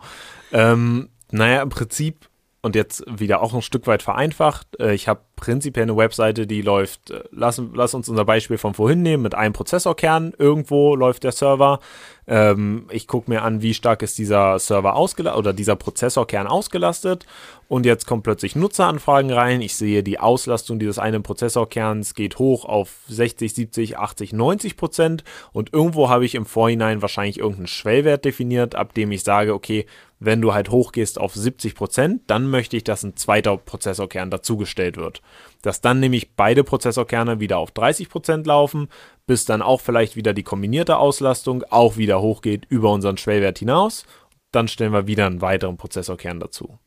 Ähm, 0.51 1.09
naja, 1.31 1.61
im 1.61 1.69
Prinzip, 1.69 2.27
und 2.61 2.75
jetzt 2.75 3.03
wieder 3.07 3.41
auch 3.41 3.53
ein 3.53 3.61
Stück 3.61 3.87
weit 3.87 4.03
vereinfacht, 4.03 4.79
äh, 4.79 4.93
ich 4.93 5.07
habe 5.07 5.21
prinzipiell 5.35 5.83
eine 5.83 5.97
Webseite, 5.97 6.45
die 6.45 6.61
läuft, 6.61 7.09
äh, 7.09 7.23
lass, 7.31 7.61
lass 7.73 7.93
uns 7.93 8.07
unser 8.07 8.25
Beispiel 8.25 8.57
von 8.57 8.73
vorhin 8.73 9.01
nehmen, 9.01 9.23
mit 9.23 9.35
einem 9.35 9.53
Prozessorkern, 9.53 10.33
irgendwo 10.37 10.95
läuft 10.95 11.23
der 11.23 11.31
Server. 11.31 11.79
Ähm, 12.27 12.87
ich 12.91 13.07
gucke 13.07 13.31
mir 13.31 13.41
an, 13.41 13.61
wie 13.61 13.73
stark 13.73 14.03
ist 14.03 14.17
dieser 14.17 14.59
Server 14.59 14.95
ausgelastet 14.95 15.39
oder 15.39 15.53
dieser 15.53 15.75
Prozessorkern 15.75 16.47
ausgelastet 16.47 17.25
und 17.71 17.85
jetzt 17.85 18.05
kommen 18.05 18.21
plötzlich 18.21 18.57
Nutzeranfragen 18.57 19.31
rein. 19.31 19.61
Ich 19.61 19.77
sehe, 19.77 20.03
die 20.03 20.19
Auslastung 20.19 20.77
dieses 20.77 20.99
einen 20.99 21.23
Prozessorkerns 21.23 22.15
geht 22.15 22.37
hoch 22.37 22.65
auf 22.65 22.89
60, 23.07 23.53
70, 23.53 23.97
80, 23.97 24.33
90 24.33 24.75
Prozent. 24.75 25.23
Und 25.53 25.71
irgendwo 25.71 26.09
habe 26.09 26.25
ich 26.25 26.35
im 26.35 26.45
Vorhinein 26.45 27.01
wahrscheinlich 27.01 27.39
irgendeinen 27.39 27.67
Schwellwert 27.67 28.25
definiert, 28.25 28.75
ab 28.75 28.93
dem 28.93 29.13
ich 29.13 29.23
sage, 29.23 29.53
okay, 29.53 29.85
wenn 30.23 30.39
du 30.39 30.53
halt 30.53 30.69
hochgehst 30.69 31.19
auf 31.19 31.33
70 31.33 31.73
Prozent, 31.73 32.21
dann 32.27 32.47
möchte 32.47 32.77
ich, 32.77 32.83
dass 32.83 33.03
ein 33.03 33.17
zweiter 33.17 33.57
Prozessorkern 33.57 34.29
dazugestellt 34.29 34.95
wird. 34.95 35.23
Dass 35.63 35.81
dann 35.81 35.99
nämlich 35.99 36.35
beide 36.35 36.63
Prozessorkerne 36.63 37.39
wieder 37.39 37.57
auf 37.57 37.71
30 37.71 38.07
Prozent 38.07 38.45
laufen, 38.45 38.87
bis 39.25 39.45
dann 39.45 39.63
auch 39.63 39.81
vielleicht 39.81 40.15
wieder 40.15 40.33
die 40.33 40.43
kombinierte 40.43 40.97
Auslastung 40.97 41.63
auch 41.71 41.97
wieder 41.97 42.21
hochgeht 42.21 42.65
über 42.69 42.91
unseren 42.91 43.17
Schwellwert 43.17 43.57
hinaus. 43.57 44.05
Dann 44.51 44.67
stellen 44.67 44.93
wir 44.93 45.07
wieder 45.07 45.25
einen 45.25 45.41
weiteren 45.41 45.77
Prozessorkern 45.77 46.39
dazu. 46.39 46.77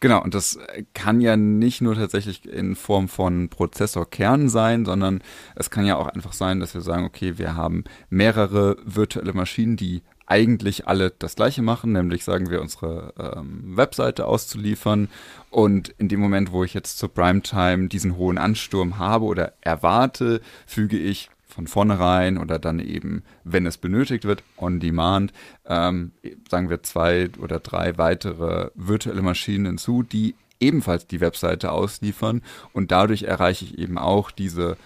Genau, 0.00 0.20
und 0.22 0.34
das 0.34 0.58
kann 0.94 1.20
ja 1.20 1.36
nicht 1.36 1.80
nur 1.80 1.94
tatsächlich 1.94 2.44
in 2.44 2.74
Form 2.74 3.08
von 3.08 3.50
Prozessorkern 3.50 4.48
sein, 4.48 4.84
sondern 4.84 5.22
es 5.54 5.70
kann 5.70 5.86
ja 5.86 5.96
auch 5.96 6.08
einfach 6.08 6.32
sein, 6.32 6.58
dass 6.58 6.74
wir 6.74 6.80
sagen, 6.80 7.04
okay, 7.04 7.38
wir 7.38 7.54
haben 7.54 7.84
mehrere 8.10 8.76
virtuelle 8.84 9.32
Maschinen, 9.32 9.76
die 9.76 10.02
eigentlich 10.28 10.86
alle 10.86 11.10
das 11.10 11.36
gleiche 11.36 11.62
machen, 11.62 11.92
nämlich 11.92 12.22
sagen 12.22 12.50
wir 12.50 12.60
unsere 12.60 13.14
ähm, 13.18 13.76
Webseite 13.76 14.26
auszuliefern. 14.26 15.08
Und 15.50 15.88
in 15.98 16.08
dem 16.08 16.20
Moment, 16.20 16.52
wo 16.52 16.64
ich 16.64 16.74
jetzt 16.74 16.98
zur 16.98 17.12
Primetime 17.12 17.88
diesen 17.88 18.16
hohen 18.16 18.36
Ansturm 18.36 18.98
habe 18.98 19.24
oder 19.24 19.54
erwarte, 19.62 20.40
füge 20.66 20.98
ich 20.98 21.30
von 21.46 21.66
vornherein 21.66 22.36
oder 22.36 22.58
dann 22.58 22.78
eben, 22.78 23.22
wenn 23.42 23.64
es 23.64 23.78
benötigt 23.78 24.24
wird, 24.24 24.44
on 24.58 24.80
demand, 24.80 25.32
ähm, 25.66 26.12
sagen 26.48 26.68
wir 26.68 26.82
zwei 26.82 27.30
oder 27.40 27.58
drei 27.58 27.96
weitere 27.96 28.70
virtuelle 28.74 29.22
Maschinen 29.22 29.64
hinzu, 29.64 30.02
die 30.02 30.34
ebenfalls 30.60 31.06
die 31.06 31.20
Webseite 31.20 31.72
ausliefern 31.72 32.42
und 32.72 32.90
dadurch 32.90 33.22
erreiche 33.22 33.64
ich 33.64 33.78
eben 33.78 33.96
auch 33.96 34.30
diese 34.30 34.76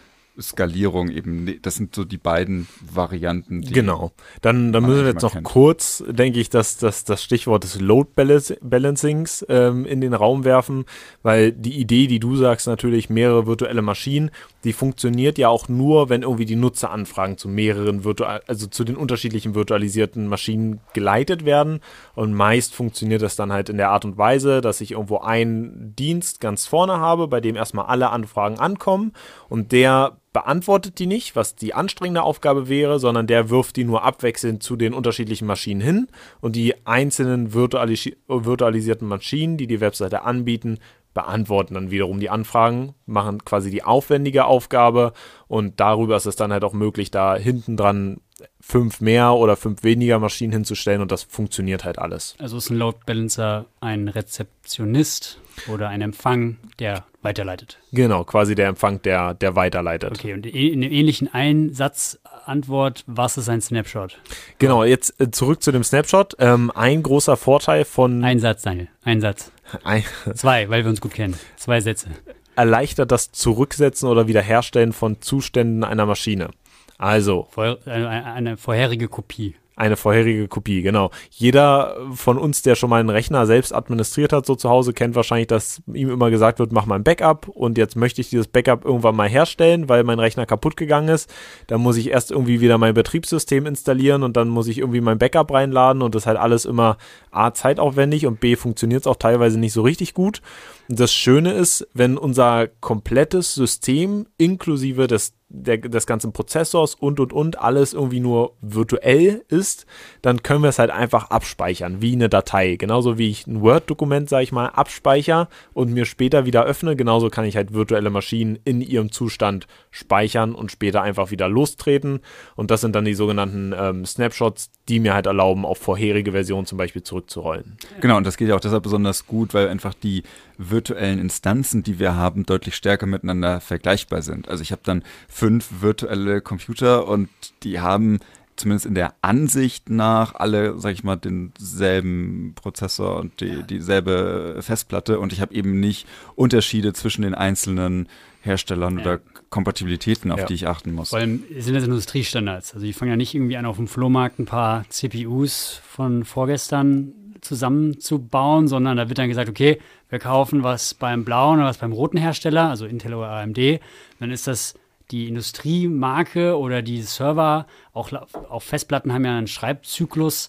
Skalierung 0.40 1.10
eben, 1.10 1.58
das 1.60 1.76
sind 1.76 1.94
so 1.94 2.04
die 2.04 2.16
beiden 2.16 2.66
Varianten. 2.80 3.60
genau. 3.60 4.12
Dann, 4.40 4.72
dann 4.72 4.84
müssen 4.84 5.04
wir 5.04 5.12
jetzt 5.12 5.22
noch 5.22 5.32
kennt. 5.32 5.44
kurz, 5.44 6.02
denke 6.08 6.40
ich, 6.40 6.48
dass, 6.48 6.78
dass 6.78 7.04
das 7.04 7.22
Stichwort 7.22 7.64
des 7.64 7.80
Load 7.80 8.10
Balancings 8.14 9.44
ähm, 9.48 9.84
in 9.84 10.00
den 10.00 10.14
Raum 10.14 10.44
werfen, 10.44 10.86
weil 11.22 11.52
die 11.52 11.78
Idee, 11.78 12.06
die 12.06 12.18
du 12.18 12.36
sagst, 12.36 12.66
natürlich 12.66 13.10
mehrere 13.10 13.46
virtuelle 13.46 13.82
Maschinen, 13.82 14.30
die 14.64 14.72
funktioniert 14.72 15.38
ja 15.38 15.48
auch 15.48 15.68
nur, 15.68 16.08
wenn 16.08 16.22
irgendwie 16.22 16.46
die 16.46 16.56
Nutzeranfragen 16.56 17.36
zu 17.36 17.48
mehreren 17.48 18.04
virtual, 18.04 18.42
also 18.46 18.66
zu 18.66 18.84
den 18.84 18.96
unterschiedlichen 18.96 19.54
virtualisierten 19.54 20.28
Maschinen 20.28 20.80
geleitet 20.94 21.44
werden. 21.44 21.80
Und 22.14 22.32
meist 22.32 22.74
funktioniert 22.74 23.22
das 23.22 23.36
dann 23.36 23.52
halt 23.52 23.68
in 23.68 23.76
der 23.76 23.90
Art 23.90 24.04
und 24.04 24.16
Weise, 24.16 24.60
dass 24.60 24.80
ich 24.80 24.92
irgendwo 24.92 25.18
einen 25.18 25.94
Dienst 25.96 26.40
ganz 26.40 26.66
vorne 26.66 26.98
habe, 26.98 27.28
bei 27.28 27.40
dem 27.40 27.56
erstmal 27.56 27.86
alle 27.86 28.10
Anfragen 28.10 28.58
ankommen 28.58 29.12
und 29.48 29.72
der 29.72 30.16
beantwortet 30.32 30.98
die 30.98 31.06
nicht, 31.06 31.36
was 31.36 31.56
die 31.56 31.74
anstrengende 31.74 32.22
Aufgabe 32.22 32.68
wäre, 32.68 32.98
sondern 32.98 33.26
der 33.26 33.50
wirft 33.50 33.76
die 33.76 33.84
nur 33.84 34.02
abwechselnd 34.02 34.62
zu 34.62 34.76
den 34.76 34.94
unterschiedlichen 34.94 35.46
Maschinen 35.46 35.80
hin. 35.80 36.08
Und 36.40 36.56
die 36.56 36.86
einzelnen 36.86 37.52
virtualis 37.52 38.10
virtualisierten 38.28 39.06
Maschinen, 39.06 39.56
die 39.56 39.66
die 39.66 39.80
Webseite 39.80 40.22
anbieten, 40.22 40.78
beantworten 41.14 41.74
dann 41.74 41.90
wiederum 41.90 42.20
die 42.20 42.30
Anfragen, 42.30 42.94
machen 43.04 43.44
quasi 43.44 43.70
die 43.70 43.84
aufwendige 43.84 44.46
Aufgabe. 44.46 45.12
Und 45.46 45.80
darüber 45.80 46.16
ist 46.16 46.26
es 46.26 46.36
dann 46.36 46.52
halt 46.52 46.64
auch 46.64 46.72
möglich, 46.72 47.10
da 47.10 47.36
hinten 47.36 47.76
dran 47.76 48.20
fünf 48.60 49.00
mehr 49.00 49.34
oder 49.34 49.56
fünf 49.56 49.82
weniger 49.82 50.18
Maschinen 50.18 50.52
hinzustellen 50.52 51.02
und 51.02 51.12
das 51.12 51.22
funktioniert 51.22 51.84
halt 51.84 51.98
alles. 51.98 52.34
Also 52.38 52.56
ist 52.56 52.70
ein 52.70 52.76
Load 52.76 52.98
Balancer 53.06 53.66
ein 53.80 54.08
Rezeptionist 54.08 55.38
oder 55.68 55.88
ein 55.88 56.00
Empfang, 56.00 56.56
der 56.78 57.04
weiterleitet. 57.22 57.78
Genau, 57.92 58.24
quasi 58.24 58.54
der 58.54 58.68
Empfang, 58.68 59.00
der, 59.02 59.34
der 59.34 59.56
weiterleitet. 59.56 60.12
Okay, 60.12 60.34
und 60.34 60.46
in 60.46 60.82
einem 60.82 60.92
ähnlichen 60.92 61.32
Einsatzantwort, 61.32 63.04
was 63.06 63.36
ist 63.36 63.48
ein 63.48 63.60
Snapshot? 63.60 64.18
Genau, 64.58 64.84
jetzt 64.84 65.20
äh, 65.20 65.30
zurück 65.30 65.62
zu 65.62 65.72
dem 65.72 65.84
Snapshot. 65.84 66.36
Ähm, 66.38 66.70
ein 66.74 67.02
großer 67.02 67.36
Vorteil 67.36 67.84
von. 67.84 68.24
Ein 68.24 68.40
Satz, 68.40 68.62
Daniel, 68.62 68.88
ein 69.04 69.20
Satz. 69.20 69.52
Ein 69.84 70.04
Zwei, 70.34 70.68
weil 70.68 70.84
wir 70.84 70.90
uns 70.90 71.00
gut 71.00 71.14
kennen. 71.14 71.38
Zwei 71.56 71.80
Sätze. 71.80 72.08
Erleichtert 72.54 73.10
das 73.10 73.32
Zurücksetzen 73.32 74.08
oder 74.08 74.28
Wiederherstellen 74.28 74.92
von 74.92 75.22
Zuständen 75.22 75.84
einer 75.84 76.04
Maschine. 76.04 76.50
Also. 76.98 77.46
Eine, 77.84 78.24
eine, 78.24 78.56
vorherige 78.56 79.08
Kopie. 79.08 79.56
Eine 79.74 79.96
vorherige 79.96 80.48
Kopie, 80.48 80.82
genau. 80.82 81.10
Jeder 81.30 81.96
von 82.12 82.36
uns, 82.36 82.60
der 82.60 82.74
schon 82.74 82.90
mal 82.90 83.00
einen 83.00 83.08
Rechner 83.08 83.46
selbst 83.46 83.74
administriert 83.74 84.34
hat, 84.34 84.44
so 84.44 84.54
zu 84.54 84.68
Hause, 84.68 84.92
kennt 84.92 85.14
wahrscheinlich, 85.14 85.46
dass 85.46 85.82
ihm 85.92 86.10
immer 86.10 86.30
gesagt 86.30 86.58
wird, 86.58 86.72
mach 86.72 86.84
mal 86.84 86.96
ein 86.96 87.04
Backup 87.04 87.48
und 87.48 87.78
jetzt 87.78 87.96
möchte 87.96 88.20
ich 88.20 88.28
dieses 88.28 88.48
Backup 88.48 88.84
irgendwann 88.84 89.16
mal 89.16 89.30
herstellen, 89.30 89.88
weil 89.88 90.04
mein 90.04 90.18
Rechner 90.18 90.44
kaputt 90.44 90.76
gegangen 90.76 91.08
ist. 91.08 91.32
Dann 91.68 91.80
muss 91.80 91.96
ich 91.96 92.10
erst 92.10 92.30
irgendwie 92.30 92.60
wieder 92.60 92.76
mein 92.76 92.92
Betriebssystem 92.92 93.64
installieren 93.64 94.24
und 94.24 94.36
dann 94.36 94.48
muss 94.48 94.68
ich 94.68 94.76
irgendwie 94.76 95.00
mein 95.00 95.18
Backup 95.18 95.50
reinladen 95.50 96.02
und 96.02 96.14
das 96.14 96.24
ist 96.24 96.26
halt 96.26 96.38
alles 96.38 96.66
immer 96.66 96.98
A, 97.30 97.54
zeitaufwendig 97.54 98.26
und 98.26 98.40
B, 98.40 98.56
funktioniert 98.56 99.00
es 99.00 99.06
auch 99.06 99.16
teilweise 99.16 99.58
nicht 99.58 99.72
so 99.72 99.80
richtig 99.80 100.12
gut. 100.12 100.42
Und 100.90 101.00
das 101.00 101.14
Schöne 101.14 101.52
ist, 101.52 101.88
wenn 101.94 102.18
unser 102.18 102.68
komplettes 102.68 103.54
System 103.54 104.26
inklusive 104.36 105.06
des 105.06 105.32
der, 105.54 105.78
des 105.78 106.06
ganzen 106.06 106.32
Prozessors 106.32 106.94
und 106.94 107.20
und 107.20 107.32
und 107.32 107.58
alles 107.58 107.92
irgendwie 107.92 108.20
nur 108.20 108.54
virtuell 108.62 109.44
ist, 109.48 109.86
dann 110.22 110.42
können 110.42 110.62
wir 110.62 110.70
es 110.70 110.78
halt 110.78 110.90
einfach 110.90 111.30
abspeichern, 111.30 112.00
wie 112.00 112.12
eine 112.12 112.28
Datei. 112.28 112.76
Genauso 112.76 113.18
wie 113.18 113.28
ich 113.28 113.46
ein 113.46 113.60
Word-Dokument, 113.60 114.28
sage 114.28 114.44
ich 114.44 114.52
mal, 114.52 114.68
abspeichere 114.68 115.48
und 115.74 115.92
mir 115.92 116.06
später 116.06 116.46
wieder 116.46 116.64
öffne, 116.64 116.96
genauso 116.96 117.28
kann 117.28 117.44
ich 117.44 117.56
halt 117.56 117.74
virtuelle 117.74 118.10
Maschinen 118.10 118.58
in 118.64 118.80
ihrem 118.80 119.12
Zustand 119.12 119.66
speichern 119.90 120.54
und 120.54 120.72
später 120.72 121.02
einfach 121.02 121.30
wieder 121.30 121.48
lostreten. 121.48 122.20
Und 122.56 122.70
das 122.70 122.80
sind 122.80 122.96
dann 122.96 123.04
die 123.04 123.14
sogenannten 123.14 123.74
ähm, 123.76 124.06
Snapshots, 124.06 124.70
die 124.92 125.00
mir 125.00 125.14
halt 125.14 125.24
erlauben, 125.24 125.64
auf 125.64 125.78
vorherige 125.78 126.32
Versionen 126.32 126.66
zum 126.66 126.76
Beispiel 126.76 127.02
zurückzurollen. 127.02 127.78
Genau, 128.02 128.18
und 128.18 128.26
das 128.26 128.36
geht 128.36 128.48
ja 128.48 128.54
auch 128.54 128.60
deshalb 128.60 128.82
besonders 128.82 129.26
gut, 129.26 129.54
weil 129.54 129.68
einfach 129.68 129.94
die 129.94 130.22
virtuellen 130.58 131.18
Instanzen, 131.18 131.82
die 131.82 131.98
wir 131.98 132.14
haben, 132.14 132.44
deutlich 132.44 132.74
stärker 132.74 133.06
miteinander 133.06 133.62
vergleichbar 133.62 134.20
sind. 134.20 134.48
Also 134.48 134.62
ich 134.62 134.70
habe 134.70 134.82
dann 134.84 135.02
fünf 135.28 135.80
virtuelle 135.80 136.42
Computer 136.42 137.08
und 137.08 137.30
die 137.62 137.80
haben 137.80 138.18
zumindest 138.56 138.84
in 138.84 138.94
der 138.94 139.14
Ansicht 139.22 139.88
nach 139.88 140.34
alle, 140.34 140.78
sag 140.78 140.92
ich 140.92 141.04
mal, 141.04 141.16
denselben 141.16 142.52
Prozessor 142.54 143.16
und 143.16 143.40
die, 143.40 143.62
dieselbe 143.62 144.58
Festplatte 144.60 145.18
und 145.20 145.32
ich 145.32 145.40
habe 145.40 145.54
eben 145.54 145.80
nicht 145.80 146.06
Unterschiede 146.34 146.92
zwischen 146.92 147.22
den 147.22 147.34
einzelnen 147.34 148.10
Herstellern 148.42 148.98
ja. 148.98 149.04
oder 149.04 149.20
Kompatibilitäten, 149.52 150.32
auf 150.32 150.40
ja. 150.40 150.46
die 150.46 150.54
ich 150.54 150.66
achten 150.66 150.92
muss. 150.92 151.10
Vor 151.10 151.18
allem 151.18 151.44
sind 151.58 151.74
das 151.74 151.84
Industriestandards. 151.84 152.72
Also 152.72 152.86
die 152.86 152.94
fangen 152.94 153.10
ja 153.10 153.16
nicht 153.16 153.34
irgendwie 153.34 153.58
an, 153.58 153.66
auf 153.66 153.76
dem 153.76 153.86
Flohmarkt 153.86 154.38
ein 154.38 154.46
paar 154.46 154.88
CPUs 154.88 155.80
von 155.86 156.24
vorgestern 156.24 157.12
zusammenzubauen, 157.42 158.66
sondern 158.66 158.96
da 158.96 159.08
wird 159.10 159.18
dann 159.18 159.28
gesagt, 159.28 159.50
okay, 159.50 159.78
wir 160.08 160.18
kaufen 160.18 160.62
was 160.62 160.94
beim 160.94 161.24
blauen 161.24 161.58
oder 161.58 161.68
was 161.68 161.76
beim 161.76 161.92
roten 161.92 162.16
Hersteller, 162.16 162.70
also 162.70 162.86
Intel 162.86 163.12
oder 163.12 163.28
AMD, 163.28 163.80
dann 164.20 164.30
ist 164.30 164.46
das 164.46 164.74
die 165.10 165.28
Industriemarke 165.28 166.56
oder 166.56 166.80
die 166.80 167.02
Server, 167.02 167.66
auch, 167.92 168.10
auch 168.48 168.62
Festplatten 168.62 169.12
haben 169.12 169.26
ja 169.26 169.36
einen 169.36 169.48
Schreibzyklus 169.48 170.48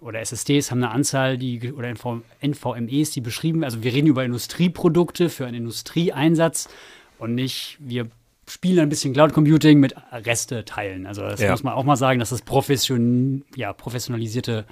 oder 0.00 0.18
SSDs 0.18 0.72
haben 0.72 0.82
eine 0.82 0.90
Anzahl, 0.90 1.38
die 1.38 1.72
oder 1.72 1.88
NV, 1.88 2.22
NVMEs, 2.42 3.12
die 3.12 3.20
beschrieben, 3.20 3.62
also 3.62 3.84
wir 3.84 3.92
reden 3.92 4.08
über 4.08 4.24
Industrieprodukte 4.24 5.28
für 5.28 5.46
einen 5.46 5.58
Industrieeinsatz 5.58 6.68
und 7.18 7.36
nicht, 7.36 7.76
wir 7.78 8.08
spielen 8.50 8.80
ein 8.80 8.88
bisschen 8.88 9.12
Cloud 9.12 9.32
Computing 9.32 9.80
mit 9.80 9.94
Reste 10.12 10.64
teilen. 10.64 11.06
Also 11.06 11.22
das 11.22 11.40
ja. 11.40 11.50
muss 11.50 11.62
man 11.62 11.74
auch 11.74 11.84
mal 11.84 11.96
sagen, 11.96 12.18
dass 12.18 12.30
das 12.30 12.42
profession, 12.42 13.44
ja, 13.54 13.72
professionalisierte 13.72 14.64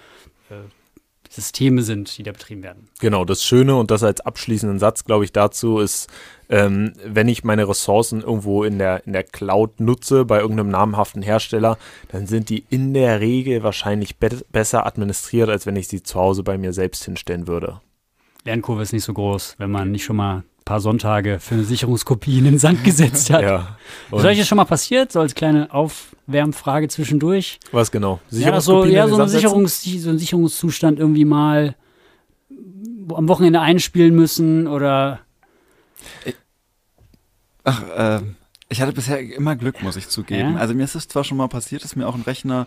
äh, 0.50 0.54
Systeme 1.30 1.82
sind, 1.82 2.16
die 2.16 2.22
da 2.22 2.32
betrieben 2.32 2.62
werden. 2.62 2.88
Genau, 3.00 3.24
das 3.24 3.44
Schöne 3.44 3.76
und 3.76 3.90
das 3.90 4.02
als 4.02 4.20
abschließenden 4.20 4.78
Satz, 4.78 5.04
glaube 5.04 5.24
ich, 5.24 5.32
dazu 5.32 5.78
ist, 5.78 6.08
ähm, 6.48 6.94
wenn 7.04 7.28
ich 7.28 7.44
meine 7.44 7.68
Ressourcen 7.68 8.22
irgendwo 8.22 8.64
in 8.64 8.78
der, 8.78 9.06
in 9.06 9.12
der 9.12 9.24
Cloud 9.24 9.78
nutze, 9.78 10.24
bei 10.24 10.40
irgendeinem 10.40 10.70
namhaften 10.70 11.22
Hersteller, 11.22 11.76
dann 12.10 12.26
sind 12.26 12.48
die 12.48 12.64
in 12.70 12.94
der 12.94 13.20
Regel 13.20 13.62
wahrscheinlich 13.62 14.16
be 14.16 14.28
besser 14.50 14.86
administriert, 14.86 15.50
als 15.50 15.66
wenn 15.66 15.76
ich 15.76 15.88
sie 15.88 16.02
zu 16.02 16.18
Hause 16.18 16.42
bei 16.42 16.56
mir 16.56 16.72
selbst 16.72 17.04
hinstellen 17.04 17.46
würde. 17.46 17.80
Lernkurve 18.44 18.82
ist 18.82 18.92
nicht 18.92 19.04
so 19.04 19.12
groß, 19.12 19.56
wenn 19.58 19.70
man 19.70 19.90
nicht 19.90 20.04
schon 20.04 20.16
mal 20.16 20.44
paar 20.68 20.80
Sonntage 20.80 21.40
für 21.40 21.54
eine 21.54 21.64
Sicherungskopie 21.64 22.38
in 22.38 22.44
den 22.44 22.58
Sand 22.58 22.84
gesetzt 22.84 23.30
hat. 23.32 23.42
ja. 23.42 23.78
Ist 24.12 24.24
euch 24.24 24.38
das 24.38 24.46
schon 24.46 24.56
mal 24.56 24.66
passiert, 24.66 25.10
so 25.10 25.20
als 25.20 25.34
kleine 25.34 25.72
Aufwärmfrage 25.72 26.88
zwischendurch? 26.88 27.58
Was 27.72 27.90
genau? 27.90 28.20
Ja, 28.30 28.60
so, 28.60 28.84
ja, 28.84 29.08
so, 29.08 29.20
ein 29.20 29.28
Sicherungs, 29.28 29.82
so 29.82 30.10
ein 30.10 30.18
Sicherungszustand 30.18 30.98
irgendwie 30.98 31.24
mal 31.24 31.74
am 33.14 33.28
Wochenende 33.28 33.60
einspielen 33.60 34.14
müssen 34.14 34.66
oder. 34.66 35.20
Ach, 37.64 37.82
äh, 37.96 38.20
ich 38.68 38.82
hatte 38.82 38.92
bisher 38.92 39.18
immer 39.20 39.56
Glück, 39.56 39.82
muss 39.82 39.96
ich 39.96 40.08
zugeben. 40.08 40.54
Ja? 40.54 40.60
Also 40.60 40.74
mir 40.74 40.84
ist 40.84 40.94
es 40.94 41.08
zwar 41.08 41.24
schon 41.24 41.38
mal 41.38 41.48
passiert, 41.48 41.82
dass 41.82 41.96
mir 41.96 42.06
auch 42.06 42.14
ein 42.14 42.22
Rechner 42.22 42.66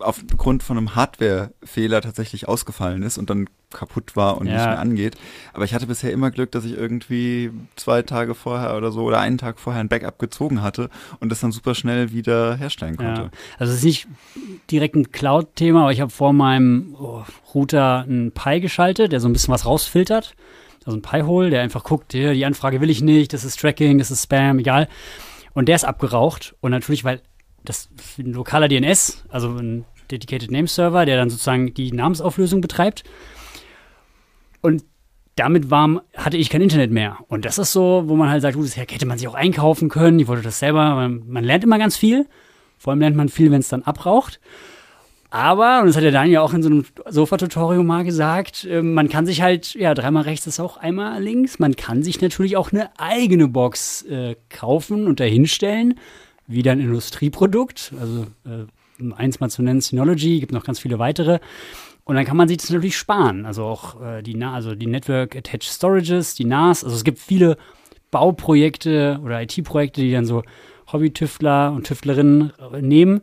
aufgrund 0.00 0.64
von 0.64 0.76
einem 0.76 0.96
Hardware-Fehler 0.96 2.00
tatsächlich 2.00 2.48
ausgefallen 2.48 3.04
ist 3.04 3.18
und 3.18 3.30
dann 3.30 3.48
kaputt 3.70 4.16
war 4.16 4.38
und 4.38 4.46
ja. 4.46 4.54
nicht 4.54 4.66
mehr 4.66 4.78
angeht. 4.78 5.16
Aber 5.52 5.64
ich 5.64 5.74
hatte 5.74 5.86
bisher 5.86 6.12
immer 6.12 6.30
Glück, 6.30 6.50
dass 6.52 6.64
ich 6.64 6.76
irgendwie 6.76 7.50
zwei 7.76 8.02
Tage 8.02 8.34
vorher 8.34 8.76
oder 8.76 8.92
so 8.92 9.04
oder 9.04 9.20
einen 9.20 9.38
Tag 9.38 9.58
vorher 9.58 9.80
ein 9.80 9.88
Backup 9.88 10.18
gezogen 10.18 10.62
hatte 10.62 10.90
und 11.20 11.30
das 11.30 11.40
dann 11.40 11.52
super 11.52 11.74
schnell 11.74 12.12
wieder 12.12 12.56
herstellen 12.56 12.96
konnte. 12.96 13.22
Ja. 13.22 13.30
Also 13.58 13.72
es 13.72 13.78
ist 13.80 13.84
nicht 13.84 14.08
direkt 14.70 14.96
ein 14.96 15.12
Cloud-Thema, 15.12 15.82
aber 15.82 15.92
ich 15.92 16.00
habe 16.00 16.10
vor 16.10 16.32
meinem 16.32 16.96
oh, 16.98 17.22
Router 17.54 18.04
einen 18.08 18.32
Pi 18.32 18.60
geschaltet, 18.60 19.12
der 19.12 19.20
so 19.20 19.28
ein 19.28 19.32
bisschen 19.32 19.52
was 19.52 19.66
rausfiltert. 19.66 20.34
Also 20.86 20.98
ein 20.98 21.02
Pi-Hole, 21.02 21.50
der 21.50 21.62
einfach 21.62 21.84
guckt, 21.84 22.14
ja, 22.14 22.32
die 22.32 22.44
Anfrage 22.44 22.80
will 22.80 22.90
ich 22.90 23.02
nicht, 23.02 23.32
das 23.32 23.44
ist 23.44 23.60
Tracking, 23.60 23.98
das 23.98 24.10
ist 24.10 24.24
Spam, 24.24 24.58
egal. 24.58 24.88
Und 25.52 25.68
der 25.68 25.76
ist 25.76 25.84
abgeraucht. 25.84 26.54
Und 26.60 26.70
natürlich, 26.70 27.04
weil 27.04 27.20
das 27.64 27.90
ein 28.18 28.32
lokaler 28.32 28.68
DNS, 28.68 29.24
also 29.28 29.50
ein 29.50 29.84
Dedicated 30.10 30.50
Name 30.50 30.66
Server, 30.66 31.04
der 31.06 31.16
dann 31.16 31.30
sozusagen 31.30 31.74
die 31.74 31.92
Namensauflösung 31.92 32.60
betreibt. 32.60 33.04
Und 34.60 34.84
damit 35.36 35.70
war, 35.70 36.02
hatte 36.16 36.36
ich 36.36 36.50
kein 36.50 36.60
Internet 36.60 36.90
mehr. 36.90 37.18
Und 37.28 37.44
das 37.44 37.58
ist 37.58 37.72
so, 37.72 38.04
wo 38.06 38.16
man 38.16 38.28
halt 38.28 38.42
sagt, 38.42 38.56
gut, 38.56 38.66
das 38.66 38.76
hätte 38.76 39.06
man 39.06 39.18
sich 39.18 39.28
auch 39.28 39.34
einkaufen 39.34 39.88
können. 39.88 40.18
Ich 40.18 40.28
wollte 40.28 40.42
das 40.42 40.58
selber. 40.58 40.94
Man, 40.94 41.22
man 41.26 41.44
lernt 41.44 41.64
immer 41.64 41.78
ganz 41.78 41.96
viel. 41.96 42.26
Vor 42.78 42.92
allem 42.92 43.00
lernt 43.00 43.16
man 43.16 43.28
viel, 43.28 43.50
wenn 43.50 43.60
es 43.60 43.68
dann 43.68 43.82
abraucht. 43.82 44.40
Aber, 45.30 45.80
und 45.80 45.86
das 45.86 45.96
hat 45.96 46.02
der 46.02 46.10
Daniel 46.10 46.38
auch 46.38 46.52
in 46.54 46.62
so 46.62 46.68
einem 46.68 46.84
Sofa-Tutorial 47.08 47.84
mal 47.84 48.02
gesagt, 48.04 48.64
äh, 48.64 48.82
man 48.82 49.08
kann 49.08 49.26
sich 49.26 49.42
halt, 49.42 49.74
ja, 49.74 49.94
dreimal 49.94 50.24
rechts 50.24 50.46
ist 50.48 50.58
auch 50.58 50.76
einmal 50.76 51.22
links. 51.22 51.60
Man 51.60 51.76
kann 51.76 52.02
sich 52.02 52.20
natürlich 52.20 52.56
auch 52.56 52.72
eine 52.72 52.90
eigene 52.98 53.46
Box 53.46 54.02
äh, 54.02 54.34
kaufen 54.48 55.06
und 55.06 55.20
dahinstellen 55.20 55.94
wieder 56.48 56.72
ein 56.72 56.80
Industrieprodukt. 56.80 57.92
Also 58.00 58.26
äh, 58.44 59.12
eins 59.14 59.38
mal 59.38 59.50
zu 59.50 59.62
nennen, 59.62 59.80
Synology, 59.80 60.40
gibt 60.40 60.52
noch 60.52 60.64
ganz 60.64 60.80
viele 60.80 60.98
weitere. 60.98 61.38
Und 62.10 62.16
dann 62.16 62.24
kann 62.24 62.36
man 62.36 62.48
sich 62.48 62.56
das 62.56 62.70
natürlich 62.70 62.98
sparen. 62.98 63.46
Also 63.46 63.62
auch 63.62 64.02
äh, 64.02 64.20
die, 64.20 64.42
also 64.42 64.74
die 64.74 64.88
Network 64.88 65.36
Attached 65.36 65.62
Storages, 65.62 66.34
die 66.34 66.44
NAS. 66.44 66.82
Also 66.82 66.96
es 66.96 67.04
gibt 67.04 67.20
viele 67.20 67.56
Bauprojekte 68.10 69.20
oder 69.24 69.40
IT-Projekte, 69.40 70.00
die 70.00 70.10
dann 70.10 70.24
so 70.24 70.42
Hobby-Tüftler 70.92 71.70
und 71.70 71.86
Tüftlerinnen 71.86 72.52
äh, 72.72 72.82
nehmen. 72.82 73.22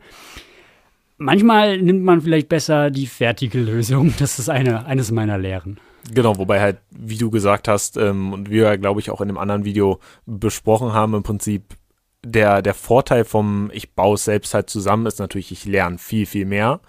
Manchmal 1.17 1.81
nimmt 1.81 2.05
man 2.05 2.21
vielleicht 2.21 2.47
besser 2.47 2.89
die 2.89 3.07
fertige 3.07 3.59
Lösung. 3.59 4.13
Das 4.19 4.39
ist 4.39 4.47
eine, 4.47 4.85
eines 4.85 5.11
meiner 5.11 5.37
Lehren. 5.37 5.81
Genau, 6.13 6.37
wobei 6.37 6.61
halt, 6.61 6.77
wie 6.91 7.17
du 7.17 7.29
gesagt 7.29 7.67
hast, 7.67 7.97
ähm, 7.97 8.31
und 8.31 8.49
wir, 8.49 8.77
glaube 8.77 9.01
ich, 9.01 9.09
auch 9.09 9.19
in 9.19 9.27
einem 9.27 9.37
anderen 9.37 9.65
Video 9.65 9.99
besprochen 10.25 10.93
haben, 10.93 11.13
im 11.13 11.23
Prinzip 11.23 11.75
der, 12.23 12.61
der 12.61 12.73
Vorteil 12.73 13.25
vom, 13.25 13.69
ich 13.73 13.95
baue 13.95 14.15
es 14.15 14.23
selbst 14.23 14.53
halt 14.53 14.69
zusammen, 14.69 15.07
ist 15.07 15.19
natürlich, 15.19 15.51
ich 15.51 15.65
lerne 15.65 15.97
viel, 15.97 16.25
viel 16.25 16.45
mehr. 16.45 16.79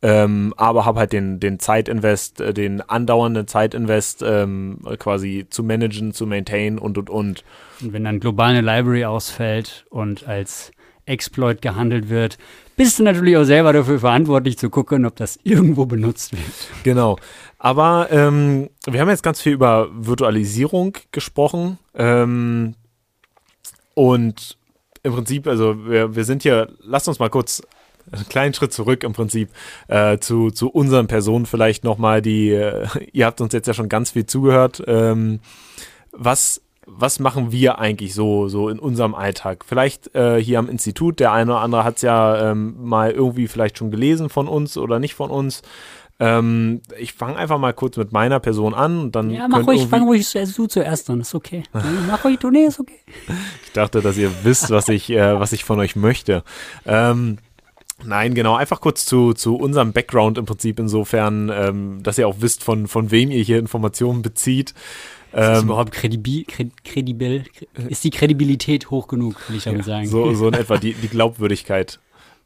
Ähm, 0.00 0.54
aber 0.56 0.84
habe 0.84 1.00
halt 1.00 1.12
den, 1.12 1.40
den 1.40 1.58
Zeitinvest, 1.58 2.40
äh, 2.40 2.54
den 2.54 2.80
andauernden 2.80 3.48
Zeitinvest 3.48 4.22
ähm, 4.24 4.78
quasi 4.98 5.46
zu 5.50 5.64
managen, 5.64 6.12
zu 6.12 6.26
maintainen 6.26 6.78
und 6.78 6.98
und 6.98 7.10
und. 7.10 7.44
Und 7.80 7.92
wenn 7.92 8.04
dann 8.04 8.20
global 8.20 8.50
eine 8.50 8.60
Library 8.60 9.04
ausfällt 9.04 9.86
und 9.90 10.28
als 10.28 10.70
Exploit 11.04 11.62
gehandelt 11.62 12.08
wird, 12.08 12.38
bist 12.76 12.98
du 12.98 13.02
natürlich 13.02 13.36
auch 13.36 13.44
selber 13.44 13.72
dafür 13.72 13.98
verantwortlich 13.98 14.56
zu 14.56 14.70
gucken, 14.70 15.04
ob 15.04 15.16
das 15.16 15.40
irgendwo 15.42 15.84
benutzt 15.86 16.32
wird. 16.32 16.84
Genau. 16.84 17.18
Aber 17.58 18.06
ähm, 18.12 18.70
wir 18.86 19.00
haben 19.00 19.08
jetzt 19.08 19.24
ganz 19.24 19.40
viel 19.40 19.52
über 19.52 19.88
Virtualisierung 19.92 20.96
gesprochen. 21.10 21.78
Ähm, 21.94 22.76
und 23.94 24.58
im 25.02 25.12
Prinzip, 25.12 25.48
also 25.48 25.88
wir, 25.88 26.14
wir 26.14 26.24
sind 26.24 26.44
hier, 26.44 26.68
lasst 26.80 27.08
uns 27.08 27.18
mal 27.18 27.30
kurz 27.30 27.62
einen 28.12 28.28
kleinen 28.28 28.54
Schritt 28.54 28.72
zurück 28.72 29.04
im 29.04 29.12
Prinzip 29.12 29.50
äh, 29.88 30.18
zu, 30.18 30.50
zu 30.50 30.68
unseren 30.68 31.06
Personen 31.06 31.46
vielleicht 31.46 31.84
nochmal, 31.84 32.22
die, 32.22 32.50
äh, 32.50 32.86
ihr 33.12 33.26
habt 33.26 33.40
uns 33.40 33.52
jetzt 33.52 33.66
ja 33.66 33.74
schon 33.74 33.88
ganz 33.88 34.12
viel 34.12 34.26
zugehört. 34.26 34.82
Ähm, 34.86 35.40
was, 36.12 36.62
was 36.86 37.20
machen 37.20 37.52
wir 37.52 37.78
eigentlich 37.78 38.14
so, 38.14 38.48
so 38.48 38.68
in 38.68 38.78
unserem 38.78 39.14
Alltag? 39.14 39.64
Vielleicht 39.66 40.14
äh, 40.14 40.42
hier 40.42 40.58
am 40.58 40.68
Institut, 40.68 41.20
der 41.20 41.32
eine 41.32 41.52
oder 41.52 41.60
andere 41.60 41.84
hat 41.84 41.96
es 41.96 42.02
ja 42.02 42.50
ähm, 42.50 42.76
mal 42.80 43.10
irgendwie 43.10 43.48
vielleicht 43.48 43.78
schon 43.78 43.90
gelesen 43.90 44.28
von 44.28 44.48
uns 44.48 44.76
oder 44.76 44.98
nicht 44.98 45.14
von 45.14 45.30
uns. 45.30 45.62
Ähm, 46.20 46.80
ich 46.98 47.12
fange 47.12 47.36
einfach 47.36 47.58
mal 47.58 47.72
kurz 47.72 47.96
mit 47.96 48.12
meiner 48.12 48.40
Person 48.40 48.74
an 48.74 48.98
und 48.98 49.14
dann. 49.14 49.30
Ja, 49.30 49.46
mach 49.46 49.64
ruhig, 49.66 49.86
fang 49.86 50.04
ruhig 50.04 50.28
du 50.32 50.66
zuerst 50.66 51.08
an, 51.10 51.20
ist 51.20 51.34
okay. 51.34 51.62
mach 52.08 52.24
ruhig, 52.24 52.38
du, 52.40 52.50
nee, 52.50 52.64
ist 52.64 52.80
okay. 52.80 52.98
ich 53.64 53.72
dachte, 53.72 54.00
dass 54.00 54.16
ihr 54.16 54.32
wisst, 54.42 54.70
was 54.70 54.88
ich, 54.88 55.10
äh, 55.10 55.38
was 55.38 55.52
ich 55.52 55.64
von 55.64 55.78
euch 55.78 55.94
möchte. 55.94 56.42
Ähm, 56.86 57.38
Nein, 58.04 58.34
genau. 58.34 58.54
Einfach 58.54 58.80
kurz 58.80 59.04
zu, 59.04 59.32
zu 59.32 59.56
unserem 59.56 59.92
Background 59.92 60.38
im 60.38 60.46
Prinzip 60.46 60.78
insofern, 60.78 61.50
ähm, 61.52 62.02
dass 62.02 62.18
ihr 62.18 62.28
auch 62.28 62.36
wisst, 62.40 62.62
von, 62.62 62.86
von 62.86 63.10
wem 63.10 63.30
ihr 63.30 63.42
hier 63.42 63.58
Informationen 63.58 64.22
bezieht. 64.22 64.70
Ist 64.70 64.76
das 65.32 65.58
ähm, 65.58 65.66
überhaupt 65.66 65.92
kredibil, 65.92 66.46
kredibil? 66.84 67.44
Ist 67.88 68.04
die 68.04 68.10
Kredibilität 68.10 68.90
hoch 68.90 69.08
genug, 69.08 69.36
will 69.48 69.56
ich 69.56 69.64
damit 69.64 69.80
ja, 69.80 69.86
sagen. 69.86 70.06
So, 70.06 70.32
so 70.34 70.48
in 70.48 70.54
etwa 70.54 70.78
die, 70.78 70.94
die 70.94 71.08
Glaubwürdigkeit 71.08 71.98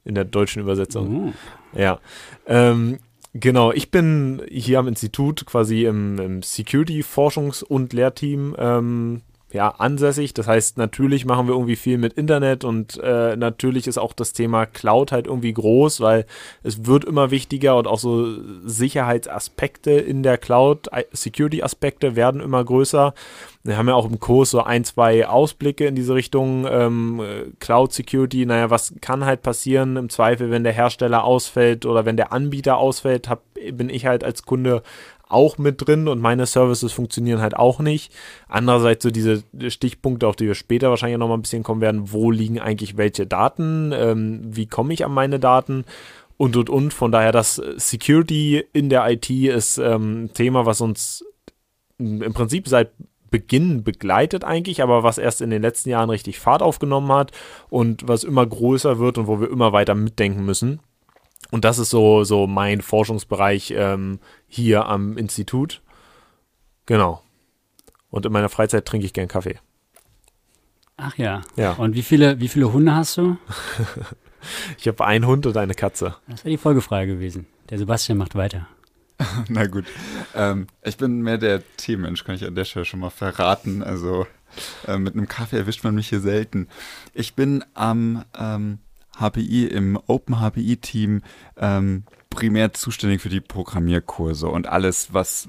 in 0.04 0.14
der 0.14 0.24
deutschen 0.24 0.62
Übersetzung. 0.62 1.32
Oh. 1.32 1.78
Ja. 1.78 2.00
Ähm, 2.46 2.98
genau, 3.34 3.72
ich 3.72 3.90
bin 3.90 4.42
hier 4.50 4.78
am 4.78 4.88
Institut 4.88 5.46
quasi 5.46 5.84
im, 5.84 6.18
im 6.18 6.40
Security-Forschungs- 6.40 7.62
und 7.62 7.92
Lehrteam 7.92 8.56
ähm, 8.58 9.22
ja, 9.52 9.68
ansässig. 9.68 10.32
Das 10.34 10.48
heißt, 10.48 10.78
natürlich 10.78 11.26
machen 11.26 11.46
wir 11.46 11.54
irgendwie 11.54 11.76
viel 11.76 11.98
mit 11.98 12.14
Internet 12.14 12.64
und 12.64 12.98
äh, 13.02 13.36
natürlich 13.36 13.86
ist 13.86 13.98
auch 13.98 14.14
das 14.14 14.32
Thema 14.32 14.64
Cloud 14.66 15.12
halt 15.12 15.26
irgendwie 15.26 15.52
groß, 15.52 16.00
weil 16.00 16.24
es 16.62 16.86
wird 16.86 17.04
immer 17.04 17.30
wichtiger 17.30 17.76
und 17.76 17.86
auch 17.86 17.98
so 17.98 18.38
Sicherheitsaspekte 18.64 19.90
in 19.90 20.22
der 20.22 20.38
Cloud, 20.38 20.88
Security-Aspekte 21.12 22.16
werden 22.16 22.40
immer 22.40 22.64
größer. 22.64 23.12
Wir 23.64 23.76
haben 23.76 23.88
ja 23.88 23.94
auch 23.94 24.10
im 24.10 24.18
Kurs 24.18 24.50
so 24.50 24.62
ein, 24.62 24.84
zwei 24.84 25.28
Ausblicke 25.28 25.86
in 25.86 25.94
diese 25.94 26.14
Richtung. 26.14 26.66
Ähm, 26.68 27.22
Cloud 27.60 27.92
Security, 27.92 28.44
naja, 28.44 28.70
was 28.70 28.94
kann 29.00 29.24
halt 29.24 29.42
passieren 29.42 29.96
im 29.96 30.08
Zweifel, 30.08 30.50
wenn 30.50 30.64
der 30.64 30.72
Hersteller 30.72 31.24
ausfällt 31.24 31.86
oder 31.86 32.04
wenn 32.04 32.16
der 32.16 32.32
Anbieter 32.32 32.78
ausfällt, 32.78 33.28
hab, 33.28 33.42
bin 33.72 33.88
ich 33.88 34.06
halt 34.06 34.24
als 34.24 34.42
Kunde 34.44 34.82
auch 35.32 35.58
mit 35.58 35.86
drin 35.86 36.08
und 36.08 36.20
meine 36.20 36.46
Services 36.46 36.92
funktionieren 36.92 37.40
halt 37.40 37.56
auch 37.56 37.80
nicht. 37.80 38.12
Andererseits 38.48 39.02
so 39.02 39.10
diese 39.10 39.42
Stichpunkte, 39.68 40.26
auf 40.26 40.36
die 40.36 40.46
wir 40.46 40.54
später 40.54 40.90
wahrscheinlich 40.90 41.18
noch 41.18 41.28
mal 41.28 41.34
ein 41.34 41.42
bisschen 41.42 41.62
kommen 41.62 41.80
werden, 41.80 42.12
wo 42.12 42.30
liegen 42.30 42.60
eigentlich 42.60 42.96
welche 42.96 43.26
Daten, 43.26 43.92
ähm, 43.94 44.40
wie 44.44 44.66
komme 44.66 44.92
ich 44.92 45.04
an 45.04 45.12
meine 45.12 45.38
Daten 45.38 45.84
und 46.36 46.56
und 46.56 46.70
und. 46.70 46.92
Von 46.92 47.12
daher, 47.12 47.32
das 47.32 47.60
Security 47.76 48.64
in 48.72 48.88
der 48.88 49.08
IT 49.10 49.30
ist 49.30 49.78
ähm, 49.78 50.24
ein 50.24 50.32
Thema, 50.34 50.66
was 50.66 50.80
uns 50.80 51.24
im 51.98 52.32
Prinzip 52.34 52.68
seit 52.68 52.90
Beginn 53.30 53.82
begleitet 53.82 54.44
eigentlich, 54.44 54.82
aber 54.82 55.02
was 55.02 55.18
erst 55.18 55.40
in 55.40 55.50
den 55.50 55.62
letzten 55.62 55.88
Jahren 55.88 56.10
richtig 56.10 56.38
Fahrt 56.38 56.62
aufgenommen 56.62 57.10
hat 57.10 57.32
und 57.70 58.06
was 58.06 58.24
immer 58.24 58.46
größer 58.46 58.98
wird 58.98 59.18
und 59.18 59.26
wo 59.26 59.40
wir 59.40 59.50
immer 59.50 59.72
weiter 59.72 59.94
mitdenken 59.94 60.44
müssen. 60.44 60.80
Und 61.52 61.66
das 61.66 61.78
ist 61.78 61.90
so, 61.90 62.24
so 62.24 62.46
mein 62.46 62.80
Forschungsbereich 62.80 63.74
ähm, 63.76 64.20
hier 64.48 64.86
am 64.86 65.18
Institut. 65.18 65.82
Genau. 66.86 67.22
Und 68.08 68.24
in 68.24 68.32
meiner 68.32 68.48
Freizeit 68.48 68.86
trinke 68.86 69.04
ich 69.04 69.12
gern 69.12 69.28
Kaffee. 69.28 69.58
Ach 70.96 71.18
ja. 71.18 71.42
Ja. 71.56 71.72
Und 71.72 71.94
wie 71.94 72.00
viele, 72.00 72.40
wie 72.40 72.48
viele 72.48 72.72
Hunde 72.72 72.94
hast 72.94 73.18
du? 73.18 73.36
ich 74.78 74.88
habe 74.88 75.04
einen 75.04 75.26
Hund 75.26 75.44
und 75.44 75.54
eine 75.58 75.74
Katze. 75.74 76.16
Das 76.26 76.42
wäre 76.42 76.52
die 76.52 76.56
Folgefrage 76.56 77.14
gewesen. 77.14 77.46
Der 77.68 77.76
Sebastian 77.76 78.16
macht 78.16 78.34
weiter. 78.34 78.66
Na 79.48 79.66
gut. 79.66 79.84
Ähm, 80.34 80.68
ich 80.82 80.96
bin 80.96 81.20
mehr 81.20 81.36
der 81.36 81.62
Teemensch, 81.76 82.24
kann 82.24 82.34
ich 82.34 82.46
an 82.46 82.54
der 82.54 82.64
Stelle 82.64 82.86
schon 82.86 83.00
mal 83.00 83.10
verraten. 83.10 83.82
Also 83.82 84.26
äh, 84.86 84.96
mit 84.96 85.12
einem 85.12 85.28
Kaffee 85.28 85.58
erwischt 85.58 85.84
man 85.84 85.94
mich 85.94 86.08
hier 86.08 86.20
selten. 86.20 86.68
Ich 87.12 87.34
bin 87.34 87.62
am 87.74 88.24
ähm, 88.38 88.78
HPI, 89.18 89.66
im 89.66 89.98
Open 90.06 90.36
HPI-Team 90.40 91.22
ähm, 91.56 92.04
primär 92.30 92.72
zuständig 92.72 93.20
für 93.20 93.28
die 93.28 93.40
Programmierkurse 93.40 94.48
und 94.48 94.66
alles, 94.66 95.12
was 95.12 95.48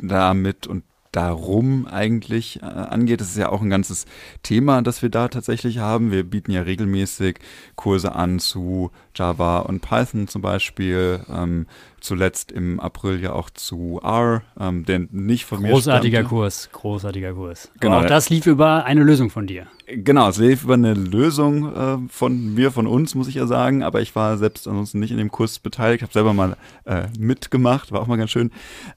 damit 0.00 0.66
und 0.66 0.82
darum 1.12 1.86
eigentlich 1.86 2.62
äh, 2.62 2.66
angeht. 2.66 3.20
Das 3.20 3.30
ist 3.30 3.38
ja 3.38 3.48
auch 3.48 3.62
ein 3.62 3.70
ganzes 3.70 4.04
Thema, 4.42 4.82
das 4.82 5.02
wir 5.02 5.08
da 5.08 5.28
tatsächlich 5.28 5.78
haben. 5.78 6.10
Wir 6.10 6.24
bieten 6.24 6.50
ja 6.50 6.62
regelmäßig 6.62 7.38
Kurse 7.76 8.14
an 8.14 8.38
zu 8.38 8.90
Java 9.18 9.60
und 9.60 9.80
Python 9.80 10.28
zum 10.28 10.42
Beispiel. 10.42 11.20
Ähm, 11.28 11.66
zuletzt 12.00 12.52
im 12.52 12.80
April 12.80 13.20
ja 13.20 13.32
auch 13.32 13.50
zu 13.50 14.00
R, 14.02 14.42
ähm, 14.58 14.84
der 14.84 15.00
nicht 15.10 15.44
von 15.44 15.60
mir 15.60 15.70
Großartiger 15.70 16.24
Kurs, 16.24 16.68
großartiger 16.72 17.32
Kurs. 17.32 17.70
Genau. 17.80 17.96
Aber 17.96 18.04
auch 18.04 18.08
das 18.08 18.30
lief 18.30 18.46
über 18.46 18.84
eine 18.84 19.02
Lösung 19.02 19.30
von 19.30 19.46
dir. 19.46 19.66
Genau, 19.86 20.28
es 20.28 20.38
lief 20.38 20.64
über 20.64 20.74
eine 20.74 20.94
Lösung 20.94 21.74
äh, 21.74 21.98
von 22.08 22.54
mir, 22.54 22.70
von 22.70 22.86
uns, 22.86 23.14
muss 23.14 23.28
ich 23.28 23.36
ja 23.36 23.46
sagen. 23.46 23.82
Aber 23.82 24.00
ich 24.00 24.14
war 24.14 24.36
selbst 24.38 24.68
ansonsten 24.68 25.00
nicht 25.00 25.10
in 25.10 25.18
dem 25.18 25.30
Kurs 25.30 25.58
beteiligt, 25.58 26.02
habe 26.02 26.12
selber 26.12 26.34
mal 26.34 26.56
äh, 26.84 27.06
mitgemacht, 27.18 27.90
war 27.92 28.00
auch 28.00 28.06
mal 28.06 28.16
ganz 28.16 28.30
schön. 28.30 28.52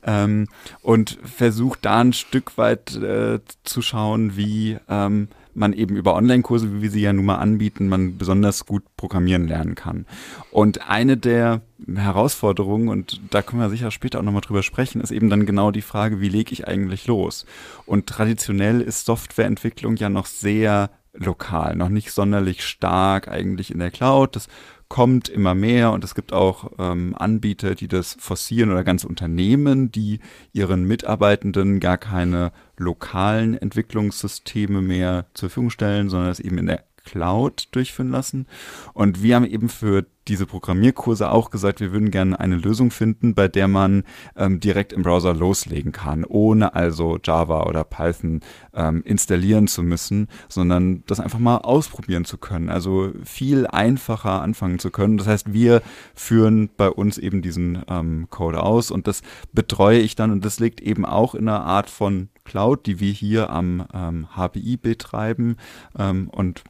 Ähm, 0.06 0.48
und 0.82 1.18
versucht 1.24 1.80
da 1.86 2.02
ein 2.02 2.14
Stück 2.14 2.58
weit 2.58 2.96
äh, 2.96 3.40
zu 3.64 3.82
schauen, 3.82 4.36
wie 4.36 4.78
ähm, 4.90 5.30
man 5.54 5.74
eben 5.74 5.96
über 5.96 6.16
Online-Kurse, 6.16 6.74
wie 6.74 6.82
wir 6.82 6.92
sie 6.92 7.02
ja 7.02 7.14
nun 7.14 7.26
mal 7.26 7.36
anbieten, 7.36 7.90
man 7.90 8.18
besonders 8.18 8.66
gut 8.66 8.84
programmieren 8.98 9.48
lernen 9.48 9.76
kann. 9.76 10.06
Und 10.52 10.90
eine 10.90 11.18
der 11.18 11.62
Herausforderungen, 11.94 12.90
und 12.90 13.22
da 13.30 13.42
können 13.42 13.62
wir 13.62 13.70
sicher 13.70 13.92
später 13.92 14.20
auch 14.20 14.24
nochmal 14.24 14.42
drüber 14.42 14.64
sprechen, 14.64 15.02
ist 15.02 15.12
eben 15.12 15.30
dann 15.30 15.46
genau 15.46 15.72
die 15.72 15.82
Frage, 15.82 16.22
wie 16.22 16.30
lege 16.30 16.54
ich 16.54 16.68
eigentlich 16.68 17.08
los? 17.08 17.46
Und 17.86 18.08
traditionell 18.08 18.82
ist 18.82 19.06
Softwareentwicklung 19.06 19.96
ja 19.96 20.10
noch 20.10 20.26
sehr 20.26 20.90
lokal, 21.14 21.76
noch 21.76 21.90
nicht 21.90 22.12
sonderlich 22.12 22.66
stark 22.66 23.28
eigentlich 23.28 23.72
in 23.72 23.80
der 23.80 23.92
Cloud. 23.92 24.36
Das 24.36 24.48
kommt 24.92 25.30
immer 25.30 25.56
mehr 25.56 25.94
und 25.94 26.04
es 26.04 26.16
gibt 26.16 26.34
auch 26.34 26.70
ähm, 26.78 27.16
Anbieter, 27.18 27.76
die 27.76 27.88
das 27.88 28.18
forcieren 28.20 28.72
oder 28.72 28.84
ganze 28.84 29.08
Unternehmen, 29.08 29.90
die 29.90 30.20
ihren 30.52 30.84
Mitarbeitenden 30.84 31.80
gar 31.80 31.98
keine 31.98 32.52
lokalen 32.76 33.54
Entwicklungssysteme 33.58 34.82
mehr 34.82 35.28
zur 35.34 35.48
Verfügung 35.48 35.70
stellen, 35.70 36.10
sondern 36.10 36.30
es 36.30 36.42
eben 36.42 36.58
in 36.58 36.66
der 36.66 36.84
Cloud 37.04 37.68
durchführen 37.72 38.12
lassen. 38.12 38.48
Und 38.94 39.24
wir 39.24 39.36
haben 39.36 39.46
eben 39.46 39.70
für 39.70 40.06
diese 40.28 40.46
Programmierkurse 40.46 41.32
auch 41.32 41.50
gesagt, 41.50 41.80
wir 41.80 41.92
würden 41.92 42.12
gerne 42.12 42.40
eine 42.40 42.56
Lösung 42.56 42.92
finden, 42.92 43.34
bei 43.34 43.48
der 43.48 43.68
man 43.68 44.04
ähm, 44.36 44.60
direkt 44.60 44.94
im 44.94 45.02
Browser 45.02 45.34
loslegen 45.34 45.92
kann, 45.92 46.24
ohne 46.26 46.76
also 46.76 47.18
Java 47.24 47.64
oder 47.64 47.84
Python 47.84 48.42
ähm, 48.74 49.02
installieren 49.04 49.68
zu 49.68 49.82
müssen, 49.82 50.28
sondern 50.48 51.04
das 51.08 51.20
einfach 51.20 51.40
mal 51.40 51.58
ausprobieren 51.58 52.24
zu 52.24 52.38
können. 52.38 52.70
Also 52.70 53.12
viel 53.24 53.66
einfacher 53.66 54.42
anfangen 54.42 54.80
zu 54.80 54.92
können. 54.92 55.18
Das 55.18 55.28
heißt, 55.28 55.54
wir 55.54 55.82
führen 56.14 56.70
bei 56.78 56.90
uns 56.90 57.18
eben 57.18 57.42
diesen 57.42 57.84
ähm, 57.90 58.28
Code 58.30 58.62
aus 58.62 58.92
und 58.92 59.08
das 59.08 59.24
betreue 59.54 60.00
ich 60.00 60.16
dann 60.16 60.32
und 60.32 60.46
das 60.46 60.60
liegt 60.60 60.82
eben 60.82 61.04
auch 61.04 61.34
in 61.34 61.50
einer 61.50 61.64
Art 61.64 61.90
von 61.90 62.30
Cloud, 62.44 62.86
die 62.86 63.00
wir 63.00 63.12
hier 63.12 63.50
am 63.50 63.86
ähm, 63.94 64.28
HPI 64.36 64.78
betreiben. 64.78 65.58
Ähm, 65.98 66.30
und 66.30 66.64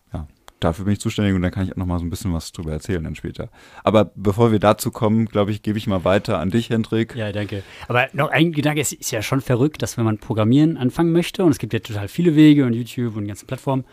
dafür 0.64 0.86
bin 0.86 0.94
ich 0.94 1.02
zuständig 1.02 1.36
und 1.36 1.42
dann 1.42 1.52
kann 1.52 1.66
ich 1.66 1.74
auch 1.74 1.78
noch 1.78 1.86
mal 1.86 2.00
so 2.00 2.06
ein 2.06 2.10
bisschen 2.10 2.34
was 2.34 2.52
drüber 2.52 2.72
erzählen 2.72 3.04
dann 3.04 3.16
später. 3.16 3.50
Aber 3.84 4.12
bevor 4.16 4.52
wir 4.52 4.60
dazu 4.60 4.92
kommen, 4.92 5.26
glaube 5.26 5.52
ich, 5.52 5.62
gebe 5.62 5.78
ich 5.78 5.88
mal 5.88 6.06
weiter 6.06 6.40
an 6.40 6.50
dich, 6.50 6.70
Hendrik. 6.70 7.16
Ja, 7.16 7.32
danke. 7.32 7.64
Aber 7.88 8.08
noch 8.14 8.30
ein 8.30 8.54
Gedanke, 8.54 8.82
es 8.82 8.94
ist 8.94 9.12
ja 9.12 9.22
schon 9.22 9.42
verrückt, 9.42 9.82
dass 9.82 9.98
wenn 9.98 10.06
man 10.06 10.18
Programmieren 10.18 10.78
anfangen 10.78 11.12
möchte 11.12 11.44
und 11.44 11.52
es 11.52 11.58
gibt 11.58 11.74
ja 11.74 11.80
total 11.80 12.08
viele 12.08 12.36
Wege 12.36 12.66
und 12.66 12.74
YouTube 12.74 13.16
und 13.16 13.24
die 13.24 13.28
ganzen 13.28 13.48
Plattformen 13.48 13.84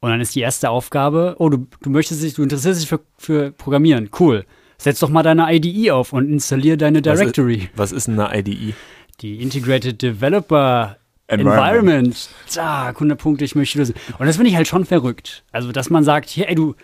und 0.00 0.10
dann 0.10 0.20
ist 0.20 0.34
die 0.34 0.40
erste 0.40 0.70
Aufgabe, 0.70 1.36
oh, 1.38 1.48
du, 1.48 1.66
du 1.82 1.90
möchtest 1.90 2.22
dich, 2.22 2.34
du 2.34 2.42
interessierst 2.42 2.82
dich 2.82 2.88
für, 2.88 3.00
für 3.16 3.50
Programmieren, 3.50 4.10
cool. 4.20 4.44
Setz 4.76 5.00
doch 5.00 5.08
mal 5.08 5.24
deine 5.24 5.52
IDE 5.52 5.90
auf 5.90 6.12
und 6.12 6.30
installier 6.30 6.76
deine 6.76 7.02
Directory. 7.02 7.68
Was 7.74 7.90
ist, 7.90 8.06
was 8.06 8.08
ist 8.08 8.08
eine 8.08 8.38
IDE? 8.38 8.74
Die 9.20 9.42
Integrated 9.42 10.00
Developer 10.00 10.98
Environment. 11.28 12.30
Zack, 12.46 12.96
100 12.96 13.18
Punkte, 13.18 13.44
ich 13.44 13.54
möchte 13.54 13.78
lösen. 13.78 13.94
Und 14.18 14.26
das 14.26 14.36
finde 14.36 14.50
ich 14.50 14.56
halt 14.56 14.66
schon 14.66 14.86
verrückt. 14.86 15.44
Also, 15.52 15.72
dass 15.72 15.90
man 15.90 16.02
sagt, 16.02 16.30
hier, 16.30 16.48
ey, 16.48 16.54
du 16.54 16.74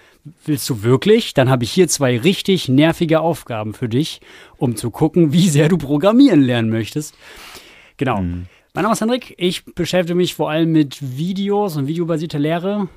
willst 0.45 0.68
du 0.68 0.82
wirklich? 0.82 1.34
Dann 1.34 1.49
habe 1.49 1.64
ich 1.64 1.72
hier 1.72 1.88
zwei 1.88 2.18
richtig 2.18 2.68
nervige 2.68 3.20
Aufgaben 3.20 3.74
für 3.74 3.88
dich, 3.88 4.20
um 4.59 4.76
zu 4.76 4.90
gucken, 4.90 5.32
wie 5.32 5.49
sehr 5.49 5.68
du 5.68 5.78
programmieren 5.78 6.42
lernen 6.42 6.70
möchtest. 6.70 7.14
Genau. 7.97 8.20
Mhm. 8.20 8.47
Mein 8.74 8.82
Name 8.82 8.92
ist 8.92 9.01
Hendrik. 9.01 9.34
Ich 9.38 9.64
beschäftige 9.64 10.16
mich 10.16 10.34
vor 10.34 10.51
allem 10.51 10.72
mit 10.72 10.99
Videos 11.01 11.76
und 11.76 11.86
videobasierter 11.86 12.40
Lehre, 12.40 12.88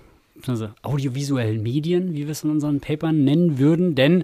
also 0.47 0.69
audiovisuellen 0.81 1.61
Medien, 1.61 2.13
wie 2.13 2.25
wir 2.25 2.31
es 2.31 2.43
in 2.43 2.49
unseren 2.49 2.79
Papern 2.79 3.23
nennen 3.23 3.59
würden. 3.59 3.93
Denn 3.93 4.23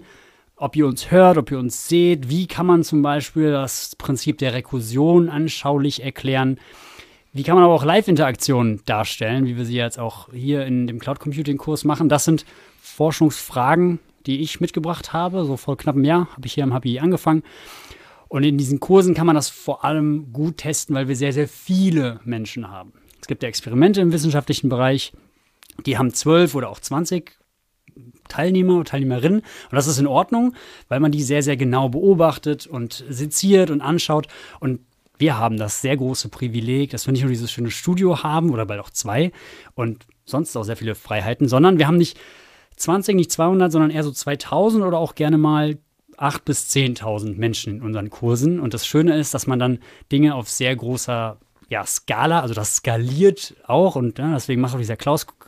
ob 0.56 0.76
ihr 0.76 0.86
uns 0.86 1.10
hört, 1.10 1.38
ob 1.38 1.50
ihr 1.50 1.58
uns 1.58 1.88
seht, 1.88 2.28
wie 2.28 2.46
kann 2.48 2.66
man 2.66 2.82
zum 2.82 3.02
Beispiel 3.02 3.52
das 3.52 3.94
Prinzip 3.96 4.38
der 4.38 4.52
Rekursion 4.52 5.28
anschaulich 5.28 6.02
erklären? 6.02 6.58
Wie 7.36 7.42
kann 7.42 7.56
man 7.56 7.64
aber 7.64 7.74
auch 7.74 7.84
Live-Interaktionen 7.84 8.80
darstellen, 8.86 9.44
wie 9.44 9.56
wir 9.56 9.64
sie 9.64 9.74
jetzt 9.74 9.98
auch 9.98 10.32
hier 10.32 10.64
in 10.66 10.86
dem 10.86 11.00
Cloud 11.00 11.18
Computing-Kurs 11.18 11.82
machen? 11.82 12.08
Das 12.08 12.24
sind 12.24 12.46
Forschungsfragen, 12.80 13.98
die 14.24 14.40
ich 14.40 14.60
mitgebracht 14.60 15.12
habe. 15.12 15.44
So 15.44 15.56
vor 15.56 15.76
knapp 15.76 15.96
einem 15.96 16.04
Jahr 16.04 16.28
habe 16.32 16.46
ich 16.46 16.54
hier 16.54 16.62
am 16.62 16.72
HPI 16.72 17.00
angefangen. 17.00 17.42
Und 18.28 18.44
in 18.44 18.56
diesen 18.56 18.78
Kursen 18.78 19.14
kann 19.14 19.26
man 19.26 19.34
das 19.34 19.48
vor 19.48 19.84
allem 19.84 20.32
gut 20.32 20.58
testen, 20.58 20.94
weil 20.94 21.08
wir 21.08 21.16
sehr, 21.16 21.32
sehr 21.32 21.48
viele 21.48 22.20
Menschen 22.24 22.70
haben. 22.70 22.92
Es 23.20 23.26
gibt 23.26 23.42
ja 23.42 23.48
Experimente 23.48 24.00
im 24.00 24.12
wissenschaftlichen 24.12 24.68
Bereich, 24.68 25.12
die 25.86 25.98
haben 25.98 26.14
zwölf 26.14 26.54
oder 26.54 26.68
auch 26.68 26.78
zwanzig 26.78 27.36
Teilnehmer 28.28 28.76
und 28.76 28.86
Teilnehmerinnen. 28.86 29.40
Und 29.40 29.72
das 29.72 29.88
ist 29.88 29.98
in 29.98 30.06
Ordnung, 30.06 30.54
weil 30.86 31.00
man 31.00 31.10
die 31.10 31.22
sehr, 31.24 31.42
sehr 31.42 31.56
genau 31.56 31.88
beobachtet 31.88 32.68
und 32.68 33.04
seziert 33.08 33.70
und 33.70 33.80
anschaut. 33.80 34.28
Und 34.60 34.78
wir 35.18 35.38
haben 35.38 35.56
das 35.56 35.80
sehr 35.80 35.96
große 35.96 36.28
Privileg, 36.28 36.90
dass 36.90 37.06
wir 37.06 37.12
nicht 37.12 37.22
nur 37.22 37.30
dieses 37.30 37.50
schöne 37.50 37.70
Studio 37.70 38.22
haben 38.22 38.50
oder 38.50 38.66
bald 38.66 38.80
auch 38.80 38.90
zwei 38.90 39.32
und 39.74 40.06
sonst 40.24 40.56
auch 40.56 40.64
sehr 40.64 40.76
viele 40.76 40.94
Freiheiten, 40.94 41.48
sondern 41.48 41.78
wir 41.78 41.86
haben 41.86 41.98
nicht 41.98 42.18
20, 42.76 43.14
nicht 43.14 43.30
200, 43.30 43.70
sondern 43.70 43.90
eher 43.90 44.02
so 44.02 44.10
2000 44.10 44.84
oder 44.84 44.98
auch 44.98 45.14
gerne 45.14 45.38
mal 45.38 45.78
8.000 46.16 46.40
bis 46.44 46.70
10.000 46.70 47.36
Menschen 47.36 47.76
in 47.76 47.82
unseren 47.82 48.10
Kursen. 48.10 48.60
Und 48.60 48.74
das 48.74 48.86
Schöne 48.86 49.16
ist, 49.18 49.34
dass 49.34 49.46
man 49.46 49.58
dann 49.58 49.78
Dinge 50.10 50.34
auf 50.34 50.48
sehr 50.48 50.74
großer 50.74 51.38
ja, 51.68 51.84
Skala, 51.86 52.40
also 52.40 52.54
das 52.54 52.76
skaliert 52.76 53.56
auch 53.66 53.96
und 53.96 54.18
ja, 54.18 54.34
deswegen 54.34 54.60
macht 54.60 54.74
auch 54.74 54.78
dieser 54.78 54.98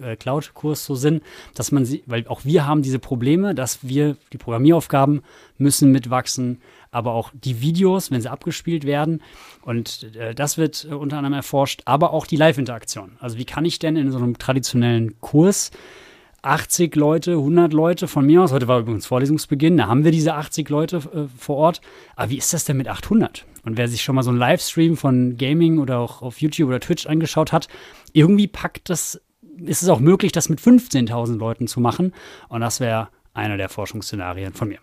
äh, 0.01 0.17
Cloud-Kurs 0.17 0.85
so 0.85 0.95
Sinn, 0.95 1.21
dass 1.55 1.73
man 1.73 1.85
sie, 1.85 2.03
weil 2.07 2.27
auch 2.27 2.45
wir 2.45 2.67
haben 2.67 2.83
diese 2.83 2.99
Probleme, 2.99 3.55
dass 3.55 3.81
wir 3.83 4.17
die 4.33 4.39
Programmieraufgaben 4.39 5.23
müssen 5.59 5.93
mitwachsen, 5.93 6.62
aber 6.97 7.12
auch 7.12 7.30
die 7.34 7.61
Videos, 7.61 8.11
wenn 8.11 8.22
sie 8.22 8.30
abgespielt 8.30 8.84
werden. 8.84 9.22
Und 9.62 10.14
äh, 10.16 10.34
das 10.34 10.57
wird 10.57 10.88
äh, 10.90 10.94
unter 10.94 11.18
anderem 11.18 11.34
erforscht, 11.34 11.82
aber 11.84 12.12
auch 12.12 12.26
die 12.26 12.36
Live-Interaktion. 12.36 13.12
Also 13.20 13.36
wie 13.36 13.44
kann 13.44 13.66
ich 13.66 13.78
denn 13.78 13.97
in 13.97 14.11
so 14.11 14.16
einem 14.16 14.38
traditionellen 14.38 15.20
Kurs 15.20 15.70
80 16.40 16.94
Leute, 16.97 17.32
100 17.32 17.72
Leute 17.72 18.09
von 18.09 18.24
mir 18.24 18.42
aus, 18.42 18.53
heute 18.53 18.68
war 18.68 18.78
übrigens 18.78 19.05
Vorlesungsbeginn, 19.05 19.76
da 19.76 19.88
haben 19.88 20.05
wir 20.05 20.12
diese 20.12 20.34
80 20.34 20.68
Leute 20.70 20.97
äh, 20.97 21.38
vor 21.38 21.57
Ort. 21.57 21.80
Aber 22.14 22.30
wie 22.30 22.38
ist 22.38 22.55
das 22.55 22.64
denn 22.64 22.78
mit 22.78 22.88
800? 22.88 23.44
Und 23.64 23.76
wer 23.76 23.88
sich 23.88 24.03
schon 24.03 24.14
mal 24.14 24.22
so 24.22 24.30
einen 24.30 24.38
Livestream 24.38 24.97
von 24.97 25.36
Gaming 25.36 25.78
oder 25.78 25.99
auch 25.99 26.22
auf 26.22 26.40
YouTube 26.40 26.68
oder 26.68 26.80
Twitch 26.80 27.07
angeschaut 27.07 27.53
hat, 27.53 27.68
irgendwie 28.14 28.47
packt 28.47 28.88
das, 28.88 29.20
ist 29.59 29.82
es 29.82 29.88
auch 29.90 30.01
möglich, 30.01 30.32
das 30.32 30.49
mit 30.49 30.61
15.000 30.61 31.36
Leuten 31.36 31.66
zu 31.66 31.80
machen. 31.80 32.14
Und 32.49 32.62
das 32.62 32.80
wäre 32.80 33.09
einer 33.34 33.59
der 33.59 33.68
Forschungsszenarien 33.68 34.55
von 34.55 34.68
mir. 34.68 34.78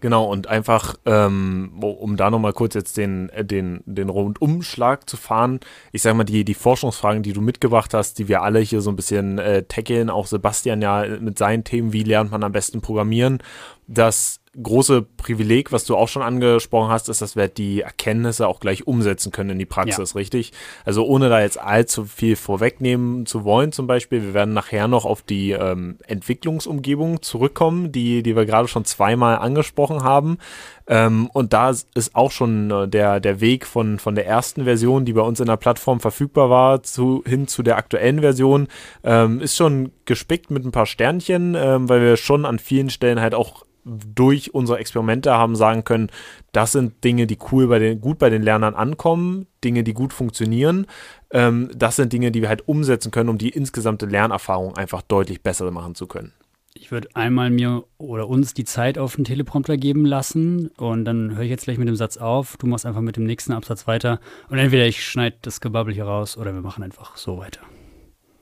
Genau, 0.00 0.24
und 0.24 0.48
einfach, 0.48 0.96
ähm, 1.06 1.72
um 1.80 2.16
da 2.16 2.30
nochmal 2.30 2.52
kurz 2.52 2.74
jetzt 2.74 2.96
den, 2.96 3.30
äh, 3.30 3.44
den, 3.44 3.82
den 3.86 4.08
Rundumschlag 4.08 5.08
zu 5.08 5.16
fahren, 5.16 5.60
ich 5.92 6.02
sag 6.02 6.14
mal, 6.14 6.24
die, 6.24 6.44
die 6.44 6.54
Forschungsfragen, 6.54 7.22
die 7.22 7.32
du 7.32 7.40
mitgebracht 7.40 7.94
hast, 7.94 8.18
die 8.18 8.28
wir 8.28 8.42
alle 8.42 8.60
hier 8.60 8.80
so 8.80 8.90
ein 8.90 8.96
bisschen 8.96 9.38
äh, 9.38 9.62
tackeln, 9.64 10.10
auch 10.10 10.26
Sebastian 10.26 10.82
ja 10.82 11.06
mit 11.20 11.38
seinen 11.38 11.64
Themen, 11.64 11.92
wie 11.92 12.02
lernt 12.02 12.30
man 12.30 12.44
am 12.44 12.52
besten 12.52 12.80
programmieren, 12.80 13.38
das 13.86 14.40
große 14.62 15.02
Privileg, 15.02 15.72
was 15.72 15.84
du 15.84 15.96
auch 15.96 16.08
schon 16.08 16.22
angesprochen 16.22 16.90
hast, 16.90 17.08
ist, 17.08 17.22
dass 17.22 17.36
wir 17.36 17.48
die 17.48 17.82
Erkenntnisse 17.82 18.46
auch 18.46 18.60
gleich 18.60 18.86
umsetzen 18.86 19.32
können 19.32 19.50
in 19.50 19.58
die 19.58 19.66
Praxis, 19.66 20.12
ja. 20.12 20.18
richtig? 20.18 20.52
Also 20.84 21.04
ohne 21.04 21.28
da 21.28 21.40
jetzt 21.40 21.60
allzu 21.60 22.04
viel 22.04 22.36
vorwegnehmen 22.36 23.26
zu 23.26 23.44
wollen, 23.44 23.72
zum 23.72 23.86
Beispiel, 23.86 24.22
wir 24.22 24.34
werden 24.34 24.54
nachher 24.54 24.88
noch 24.88 25.04
auf 25.04 25.22
die 25.22 25.52
ähm, 25.52 25.98
Entwicklungsumgebung 26.06 27.22
zurückkommen, 27.22 27.92
die, 27.92 28.22
die 28.22 28.36
wir 28.36 28.46
gerade 28.46 28.68
schon 28.68 28.84
zweimal 28.84 29.38
angesprochen 29.38 30.02
haben. 30.02 30.38
Ähm, 30.86 31.30
und 31.32 31.52
da 31.52 31.70
ist 31.70 32.14
auch 32.14 32.30
schon 32.30 32.70
äh, 32.70 32.88
der, 32.88 33.20
der 33.20 33.40
Weg 33.40 33.66
von, 33.66 33.98
von 33.98 34.14
der 34.14 34.26
ersten 34.26 34.64
Version, 34.64 35.04
die 35.04 35.14
bei 35.14 35.22
uns 35.22 35.40
in 35.40 35.46
der 35.46 35.56
Plattform 35.56 36.00
verfügbar 36.00 36.50
war, 36.50 36.82
zu, 36.82 37.22
hin 37.26 37.48
zu 37.48 37.62
der 37.62 37.78
aktuellen 37.78 38.20
Version, 38.20 38.68
ähm, 39.02 39.40
ist 39.40 39.56
schon 39.56 39.92
gespickt 40.04 40.50
mit 40.50 40.64
ein 40.64 40.72
paar 40.72 40.86
Sternchen, 40.86 41.54
ähm, 41.54 41.88
weil 41.88 42.02
wir 42.02 42.16
schon 42.16 42.44
an 42.44 42.58
vielen 42.58 42.90
Stellen 42.90 43.20
halt 43.20 43.34
auch 43.34 43.64
durch 43.84 44.54
unsere 44.54 44.78
Experimente 44.78 45.32
haben 45.32 45.56
sagen 45.56 45.84
können, 45.84 46.08
das 46.52 46.72
sind 46.72 47.04
Dinge, 47.04 47.26
die 47.26 47.38
cool 47.52 47.68
bei 47.68 47.78
den, 47.78 48.00
gut 48.00 48.18
bei 48.18 48.30
den 48.30 48.42
Lernern 48.42 48.74
ankommen, 48.74 49.46
Dinge, 49.62 49.84
die 49.84 49.94
gut 49.94 50.12
funktionieren. 50.12 50.86
Ähm, 51.30 51.70
das 51.74 51.96
sind 51.96 52.12
Dinge, 52.12 52.30
die 52.30 52.42
wir 52.42 52.48
halt 52.48 52.66
umsetzen 52.68 53.10
können, 53.10 53.28
um 53.28 53.38
die 53.38 53.50
insgesamte 53.50 54.06
Lernerfahrung 54.06 54.76
einfach 54.76 55.02
deutlich 55.02 55.42
besser 55.42 55.70
machen 55.70 55.94
zu 55.94 56.06
können. 56.06 56.32
Ich 56.76 56.90
würde 56.90 57.08
einmal 57.14 57.50
mir 57.50 57.84
oder 57.98 58.28
uns 58.28 58.52
die 58.52 58.64
Zeit 58.64 58.98
auf 58.98 59.14
den 59.14 59.24
Teleprompter 59.24 59.76
geben 59.76 60.04
lassen 60.04 60.68
und 60.76 61.04
dann 61.04 61.36
höre 61.36 61.44
ich 61.44 61.50
jetzt 61.50 61.64
gleich 61.64 61.78
mit 61.78 61.86
dem 61.86 61.94
Satz 61.94 62.16
auf. 62.16 62.56
Du 62.56 62.66
machst 62.66 62.84
einfach 62.84 63.00
mit 63.00 63.16
dem 63.16 63.24
nächsten 63.24 63.52
Absatz 63.52 63.86
weiter 63.86 64.18
und 64.48 64.58
entweder 64.58 64.84
ich 64.86 65.06
schneide 65.06 65.36
das 65.42 65.60
Gebabbel 65.60 65.94
hier 65.94 66.04
raus 66.04 66.36
oder 66.36 66.52
wir 66.52 66.62
machen 66.62 66.82
einfach 66.82 67.16
so 67.16 67.38
weiter. 67.38 67.60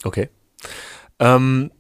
Okay. 0.03 0.30
Ähm, 1.18 1.70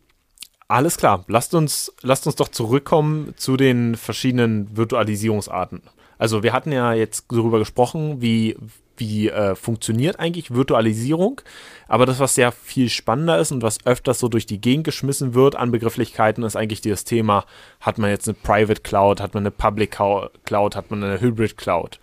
alles 0.72 0.96
klar, 0.96 1.24
lasst 1.28 1.54
uns, 1.54 1.92
lasst 2.02 2.26
uns 2.26 2.36
doch 2.36 2.48
zurückkommen 2.48 3.34
zu 3.36 3.56
den 3.56 3.94
verschiedenen 3.94 4.74
Virtualisierungsarten. 4.76 5.82
Also 6.18 6.42
wir 6.42 6.52
hatten 6.52 6.72
ja 6.72 6.94
jetzt 6.94 7.26
darüber 7.30 7.58
gesprochen, 7.58 8.22
wie, 8.22 8.56
wie 8.96 9.28
äh, 9.28 9.54
funktioniert 9.54 10.18
eigentlich 10.18 10.52
Virtualisierung. 10.52 11.40
Aber 11.88 12.06
das, 12.06 12.20
was 12.20 12.36
sehr 12.36 12.52
viel 12.52 12.88
spannender 12.88 13.38
ist 13.38 13.52
und 13.52 13.62
was 13.62 13.84
öfters 13.84 14.18
so 14.18 14.28
durch 14.28 14.46
die 14.46 14.60
Gegend 14.60 14.84
geschmissen 14.84 15.34
wird 15.34 15.56
an 15.56 15.72
Begrifflichkeiten, 15.72 16.44
ist 16.44 16.56
eigentlich 16.56 16.80
dieses 16.80 17.04
Thema, 17.04 17.44
hat 17.80 17.98
man 17.98 18.10
jetzt 18.10 18.28
eine 18.28 18.34
Private 18.34 18.80
Cloud, 18.80 19.20
hat 19.20 19.34
man 19.34 19.42
eine 19.42 19.50
Public 19.50 19.90
Cloud, 19.90 20.76
hat 20.76 20.90
man 20.90 21.04
eine 21.04 21.20
Hybrid 21.20 21.56
Cloud. 21.56 21.98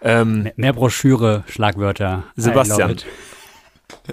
Ähm, 0.00 0.42
mehr, 0.42 0.52
mehr 0.56 0.72
Broschüre, 0.74 1.44
Schlagwörter. 1.48 2.24
Sebastian, 2.36 2.96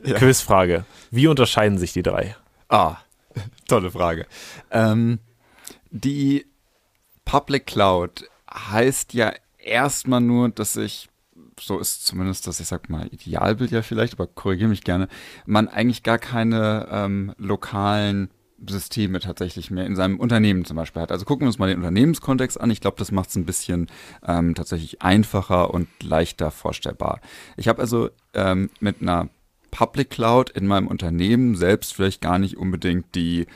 ja. 0.04 0.16
Quizfrage. 0.16 0.86
Wie 1.12 1.28
unterscheiden 1.28 1.78
sich 1.78 1.94
die 1.94 2.04
drei? 2.04 2.36
Ah, 2.70 2.98
Tolle 3.70 3.92
Frage. 3.92 4.26
Ähm, 4.72 5.20
die 5.92 6.46
Public 7.26 7.68
Cloud 7.68 8.28
heißt 8.52 9.14
ja 9.14 9.32
erstmal 9.58 10.22
nur, 10.22 10.50
dass 10.50 10.76
ich, 10.76 11.10
so 11.60 11.80
ist 11.80 12.06
zumindest 12.06 12.48
das, 12.48 12.60
ich 12.60 12.68
sag 12.68 12.90
mal, 12.90 13.08
Idealbild 13.08 13.72
ja 13.72 13.82
vielleicht, 13.82 14.14
aber 14.14 14.28
korrigiere 14.28 14.70
mich 14.70 14.84
gerne, 14.84 15.08
man 15.46 15.68
eigentlich 15.68 16.04
gar 16.04 16.18
keine 16.18 16.88
ähm, 16.92 17.34
lokalen 17.38 18.30
Systeme 18.68 19.20
tatsächlich 19.20 19.72
mehr 19.72 19.86
in 19.86 19.96
seinem 19.96 20.20
Unternehmen 20.20 20.66
zum 20.66 20.76
Beispiel 20.76 21.02
hat. 21.02 21.12
Also 21.12 21.26
gucken 21.26 21.46
wir 21.46 21.48
uns 21.48 21.60
mal 21.60 21.70
den 21.70 21.78
Unternehmenskontext 21.78 22.60
an. 22.60 22.72
Ich 22.72 22.82
glaube, 22.82 22.98
das 22.98 23.12
macht 23.12 23.30
es 23.30 23.36
ein 23.36 23.46
bisschen 23.46 23.88
ähm, 24.28 24.56
tatsächlich 24.56 25.02
einfacher 25.02 25.74
und 25.74 25.88
leichter 26.04 26.52
vorstellbar. 26.52 27.22
Ich 27.56 27.68
habe 27.68 27.80
also 27.80 28.10
ähm, 28.34 28.70
mit 28.80 29.02
einer 29.02 29.30
Public 29.72 30.10
Cloud 30.10 30.50
in 30.50 30.68
meinem 30.68 30.88
Unternehmen 30.88 31.56
selbst 31.56 31.94
vielleicht 31.94 32.22
gar 32.22 32.40
nicht 32.40 32.58
unbedingt 32.58 33.16
die 33.16 33.48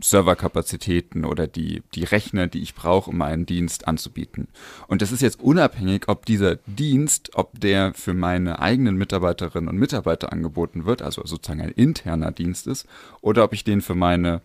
Serverkapazitäten 0.00 1.24
oder 1.24 1.46
die, 1.46 1.82
die 1.94 2.04
Rechner, 2.04 2.46
die 2.46 2.62
ich 2.62 2.74
brauche, 2.74 3.10
um 3.10 3.18
meinen 3.18 3.46
Dienst 3.46 3.86
anzubieten. 3.86 4.48
Und 4.88 5.02
das 5.02 5.12
ist 5.12 5.20
jetzt 5.20 5.40
unabhängig, 5.40 6.08
ob 6.08 6.24
dieser 6.24 6.56
Dienst, 6.66 7.30
ob 7.34 7.60
der 7.60 7.92
für 7.94 8.14
meine 8.14 8.60
eigenen 8.60 8.96
Mitarbeiterinnen 8.96 9.68
und 9.68 9.78
Mitarbeiter 9.78 10.32
angeboten 10.32 10.86
wird, 10.86 11.02
also 11.02 11.22
sozusagen 11.24 11.60
ein 11.60 11.70
interner 11.70 12.32
Dienst 12.32 12.66
ist, 12.66 12.86
oder 13.20 13.44
ob 13.44 13.52
ich 13.52 13.64
den 13.64 13.82
für 13.82 13.94
meine 13.94 14.40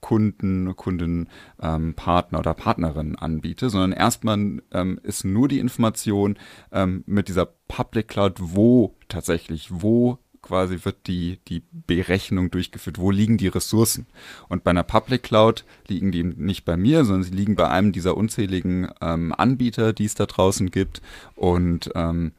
Kunden, 0.00 0.76
Kunden, 0.76 1.28
ähm, 1.60 1.94
Partner 1.94 2.38
oder 2.38 2.54
Partnerinnen 2.54 3.16
anbiete, 3.16 3.68
sondern 3.68 3.92
erstmal 3.92 4.62
ähm, 4.72 5.00
ist 5.02 5.24
nur 5.24 5.48
die 5.48 5.58
Information 5.58 6.38
ähm, 6.72 7.02
mit 7.06 7.28
dieser 7.28 7.46
Public 7.46 8.08
Cloud, 8.08 8.34
wo 8.38 8.94
tatsächlich, 9.08 9.68
wo 9.70 10.18
quasi 10.48 10.78
wird 10.82 11.06
die, 11.06 11.38
die 11.48 11.62
Berechnung 11.86 12.50
durchgeführt, 12.50 12.98
wo 12.98 13.10
liegen 13.10 13.36
die 13.36 13.48
Ressourcen. 13.48 14.06
Und 14.48 14.64
bei 14.64 14.70
einer 14.70 14.82
Public 14.82 15.22
Cloud 15.22 15.64
liegen 15.86 16.10
die 16.10 16.24
nicht 16.24 16.64
bei 16.64 16.76
mir, 16.76 17.04
sondern 17.04 17.22
sie 17.22 17.36
liegen 17.36 17.54
bei 17.54 17.68
einem 17.68 17.92
dieser 17.92 18.16
unzähligen 18.16 18.88
ähm, 19.00 19.34
Anbieter, 19.36 19.92
die 19.92 20.06
es 20.06 20.14
da 20.14 20.26
draußen 20.26 20.70
gibt. 20.70 21.02
Und 21.36 21.90
ähm, 21.94 22.32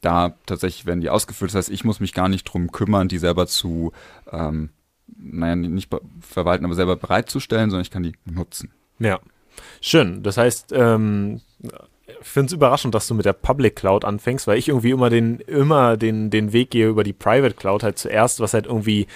da 0.00 0.34
tatsächlich 0.46 0.84
werden 0.84 1.00
die 1.00 1.10
ausgeführt. 1.10 1.52
Das 1.52 1.56
heißt, 1.56 1.70
ich 1.70 1.84
muss 1.84 2.00
mich 2.00 2.12
gar 2.12 2.28
nicht 2.28 2.44
drum 2.44 2.72
kümmern, 2.72 3.08
die 3.08 3.18
selber 3.18 3.46
zu, 3.46 3.92
ähm, 4.32 4.70
naja, 5.16 5.54
nicht 5.54 5.94
verwalten, 6.20 6.64
aber 6.64 6.74
selber 6.74 6.96
bereitzustellen, 6.96 7.70
sondern 7.70 7.82
ich 7.82 7.90
kann 7.92 8.02
die 8.02 8.14
nutzen. 8.24 8.72
Ja, 8.98 9.20
schön. 9.80 10.24
Das 10.24 10.36
heißt, 10.36 10.72
ähm, 10.76 11.40
finde 12.20 12.46
es 12.46 12.52
überraschend, 12.52 12.94
dass 12.94 13.06
du 13.06 13.14
mit 13.14 13.24
der 13.24 13.32
Public 13.32 13.76
Cloud 13.76 14.04
anfängst, 14.04 14.46
weil 14.46 14.58
ich 14.58 14.68
irgendwie 14.68 14.90
immer 14.90 15.10
den, 15.10 15.40
immer 15.40 15.96
den, 15.96 16.30
den 16.30 16.52
Weg 16.52 16.70
gehe 16.70 16.88
über 16.88 17.04
die 17.04 17.12
Private 17.12 17.54
Cloud 17.54 17.82
halt 17.82 17.98
zuerst, 17.98 18.40
was 18.40 18.54
halt 18.54 18.66
irgendwie 18.66 19.06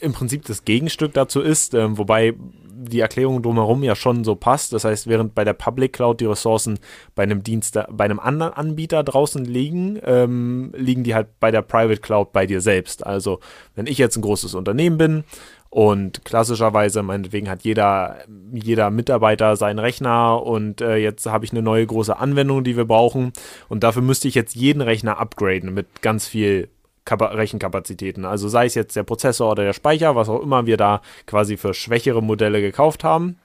im 0.00 0.12
Prinzip 0.12 0.44
das 0.44 0.64
Gegenstück 0.64 1.14
dazu 1.14 1.40
ist, 1.40 1.74
ähm, 1.74 1.98
wobei 1.98 2.34
die 2.80 3.00
Erklärung 3.00 3.42
drumherum 3.42 3.82
ja 3.82 3.96
schon 3.96 4.22
so 4.22 4.36
passt. 4.36 4.72
Das 4.72 4.84
heißt, 4.84 5.08
während 5.08 5.34
bei 5.34 5.44
der 5.44 5.52
Public 5.52 5.92
Cloud 5.92 6.20
die 6.20 6.26
Ressourcen 6.26 6.78
bei 7.14 7.24
einem 7.24 7.42
Dienst, 7.42 7.78
bei 7.90 8.04
einem 8.04 8.20
anderen 8.20 8.52
Anbieter 8.52 9.02
draußen 9.02 9.44
liegen, 9.44 9.98
ähm, 10.04 10.72
liegen 10.76 11.02
die 11.02 11.14
halt 11.14 11.40
bei 11.40 11.50
der 11.50 11.62
Private 11.62 12.00
Cloud 12.00 12.32
bei 12.32 12.46
dir 12.46 12.60
selbst. 12.60 13.04
Also, 13.04 13.40
wenn 13.74 13.86
ich 13.86 13.98
jetzt 13.98 14.16
ein 14.16 14.22
großes 14.22 14.54
Unternehmen 14.54 14.96
bin 14.96 15.24
und 15.70 16.24
klassischerweise, 16.24 17.02
meinetwegen 17.02 17.50
hat 17.50 17.62
jeder, 17.62 18.18
jeder 18.52 18.90
Mitarbeiter 18.90 19.56
seinen 19.56 19.78
Rechner 19.78 20.42
und 20.42 20.80
äh, 20.80 20.96
jetzt 20.96 21.26
habe 21.26 21.44
ich 21.44 21.52
eine 21.52 21.62
neue 21.62 21.86
große 21.86 22.16
Anwendung, 22.16 22.64
die 22.64 22.76
wir 22.76 22.86
brauchen. 22.86 23.32
Und 23.68 23.84
dafür 23.84 24.02
müsste 24.02 24.28
ich 24.28 24.34
jetzt 24.34 24.56
jeden 24.56 24.80
Rechner 24.80 25.18
upgraden 25.18 25.74
mit 25.74 26.00
ganz 26.00 26.26
viel 26.26 26.70
Kap 27.04 27.20
Rechenkapazitäten. 27.20 28.24
Also 28.24 28.48
sei 28.48 28.66
es 28.66 28.74
jetzt 28.74 28.96
der 28.96 29.02
Prozessor 29.02 29.52
oder 29.52 29.64
der 29.64 29.72
Speicher, 29.72 30.16
was 30.16 30.28
auch 30.28 30.40
immer 30.40 30.66
wir 30.66 30.76
da 30.78 31.02
quasi 31.26 31.56
für 31.56 31.74
schwächere 31.74 32.22
Modelle 32.22 32.60
gekauft 32.60 33.04
haben. 33.04 33.38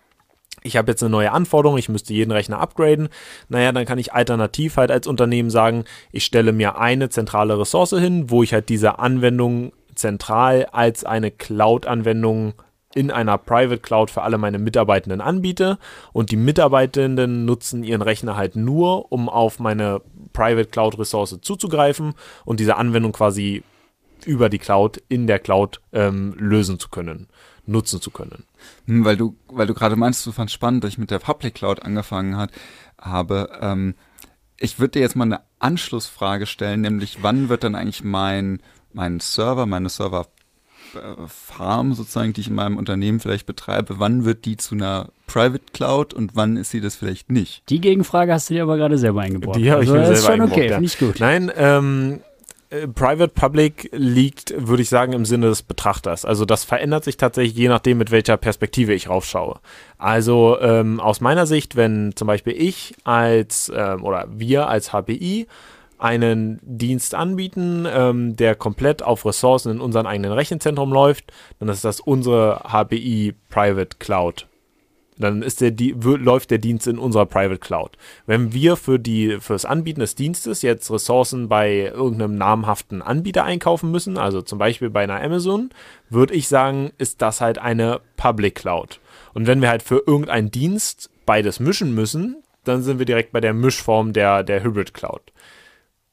Ich 0.63 0.77
habe 0.77 0.91
jetzt 0.91 1.03
eine 1.03 1.09
neue 1.09 1.31
Anforderung, 1.31 1.77
ich 1.77 1.89
müsste 1.89 2.13
jeden 2.13 2.31
Rechner 2.31 2.59
upgraden. 2.59 3.09
Naja, 3.49 3.73
dann 3.73 3.85
kann 3.85 3.99
ich 3.99 4.13
alternativ 4.13 4.77
halt 4.77 4.91
als 4.91 5.07
Unternehmen 5.07 5.49
sagen, 5.49 5.83
ich 6.13 6.23
stelle 6.23 6.53
mir 6.53 6.77
eine 6.77 7.09
zentrale 7.09 7.59
Ressource 7.59 7.91
hin, 7.91 8.29
wo 8.29 8.43
ich 8.43 8.53
halt 8.53 8.69
diese 8.69 8.99
Anwendung 8.99 9.73
zentral 9.95 10.67
als 10.71 11.03
eine 11.03 11.31
Cloud-Anwendung 11.31 12.53
in 12.95 13.11
einer 13.11 13.37
Private 13.37 13.79
Cloud 13.79 14.11
für 14.11 14.21
alle 14.21 14.37
meine 14.37 14.59
Mitarbeitenden 14.59 15.21
anbiete 15.21 15.79
und 16.11 16.31
die 16.31 16.35
Mitarbeitenden 16.35 17.45
nutzen 17.45 17.83
ihren 17.83 18.01
Rechner 18.01 18.35
halt 18.35 18.55
nur, 18.55 19.11
um 19.11 19.29
auf 19.29 19.59
meine 19.59 20.01
Private 20.31 20.69
Cloud 20.69 20.99
Ressource 20.99 21.39
zuzugreifen 21.41 22.13
und 22.45 22.59
diese 22.59 22.75
Anwendung 22.75 23.11
quasi 23.11 23.63
über 24.25 24.49
die 24.49 24.59
Cloud 24.59 25.01
in 25.09 25.27
der 25.27 25.39
Cloud 25.39 25.81
ähm, 25.91 26.33
lösen 26.37 26.79
zu 26.79 26.89
können, 26.89 27.27
nutzen 27.65 28.01
zu 28.01 28.11
können. 28.11 28.45
Hm, 28.85 29.05
weil 29.05 29.17
du, 29.17 29.35
weil 29.47 29.67
du 29.67 29.73
gerade 29.73 29.95
meinst, 29.95 30.25
du 30.25 30.31
fandst 30.31 30.53
spannend, 30.53 30.83
dass 30.83 30.91
ich 30.91 30.97
mit 30.97 31.11
der 31.11 31.19
Public 31.19 31.55
Cloud 31.55 31.81
angefangen 31.81 32.37
hat, 32.37 32.51
habe. 32.99 33.49
Ähm, 33.59 33.95
ich 34.57 34.79
würde 34.79 34.91
dir 34.91 35.01
jetzt 35.01 35.15
mal 35.15 35.25
eine 35.25 35.41
Anschlussfrage 35.59 36.45
stellen, 36.45 36.81
nämlich 36.81 37.21
wann 37.21 37.49
wird 37.49 37.63
dann 37.63 37.75
eigentlich 37.75 38.03
mein, 38.03 38.61
mein 38.93 39.19
Server, 39.19 39.65
meine 39.65 39.89
Server 39.89 40.27
Farm 41.27 41.93
sozusagen, 41.93 42.33
die 42.33 42.41
ich 42.41 42.47
in 42.49 42.55
meinem 42.55 42.77
Unternehmen 42.77 43.19
vielleicht 43.19 43.45
betreibe, 43.45 43.99
wann 43.99 44.25
wird 44.25 44.45
die 44.45 44.57
zu 44.57 44.75
einer 44.75 45.09
Private 45.27 45.63
Cloud 45.73 46.13
und 46.13 46.35
wann 46.35 46.57
ist 46.57 46.71
sie 46.71 46.81
das 46.81 46.95
vielleicht 46.95 47.31
nicht? 47.31 47.63
Die 47.69 47.81
Gegenfrage 47.81 48.33
hast 48.33 48.49
du 48.49 48.53
dir 48.53 48.63
aber 48.63 48.77
gerade 48.77 48.97
selber 48.97 49.21
eingebaut. 49.21 49.55
Die 49.55 49.71
habe 49.71 49.81
also, 49.81 49.95
ich 49.95 50.01
mir 50.01 50.15
selber 50.15 50.33
eingebaut. 50.33 50.57
Okay, 50.57 50.67
ja. 50.67 50.73
finde 50.73 50.85
ich 50.85 50.99
gut. 50.99 51.19
Nein, 51.19 51.51
ähm, 51.55 52.19
äh, 52.69 52.87
Private 52.87 53.33
Public 53.33 53.89
liegt, 53.93 54.53
würde 54.57 54.81
ich 54.81 54.89
sagen, 54.89 55.13
im 55.13 55.25
Sinne 55.25 55.47
des 55.47 55.61
Betrachters. 55.63 56.25
Also 56.25 56.45
das 56.45 56.63
verändert 56.63 57.03
sich 57.03 57.17
tatsächlich 57.17 57.55
je 57.55 57.69
nachdem, 57.69 57.97
mit 57.97 58.11
welcher 58.11 58.37
Perspektive 58.37 58.93
ich 58.93 59.09
raufschaue. 59.09 59.59
Also 59.97 60.57
ähm, 60.59 60.99
aus 60.99 61.21
meiner 61.21 61.45
Sicht, 61.45 61.75
wenn 61.75 62.13
zum 62.15 62.27
Beispiel 62.27 62.53
ich 62.53 62.95
als 63.03 63.71
ähm, 63.75 64.03
oder 64.03 64.27
wir 64.29 64.67
als 64.67 64.91
HPI 64.91 65.47
einen 66.03 66.59
Dienst 66.63 67.15
anbieten, 67.15 67.87
ähm, 67.89 68.35
der 68.35 68.55
komplett 68.55 69.01
auf 69.01 69.25
Ressourcen 69.25 69.71
in 69.71 69.81
unserem 69.81 70.05
eigenen 70.05 70.33
Rechenzentrum 70.33 70.91
läuft, 70.91 71.31
dann 71.59 71.69
ist 71.69 71.85
das 71.85 71.99
unsere 71.99 72.61
HPI 72.67 73.33
Private 73.49 73.97
Cloud 73.99 74.47
dann 75.17 75.41
ist 75.41 75.61
der, 75.61 75.71
die, 75.71 75.91
läuft 75.91 76.51
der 76.51 76.57
Dienst 76.57 76.87
in 76.87 76.97
unserer 76.97 77.25
Private 77.25 77.59
Cloud. 77.59 77.97
Wenn 78.25 78.53
wir 78.53 78.75
für 78.75 78.99
die, 78.99 79.37
fürs 79.39 79.65
Anbieten 79.65 79.99
des 79.99 80.15
Dienstes 80.15 80.61
jetzt 80.61 80.89
Ressourcen 80.91 81.49
bei 81.49 81.91
irgendeinem 81.93 82.35
namhaften 82.35 83.01
Anbieter 83.01 83.43
einkaufen 83.43 83.91
müssen, 83.91 84.17
also 84.17 84.41
zum 84.41 84.59
Beispiel 84.59 84.89
bei 84.89 85.03
einer 85.03 85.21
Amazon, 85.21 85.69
würde 86.09 86.33
ich 86.33 86.47
sagen, 86.47 86.91
ist 86.97 87.21
das 87.21 87.41
halt 87.41 87.57
eine 87.57 88.01
Public 88.17 88.55
Cloud. 88.55 88.99
Und 89.33 89.47
wenn 89.47 89.61
wir 89.61 89.69
halt 89.69 89.83
für 89.83 90.03
irgendeinen 90.05 90.51
Dienst 90.51 91.09
beides 91.25 91.59
mischen 91.59 91.93
müssen, 91.93 92.43
dann 92.63 92.81
sind 92.81 92.99
wir 92.99 93.05
direkt 93.05 93.31
bei 93.31 93.41
der 93.41 93.53
Mischform 93.53 94.13
der, 94.13 94.43
der 94.43 94.63
Hybrid 94.63 94.93
Cloud. 94.93 95.21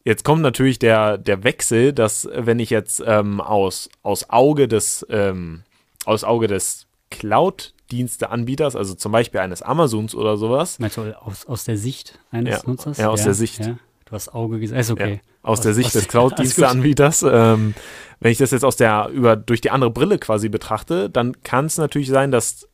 Jetzt 0.05 0.25
kommt 0.25 0.43
natürlich 0.43 0.79
der, 0.79 1.19
der 1.19 1.45
Wechsel, 1.45 1.93
dass 1.93 2.29
wenn 2.33 2.59
ich 2.59 2.71
jetzt 2.71 3.03
ähm, 3.07 3.41
aus, 3.41 3.91
aus 4.03 4.31
Auge 4.31 4.67
des, 4.67 5.07
ähm, 5.11 5.63
aus 6.07 6.25
Auge 6.25 6.47
des 6.47 6.87
Cloud 7.11 7.75
Diensteanbieters, 7.91 8.77
also 8.77 8.95
zum 8.95 9.13
Beispiel 9.13 9.41
eines 9.41 9.63
Amazons 9.63 10.15
oder 10.15 10.37
sowas. 10.37 10.79
Meinst 10.79 10.97
du 10.97 11.21
aus, 11.21 11.45
aus 11.47 11.65
der 11.65 11.77
Sicht 11.77 12.19
eines 12.31 12.63
ja, 12.63 12.69
Nutzers? 12.69 12.99
Ja, 12.99 13.09
aus 13.09 13.21
ja, 13.21 13.27
der 13.27 13.35
Sicht. 13.35 13.61
Ja. 13.61 13.77
Du 14.05 14.13
hast 14.13 14.35
Auge 14.35 14.59
gesagt, 14.59 14.81
ist 14.81 14.91
okay. 14.91 15.21
aus, 15.43 15.59
aus, 15.59 15.61
der 15.63 15.75
Sicht 15.75 15.87
aus, 15.89 15.93
des 15.93 16.09
Cloud-Diensteanbieters. 16.09 17.23
Ähm, 17.23 17.75
wenn 18.21 18.33
ich 18.33 18.39
das 18.39 18.51
jetzt 18.51 18.65
aus 18.65 18.77
der, 18.77 19.09
über, 19.13 19.37
durch 19.37 19.61
die 19.61 19.71
andere 19.71 19.91
Brille 19.91 20.19
quasi 20.19 20.49
betrachte, 20.49 21.11
dann 21.11 21.43
kann 21.43 21.67
es 21.67 21.79
natürlich 21.79 22.09
sein, 22.09 22.31
dass 22.31 22.69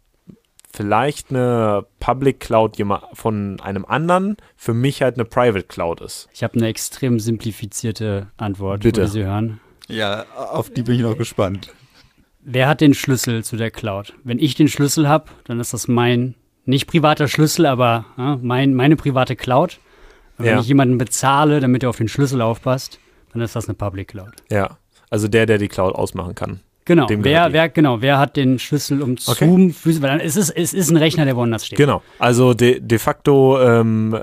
vielleicht 0.77 1.31
eine 1.31 1.87
Public 2.01 2.41
Cloud 2.41 2.77
von 3.14 3.61
einem 3.61 3.85
anderen 3.87 4.37
für 4.57 4.74
mich 4.74 5.03
halt 5.03 5.16
eine 5.16 5.24
Private 5.24 5.64
Cloud 5.64 6.03
ist. 6.03 6.29
Ich 6.35 6.43
habe 6.43 6.55
eine 6.55 6.68
extrem 6.68 7.18
simplifizierte 7.18 8.29
Antwort, 8.37 8.83
Bitte. 8.83 9.09
Sie 9.09 9.24
hören. 9.24 9.61
Ja, 9.89 10.27
auf 10.35 10.68
die 10.70 10.83
bin 10.83 10.97
ich 10.97 11.01
noch 11.01 11.16
gespannt. 11.16 11.72
Wer 12.43 12.68
hat 12.68 12.81
den 12.81 12.95
Schlüssel 12.95 13.43
zu 13.43 13.57
der 13.57 13.70
Cloud? 13.70 14.14
Wenn 14.22 14.39
ich 14.39 14.55
den 14.55 14.68
Schlüssel 14.68 15.09
habe, 15.09 15.31
dann 15.45 15.59
ist 15.61 15.72
das 15.72 15.89
mein, 15.89 16.35
nicht 16.64 16.87
privater 16.87 17.27
Schlüssel, 17.27 17.66
aber 17.66 18.05
ja, 18.18 18.39
mein, 18.41 18.74
meine 18.74 18.97
private 18.97 19.35
Cloud. 19.35 19.81
Und 20.39 20.45
ja. 20.45 20.53
wenn 20.53 20.61
ich 20.61 20.68
jemanden 20.68 20.99
bezahle, 20.99 21.61
damit 21.61 21.83
er 21.83 21.91
auf 21.91 21.97
den 21.97 22.09
Schlüssel 22.09 22.43
aufpasst, 22.43 23.01
dann 23.33 23.41
ist 23.41 23.57
das 23.57 23.66
eine 23.66 23.74
Public 23.74 24.09
Cloud. 24.09 24.33
Ja, 24.51 24.79
also 25.09 25.27
der, 25.29 25.47
der 25.47 25.59
die 25.59 25.68
Cloud 25.68 25.95
ausmachen 25.95 26.35
kann. 26.35 26.61
Genau, 26.87 27.09
wer, 27.11 27.53
wer, 27.53 27.68
genau, 27.68 28.01
wer 28.01 28.18
hat 28.18 28.37
den 28.37 28.61
Schlüssel 28.61 29.03
um 29.03 29.16
okay. 29.26 29.45
Zoom, 29.45 29.74
weil 30.01 30.11
dann 30.11 30.20
ist 30.20 30.37
es, 30.37 30.51
es 30.51 30.72
ist 30.72 30.89
ein 30.89 30.97
Rechner, 30.97 31.24
der 31.24 31.37
woanders 31.37 31.66
steht. 31.66 31.76
Genau, 31.76 32.01
also 32.20 32.55
de, 32.55 32.78
de 32.80 32.99
facto 32.99 33.61
ähm, 33.61 34.16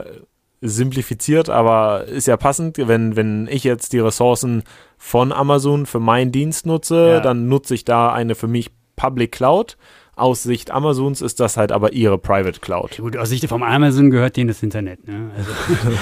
simplifiziert, 0.61 1.49
aber 1.49 2.05
ist 2.05 2.25
ja 2.27 2.37
passend, 2.37 2.77
wenn, 2.77 3.17
wenn 3.17 3.49
ich 3.51 3.65
jetzt 3.65 3.91
die 3.91 3.99
Ressourcen 3.99 4.63
von 4.97 5.33
Amazon 5.33 5.85
für 5.85 5.99
meinen 5.99 6.31
Dienst 6.31 6.65
nutze, 6.65 7.09
ja. 7.09 7.19
dann 7.19 7.49
nutze 7.49 7.75
ich 7.75 7.83
da 7.83 8.13
eine 8.13 8.33
für 8.33 8.47
mich 8.47 8.71
Public 8.95 9.33
Cloud. 9.33 9.77
Aus 10.15 10.43
Sicht 10.43 10.69
Amazons 10.69 11.21
ist 11.21 11.39
das 11.39 11.57
halt 11.57 11.71
aber 11.71 11.93
ihre 11.93 12.19
Private 12.19 12.59
Cloud. 12.59 12.97
Gut, 12.97 13.17
aus 13.17 13.29
Sicht 13.29 13.47
von 13.47 13.63
Amazon 13.63 14.11
gehört 14.11 14.37
denen 14.37 14.47
das 14.47 14.61
Internet. 14.61 15.07
Ne? 15.07 15.31
Also, 15.35 15.51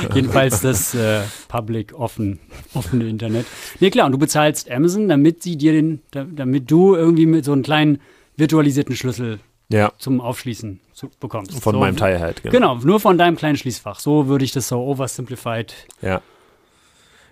jedenfalls 0.14 0.60
das 0.62 0.94
äh, 0.94 1.22
Public 1.48 1.94
offen, 1.94 2.40
offene 2.74 3.08
Internet. 3.08 3.46
Nee, 3.80 3.90
klar, 3.90 4.08
und 4.08 4.12
du 4.12 4.18
bezahlst 4.18 4.70
Amazon, 4.70 5.08
damit 5.08 5.42
sie 5.44 5.56
dir 5.56 5.72
den, 5.72 6.02
damit 6.12 6.70
du 6.70 6.96
irgendwie 6.96 7.26
mit 7.26 7.46
so 7.46 7.54
einem 7.54 7.64
kleinen 7.64 8.02
virtualisierten 8.36 8.96
Schlüssel 8.96 9.40
ja. 9.70 9.94
zum 9.98 10.20
Aufschließen 10.20 10.82
zu, 10.94 11.10
bekommst. 11.20 11.58
Von 11.62 11.74
so, 11.74 11.80
meinem 11.80 11.96
Teil 11.96 12.20
halt, 12.20 12.44
genau. 12.44 12.52
Genau, 12.52 12.76
nur 12.86 13.00
von 13.00 13.18
deinem 13.18 13.38
kleinen 13.38 13.56
Schließfach. 13.56 14.00
So 14.00 14.28
würde 14.28 14.44
ich 14.44 14.52
das 14.52 14.68
so 14.68 14.80
oversimplified 14.80 15.74
ja. 16.02 16.22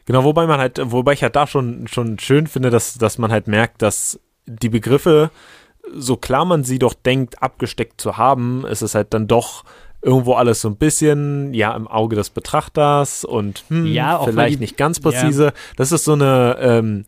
Genau, 0.05 0.23
wobei 0.23 0.47
man 0.47 0.59
halt, 0.59 0.81
wobei 0.85 1.13
ich 1.13 1.21
halt 1.21 1.35
da 1.35 1.45
schon, 1.45 1.87
schon 1.87 2.17
schön 2.17 2.47
finde, 2.47 2.71
dass, 2.71 2.95
dass 2.95 3.19
man 3.19 3.31
halt 3.31 3.47
merkt, 3.47 3.83
dass 3.83 4.19
die 4.47 4.69
Begriffe, 4.69 5.29
so 5.95 6.15
klar 6.15 6.45
man 6.45 6.63
sie 6.63 6.79
doch 6.79 6.93
denkt, 6.93 7.41
abgesteckt 7.41 8.01
zu 8.01 8.17
haben, 8.17 8.65
ist 8.65 8.81
es 8.81 8.95
halt 8.95 9.13
dann 9.13 9.27
doch 9.27 9.63
irgendwo 10.01 10.33
alles 10.33 10.61
so 10.61 10.69
ein 10.69 10.77
bisschen, 10.77 11.53
ja, 11.53 11.75
im 11.75 11.87
Auge 11.87 12.15
des 12.15 12.29
Betrachters 12.29 13.25
und 13.25 13.63
hm, 13.67 13.85
ja, 13.85 14.21
vielleicht 14.23 14.59
die, 14.59 14.61
nicht 14.61 14.77
ganz 14.77 14.99
präzise. 14.99 15.45
Ja. 15.45 15.53
Das 15.75 15.91
ist 15.91 16.05
so 16.05 16.13
eine, 16.13 16.57
ähm, 16.59 17.05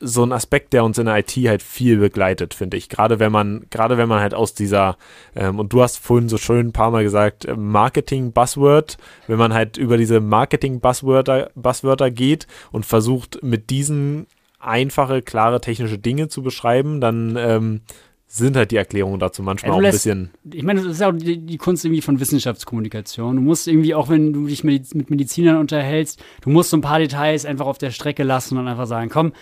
so 0.00 0.22
ein 0.22 0.32
Aspekt, 0.32 0.74
der 0.74 0.84
uns 0.84 0.98
in 0.98 1.06
der 1.06 1.18
IT 1.18 1.32
halt 1.48 1.62
viel 1.62 1.98
begleitet, 1.98 2.52
finde 2.52 2.76
ich. 2.76 2.90
Gerade 2.90 3.20
wenn 3.20 3.32
man, 3.32 3.64
gerade 3.70 3.96
wenn 3.96 4.08
man 4.08 4.20
halt 4.20 4.34
aus 4.34 4.52
dieser, 4.52 4.98
ähm, 5.34 5.58
und 5.58 5.72
du 5.72 5.82
hast 5.82 5.98
vorhin 5.98 6.28
so 6.28 6.36
schön 6.36 6.68
ein 6.68 6.72
paar 6.72 6.90
Mal 6.90 7.04
gesagt, 7.04 7.46
äh, 7.46 7.56
Marketing-Buzzword, 7.56 8.98
wenn 9.26 9.38
man 9.38 9.54
halt 9.54 9.78
über 9.78 9.96
diese 9.96 10.20
Marketing-Buzzwörter 10.20 11.50
Buzzwörter 11.54 12.10
geht 12.10 12.46
und 12.70 12.84
versucht, 12.84 13.42
mit 13.42 13.70
diesen 13.70 14.26
einfache, 14.66 15.22
klare 15.22 15.60
technische 15.60 15.98
Dinge 15.98 16.28
zu 16.28 16.42
beschreiben, 16.42 17.00
dann 17.00 17.36
ähm, 17.38 17.80
sind 18.26 18.56
halt 18.56 18.72
die 18.72 18.76
Erklärungen 18.76 19.20
dazu 19.20 19.42
manchmal 19.42 19.70
ja, 19.70 19.76
auch 19.76 19.82
ein 19.82 19.90
bisschen. 19.92 20.30
Ich 20.50 20.64
meine, 20.64 20.82
das 20.82 20.92
ist 20.92 21.02
auch 21.02 21.12
die, 21.12 21.38
die, 21.38 21.56
Kunst 21.56 21.84
irgendwie 21.84 22.02
von 22.02 22.18
Wissenschaftskommunikation. 22.18 23.36
Du 23.36 23.42
musst 23.42 23.68
irgendwie, 23.68 23.94
auch 23.94 24.08
wenn 24.08 24.32
du 24.32 24.46
dich 24.46 24.64
mit, 24.64 24.92
mit 24.94 25.08
Medizinern 25.08 25.56
unterhältst, 25.56 26.20
du 26.40 26.50
musst 26.50 26.70
so 26.70 26.76
ein 26.76 26.80
paar 26.80 26.98
Details 26.98 27.44
einfach 27.44 27.66
auf 27.66 27.78
der 27.78 27.92
Strecke 27.92 28.24
lassen 28.24 28.58
und 28.58 28.66
einfach 28.66 28.86
sagen, 28.86 29.08
komm, 29.08 29.32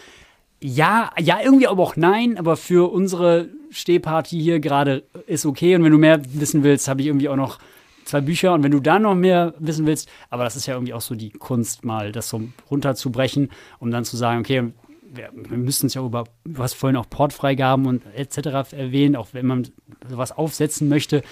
ja, 0.60 1.10
ja, 1.18 1.38
irgendwie 1.42 1.66
aber 1.66 1.82
auch 1.82 1.96
nein, 1.96 2.38
aber 2.38 2.56
für 2.56 2.92
unsere 2.92 3.48
Stehparty 3.70 4.38
hier 4.38 4.60
gerade 4.60 5.04
ist 5.26 5.46
okay. 5.46 5.74
Und 5.74 5.84
wenn 5.84 5.92
du 5.92 5.98
mehr 5.98 6.20
wissen 6.34 6.62
willst, 6.62 6.86
habe 6.86 7.00
ich 7.00 7.06
irgendwie 7.06 7.28
auch 7.28 7.36
noch 7.36 7.58
zwei 8.04 8.20
Bücher. 8.20 8.52
Und 8.52 8.62
wenn 8.62 8.70
du 8.70 8.80
da 8.80 8.98
noch 8.98 9.14
mehr 9.14 9.54
wissen 9.58 9.86
willst, 9.86 10.08
aber 10.30 10.44
das 10.44 10.54
ist 10.54 10.66
ja 10.66 10.74
irgendwie 10.74 10.94
auch 10.94 11.00
so 11.00 11.14
die 11.14 11.30
Kunst, 11.30 11.84
mal 11.84 12.12
das 12.12 12.28
so 12.28 12.42
runterzubrechen, 12.70 13.50
um 13.78 13.90
dann 13.90 14.04
zu 14.04 14.16
sagen, 14.16 14.40
okay, 14.40 14.72
wir, 15.14 15.30
wir 15.34 15.58
müssen 15.58 15.86
es 15.86 15.94
ja 15.94 16.04
über, 16.04 16.24
du 16.44 16.62
hast 16.62 16.74
vorhin 16.74 16.96
auch 16.96 17.08
Portfreigaben 17.08 17.86
und 17.86 18.02
etc. 18.14 18.72
erwähnt, 18.72 19.16
auch 19.16 19.28
wenn 19.32 19.46
man 19.46 19.68
sowas 20.08 20.32
aufsetzen 20.32 20.88
möchte. 20.88 21.22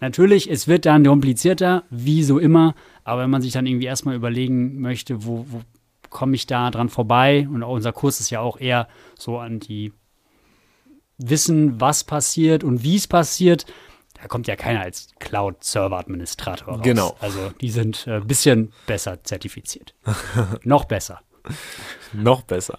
Natürlich, 0.00 0.50
es 0.50 0.66
wird 0.66 0.86
dann 0.86 1.04
komplizierter, 1.04 1.84
wie 1.90 2.22
so 2.22 2.38
immer, 2.38 2.74
aber 3.04 3.22
wenn 3.22 3.30
man 3.30 3.42
sich 3.42 3.52
dann 3.52 3.66
irgendwie 3.66 3.86
erstmal 3.86 4.14
überlegen 4.14 4.80
möchte, 4.80 5.24
wo, 5.24 5.46
wo 5.48 5.60
komme 6.08 6.34
ich 6.34 6.46
da 6.46 6.70
dran 6.70 6.88
vorbei? 6.88 7.46
Und 7.52 7.62
unser 7.62 7.92
Kurs 7.92 8.18
ist 8.20 8.30
ja 8.30 8.40
auch 8.40 8.58
eher 8.58 8.88
so 9.16 9.38
an 9.38 9.60
die 9.60 9.92
Wissen, 11.18 11.80
was 11.80 12.04
passiert 12.04 12.64
und 12.64 12.82
wie 12.82 12.96
es 12.96 13.06
passiert. 13.06 13.66
Da 14.20 14.26
kommt 14.26 14.48
ja 14.48 14.56
keiner 14.56 14.80
als 14.80 15.08
Cloud-Server-Administrator 15.18 16.68
raus. 16.68 16.80
Genau. 16.82 17.16
Also 17.20 17.50
die 17.60 17.70
sind 17.70 18.06
ein 18.06 18.22
äh, 18.22 18.24
bisschen 18.24 18.72
besser 18.86 19.22
zertifiziert. 19.22 19.94
Noch 20.62 20.84
besser. 20.84 21.20
Noch 22.12 22.42
besser. 22.42 22.78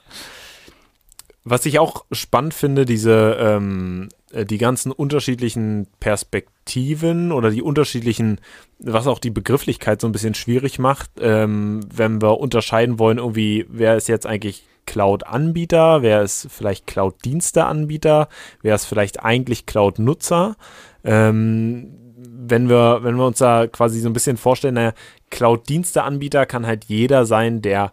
Was 1.44 1.66
ich 1.66 1.80
auch 1.80 2.06
spannend 2.12 2.54
finde, 2.54 2.86
diese 2.86 3.36
ähm, 3.40 4.10
äh, 4.32 4.46
die 4.46 4.58
ganzen 4.58 4.92
unterschiedlichen 4.92 5.88
Perspektiven 6.00 7.32
oder 7.32 7.50
die 7.50 7.62
unterschiedlichen, 7.62 8.40
was 8.80 9.08
auch 9.08 9.20
die 9.20 9.32
Begrifflichkeit 9.32 10.02
so 10.02 10.08
ein 10.08 10.12
bisschen 10.12 10.36
schwierig 10.36 10.80
macht, 10.80 11.10
ähm, 11.20 11.82
wenn 11.94 12.22
wir 12.22 12.40
unterscheiden 12.40 13.00
wollen, 13.00 13.18
irgendwie, 13.18 13.66
wer 13.70 13.98
ist 13.98 14.08
jetzt 14.08 14.28
eigentlich 14.28 14.64
Cloud-Anbieter, 14.86 16.02
wer 16.02 16.22
ist 16.22 16.48
vielleicht 16.50 16.88
Cloud-Dienste-Anbieter, 16.88 18.28
wer 18.62 18.76
ist 18.76 18.86
vielleicht 18.86 19.24
eigentlich 19.24 19.66
Cloud-Nutzer. 19.66 20.56
Ähm, 21.04 21.98
wenn 22.18 22.70
wir, 22.70 23.00
wenn 23.04 23.16
wir 23.16 23.26
uns 23.26 23.40
da 23.40 23.68
quasi 23.68 24.00
so 24.00 24.10
ein 24.10 24.14
bisschen 24.14 24.38
vorstellen, 24.38 24.76
naja, 24.76 24.94
Cloud-Dienste-Anbieter 25.30 26.46
kann 26.46 26.68
halt 26.68 26.86
jeder 26.86 27.26
sein, 27.26 27.62
der 27.62 27.92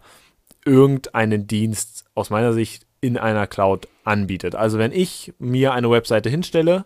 irgendeinen 0.65 1.47
Dienst 1.47 2.05
aus 2.15 2.29
meiner 2.29 2.53
Sicht 2.53 2.85
in 3.01 3.17
einer 3.17 3.47
Cloud 3.47 3.87
anbietet. 4.03 4.55
Also 4.55 4.77
wenn 4.79 4.91
ich 4.91 5.33
mir 5.39 5.73
eine 5.73 5.89
Webseite 5.89 6.29
hinstelle 6.29 6.85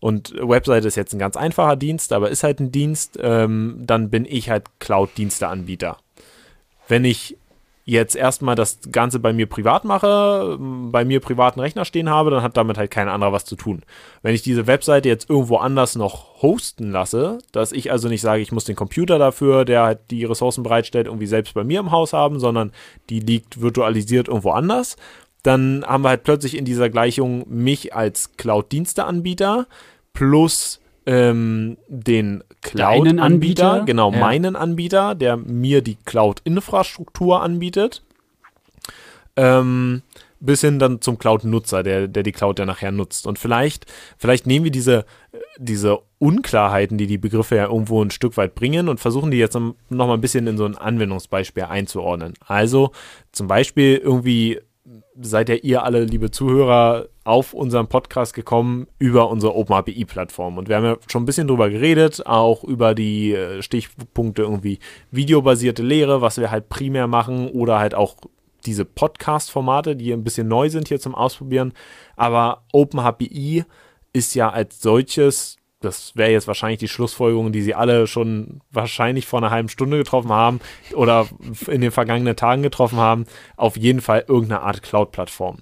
und 0.00 0.34
Webseite 0.36 0.88
ist 0.88 0.96
jetzt 0.96 1.12
ein 1.12 1.18
ganz 1.18 1.36
einfacher 1.36 1.76
Dienst, 1.76 2.12
aber 2.12 2.30
ist 2.30 2.42
halt 2.42 2.60
ein 2.60 2.72
Dienst, 2.72 3.18
ähm, 3.22 3.76
dann 3.80 4.10
bin 4.10 4.24
ich 4.24 4.50
halt 4.50 4.64
Cloud-Diensteanbieter. 4.80 5.98
Wenn 6.88 7.04
ich 7.04 7.36
jetzt 7.84 8.14
erstmal 8.14 8.54
das 8.54 8.78
Ganze 8.92 9.18
bei 9.18 9.32
mir 9.32 9.46
privat 9.46 9.84
mache, 9.84 10.56
bei 10.58 11.04
mir 11.04 11.20
privaten 11.20 11.60
Rechner 11.60 11.84
stehen 11.84 12.08
habe, 12.08 12.30
dann 12.30 12.42
hat 12.42 12.56
damit 12.56 12.78
halt 12.78 12.90
kein 12.90 13.08
anderer 13.08 13.32
was 13.32 13.44
zu 13.44 13.56
tun. 13.56 13.82
Wenn 14.22 14.34
ich 14.34 14.42
diese 14.42 14.66
Webseite 14.66 15.08
jetzt 15.08 15.28
irgendwo 15.28 15.56
anders 15.56 15.96
noch 15.96 16.42
hosten 16.42 16.92
lasse, 16.92 17.38
dass 17.50 17.72
ich 17.72 17.90
also 17.90 18.08
nicht 18.08 18.20
sage, 18.20 18.42
ich 18.42 18.52
muss 18.52 18.64
den 18.64 18.76
Computer 18.76 19.18
dafür, 19.18 19.64
der 19.64 19.82
halt 19.82 19.98
die 20.10 20.24
Ressourcen 20.24 20.62
bereitstellt, 20.62 21.06
irgendwie 21.06 21.26
selbst 21.26 21.54
bei 21.54 21.64
mir 21.64 21.80
im 21.80 21.90
Haus 21.90 22.12
haben, 22.12 22.38
sondern 22.38 22.72
die 23.10 23.20
liegt 23.20 23.60
virtualisiert 23.60 24.28
irgendwo 24.28 24.52
anders, 24.52 24.96
dann 25.42 25.84
haben 25.86 26.04
wir 26.04 26.10
halt 26.10 26.22
plötzlich 26.22 26.56
in 26.56 26.64
dieser 26.64 26.88
Gleichung 26.88 27.44
mich 27.48 27.94
als 27.94 28.36
Cloud-Diensteanbieter 28.36 29.66
plus 30.12 30.80
ähm, 31.06 31.78
den 31.88 32.44
Cloud-Anbieter, 32.60 33.82
genau, 33.84 34.12
ja. 34.12 34.18
meinen 34.18 34.54
Anbieter, 34.54 35.14
der 35.14 35.36
mir 35.36 35.82
die 35.82 35.96
Cloud-Infrastruktur 35.96 37.42
anbietet, 37.42 38.02
ähm, 39.36 40.02
bis 40.38 40.60
hin 40.60 40.78
dann 40.78 41.00
zum 41.00 41.18
Cloud-Nutzer, 41.18 41.82
der, 41.82 42.08
der 42.08 42.22
die 42.22 42.32
Cloud 42.32 42.58
ja 42.58 42.66
nachher 42.66 42.92
nutzt. 42.92 43.26
Und 43.26 43.38
vielleicht, 43.38 43.86
vielleicht 44.18 44.46
nehmen 44.46 44.64
wir 44.64 44.72
diese, 44.72 45.04
diese 45.58 46.00
Unklarheiten, 46.18 46.98
die 46.98 47.06
die 47.06 47.18
Begriffe 47.18 47.56
ja 47.56 47.66
irgendwo 47.66 48.02
ein 48.02 48.10
Stück 48.10 48.36
weit 48.36 48.54
bringen 48.54 48.88
und 48.88 49.00
versuchen 49.00 49.30
die 49.30 49.38
jetzt 49.38 49.54
noch 49.54 49.74
mal 49.88 50.14
ein 50.14 50.20
bisschen 50.20 50.46
in 50.46 50.56
so 50.56 50.64
ein 50.64 50.76
Anwendungsbeispiel 50.76 51.64
einzuordnen. 51.64 52.34
Also 52.44 52.92
zum 53.30 53.46
Beispiel 53.46 53.96
irgendwie 53.96 54.60
seid 55.20 55.48
ja 55.48 55.56
ihr 55.56 55.82
alle, 55.84 56.04
liebe 56.04 56.30
Zuhörer, 56.30 57.08
auf 57.24 57.54
unseren 57.54 57.88
Podcast 57.88 58.34
gekommen 58.34 58.86
über 58.98 59.30
unsere 59.30 59.54
OpenAPI-Plattform. 59.54 60.58
Und 60.58 60.68
wir 60.68 60.76
haben 60.76 60.84
ja 60.84 60.96
schon 61.06 61.22
ein 61.22 61.26
bisschen 61.26 61.48
drüber 61.48 61.70
geredet, 61.70 62.26
auch 62.26 62.64
über 62.64 62.94
die 62.94 63.32
äh, 63.32 63.62
Stichpunkte 63.62 64.42
irgendwie 64.42 64.78
videobasierte 65.10 65.82
Lehre, 65.82 66.20
was 66.20 66.38
wir 66.38 66.50
halt 66.50 66.68
primär 66.68 67.06
machen, 67.06 67.48
oder 67.50 67.78
halt 67.78 67.94
auch 67.94 68.16
diese 68.66 68.84
Podcast-Formate, 68.84 69.96
die 69.96 70.12
ein 70.12 70.24
bisschen 70.24 70.48
neu 70.48 70.68
sind 70.68 70.88
hier 70.88 71.00
zum 71.00 71.14
Ausprobieren. 71.14 71.72
Aber 72.16 72.64
OpenAPI 72.72 73.64
ist 74.12 74.34
ja 74.34 74.50
als 74.50 74.80
solches 74.80 75.56
das 75.84 76.16
wäre 76.16 76.30
jetzt 76.30 76.46
wahrscheinlich 76.46 76.78
die 76.78 76.88
Schlussfolgerung, 76.88 77.52
die 77.52 77.62
Sie 77.62 77.74
alle 77.74 78.06
schon 78.06 78.60
wahrscheinlich 78.70 79.26
vor 79.26 79.40
einer 79.40 79.50
halben 79.50 79.68
Stunde 79.68 79.98
getroffen 79.98 80.30
haben 80.30 80.60
oder 80.94 81.26
in 81.68 81.80
den 81.80 81.90
vergangenen 81.90 82.36
Tagen 82.36 82.62
getroffen 82.62 82.98
haben, 82.98 83.26
auf 83.56 83.76
jeden 83.76 84.00
Fall 84.00 84.24
irgendeine 84.26 84.62
Art 84.62 84.82
Cloud-Plattform. 84.82 85.58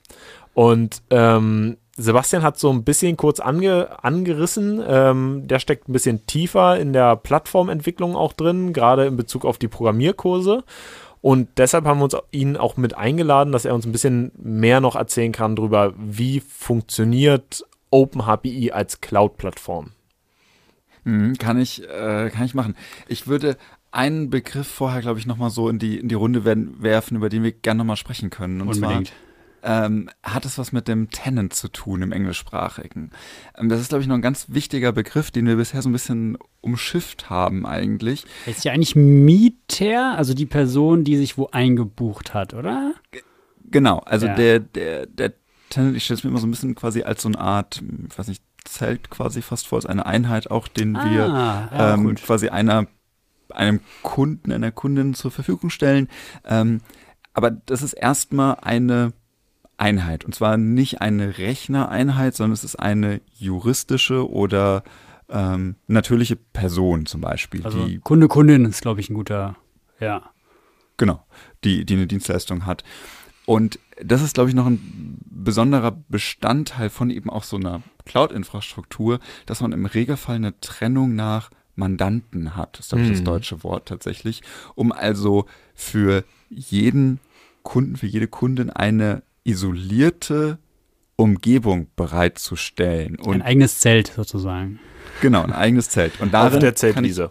Und 0.54 1.02
ähm, 1.10 1.76
Sebastian 1.96 2.42
hat 2.42 2.58
so 2.58 2.70
ein 2.70 2.84
bisschen 2.84 3.16
kurz 3.16 3.40
ange, 3.40 4.02
angerissen. 4.02 4.82
Ähm, 4.86 5.42
der 5.46 5.58
steckt 5.58 5.88
ein 5.88 5.92
bisschen 5.92 6.26
tiefer 6.26 6.78
in 6.78 6.92
der 6.92 7.16
Plattformentwicklung 7.16 8.16
auch 8.16 8.32
drin, 8.32 8.72
gerade 8.72 9.06
in 9.06 9.16
Bezug 9.16 9.44
auf 9.44 9.58
die 9.58 9.68
Programmierkurse. 9.68 10.64
Und 11.20 11.48
deshalb 11.58 11.84
haben 11.84 11.98
wir 11.98 12.04
uns 12.04 12.16
ihn 12.30 12.56
auch 12.56 12.76
mit 12.78 12.96
eingeladen, 12.96 13.52
dass 13.52 13.66
er 13.66 13.74
uns 13.74 13.84
ein 13.84 13.92
bisschen 13.92 14.32
mehr 14.38 14.80
noch 14.80 14.96
erzählen 14.96 15.32
kann 15.32 15.56
darüber, 15.56 15.92
wie 15.98 16.40
funktioniert 16.40 17.66
OpenHPI 17.90 18.72
als 18.72 19.00
Cloud-Plattform. 19.00 19.92
Mhm, 21.04 21.38
kann 21.38 21.58
ich, 21.58 21.82
äh, 21.88 22.30
kann 22.30 22.44
ich 22.44 22.54
machen. 22.54 22.74
Ich 23.08 23.26
würde 23.26 23.56
einen 23.90 24.30
Begriff 24.30 24.68
vorher, 24.68 25.00
glaube 25.00 25.18
ich, 25.18 25.26
nochmal 25.26 25.50
so 25.50 25.68
in 25.68 25.78
die, 25.78 25.98
in 25.98 26.08
die 26.08 26.14
Runde 26.14 26.44
werden, 26.44 26.82
werfen, 26.82 27.16
über 27.16 27.28
den 27.28 27.42
wir 27.42 27.52
gerne 27.52 27.78
nochmal 27.78 27.96
sprechen 27.96 28.30
können. 28.30 28.60
Und 28.60 28.68
Unbedingt. 28.68 29.08
zwar 29.08 29.16
ähm, 29.62 30.08
hat 30.22 30.44
es 30.44 30.58
was 30.58 30.72
mit 30.72 30.88
dem 30.88 31.10
Tenant 31.10 31.54
zu 31.54 31.68
tun 31.68 32.02
im 32.02 32.12
Englischsprachigen. 32.12 33.10
Ähm, 33.56 33.68
das 33.68 33.80
ist, 33.80 33.88
glaube 33.88 34.02
ich, 34.02 34.08
noch 34.08 34.14
ein 34.14 34.22
ganz 34.22 34.46
wichtiger 34.48 34.92
Begriff, 34.92 35.30
den 35.30 35.46
wir 35.46 35.56
bisher 35.56 35.82
so 35.82 35.88
ein 35.88 35.92
bisschen 35.92 36.38
umschifft 36.60 37.30
haben 37.30 37.66
eigentlich. 37.66 38.24
Ist 38.46 38.64
ja 38.64 38.72
eigentlich 38.72 38.96
Mieter, 38.96 40.16
also 40.16 40.34
die 40.34 40.46
Person, 40.46 41.04
die 41.04 41.16
sich 41.16 41.38
wo 41.38 41.48
eingebucht 41.48 42.34
hat, 42.34 42.54
oder? 42.54 42.94
G 43.10 43.20
genau, 43.70 43.98
also 43.98 44.26
ja. 44.26 44.34
der, 44.34 44.60
der, 44.60 45.06
der 45.06 45.32
Tenant, 45.68 45.96
ich 45.96 46.04
stelle 46.04 46.18
es 46.18 46.24
mir 46.24 46.30
immer 46.30 46.40
so 46.40 46.46
ein 46.46 46.50
bisschen 46.50 46.74
quasi 46.74 47.02
als 47.02 47.22
so 47.22 47.28
eine 47.28 47.38
Art, 47.38 47.82
ich 48.08 48.18
weiß 48.18 48.28
nicht, 48.28 48.42
Zelt 48.64 49.10
quasi 49.10 49.42
fast 49.42 49.66
vor, 49.66 49.76
als 49.76 49.86
eine 49.86 50.06
Einheit 50.06 50.50
auch, 50.50 50.68
den 50.68 50.96
ah, 50.96 51.10
wir 51.10 51.26
ja, 51.26 51.94
ähm, 51.94 52.14
quasi 52.16 52.48
einer, 52.48 52.86
einem 53.50 53.80
Kunden, 54.02 54.52
einer 54.52 54.70
Kundin 54.70 55.14
zur 55.14 55.30
Verfügung 55.30 55.70
stellen. 55.70 56.08
Ähm, 56.44 56.80
aber 57.32 57.50
das 57.50 57.82
ist 57.82 57.94
erstmal 57.94 58.56
eine 58.62 59.12
Einheit. 59.76 60.24
Und 60.24 60.34
zwar 60.34 60.56
nicht 60.56 61.00
eine 61.00 61.38
Rechnereinheit, 61.38 62.34
sondern 62.36 62.52
es 62.52 62.64
ist 62.64 62.76
eine 62.76 63.20
juristische 63.34 64.30
oder 64.30 64.84
ähm, 65.30 65.76
natürliche 65.86 66.36
Person 66.36 67.06
zum 67.06 67.20
Beispiel. 67.20 67.64
Also 67.64 67.86
die, 67.86 67.98
Kunde, 67.98 68.28
Kundin 68.28 68.64
ist, 68.64 68.82
glaube 68.82 69.00
ich, 69.00 69.08
ein 69.10 69.14
guter, 69.14 69.56
ja. 69.98 70.30
Genau, 70.96 71.24
die, 71.64 71.86
die 71.86 71.94
eine 71.94 72.06
Dienstleistung 72.06 72.66
hat. 72.66 72.84
Und 73.46 73.78
das 74.04 74.22
ist, 74.22 74.34
glaube 74.34 74.50
ich, 74.50 74.54
noch 74.54 74.66
ein 74.66 75.18
besonderer 75.30 75.96
Bestandteil 76.08 76.90
von 76.90 77.10
eben 77.10 77.30
auch 77.30 77.44
so 77.44 77.56
einer 77.56 77.82
Cloud-Infrastruktur, 78.04 79.20
dass 79.46 79.60
man 79.60 79.72
im 79.72 79.86
Regelfall 79.86 80.36
eine 80.36 80.58
Trennung 80.60 81.14
nach 81.14 81.50
Mandanten 81.76 82.56
hat. 82.56 82.78
Das 82.78 82.86
ist, 82.86 82.88
glaube 82.90 83.04
ich, 83.04 83.10
das 83.10 83.20
mhm. 83.20 83.24
deutsche 83.24 83.62
Wort 83.62 83.88
tatsächlich. 83.88 84.42
Um 84.74 84.92
also 84.92 85.46
für 85.74 86.24
jeden 86.48 87.20
Kunden, 87.62 87.96
für 87.96 88.06
jede 88.06 88.28
Kundin 88.28 88.70
eine 88.70 89.22
isolierte 89.44 90.58
Umgebung 91.16 91.88
bereitzustellen. 91.96 93.16
Und 93.16 93.34
ein 93.34 93.42
eigenes 93.42 93.78
Zelt 93.78 94.12
sozusagen. 94.14 94.78
Genau, 95.20 95.42
ein 95.42 95.52
eigenes 95.52 95.90
Zelt. 95.90 96.20
Und 96.20 96.32
darin 96.32 96.54
Auf 96.54 96.60
der 96.60 96.74
Zeltwiese. 96.74 97.30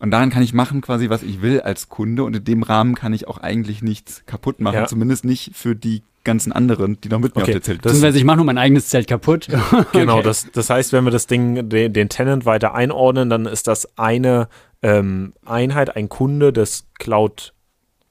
Und 0.00 0.10
daran 0.10 0.30
kann 0.30 0.42
ich 0.42 0.54
machen 0.54 0.80
quasi, 0.80 1.10
was 1.10 1.22
ich 1.22 1.42
will 1.42 1.60
als 1.60 1.88
Kunde. 1.88 2.24
Und 2.24 2.34
in 2.34 2.44
dem 2.44 2.62
Rahmen 2.62 2.94
kann 2.94 3.12
ich 3.12 3.28
auch 3.28 3.38
eigentlich 3.38 3.82
nichts 3.82 4.24
kaputt 4.26 4.60
machen. 4.60 4.76
Ja. 4.76 4.86
Zumindest 4.86 5.24
nicht 5.24 5.52
für 5.54 5.76
die 5.76 6.02
ganzen 6.24 6.52
anderen, 6.52 7.00
die 7.00 7.08
noch 7.08 7.18
mit 7.18 7.36
mir 7.36 7.42
okay. 7.42 7.52
auf 7.52 7.54
der 7.54 7.62
Zelt 7.62 7.76
sind. 7.76 7.82
Beziehungsweise 7.82 8.18
ich 8.18 8.24
mache 8.24 8.36
nur 8.38 8.46
mein 8.46 8.58
eigenes 8.58 8.88
Zelt 8.88 9.06
kaputt. 9.06 9.48
genau, 9.92 10.14
okay. 10.14 10.22
das, 10.22 10.50
das 10.52 10.70
heißt, 10.70 10.92
wenn 10.92 11.04
wir 11.04 11.10
das 11.10 11.26
Ding, 11.26 11.68
den, 11.68 11.92
den 11.92 12.08
Tenant 12.08 12.46
weiter 12.46 12.74
einordnen, 12.74 13.30
dann 13.30 13.46
ist 13.46 13.68
das 13.68 13.98
eine 13.98 14.48
ähm, 14.82 15.34
Einheit, 15.44 15.94
ein 15.96 16.08
Kunde 16.08 16.52
des 16.52 16.86
Cloud- 16.98 17.52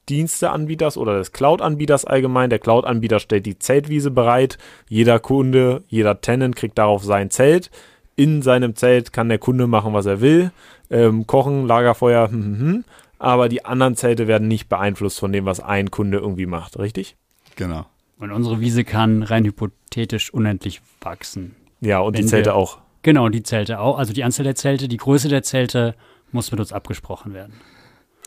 Diensteanbieters 0.08 0.96
oder 0.96 1.18
des 1.18 1.30
Cloud-Anbieters 1.30 2.04
allgemein. 2.04 2.50
Der 2.50 2.58
Cloud-Anbieter 2.58 3.20
stellt 3.20 3.46
die 3.46 3.60
Zeltwiese 3.60 4.10
bereit. 4.10 4.58
Jeder 4.88 5.20
Kunde, 5.20 5.84
jeder 5.86 6.20
Tenant 6.20 6.56
kriegt 6.56 6.78
darauf 6.78 7.04
sein 7.04 7.30
Zelt. 7.30 7.70
In 8.16 8.42
seinem 8.42 8.76
Zelt 8.76 9.12
kann 9.12 9.28
der 9.28 9.38
Kunde 9.38 9.66
machen, 9.66 9.92
was 9.92 10.06
er 10.06 10.20
will. 10.20 10.52
Ähm, 10.90 11.26
kochen, 11.26 11.66
Lagerfeuer, 11.66 12.30
hm, 12.30 12.42
hm, 12.42 12.60
hm. 12.60 12.84
aber 13.18 13.48
die 13.48 13.64
anderen 13.64 13.96
Zelte 13.96 14.26
werden 14.26 14.48
nicht 14.48 14.68
beeinflusst 14.68 15.18
von 15.18 15.32
dem, 15.32 15.44
was 15.44 15.60
ein 15.60 15.90
Kunde 15.90 16.18
irgendwie 16.18 16.46
macht, 16.46 16.78
richtig? 16.78 17.16
Genau. 17.56 17.86
Und 18.18 18.32
unsere 18.32 18.60
Wiese 18.60 18.84
kann 18.84 19.22
rein 19.22 19.44
hypothetisch 19.44 20.32
unendlich 20.32 20.82
wachsen. 21.00 21.56
Ja, 21.80 22.00
und 22.00 22.18
die 22.18 22.26
Zelte 22.26 22.50
wir, 22.50 22.54
auch. 22.54 22.78
Genau, 23.02 23.28
die 23.30 23.42
Zelte 23.42 23.80
auch. 23.80 23.98
Also 23.98 24.12
die 24.12 24.24
Anzahl 24.24 24.44
der 24.44 24.54
Zelte, 24.54 24.88
die 24.88 24.98
Größe 24.98 25.28
der 25.28 25.42
Zelte 25.42 25.94
muss 26.32 26.50
mit 26.50 26.60
uns 26.60 26.72
abgesprochen 26.72 27.32
werden. 27.32 27.54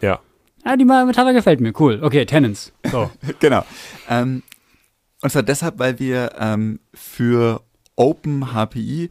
Ja. 0.02 0.20
Ja, 0.66 0.78
die 0.78 0.86
Metapher 0.86 1.34
gefällt 1.34 1.60
mir. 1.62 1.74
Cool. 1.78 2.00
Okay, 2.02 2.26
Tenants. 2.26 2.74
So. 2.92 3.12
genau. 3.40 3.64
Ähm, 4.10 4.44
und 5.22 5.30
zwar 5.30 5.44
deshalb, 5.44 5.78
weil 5.78 6.00
wir 6.00 6.32
ähm, 6.40 6.80
für 6.94 7.62
OpenHPI 7.96 9.10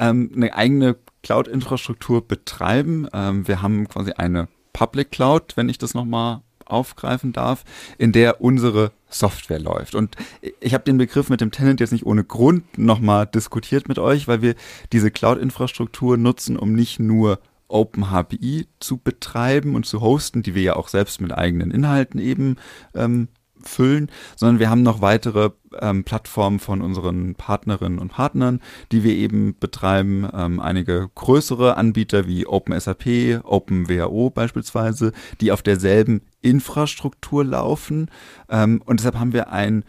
ähm, 0.00 0.30
eine 0.34 0.54
eigene 0.54 0.96
Cloud-Infrastruktur 1.22 2.26
betreiben. 2.26 3.08
Ähm, 3.12 3.48
wir 3.48 3.62
haben 3.62 3.88
quasi 3.88 4.12
eine 4.12 4.48
Public 4.72 5.10
Cloud, 5.10 5.56
wenn 5.56 5.68
ich 5.68 5.78
das 5.78 5.94
nochmal 5.94 6.42
aufgreifen 6.66 7.32
darf, 7.32 7.64
in 7.98 8.12
der 8.12 8.40
unsere 8.40 8.92
Software 9.08 9.60
läuft. 9.60 9.94
Und 9.94 10.16
ich 10.60 10.74
habe 10.74 10.84
den 10.84 10.98
Begriff 10.98 11.28
mit 11.28 11.40
dem 11.40 11.50
Tenant 11.50 11.80
jetzt 11.80 11.92
nicht 11.92 12.06
ohne 12.06 12.24
Grund 12.24 12.78
nochmal 12.78 13.26
diskutiert 13.26 13.88
mit 13.88 13.98
euch, 13.98 14.28
weil 14.28 14.42
wir 14.42 14.54
diese 14.92 15.10
Cloud-Infrastruktur 15.10 16.16
nutzen, 16.16 16.56
um 16.56 16.72
nicht 16.72 16.98
nur 17.00 17.38
OpenHPI 17.68 18.66
zu 18.80 18.98
betreiben 18.98 19.74
und 19.74 19.86
zu 19.86 20.00
hosten, 20.00 20.42
die 20.42 20.54
wir 20.54 20.62
ja 20.62 20.76
auch 20.76 20.88
selbst 20.88 21.20
mit 21.20 21.32
eigenen 21.32 21.70
Inhalten 21.70 22.20
eben 22.20 22.56
ähm, 22.94 23.28
füllen, 23.64 24.10
sondern 24.36 24.58
wir 24.58 24.70
haben 24.70 24.82
noch 24.82 25.00
weitere 25.00 25.50
ähm, 25.80 26.04
Plattformen 26.04 26.58
von 26.58 26.80
unseren 26.80 27.34
Partnerinnen 27.34 27.98
und 27.98 28.08
Partnern, 28.08 28.60
die 28.92 29.04
wir 29.04 29.14
eben 29.14 29.56
betreiben. 29.58 30.28
Ähm, 30.32 30.60
einige 30.60 31.10
größere 31.14 31.76
Anbieter 31.76 32.26
wie 32.26 32.46
OpenSAP, 32.46 33.42
OpenWHO 33.44 34.30
beispielsweise, 34.30 35.12
die 35.40 35.52
auf 35.52 35.62
derselben 35.62 36.22
Infrastruktur 36.42 37.44
laufen. 37.44 38.10
Ähm, 38.48 38.82
und 38.84 39.00
deshalb 39.00 39.18
haben 39.18 39.32
wir 39.32 39.50
ein 39.50 39.84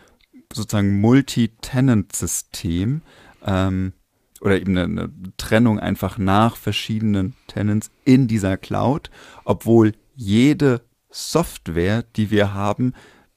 sozusagen 0.53 1.01
Multi-Tenant-System 1.01 3.01
ähm, 3.45 3.93
oder 4.41 4.59
eben 4.59 4.78
eine, 4.78 4.84
eine 4.84 5.11
Trennung 5.38 5.80
einfach 5.80 6.17
nach 6.17 6.55
verschiedenen 6.55 7.36
Tenants 7.47 7.89
in 8.03 8.28
dieser 8.28 8.57
Cloud, 8.57 9.09
obwohl 9.43 9.93
jede 10.15 10.82
Software, 11.09 12.03
die 12.15 12.32
wir 12.32 12.53
haben, 12.53 12.93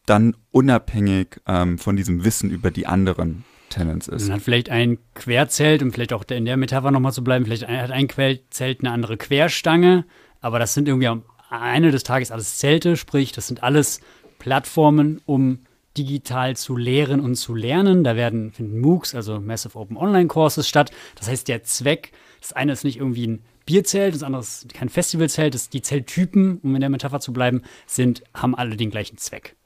dann 0.09 0.37
unabhängig 0.51 1.41
ähm, 1.47 1.79
von 1.79 1.97
diesem 1.97 2.25
Wissen 2.25 2.51
über 2.51 2.71
die 2.71 2.87
anderen 2.87 3.45
Tenants 3.69 4.09
ist. 4.09 4.25
Man 4.29 4.37
hat 4.37 4.43
vielleicht 4.43 4.71
ein 4.71 4.99
Querzelt, 5.15 5.83
um 5.83 5.93
vielleicht 5.93 6.13
auch 6.13 6.25
in 6.25 6.45
der 6.45 6.57
Metapher 6.57 6.91
nochmal 6.91 7.13
zu 7.13 7.23
bleiben, 7.23 7.45
vielleicht 7.45 7.69
hat 7.69 7.91
ein 7.91 8.09
Querzelt 8.09 8.81
eine 8.81 8.91
andere 8.91 9.17
Querstange, 9.17 10.05
aber 10.41 10.59
das 10.59 10.75
sind 10.75 10.89
irgendwie 10.89 11.09
am 11.09 11.23
Ende 11.51 11.91
des 11.91 12.03
Tages 12.03 12.31
alles 12.31 12.59
Zelte, 12.59 12.97
sprich, 12.97 13.33
das 13.33 13.47
sind 13.47 13.63
alles 13.63 14.01
Plattformen, 14.39 15.21
um 15.27 15.61
digital 15.97 16.57
zu 16.57 16.77
lehren 16.77 17.21
und 17.21 17.35
zu 17.35 17.55
lernen. 17.55 18.05
Da 18.05 18.15
werden 18.15 18.53
finden 18.53 18.81
MOOCs, 18.81 19.15
also 19.15 19.41
Massive 19.41 19.77
Open 19.77 19.97
Online 19.97 20.29
Courses 20.29 20.69
statt. 20.69 20.93
Das 21.17 21.29
heißt, 21.29 21.49
der 21.49 21.65
Zweck, 21.65 22.13
das 22.41 22.53
eine 22.53 22.73
ist 22.73 22.85
nicht 22.85 22.99
irgendwie 22.99 23.27
ein 23.27 23.43
Bierzelt, 23.67 24.15
das 24.15 24.23
andere 24.23 24.41
ist 24.41 24.73
kein 24.73 24.89
Festivalzelt, 24.89 25.55
das, 25.55 25.69
die 25.69 25.83
Zelttypen, 25.83 26.59
um 26.63 26.75
in 26.75 26.81
der 26.81 26.89
Metapher 26.89 27.21
zu 27.21 27.33
bleiben, 27.33 27.63
sind, 27.87 28.23
haben 28.33 28.55
alle 28.55 28.77
den 28.77 28.91
gleichen 28.91 29.19
Zweck. 29.19 29.57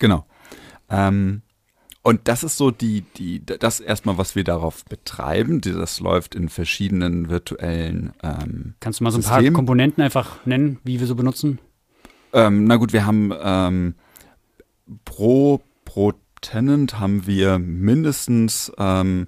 Genau. 0.00 0.26
Ähm, 0.88 1.42
und 2.02 2.26
das 2.28 2.42
ist 2.42 2.56
so 2.56 2.70
die, 2.70 3.02
die, 3.16 3.44
das 3.44 3.78
erstmal, 3.78 4.18
was 4.18 4.34
wir 4.34 4.42
darauf 4.42 4.84
betreiben. 4.86 5.60
Das 5.60 6.00
läuft 6.00 6.34
in 6.34 6.48
verschiedenen 6.48 7.28
virtuellen. 7.28 8.12
Ähm, 8.22 8.74
Kannst 8.80 9.00
du 9.00 9.04
mal 9.04 9.10
so 9.10 9.18
ein 9.18 9.22
Systemen. 9.22 9.52
paar 9.52 9.58
Komponenten 9.58 10.02
einfach 10.02 10.44
nennen, 10.46 10.78
wie 10.82 10.98
wir 10.98 11.06
so 11.06 11.14
benutzen? 11.14 11.60
Ähm, 12.32 12.64
na 12.64 12.76
gut, 12.76 12.92
wir 12.92 13.06
haben 13.06 13.32
ähm, 13.42 13.94
pro, 15.04 15.60
pro 15.84 16.14
Tenant 16.40 16.98
haben 16.98 17.26
wir 17.26 17.58
mindestens 17.58 18.72
ähm, 18.78 19.26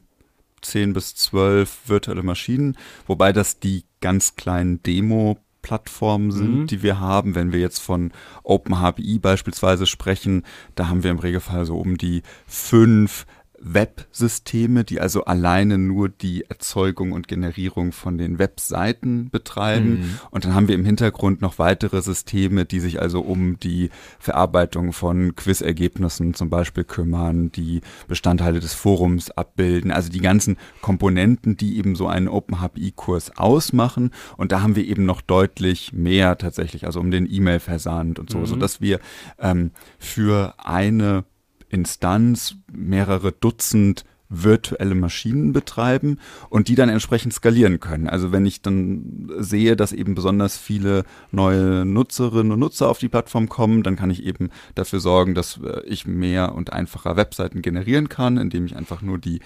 10 0.63 0.95
bis 0.95 1.15
12 1.17 1.89
virtuelle 1.89 2.23
Maschinen, 2.23 2.79
wobei 3.07 3.33
das 3.33 3.59
die 3.59 3.85
ganz 4.01 4.37
kleinen 4.37 4.83
Demo 4.83 5.37
Plattformen 5.63 6.31
sind, 6.33 6.59
mhm. 6.59 6.67
die 6.67 6.83
wir 6.83 7.01
haben. 7.01 7.35
Wenn 7.35 7.53
wir 7.53 7.61
jetzt 7.61 7.79
von 7.79 8.13
OpenHPI 8.43 9.19
beispielsweise 9.19 9.87
sprechen, 9.87 10.43
da 10.75 10.89
haben 10.89 11.03
wir 11.03 11.11
im 11.11 11.19
Regelfall 11.19 11.65
so 11.65 11.79
um 11.79 11.97
die 11.97 12.23
fünf 12.47 13.25
Websysteme, 13.65 14.85
die 14.85 15.01
also 15.01 15.25
alleine 15.25 15.79
nur 15.79 16.09
die 16.09 16.45
Erzeugung 16.49 17.13
und 17.13 17.29
Generierung 17.29 17.93
von 17.93 18.19
den 18.19 18.39
Webseiten 18.39 19.31
betreiben. 19.31 20.01
Mhm. 20.01 20.19
Und 20.31 20.45
dann 20.45 20.55
haben 20.55 20.69
wir 20.69 20.75
im 20.75 20.85
Hintergrund 20.85 21.41
noch 21.41 21.59
weitere 21.59 22.03
Systeme, 22.03 22.65
die 22.65 22.81
sich 22.81 23.01
also 23.01 23.21
um 23.21 23.59
die 23.61 23.91
Verarbeitung 24.19 24.93
von 24.93 25.37
Quizergebnissen 25.37 26.35
zum 26.35 26.51
Beispiel 26.51 26.85
kümmern, 26.85 27.53
die 27.53 27.83
Bestandteile 28.09 28.59
des 28.61 28.75
Forums 28.75 29.31
abbilden, 29.31 29.93
also 29.93 30.11
die 30.11 30.21
ganzen 30.21 30.57
Komponenten, 30.81 31.57
die 31.57 31.79
eben 31.79 31.95
so 31.95 32.09
einen 32.09 32.29
OpenHPI-Kurs 32.29 33.37
ausmachen. 33.37 34.11
Und 34.37 34.51
da 34.51 34.63
haben 34.63 34.77
wir 34.77 34.85
eben 34.85 35.05
noch 35.05 35.21
deutlich 35.21 35.93
mehr 35.93 36.37
tatsächlich, 36.37 36.87
also 36.87 36.99
um 36.99 37.11
den 37.11 37.33
E-Mail-Versand 37.33 38.19
und 38.19 38.29
so, 38.31 38.39
mhm. 38.39 38.47
sodass 38.47 38.81
wir 38.81 38.99
ähm, 39.39 39.71
für 39.99 40.55
eine 40.59 41.25
Instanz 41.73 42.57
mehrere 42.71 43.33
Dutzend 43.33 44.05
virtuelle 44.33 44.95
Maschinen 44.95 45.53
betreiben 45.53 46.19
und 46.49 46.69
die 46.69 46.75
dann 46.75 46.89
entsprechend 46.89 47.35
skalieren 47.35 47.81
können. 47.81 48.09
Also 48.09 48.33
wenn 48.33 48.47
ich 48.47 48.63
dann 48.63 49.31
sehe, 49.39 49.77
dass 49.77 49.93
eben 49.93 50.15
besonders 50.15 50.57
viele 50.57 51.05
neue 51.31 51.85
Nutzerinnen 51.85 52.53
und 52.53 52.59
Nutzer 52.59 52.89
auf 52.89 52.99
die 52.99 53.11
Plattform 53.11 53.49
kommen, 53.49 53.83
dann 53.83 53.97
kann 53.97 54.11
ich 54.11 54.25
eben 54.25 54.51
dafür 54.75 55.01
sorgen, 55.01 55.35
dass 55.35 55.61
äh, 55.63 55.83
ich 55.85 56.07
mehr 56.07 56.55
und 56.55 56.73
einfacher 56.73 57.17
Webseiten 57.17 57.63
generieren 57.63 58.09
kann, 58.09 58.39
indem 58.39 58.65
ich 58.65 58.77
einfach 58.77 59.03
nur 59.03 59.19
die 59.19 59.41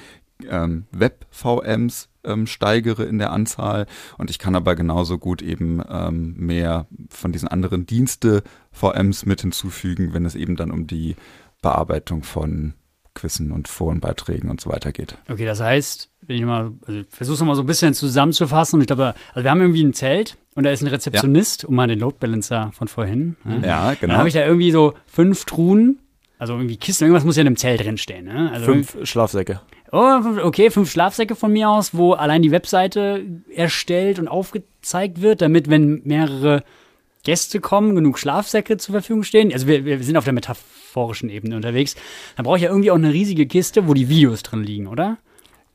ähm, 0.49 0.85
Web-VMs 0.93 2.09
ähm, 2.25 2.47
steigere 2.47 3.05
in 3.05 3.19
der 3.19 3.33
Anzahl 3.33 3.87
und 4.19 4.31
ich 4.31 4.39
kann 4.39 4.55
aber 4.55 4.75
genauso 4.75 5.19
gut 5.19 5.41
eben 5.41 5.83
ähm, 5.89 6.35
mehr 6.37 6.87
von 7.09 7.33
diesen 7.33 7.49
anderen 7.49 7.87
Dienste-VMs 7.87 9.25
mit 9.25 9.41
hinzufügen, 9.41 10.13
wenn 10.13 10.27
es 10.27 10.35
eben 10.35 10.57
dann 10.57 10.71
um 10.71 10.87
die 10.87 11.17
Bearbeitung 11.63 12.23
von 12.23 12.75
Quizzen 13.15 13.51
und 13.51 13.67
Forenbeiträgen 13.67 14.51
und 14.51 14.61
so 14.61 14.71
weiter 14.71 14.93
geht. 14.93 15.17
Okay, 15.29 15.47
das 15.47 15.61
heißt, 15.61 16.11
wenn 16.23 16.37
ich 16.37 16.45
mal, 16.45 16.73
also 16.87 17.03
versuche 17.09 17.35
es 17.35 17.43
mal 17.43 17.55
so 17.57 17.63
ein 17.63 17.67
bisschen 17.67 17.95
zusammenzufassen. 17.95 18.81
Ich 18.81 18.87
glaube, 18.87 19.15
also 19.33 19.45
wir 19.45 19.51
haben 19.51 19.61
irgendwie 19.61 19.83
ein 19.83 19.95
Zelt 19.95 20.37
und 20.55 20.65
da 20.65 20.71
ist 20.71 20.83
ein 20.83 20.89
Rezeptionist, 20.89 21.63
ja. 21.63 21.69
um 21.69 21.75
mal 21.75 21.89
den 21.89 21.99
Load 21.99 22.17
Balancer 22.21 22.71
von 22.73 22.89
vorhin. 22.89 23.37
Ne? 23.45 23.63
Ja, 23.67 23.95
genau. 23.95 24.13
Dann 24.13 24.19
habe 24.19 24.29
ich 24.29 24.35
da 24.35 24.45
irgendwie 24.47 24.71
so 24.71 24.95
fünf 25.07 25.45
Truhen, 25.45 25.99
also 26.39 26.55
irgendwie 26.55 26.77
Kisten, 26.77 27.05
irgendwas 27.05 27.25
muss 27.25 27.37
ja 27.37 27.41
in 27.41 27.47
einem 27.47 27.57
Zelt 27.57 27.81
drinstehen. 27.83 28.27
Ne? 28.27 28.51
Also 28.53 28.67
fünf 28.67 28.99
Schlafsäcke. 29.05 29.61
Oh, 29.93 30.21
okay, 30.43 30.71
fünf 30.71 30.91
Schlafsäcke 30.91 31.37
von 31.37 31.53
mir 31.53 31.71
aus, 31.71 31.95
wo 31.95 32.13
allein 32.13 32.43
die 32.43 32.51
Webseite 32.51 33.25
erstellt 33.55 34.19
und 34.19 34.29
aufgezeigt 34.29 35.23
wird, 35.23 35.41
damit, 35.41 35.71
wenn 35.71 36.03
mehrere 36.05 36.65
Gäste 37.27 37.59
kommen, 37.59 37.97
genug 37.97 38.21
Schlafsäcke 38.21 38.77
zur 38.77 38.93
Verfügung 38.93 39.25
stehen. 39.25 39.53
Also 39.53 39.67
wir, 39.67 39.85
wir 39.85 40.01
sind 40.03 40.17
auf 40.17 40.23
der 40.23 40.33
metaphorischen 40.33 41.29
Ebene 41.29 41.57
unterwegs. 41.57 41.97
Dann 42.37 42.45
brauche 42.45 42.57
ich 42.57 42.63
ja 42.63 42.71
irgendwie 42.71 42.93
auch 42.93 42.97
eine 42.97 43.13
riesige 43.13 43.47
Kiste, 43.47 43.89
wo 43.89 43.95
die 43.95 44.09
Videos 44.09 44.45
drin 44.45 44.63
liegen, 44.63 44.87
oder? 44.87 45.19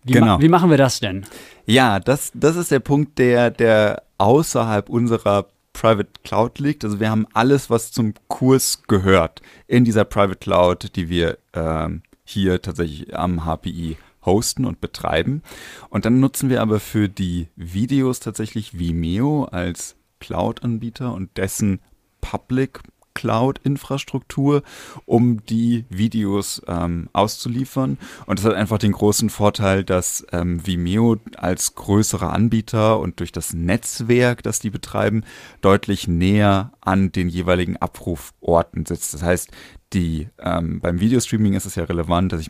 Wie 0.06 0.14
genau. 0.14 0.38
Ma 0.38 0.42
wie 0.42 0.48
machen 0.48 0.70
wir 0.70 0.78
das 0.78 1.02
denn? 1.02 1.26
Ja, 1.66 2.00
das, 2.00 2.32
das 2.34 2.56
ist 2.56 2.72
der 2.72 2.80
Punkt, 2.80 3.20
der, 3.20 3.52
der 3.52 4.04
außerhalb 4.18 4.88
unserer 4.88 5.48
Private 5.74 6.10
Cloud 6.24 6.60
liegt. 6.60 6.86
Also 6.86 7.02
wir 7.02 7.12
haben 7.12 7.28
alles, 7.34 7.70
was 7.70 7.92
zum 7.92 8.14
Kurs 8.30 8.84
gehört, 8.88 9.42
in 9.68 9.84
dieser 9.84 10.06
Private 10.06 10.38
Cloud, 10.38 10.96
die 10.96 11.10
wir 11.10 11.38
ähm, 11.54 12.02
hier 12.24 12.62
tatsächlich 12.62 13.14
am 13.14 13.46
HPI 13.46 13.98
hosten 14.26 14.64
und 14.66 14.80
betreiben. 14.80 15.44
Und 15.90 16.06
dann 16.06 16.22
nutzen 16.22 16.50
wir 16.50 16.62
aber 16.62 16.80
für 16.80 17.10
die 17.10 17.50
Videos 17.58 18.22
tatsächlich 18.22 18.80
Vimeo 18.80 19.44
als 19.46 19.98
Cloud-Anbieter 20.22 21.14
und 21.14 21.36
dessen 21.36 21.82
Public 22.22 22.80
Cloud-Infrastruktur, 23.14 24.64
um 25.06 25.46
die 25.46 25.86
Videos 25.90 26.62
ähm, 26.68 27.10
auszuliefern. 27.14 27.98
Und 28.26 28.40
das 28.40 28.46
hat 28.46 28.56
einfach 28.56 28.78
den 28.78 28.94
großen 28.94 29.30
Vorteil, 29.30 29.84
dass 29.84 30.26
ähm, 30.32 30.66
Vimeo 30.66 31.18
als 31.38 31.76
größerer 31.76 32.32
Anbieter 32.32 33.00
und 33.00 33.20
durch 33.20 33.32
das 33.32 33.54
Netzwerk, 33.54 34.44
das 34.44 34.60
die 34.60 34.70
betreiben, 34.70 35.24
deutlich 35.62 36.08
näher 36.08 36.72
an 36.82 37.12
den 37.12 37.30
jeweiligen 37.30 37.78
Abruforten 37.78 38.86
sitzt. 38.86 39.14
Das 39.14 39.24
heißt, 39.24 39.52
die 39.94 40.30
ähm, 40.40 40.80
beim 40.80 41.02
Videostreaming 41.02 41.54
ist 41.54 41.66
es 41.66 41.76
ja 41.76 41.84
relevant, 41.84 42.32
dass 42.32 42.42
ich 42.42 42.50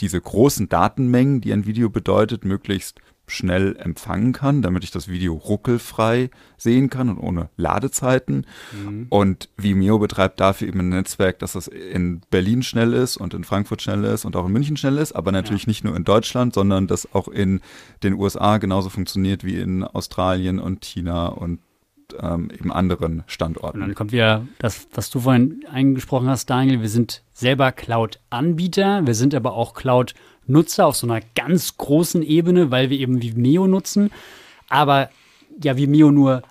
diese 0.00 0.20
großen 0.20 0.68
Datenmengen, 0.68 1.40
die 1.40 1.52
ein 1.52 1.64
Video 1.64 1.88
bedeutet, 1.88 2.44
möglichst 2.44 3.00
schnell 3.32 3.76
empfangen 3.78 4.32
kann, 4.32 4.62
damit 4.62 4.84
ich 4.84 4.90
das 4.90 5.08
Video 5.08 5.34
ruckelfrei 5.34 6.30
sehen 6.56 6.90
kann 6.90 7.08
und 7.08 7.18
ohne 7.18 7.48
Ladezeiten. 7.56 8.46
Mhm. 8.72 9.06
Und 9.08 9.48
Vimeo 9.56 9.98
betreibt 9.98 10.38
dafür 10.40 10.68
eben 10.68 10.80
ein 10.80 10.88
Netzwerk, 10.90 11.38
dass 11.38 11.52
das 11.52 11.66
in 11.66 12.20
Berlin 12.30 12.62
schnell 12.62 12.92
ist 12.92 13.16
und 13.16 13.34
in 13.34 13.44
Frankfurt 13.44 13.82
schnell 13.82 14.04
ist 14.04 14.24
und 14.24 14.36
auch 14.36 14.46
in 14.46 14.52
München 14.52 14.76
schnell 14.76 14.98
ist, 14.98 15.12
aber 15.12 15.32
natürlich 15.32 15.64
ja. 15.64 15.70
nicht 15.70 15.84
nur 15.84 15.96
in 15.96 16.04
Deutschland, 16.04 16.54
sondern 16.54 16.86
das 16.86 17.12
auch 17.14 17.28
in 17.28 17.60
den 18.02 18.14
USA 18.14 18.58
genauso 18.58 18.90
funktioniert 18.90 19.44
wie 19.44 19.56
in 19.56 19.82
Australien 19.82 20.58
und 20.58 20.84
China 20.84 21.28
und 21.28 21.60
ähm, 22.20 22.50
eben 22.52 22.70
anderen 22.70 23.24
Standorten. 23.26 23.80
Und 23.80 23.88
dann 23.88 23.94
kommt 23.94 24.12
wieder 24.12 24.46
das, 24.58 24.86
was 24.92 25.08
du 25.08 25.20
vorhin 25.20 25.64
eingesprochen 25.70 26.28
hast, 26.28 26.50
Daniel. 26.50 26.82
Wir 26.82 26.90
sind 26.90 27.22
selber 27.32 27.72
Cloud-Anbieter, 27.72 29.06
wir 29.06 29.14
sind 29.14 29.34
aber 29.34 29.54
auch 29.54 29.72
Cloud- 29.72 30.12
anbieter 30.12 30.31
Nutzer 30.46 30.86
auf 30.86 30.96
so 30.96 31.06
einer 31.06 31.24
ganz 31.34 31.76
großen 31.76 32.22
Ebene, 32.22 32.70
weil 32.70 32.90
wir 32.90 32.98
eben 32.98 33.22
Vimeo 33.22 33.66
nutzen, 33.66 34.10
aber 34.68 35.10
ja 35.62 35.76
Vimeo 35.76 36.10
nur 36.10 36.42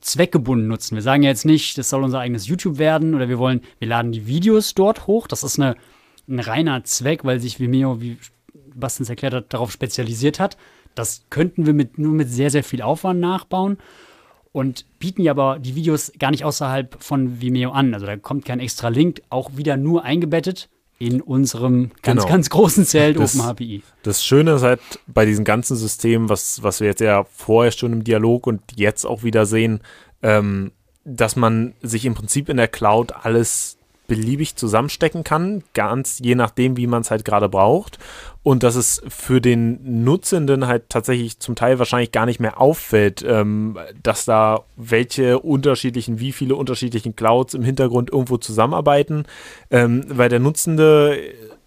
zweckgebunden 0.00 0.68
nutzen. 0.68 0.94
Wir 0.94 1.02
sagen 1.02 1.22
ja 1.22 1.30
jetzt 1.30 1.44
nicht, 1.44 1.76
das 1.76 1.90
soll 1.90 2.02
unser 2.02 2.20
eigenes 2.20 2.46
YouTube 2.46 2.78
werden 2.78 3.14
oder 3.14 3.28
wir 3.28 3.38
wollen, 3.38 3.60
wir 3.78 3.88
laden 3.88 4.12
die 4.12 4.26
Videos 4.26 4.74
dort 4.74 5.06
hoch. 5.06 5.26
Das 5.26 5.42
ist 5.42 5.58
eine, 5.58 5.76
ein 6.28 6.40
reiner 6.40 6.84
Zweck, 6.84 7.24
weil 7.24 7.40
sich 7.40 7.60
Vimeo, 7.60 8.00
wie 8.00 8.16
Bastians 8.74 9.10
erklärt 9.10 9.34
hat, 9.34 9.52
darauf 9.52 9.70
spezialisiert 9.70 10.40
hat. 10.40 10.56
Das 10.94 11.24
könnten 11.30 11.66
wir 11.66 11.74
mit, 11.74 11.98
nur 11.98 12.12
mit 12.12 12.30
sehr, 12.30 12.50
sehr 12.50 12.64
viel 12.64 12.82
Aufwand 12.82 13.20
nachbauen 13.20 13.78
und 14.52 14.86
bieten 14.98 15.22
ja 15.22 15.32
aber 15.32 15.58
die 15.58 15.74
Videos 15.74 16.12
gar 16.18 16.30
nicht 16.30 16.44
außerhalb 16.44 17.02
von 17.02 17.40
Vimeo 17.40 17.70
an. 17.70 17.92
Also 17.92 18.06
da 18.06 18.16
kommt 18.16 18.44
kein 18.44 18.60
extra 18.60 18.88
Link, 18.88 19.22
auch 19.28 19.56
wieder 19.56 19.76
nur 19.76 20.04
eingebettet 20.04 20.68
in 21.02 21.20
unserem 21.20 21.90
ganz, 22.02 22.22
genau. 22.22 22.32
ganz 22.32 22.48
großen 22.48 22.86
Zelt 22.86 23.18
das, 23.18 23.36
OpenHPI. 23.36 23.82
Das 24.04 24.24
Schöne 24.24 24.52
ist 24.52 24.62
halt 24.62 24.80
bei 25.08 25.24
diesen 25.26 25.44
ganzen 25.44 25.76
Systemen, 25.76 26.28
was, 26.28 26.62
was 26.62 26.78
wir 26.78 26.86
jetzt 26.86 27.00
ja 27.00 27.24
vorher 27.24 27.72
schon 27.72 27.92
im 27.92 28.04
Dialog 28.04 28.46
und 28.46 28.62
jetzt 28.76 29.04
auch 29.04 29.24
wieder 29.24 29.44
sehen, 29.44 29.80
ähm, 30.22 30.70
dass 31.04 31.34
man 31.34 31.74
sich 31.82 32.04
im 32.04 32.14
Prinzip 32.14 32.48
in 32.48 32.56
der 32.56 32.68
Cloud 32.68 33.12
alles 33.24 33.78
beliebig 34.12 34.56
zusammenstecken 34.56 35.24
kann, 35.24 35.64
ganz 35.72 36.18
je 36.18 36.34
nachdem, 36.34 36.76
wie 36.76 36.86
man 36.86 37.00
es 37.00 37.10
halt 37.10 37.24
gerade 37.24 37.48
braucht. 37.48 37.98
Und 38.42 38.62
dass 38.62 38.74
es 38.74 39.00
für 39.08 39.40
den 39.40 40.04
Nutzenden 40.04 40.66
halt 40.66 40.90
tatsächlich 40.90 41.38
zum 41.38 41.54
Teil 41.54 41.78
wahrscheinlich 41.78 42.12
gar 42.12 42.26
nicht 42.26 42.38
mehr 42.38 42.60
auffällt, 42.60 43.24
ähm, 43.26 43.78
dass 44.02 44.26
da 44.26 44.64
welche 44.76 45.38
unterschiedlichen, 45.38 46.20
wie 46.20 46.32
viele 46.32 46.56
unterschiedlichen 46.56 47.16
Clouds 47.16 47.54
im 47.54 47.62
Hintergrund 47.62 48.10
irgendwo 48.12 48.36
zusammenarbeiten, 48.36 49.24
ähm, 49.70 50.04
weil 50.08 50.28
der 50.28 50.40
Nutzende, 50.40 51.18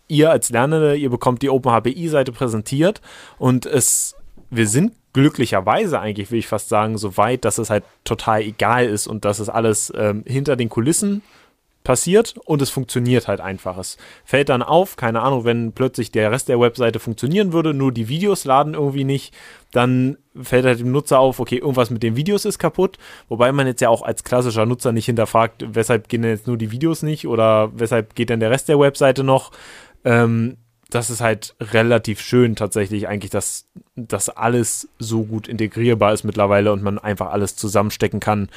ihr 0.07 0.29
als 0.29 0.51
Lernende, 0.51 0.95
ihr 0.95 1.09
bekommt 1.09 1.41
die 1.41 1.49
OpenHPI-Seite 1.49 2.31
präsentiert 2.31 3.01
und 3.39 3.65
es, 3.65 4.13
wir 4.51 4.67
sind 4.67 4.91
glücklicherweise 5.13 5.99
eigentlich, 5.99 6.29
will 6.29 6.37
ich 6.37 6.47
fast 6.47 6.69
sagen, 6.69 6.99
so 6.99 7.17
weit, 7.17 7.43
dass 7.43 7.57
es 7.57 7.71
halt 7.71 7.85
total 8.03 8.41
egal 8.41 8.85
ist 8.85 9.07
und 9.07 9.25
dass 9.25 9.39
es 9.39 9.49
alles 9.49 9.91
ähm, 9.97 10.23
hinter 10.27 10.55
den 10.57 10.69
Kulissen 10.69 11.23
passiert 11.85 12.35
und 12.43 12.61
es 12.61 12.69
funktioniert 12.69 13.29
halt 13.29 13.39
einfach. 13.39 13.77
Es 13.77 13.97
fällt 14.25 14.49
dann 14.49 14.61
auf, 14.61 14.97
keine 14.97 15.21
Ahnung, 15.21 15.45
wenn 15.45 15.71
plötzlich 15.71 16.11
der 16.11 16.31
Rest 16.31 16.49
der 16.49 16.59
Webseite 16.59 16.99
funktionieren 16.99 17.53
würde, 17.53 17.73
nur 17.73 17.93
die 17.93 18.09
Videos 18.09 18.43
laden 18.43 18.73
irgendwie 18.73 19.05
nicht, 19.05 19.33
dann 19.71 20.17
fällt 20.41 20.65
halt 20.65 20.81
dem 20.81 20.91
Nutzer 20.91 21.19
auf, 21.19 21.39
okay, 21.39 21.57
irgendwas 21.57 21.89
mit 21.89 22.03
den 22.03 22.17
Videos 22.17 22.43
ist 22.43 22.59
kaputt. 22.59 22.97
Wobei 23.29 23.53
man 23.53 23.67
jetzt 23.67 23.79
ja 23.79 23.87
auch 23.87 24.01
als 24.01 24.25
klassischer 24.25 24.65
Nutzer 24.65 24.91
nicht 24.91 25.05
hinterfragt, 25.05 25.65
weshalb 25.69 26.09
gehen 26.09 26.23
denn 26.23 26.31
jetzt 26.31 26.47
nur 26.47 26.57
die 26.57 26.71
Videos 26.71 27.03
nicht 27.03 27.27
oder 27.27 27.71
weshalb 27.73 28.15
geht 28.15 28.29
denn 28.29 28.41
der 28.41 28.51
Rest 28.51 28.67
der 28.67 28.79
Webseite 28.79 29.23
noch. 29.23 29.51
Ähm, 30.03 30.57
das 30.89 31.09
ist 31.09 31.21
halt 31.21 31.55
relativ 31.59 32.21
schön 32.21 32.55
tatsächlich 32.55 33.07
eigentlich, 33.07 33.31
dass 33.31 33.67
das 33.95 34.29
alles 34.29 34.87
so 34.99 35.23
gut 35.23 35.47
integrierbar 35.47 36.13
ist 36.13 36.23
mittlerweile 36.23 36.71
und 36.71 36.83
man 36.83 36.99
einfach 36.99 37.31
alles 37.31 37.55
zusammenstecken 37.55 38.19
kann, 38.19 38.49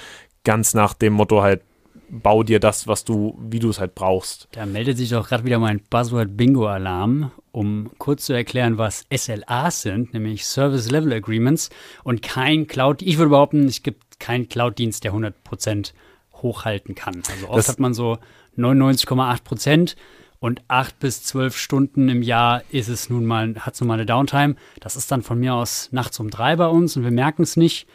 ganz 0.44 0.74
nach 0.74 0.94
dem 0.94 1.14
Motto 1.14 1.42
halt, 1.42 1.62
bau 2.10 2.42
dir 2.42 2.60
das, 2.60 2.86
was 2.86 3.04
du, 3.04 3.38
wie 3.40 3.58
du 3.58 3.70
es 3.70 3.80
halt 3.80 3.94
brauchst. 3.94 4.48
Da 4.52 4.66
meldet 4.66 4.96
sich 4.96 5.10
doch 5.10 5.28
gerade 5.28 5.44
wieder 5.44 5.58
mein 5.58 5.80
Buzzword-Bingo-Alarm, 5.90 7.30
um 7.52 7.90
kurz 7.98 8.26
zu 8.26 8.32
erklären, 8.32 8.78
was 8.78 9.06
SLAs 9.14 9.82
sind, 9.82 10.14
nämlich 10.14 10.46
Service 10.46 10.90
Level 10.90 11.12
Agreements 11.12 11.70
und 12.04 12.22
kein 12.22 12.66
Cloud. 12.66 13.02
Ich 13.02 13.18
würde 13.18 13.30
behaupten, 13.30 13.66
es 13.66 13.82
gibt 13.82 14.20
keinen 14.20 14.48
Cloud-Dienst, 14.48 15.04
der 15.04 15.12
100% 15.12 15.92
hochhalten 16.34 16.94
kann. 16.94 17.22
Also 17.30 17.48
oft 17.48 17.58
das 17.58 17.68
hat 17.68 17.80
man 17.80 17.94
so 17.94 18.18
99,8% 18.56 19.96
und 20.40 20.62
acht 20.68 20.98
bis 21.00 21.22
zwölf 21.24 21.56
Stunden 21.56 22.08
im 22.08 22.22
Jahr 22.22 22.62
ist 22.70 22.88
es 22.88 23.10
nun 23.10 23.26
mal, 23.26 23.54
hat 23.58 23.74
es 23.74 23.80
nun 23.80 23.88
mal 23.88 23.94
eine 23.94 24.06
Downtime. 24.06 24.54
Das 24.80 24.96
ist 24.96 25.10
dann 25.10 25.22
von 25.22 25.38
mir 25.38 25.54
aus 25.54 25.88
nachts 25.90 26.20
um 26.20 26.30
drei 26.30 26.56
bei 26.56 26.68
uns 26.68 26.96
und 26.96 27.04
wir 27.04 27.10
merken 27.10 27.42
es 27.42 27.56
nicht. 27.56 27.88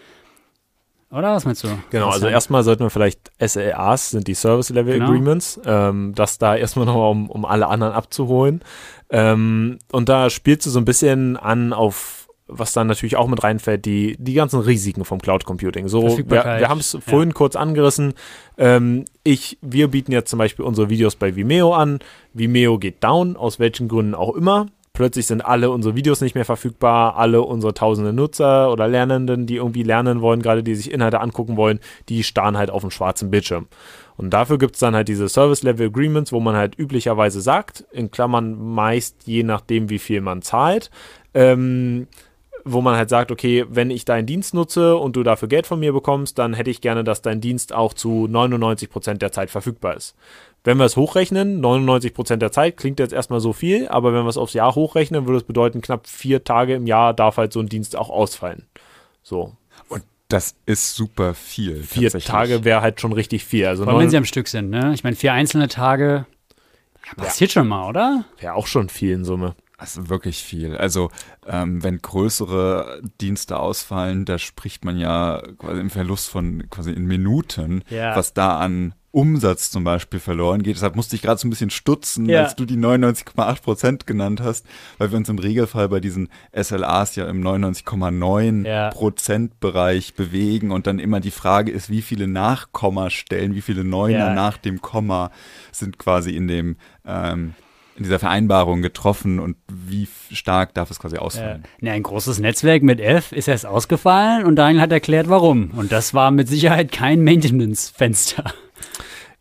Oder 1.13 1.35
was 1.35 1.45
meinst 1.45 1.63
du? 1.63 1.67
Genau, 1.91 2.09
also 2.09 2.27
erstmal 2.27 2.63
sollten 2.63 2.83
wir 2.83 2.89
vielleicht 2.89 3.31
SLAs, 3.39 4.09
sind 4.09 4.27
die 4.27 4.33
Service 4.33 4.69
Level 4.69 4.93
genau. 4.93 5.05
Agreements, 5.05 5.61
ähm, 5.65 6.13
das 6.15 6.39
da 6.39 6.55
erstmal 6.55 6.85
nochmal, 6.87 7.11
um, 7.11 7.29
um 7.29 7.45
alle 7.45 7.67
anderen 7.67 7.93
abzuholen. 7.93 8.61
Ähm, 9.09 9.77
und 9.91 10.09
da 10.09 10.29
spielst 10.29 10.65
du 10.65 10.71
so 10.71 10.79
ein 10.79 10.85
bisschen 10.85 11.37
an 11.37 11.71
auf 11.71 12.23
was 12.47 12.73
dann 12.73 12.87
natürlich 12.87 13.15
auch 13.15 13.27
mit 13.27 13.41
reinfällt, 13.41 13.85
die, 13.85 14.17
die 14.19 14.33
ganzen 14.33 14.59
Risiken 14.59 15.05
vom 15.05 15.19
Cloud 15.19 15.45
Computing. 15.45 15.87
So, 15.87 16.17
wir, 16.17 16.29
wir 16.29 16.69
haben 16.69 16.81
es 16.81 16.97
vorhin 17.05 17.29
ja. 17.29 17.33
kurz 17.33 17.55
angerissen. 17.55 18.13
Ähm, 18.57 19.05
ich, 19.23 19.57
wir 19.61 19.87
bieten 19.87 20.11
jetzt 20.11 20.29
zum 20.29 20.39
Beispiel 20.39 20.65
unsere 20.65 20.89
Videos 20.89 21.15
bei 21.15 21.35
Vimeo 21.35 21.73
an. 21.73 21.99
Vimeo 22.33 22.77
geht 22.77 23.03
down, 23.03 23.37
aus 23.37 23.59
welchen 23.59 23.87
Gründen 23.87 24.13
auch 24.13 24.35
immer. 24.35 24.67
Plötzlich 24.95 25.25
sind 25.25 25.43
alle 25.43 25.71
unsere 25.71 25.95
Videos 25.95 26.21
nicht 26.21 26.35
mehr 26.35 26.45
verfügbar, 26.45 27.15
alle 27.17 27.41
unsere 27.41 27.73
tausende 27.73 28.13
Nutzer 28.13 28.71
oder 28.71 28.87
Lernenden, 28.87 29.47
die 29.47 29.55
irgendwie 29.55 29.81
lernen 29.81 30.21
wollen, 30.21 30.43
gerade 30.43 30.61
die 30.61 30.75
sich 30.75 30.91
Inhalte 30.91 31.19
angucken 31.19 31.57
wollen, 31.57 31.79
die 32.09 32.23
starren 32.23 32.57
halt 32.57 32.69
auf 32.69 32.81
dem 32.81 32.91
schwarzen 32.91 33.31
Bildschirm. 33.31 33.65
Und 34.17 34.29
dafür 34.29 34.59
gibt 34.59 34.75
es 34.75 34.81
dann 34.81 34.93
halt 34.93 35.07
diese 35.07 35.29
Service 35.29 35.63
Level 35.63 35.87
Agreements, 35.87 36.31
wo 36.31 36.39
man 36.39 36.55
halt 36.55 36.77
üblicherweise 36.77 37.41
sagt, 37.41 37.83
in 37.91 38.11
Klammern 38.11 38.53
meist 38.53 39.25
je 39.25 39.41
nachdem, 39.41 39.89
wie 39.89 39.97
viel 39.97 40.21
man 40.21 40.43
zahlt, 40.43 40.91
ähm, 41.33 42.07
wo 42.65 42.81
man 42.81 42.95
halt 42.95 43.09
sagt, 43.09 43.31
okay, 43.31 43.65
wenn 43.69 43.89
ich 43.91 44.05
deinen 44.05 44.25
Dienst 44.25 44.53
nutze 44.53 44.95
und 44.95 45.15
du 45.15 45.23
dafür 45.23 45.47
Geld 45.47 45.67
von 45.67 45.79
mir 45.79 45.93
bekommst, 45.93 46.39
dann 46.39 46.53
hätte 46.53 46.69
ich 46.69 46.81
gerne, 46.81 47.03
dass 47.03 47.21
dein 47.21 47.41
Dienst 47.41 47.73
auch 47.73 47.93
zu 47.93 48.27
99 48.27 48.89
Prozent 48.89 49.21
der 49.21 49.31
Zeit 49.31 49.49
verfügbar 49.49 49.95
ist. 49.95 50.15
Wenn 50.63 50.77
wir 50.77 50.85
es 50.85 50.95
hochrechnen, 50.95 51.59
99 51.59 52.13
Prozent 52.13 52.41
der 52.41 52.51
Zeit 52.51 52.77
klingt 52.77 52.99
jetzt 52.99 53.13
erstmal 53.13 53.41
so 53.41 53.51
viel, 53.51 53.87
aber 53.89 54.13
wenn 54.13 54.23
wir 54.23 54.29
es 54.29 54.37
aufs 54.37 54.53
Jahr 54.53 54.75
hochrechnen, 54.75 55.25
würde 55.25 55.37
es 55.37 55.43
bedeuten, 55.43 55.81
knapp 55.81 56.07
vier 56.07 56.43
Tage 56.43 56.75
im 56.75 56.87
Jahr 56.87 57.13
darf 57.13 57.37
halt 57.37 57.51
so 57.51 57.59
ein 57.59 57.67
Dienst 57.67 57.97
auch 57.97 58.09
ausfallen. 58.09 58.65
So. 59.23 59.53
Und 59.89 60.03
das 60.29 60.55
ist 60.65 60.95
super 60.95 61.33
viel. 61.33 61.83
Vier 61.83 62.11
Tage 62.11 62.63
wäre 62.63 62.81
halt 62.81 63.01
schon 63.01 63.11
richtig 63.11 63.43
viel. 63.43 63.65
Also 63.67 63.83
Vor 63.83 63.93
allem, 63.93 64.03
wenn 64.03 64.09
sie 64.09 64.17
am 64.17 64.25
Stück 64.25 64.47
sind, 64.47 64.69
ne? 64.69 64.91
Ich 64.93 65.03
meine, 65.03 65.17
vier 65.17 65.33
einzelne 65.33 65.67
Tage 65.67 66.25
ja, 67.05 67.13
passiert 67.23 67.51
ja. 67.51 67.61
schon 67.61 67.67
mal, 67.67 67.89
oder? 67.89 68.23
Wäre 68.39 68.53
auch 68.53 68.67
schon 68.67 68.87
viel 68.87 69.11
in 69.11 69.25
Summe. 69.25 69.55
Das 69.79 69.97
ist 69.97 70.09
wirklich 70.09 70.43
viel. 70.43 70.77
Also 70.77 71.09
ähm, 71.45 71.83
wenn 71.83 71.97
größere 71.97 73.01
Dienste 73.19 73.59
ausfallen, 73.59 74.25
da 74.25 74.37
spricht 74.37 74.85
man 74.85 74.97
ja 74.97 75.41
quasi 75.57 75.81
im 75.81 75.89
Verlust 75.89 76.29
von 76.29 76.69
quasi 76.69 76.91
in 76.91 77.05
Minuten, 77.05 77.83
ja. 77.89 78.15
was 78.15 78.33
da 78.33 78.59
an 78.59 78.93
Umsatz 79.13 79.69
zum 79.69 79.83
Beispiel 79.83 80.19
verloren 80.19 80.63
geht. 80.63 80.75
Deshalb 80.75 80.95
musste 80.95 81.15
ich 81.15 81.21
gerade 81.21 81.39
so 81.39 81.47
ein 81.47 81.51
bisschen 81.51 81.69
stutzen, 81.69 82.27
ja. 82.27 82.43
als 82.43 82.55
du 82.55 82.65
die 82.65 82.77
99,8 82.77 83.61
Prozent 83.61 84.07
genannt 84.07 84.41
hast, 84.41 84.65
weil 84.97 85.11
wir 85.11 85.17
uns 85.19 85.29
im 85.29 85.37
Regelfall 85.37 85.87
bei 85.87 85.99
diesen 85.99 86.29
SLAs 86.51 87.15
ja 87.15 87.27
im 87.27 87.43
99,9 87.43 88.65
ja. 88.65 88.89
Prozent 88.89 89.59
Bereich 89.59 90.15
bewegen 90.15 90.71
und 90.71 90.87
dann 90.87 90.97
immer 90.97 91.19
die 91.19 91.29
Frage 91.29 91.71
ist, 91.71 91.91
wie 91.91 92.01
viele 92.01 92.27
Nachkommastellen, 92.27 93.53
wie 93.53 93.61
viele 93.61 93.83
Neuner 93.83 94.17
ja. 94.17 94.33
nach 94.33 94.57
dem 94.57 94.81
Komma 94.81 95.29
sind 95.71 95.99
quasi 95.99 96.31
in 96.35 96.47
dem 96.47 96.77
ähm, 97.05 97.53
in 97.95 98.03
dieser 98.03 98.19
Vereinbarung 98.19 98.81
getroffen 98.81 99.39
und 99.39 99.55
wie 99.71 100.07
stark 100.31 100.73
darf 100.73 100.89
es 100.89 100.99
quasi 100.99 101.17
ausfallen? 101.17 101.63
Ja. 101.81 101.93
ein 101.93 102.03
großes 102.03 102.39
Netzwerk 102.39 102.81
mit 102.83 102.99
F 102.99 103.31
ist 103.31 103.47
erst 103.47 103.65
ausgefallen 103.65 104.45
und 104.45 104.55
Daniel 104.55 104.81
hat 104.81 104.91
erklärt, 104.91 105.29
warum. 105.29 105.71
Und 105.75 105.91
das 105.91 106.13
war 106.13 106.31
mit 106.31 106.47
Sicherheit 106.47 106.91
kein 106.91 107.23
Maintenance-Fenster. 107.23 108.45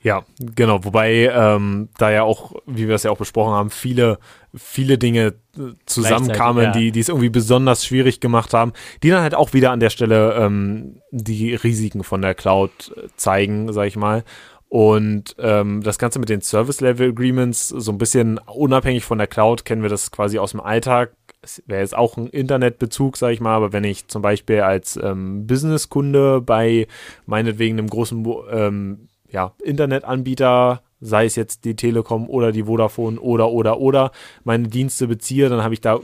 Ja, 0.03 0.24
genau. 0.38 0.84
Wobei 0.84 1.30
ähm, 1.32 1.88
da 1.96 2.11
ja 2.11 2.24
auch, 2.24 2.57
wie 2.66 2.88
wir 2.88 2.96
es 2.96 3.05
ja 3.05 3.12
auch 3.12 3.18
besprochen 3.18 3.53
haben, 3.53 3.70
viele, 3.70 4.18
viele 4.53 4.98
Dinge 4.98 5.34
äh, 5.57 5.74
zusammenkamen, 5.86 6.64
ja. 6.64 6.72
die, 6.72 6.90
die 6.90 7.00
es 7.00 7.09
irgendwie 7.09 7.28
besonders 7.28 7.86
schwierig 7.86 8.18
gemacht 8.18 8.53
haben, 8.53 8.72
die 9.05 9.11
dann 9.11 9.22
halt 9.22 9.36
auch 9.36 9.53
wieder 9.53 9.70
an 9.70 9.78
der 9.78 9.90
Stelle 9.90 10.34
ähm, 10.34 11.00
die 11.12 11.55
Risiken 11.55 12.03
von 12.03 12.20
der 12.20 12.34
Cloud 12.34 12.92
äh, 12.96 13.09
zeigen, 13.16 13.72
sag 13.72 13.86
ich 13.86 13.96
mal. 13.96 14.24
Und 14.72 15.36
ähm, 15.38 15.82
das 15.82 15.98
Ganze 15.98 16.18
mit 16.18 16.30
den 16.30 16.40
Service 16.40 16.80
Level 16.80 17.10
Agreements, 17.10 17.68
so 17.68 17.92
ein 17.92 17.98
bisschen 17.98 18.38
unabhängig 18.38 19.04
von 19.04 19.18
der 19.18 19.26
Cloud, 19.26 19.66
kennen 19.66 19.82
wir 19.82 19.90
das 19.90 20.10
quasi 20.10 20.38
aus 20.38 20.52
dem 20.52 20.62
Alltag. 20.62 21.12
Es 21.42 21.62
wäre 21.66 21.82
jetzt 21.82 21.94
auch 21.94 22.16
ein 22.16 22.26
Internetbezug, 22.26 23.18
sage 23.18 23.34
ich 23.34 23.40
mal, 23.42 23.54
aber 23.54 23.74
wenn 23.74 23.84
ich 23.84 24.08
zum 24.08 24.22
Beispiel 24.22 24.62
als 24.62 24.96
ähm, 24.96 25.46
Businesskunde 25.46 26.40
bei 26.40 26.86
meinetwegen 27.26 27.78
einem 27.78 27.90
großen 27.90 28.26
ähm, 28.50 29.08
ja, 29.28 29.52
Internetanbieter 29.62 30.82
sei 31.03 31.26
es 31.26 31.34
jetzt 31.34 31.64
die 31.64 31.74
Telekom 31.74 32.30
oder 32.30 32.53
die 32.53 32.64
Vodafone 32.64 33.20
oder 33.20 33.50
oder 33.50 33.80
oder 33.80 34.12
meine 34.44 34.68
Dienste 34.68 35.09
beziehe, 35.09 35.48
dann 35.48 35.62
habe 35.62 35.74
ich 35.74 35.80
da 35.80 35.98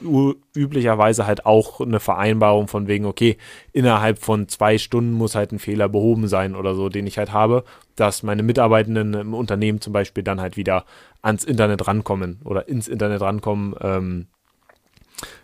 üblicherweise 0.55 1.27
halt 1.27 1.47
auch 1.47 1.81
eine 1.81 2.01
Vereinbarung 2.01 2.67
von 2.67 2.89
wegen, 2.89 3.07
okay, 3.07 3.39
innerhalb 3.73 4.19
von 4.19 4.49
zwei 4.49 4.77
Stunden 4.77 5.13
muss 5.13 5.37
halt 5.37 5.53
ein 5.53 5.61
Fehler 5.61 5.89
behoben 5.89 6.27
sein 6.27 6.57
oder 6.57 6.75
so, 6.75 6.89
den 6.89 7.07
ich 7.07 7.17
halt 7.17 7.33
habe, 7.33 7.63
dass 7.95 8.25
meine 8.25 8.43
Mitarbeitenden 8.43 9.15
im 9.15 9.35
Unternehmen 9.35 9.81
zum 9.81 9.93
Beispiel 9.93 10.25
dann 10.25 10.41
halt 10.41 10.57
wieder 10.57 10.85
ans 11.23 11.45
Internet 11.45 11.87
rankommen 11.87 12.41
oder 12.45 12.69
ins 12.69 12.89
Internet 12.89 13.21
rankommen. 13.21 13.75
Ähm, 13.81 14.27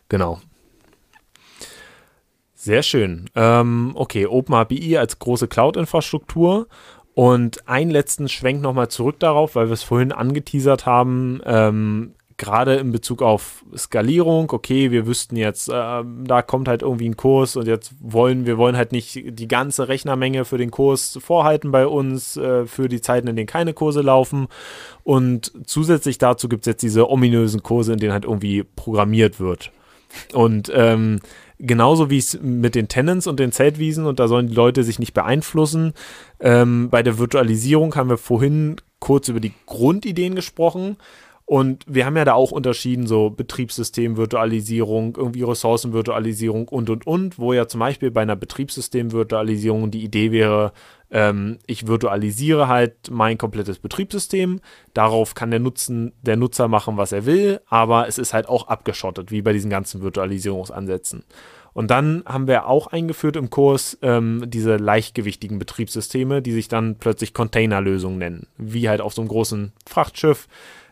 genau. 0.08 0.40
Sehr 2.54 2.82
schön. 2.82 3.28
Ähm, 3.34 3.92
okay, 3.94 4.26
OpenAPI 4.26 4.96
als 4.96 5.18
große 5.18 5.48
Cloud-Infrastruktur 5.48 6.66
und 7.14 7.68
einen 7.68 7.90
letzten 7.90 8.28
Schwenk 8.28 8.60
nochmal 8.60 8.88
zurück 8.88 9.20
darauf, 9.20 9.54
weil 9.54 9.68
wir 9.68 9.74
es 9.74 9.82
vorhin 9.82 10.12
angeteasert 10.12 10.84
haben, 10.86 11.40
ähm, 11.44 12.14
gerade 12.36 12.74
in 12.76 12.90
Bezug 12.90 13.22
auf 13.22 13.64
Skalierung, 13.76 14.50
okay, 14.50 14.90
wir 14.90 15.06
wüssten 15.06 15.36
jetzt, 15.36 15.68
äh, 15.68 15.72
da 15.72 16.42
kommt 16.42 16.66
halt 16.66 16.82
irgendwie 16.82 17.08
ein 17.08 17.16
Kurs 17.16 17.54
und 17.54 17.68
jetzt 17.68 17.94
wollen 18.00 18.46
wir 18.46 18.58
wollen 18.58 18.76
halt 18.76 18.90
nicht 18.90 19.38
die 19.38 19.48
ganze 19.48 19.88
Rechnermenge 19.88 20.44
für 20.44 20.58
den 20.58 20.72
Kurs 20.72 21.18
vorhalten 21.22 21.70
bei 21.70 21.86
uns, 21.86 22.36
äh, 22.36 22.66
für 22.66 22.88
die 22.88 23.00
Zeiten, 23.00 23.28
in 23.28 23.36
denen 23.36 23.46
keine 23.46 23.72
Kurse 23.72 24.00
laufen. 24.00 24.48
Und 25.04 25.52
zusätzlich 25.66 26.18
dazu 26.18 26.48
gibt 26.48 26.62
es 26.62 26.66
jetzt 26.66 26.82
diese 26.82 27.08
ominösen 27.08 27.62
Kurse, 27.62 27.92
in 27.92 28.00
denen 28.00 28.12
halt 28.12 28.24
irgendwie 28.24 28.64
programmiert 28.64 29.38
wird. 29.38 29.70
Und 30.32 30.72
ähm, 30.74 31.20
genauso 31.58 32.10
wie 32.10 32.18
es 32.18 32.38
mit 32.40 32.74
den 32.74 32.88
Tenants 32.88 33.26
und 33.26 33.40
den 33.40 33.52
Zeltwiesen 33.52 34.06
und 34.06 34.20
da 34.20 34.28
sollen 34.28 34.48
die 34.48 34.54
Leute 34.54 34.84
sich 34.84 34.98
nicht 34.98 35.14
beeinflussen. 35.14 35.92
Ähm, 36.40 36.90
bei 36.90 37.02
der 37.02 37.18
Virtualisierung 37.18 37.94
haben 37.94 38.10
wir 38.10 38.18
vorhin 38.18 38.76
kurz 38.98 39.28
über 39.28 39.40
die 39.40 39.52
Grundideen 39.66 40.34
gesprochen. 40.34 40.96
Und 41.46 41.84
wir 41.86 42.06
haben 42.06 42.16
ja 42.16 42.24
da 42.24 42.32
auch 42.32 42.52
unterschieden, 42.52 43.06
so 43.06 43.28
Betriebssystemvirtualisierung, 43.28 45.14
irgendwie 45.16 45.42
Ressourcenvirtualisierung 45.42 46.68
und, 46.68 46.88
und, 46.88 47.06
und, 47.06 47.38
wo 47.38 47.52
ja 47.52 47.68
zum 47.68 47.80
Beispiel 47.80 48.10
bei 48.10 48.22
einer 48.22 48.36
Betriebssystemvirtualisierung 48.36 49.90
die 49.90 50.04
Idee 50.04 50.32
wäre, 50.32 50.72
ähm, 51.14 51.60
ich 51.66 51.86
virtualisiere 51.86 52.66
halt 52.66 53.10
mein 53.10 53.38
komplettes 53.38 53.78
Betriebssystem, 53.78 54.60
darauf 54.94 55.34
kann 55.34 55.52
der, 55.52 55.60
Nutzen, 55.60 56.12
der 56.22 56.36
Nutzer 56.36 56.66
machen, 56.66 56.96
was 56.96 57.12
er 57.12 57.24
will, 57.24 57.60
aber 57.68 58.08
es 58.08 58.18
ist 58.18 58.34
halt 58.34 58.48
auch 58.48 58.66
abgeschottet, 58.66 59.30
wie 59.30 59.40
bei 59.40 59.52
diesen 59.52 59.70
ganzen 59.70 60.02
Virtualisierungsansätzen. 60.02 61.24
Und 61.72 61.90
dann 61.90 62.24
haben 62.26 62.48
wir 62.48 62.66
auch 62.66 62.88
eingeführt 62.88 63.36
im 63.36 63.48
Kurs 63.48 63.96
ähm, 64.02 64.44
diese 64.46 64.76
leichtgewichtigen 64.76 65.58
Betriebssysteme, 65.58 66.42
die 66.42 66.52
sich 66.52 66.66
dann 66.66 66.96
plötzlich 66.98 67.32
Containerlösungen 67.32 68.18
nennen, 68.18 68.46
wie 68.58 68.88
halt 68.88 69.00
auf 69.00 69.14
so 69.14 69.22
einem 69.22 69.28
großen 69.28 69.72
Frachtschiff 69.86 70.48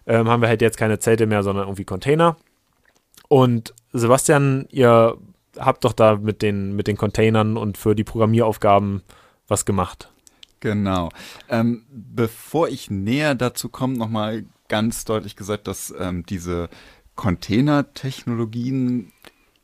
ähm, 0.07 0.28
haben 0.28 0.40
wir 0.40 0.49
halt 0.49 0.62
jetzt 0.62 0.78
keine 0.78 1.01
Zelte 1.01 1.27
mehr, 1.27 1.43
sondern 1.43 1.65
irgendwie 1.65 1.85
Container. 1.85 2.36
Und 3.28 3.74
Sebastian, 3.93 4.66
ihr 4.70 5.16
habt 5.59 5.85
doch 5.85 5.93
da 5.93 6.16
mit 6.16 6.43
den, 6.43 6.77
mit 6.77 6.86
den 6.86 6.97
Containern 6.97 7.57
und 7.57 7.77
für 7.77 7.94
die 7.94 8.05
Programmieraufgaben 8.05 9.03
was 9.49 9.65
gemacht. 9.65 10.11
Genau. 10.62 11.09
Ähm, 11.48 11.84
bevor 11.90 12.68
ich 12.68 12.89
näher 12.89 13.34
dazu 13.34 13.68
komme, 13.68 13.98
nochmal 13.98 14.44
ganz 14.68 15.05
deutlich 15.05 15.34
gesagt, 15.34 15.66
dass 15.66 15.93
ähm, 15.98 16.24
diese 16.24 16.68
Container-Technologien 17.16 19.10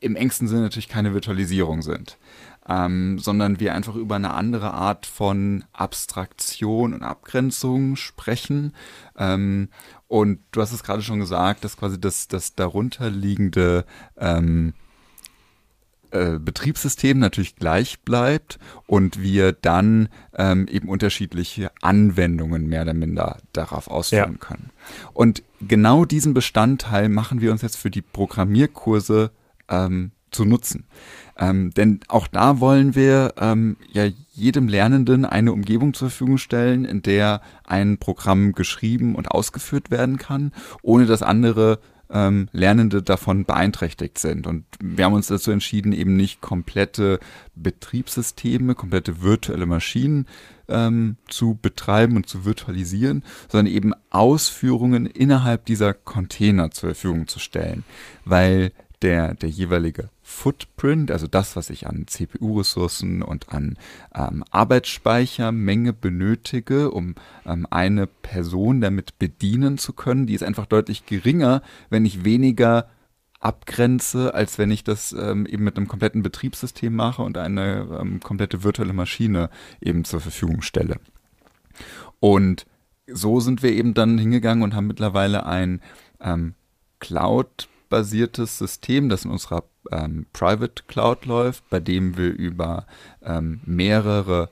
im 0.01 0.15
engsten 0.17 0.49
Sinne 0.49 0.63
natürlich 0.63 0.89
keine 0.89 1.13
Virtualisierung 1.13 1.83
sind, 1.83 2.17
ähm, 2.67 3.17
sondern 3.17 3.61
wir 3.61 3.75
einfach 3.75 3.95
über 3.95 4.17
eine 4.17 4.33
andere 4.33 4.73
Art 4.73 5.05
von 5.05 5.63
Abstraktion 5.71 6.93
und 6.93 7.01
Abgrenzung 7.01 7.95
sprechen. 7.95 8.73
Ähm, 9.17 9.69
und 10.09 10.41
du 10.51 10.61
hast 10.61 10.73
es 10.73 10.83
gerade 10.83 11.01
schon 11.01 11.21
gesagt, 11.21 11.63
dass 11.63 11.77
quasi 11.77 11.97
das, 11.97 12.27
das 12.27 12.55
darunterliegende 12.55 13.85
ähm, 14.17 14.73
äh, 16.11 16.39
Betriebssystem 16.39 17.19
natürlich 17.19 17.55
gleich 17.55 17.99
bleibt 18.01 18.59
und 18.87 19.21
wir 19.21 19.53
dann 19.53 20.09
ähm, 20.35 20.67
eben 20.67 20.89
unterschiedliche 20.89 21.71
Anwendungen 21.81 22.67
mehr 22.67 22.83
oder 22.83 22.93
minder 22.93 23.37
darauf 23.53 23.87
ausführen 23.89 24.37
ja. 24.39 24.45
können. 24.47 24.69
Und 25.13 25.43
genau 25.61 26.05
diesen 26.05 26.33
Bestandteil 26.33 27.09
machen 27.09 27.41
wir 27.41 27.51
uns 27.51 27.61
jetzt 27.61 27.77
für 27.77 27.91
die 27.91 28.01
Programmierkurse 28.01 29.31
ähm, 29.69 30.11
zu 30.31 30.45
nutzen. 30.45 30.85
Ähm, 31.37 31.71
denn 31.71 32.01
auch 32.07 32.27
da 32.27 32.59
wollen 32.59 32.95
wir 32.95 33.33
ähm, 33.39 33.77
ja 33.91 34.05
jedem 34.31 34.67
Lernenden 34.67 35.25
eine 35.25 35.53
Umgebung 35.53 35.93
zur 35.93 36.09
Verfügung 36.09 36.37
stellen, 36.37 36.85
in 36.85 37.01
der 37.01 37.41
ein 37.65 37.97
Programm 37.97 38.53
geschrieben 38.53 39.15
und 39.15 39.31
ausgeführt 39.31 39.91
werden 39.91 40.17
kann, 40.17 40.51
ohne 40.81 41.05
dass 41.05 41.21
andere 41.21 41.79
ähm, 42.11 42.49
Lernende 42.51 43.01
davon 43.01 43.45
beeinträchtigt 43.45 44.17
sind. 44.17 44.47
Und 44.47 44.65
wir 44.81 45.05
haben 45.05 45.13
uns 45.13 45.27
dazu 45.27 45.51
entschieden, 45.51 45.93
eben 45.93 46.15
nicht 46.15 46.41
komplette 46.41 47.19
Betriebssysteme, 47.55 48.75
komplette 48.75 49.21
virtuelle 49.21 49.65
Maschinen 49.65 50.27
ähm, 50.67 51.17
zu 51.27 51.57
betreiben 51.61 52.15
und 52.15 52.27
zu 52.27 52.45
virtualisieren, 52.45 53.23
sondern 53.47 53.73
eben 53.73 53.93
Ausführungen 54.09 55.05
innerhalb 55.05 55.65
dieser 55.65 55.93
Container 55.93 56.71
zur 56.71 56.89
Verfügung 56.89 57.27
zu 57.27 57.39
stellen, 57.39 57.83
weil 58.25 58.71
der, 59.01 59.33
der 59.33 59.49
jeweilige 59.49 60.09
Footprint, 60.21 61.11
also 61.11 61.27
das, 61.27 61.55
was 61.55 61.69
ich 61.69 61.87
an 61.87 62.07
CPU-Ressourcen 62.07 63.21
und 63.21 63.49
an 63.49 63.77
ähm, 64.13 64.43
Arbeitsspeichermenge 64.51 65.93
benötige, 65.93 66.91
um 66.91 67.15
ähm, 67.45 67.65
eine 67.69 68.07
Person 68.07 68.81
damit 68.81 69.17
bedienen 69.19 69.77
zu 69.77 69.93
können, 69.93 70.27
die 70.27 70.33
ist 70.33 70.43
einfach 70.43 70.65
deutlich 70.65 71.05
geringer, 71.05 71.61
wenn 71.89 72.05
ich 72.05 72.25
weniger 72.25 72.89
abgrenze, 73.39 74.33
als 74.33 74.57
wenn 74.57 74.69
ich 74.69 74.83
das 74.83 75.13
ähm, 75.13 75.45
eben 75.45 75.63
mit 75.63 75.77
einem 75.77 75.87
kompletten 75.87 76.21
Betriebssystem 76.21 76.93
mache 76.93 77.21
und 77.21 77.37
eine 77.37 77.87
ähm, 77.99 78.19
komplette 78.19 78.63
virtuelle 78.63 78.93
Maschine 78.93 79.49
eben 79.79 80.03
zur 80.03 80.19
Verfügung 80.19 80.61
stelle. 80.61 80.97
Und 82.19 82.65
so 83.07 83.39
sind 83.39 83.63
wir 83.63 83.71
eben 83.71 83.93
dann 83.93 84.17
hingegangen 84.17 84.63
und 84.63 84.75
haben 84.75 84.87
mittlerweile 84.87 85.45
ein 85.45 85.81
ähm, 86.19 86.53
Cloud 86.99 87.69
basiertes 87.89 88.57
System, 88.57 89.09
das 89.09 89.25
in 89.25 89.31
unserer 89.31 89.63
ähm, 89.91 90.25
Private 90.33 90.83
Cloud 90.87 91.25
läuft, 91.25 91.69
bei 91.69 91.79
dem 91.79 92.17
wir 92.17 92.31
über 92.31 92.85
ähm, 93.23 93.61
mehrere 93.65 94.49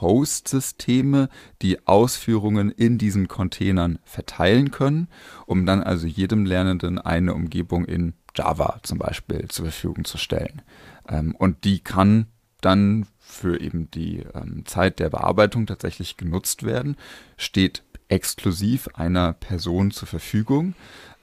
Host-Systeme 0.00 1.28
die 1.62 1.86
Ausführungen 1.86 2.70
in 2.70 2.98
diesen 2.98 3.28
Containern 3.28 3.98
verteilen 4.04 4.70
können, 4.70 5.08
um 5.46 5.66
dann 5.66 5.82
also 5.82 6.06
jedem 6.06 6.46
Lernenden 6.46 6.98
eine 6.98 7.34
Umgebung 7.34 7.84
in 7.84 8.14
Java 8.34 8.78
zum 8.82 8.98
Beispiel 8.98 9.48
zur 9.48 9.66
Verfügung 9.66 10.04
zu 10.04 10.18
stellen. 10.18 10.62
Ähm, 11.08 11.34
und 11.36 11.64
die 11.64 11.80
kann 11.80 12.26
dann 12.60 13.06
für 13.18 13.60
eben 13.60 13.90
die 13.90 14.24
ähm, 14.34 14.64
Zeit 14.66 14.98
der 14.98 15.10
Bearbeitung 15.10 15.66
tatsächlich 15.66 16.16
genutzt 16.16 16.64
werden, 16.64 16.96
steht 17.36 17.82
exklusiv 18.08 18.88
einer 18.94 19.32
Person 19.32 19.92
zur 19.92 20.08
Verfügung. 20.08 20.74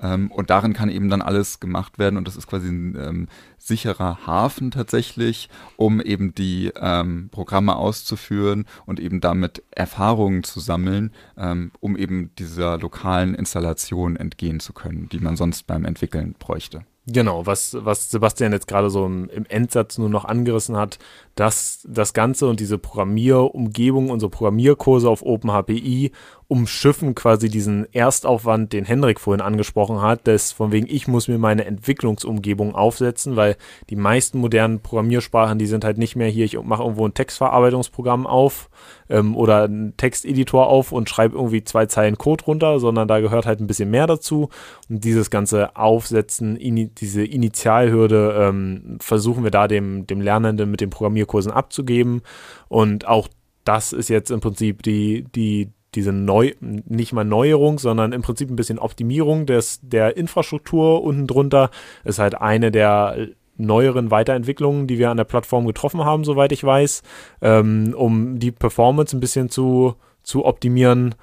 Ähm, 0.02 0.32
und 0.32 0.50
darin 0.50 0.74
kann 0.74 0.90
eben 0.90 1.10
dann 1.10 1.22
alles 1.22 1.60
gemacht 1.60 2.00
werden 2.00 2.18
und 2.18 2.28
das 2.28 2.36
ist 2.36 2.48
quasi 2.48 2.68
ein 2.70 2.98
ähm, 3.00 3.28
sicherer 3.58 4.26
Hafen 4.26 4.72
tatsächlich, 4.72 5.50
um 5.76 6.02
eben 6.02 6.36
die 6.36 6.72
ähm, 6.76 7.30
Programme 7.32 7.76
auszuführen 7.76 8.66
und 8.86 9.00
eben 9.00 9.22
damit 9.22 9.64
Erfahrungen 9.72 10.44
zu 10.44 10.60
sammeln, 10.60 11.12
ähm, 11.38 11.72
um 11.80 11.98
eben 11.98 12.32
dieser 12.38 12.78
lokalen 12.78 13.34
Installation 13.34 14.16
entgehen 14.16 14.60
zu 14.60 14.74
können, 14.74 15.10
die 15.10 15.20
man 15.20 15.36
sonst 15.36 15.68
beim 15.68 15.86
Entwickeln 15.86 16.36
bräuchte. 16.38 16.84
Genau, 17.10 17.46
was, 17.46 17.78
was 17.80 18.12
Sebastian 18.12 18.52
jetzt 18.52 18.68
gerade 18.68 18.90
so 18.90 19.06
im, 19.06 19.30
im, 19.30 19.46
Endsatz 19.46 19.98
nur 19.98 20.10
noch 20.10 20.26
angerissen 20.26 20.76
hat, 20.76 21.00
dass 21.36 21.80
das 21.88 22.12
Ganze 22.12 22.48
und 22.48 22.60
diese 22.60 22.78
Programmierumgebung, 22.78 24.10
unsere 24.10 24.30
Programmierkurse 24.30 25.10
auf 25.10 25.24
OpenHPI 25.24 26.12
umschiffen 26.50 27.14
quasi 27.14 27.50
diesen 27.50 27.92
Erstaufwand, 27.94 28.72
den 28.72 28.86
Henrik 28.86 29.20
vorhin 29.20 29.42
angesprochen 29.42 30.02
hat, 30.02 30.28
dass 30.28 30.54
von 30.54 30.72
wegen 30.72 30.88
ich 30.90 31.08
muss 31.08 31.28
mir 31.28 31.38
meine 31.38 31.66
Entwicklungsumgebung 31.66 32.74
aufsetzen, 32.74 33.36
weil 33.36 33.58
die 33.90 33.98
meisten 33.98 34.40
modernen 34.40 34.80
Programmiersprachen, 34.80 35.60
die 35.60 35.66
sind 35.66 35.84
halt 35.84 35.98
nicht 35.98 36.16
mehr 36.16 36.30
hier, 36.30 36.46
ich 36.46 36.58
mache 36.62 36.84
irgendwo 36.84 37.06
ein 37.06 37.14
Textverarbeitungsprogramm 37.14 38.26
auf 38.26 38.70
ähm, 39.10 39.36
oder 39.36 39.64
einen 39.64 39.98
Texteditor 39.98 40.68
auf 40.68 40.94
und 40.94 41.10
schreibe 41.10 41.36
irgendwie 41.36 41.66
zwei 41.66 41.86
Zeilen 41.86 42.18
Code 42.18 42.46
runter, 42.46 42.80
sondern 42.80 43.10
da 43.10 43.20
gehört 43.20 43.46
halt 43.46 43.60
ein 43.60 43.68
bisschen 43.68 43.90
mehr 43.90 44.08
dazu. 44.08 44.48
Und 44.88 45.04
dieses 45.04 45.30
ganze 45.30 45.76
Aufsetzen, 45.76 46.56
ini 46.56 46.88
diese 46.88 47.26
Initialhürde 47.26 48.36
ähm, 48.40 48.98
versuchen 49.02 49.44
wir 49.44 49.52
da 49.52 49.68
dem, 49.68 50.08
dem 50.08 50.22
Lernenden 50.22 50.72
mit 50.72 50.80
den 50.80 50.92
Programmierkursen 50.92 51.52
abzugeben. 51.52 52.22
Und 52.70 53.06
auch 53.06 53.28
das 53.66 53.92
ist 53.92 54.08
jetzt 54.08 54.32
im 54.32 54.40
Prinzip 54.40 54.82
die, 54.84 55.26
die, 55.36 55.72
diese 55.98 56.14
neu, 56.14 56.54
nicht 56.62 57.12
mal 57.12 57.26
Neuerung, 57.26 57.80
sondern 57.80 58.14
im 58.14 58.22
Prinzip 58.22 58.52
ein 58.52 58.56
bisschen 58.56 58.78
Optimierung 58.78 59.48
des, 59.48 59.80
der 59.82 60.16
Infrastruktur 60.16 61.04
unten 61.04 61.26
drunter 61.26 61.72
ist 62.04 62.20
halt 62.20 62.40
eine 62.40 62.70
der 62.70 63.30
neueren 63.58 64.12
Weiterentwicklungen, 64.12 64.86
die 64.86 65.00
wir 65.00 65.10
an 65.10 65.18
der 65.18 65.24
Plattform 65.24 65.66
getroffen 65.66 66.06
haben, 66.06 66.24
soweit 66.24 66.52
ich 66.52 66.64
weiß, 66.64 67.02
ähm, 67.42 67.96
um 67.98 68.38
die 68.38 68.52
Performance 68.52 69.18
ein 69.18 69.20
bisschen 69.20 69.50
zu, 69.50 69.96
zu 70.22 70.46
optimieren. 70.46 71.16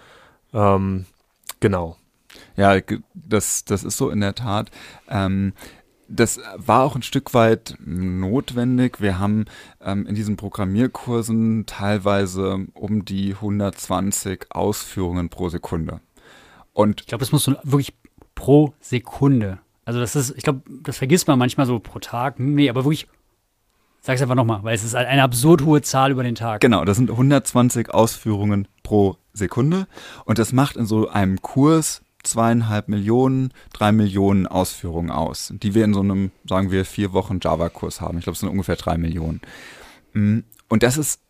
Ähm, 0.53 1.05
genau. 1.61 1.97
Ja, 2.57 2.81
das, 3.15 3.65
das 3.65 3.85
ist 3.85 3.97
so 3.97 4.11
in 4.11 4.21
der 4.21 4.35
Tat. 4.35 4.73
Ähm, 5.09 5.53
das 6.09 6.41
war 6.57 6.83
auch 6.83 6.95
ein 6.97 7.03
Stück 7.03 7.35
weit 7.35 7.77
notwendig. 7.85 9.01
Wir 9.01 9.19
haben 9.19 9.47
ähm, 9.83 10.07
in 10.07 10.15
diesen 10.15 10.37
Programmierkursen 10.37 11.67
teilweise 11.67 12.67
um 12.75 13.05
die 13.05 13.35
120 13.35 14.47
Ausführungen 14.51 15.29
pro 15.29 15.49
Sekunde. 15.49 16.01
Und 16.73 17.03
ich 17.03 17.07
glaube, 17.07 17.23
das 17.23 17.33
musst 17.33 17.47
du 17.47 17.57
wirklich 17.63 17.95
pro 18.35 18.75
Sekunde. 18.81 19.59
Also 19.85 20.01
das 20.01 20.17
ist, 20.17 20.35
ich 20.37 20.43
glaube, 20.43 20.63
das 20.83 20.99
vergisst 20.99 21.29
man 21.29 21.39
manchmal 21.39 21.67
so 21.67 21.79
pro 21.79 21.99
Tag. 21.99 22.39
Nee, 22.39 22.69
aber 22.69 22.85
wirklich 22.85 23.07
Sag 24.07 24.17
es 24.17 24.23
einfach 24.23 24.35
nochmal, 24.35 24.63
weil 24.63 24.75
es 24.75 24.85
ist 24.85 24.95
eine 24.95 25.23
absurd 25.23 25.63
hohe 25.65 25.81
Zahl 25.81 26.11
über 26.11 26.23
den 26.23 26.35
Tag. 26.35 26.61
Genau, 26.61 26.85
das 26.85 26.99
sind 26.99 27.11
120 27.11 27.89
Ausführungen 27.89 28.69
pro 28.83 29.17
Sekunde. 29.33 29.87
Und 30.27 30.39
das 30.39 30.53
macht 30.53 30.77
in 30.77 30.85
so 30.85 31.09
einem 31.09 31.41
Kurs 31.41 32.03
zweieinhalb 32.25 32.89
Millionen, 32.89 33.53
drei 33.73 33.93
Millionen 33.93 34.47
Ausführungen 34.47 35.11
aus, 35.11 35.53
die 35.55 35.75
wir 35.75 35.85
in 35.85 35.95
so 35.95 36.01
einem, 36.01 36.31
sagen 36.49 36.71
wir, 36.71 36.85
vier 36.85 37.13
Wochen 37.13 37.39
Java-Kurs 37.43 38.01
haben. 38.01 38.19
Ich 38.19 38.25
glaube, 38.25 38.35
es 38.35 38.41
sind 38.41 38.49
ungefähr 38.49 38.77
drei 38.77 38.99
Millionen. 38.99 39.41
Mm, 40.13 40.41
und 40.69 40.83
das 40.83 40.97
ist 40.97 41.21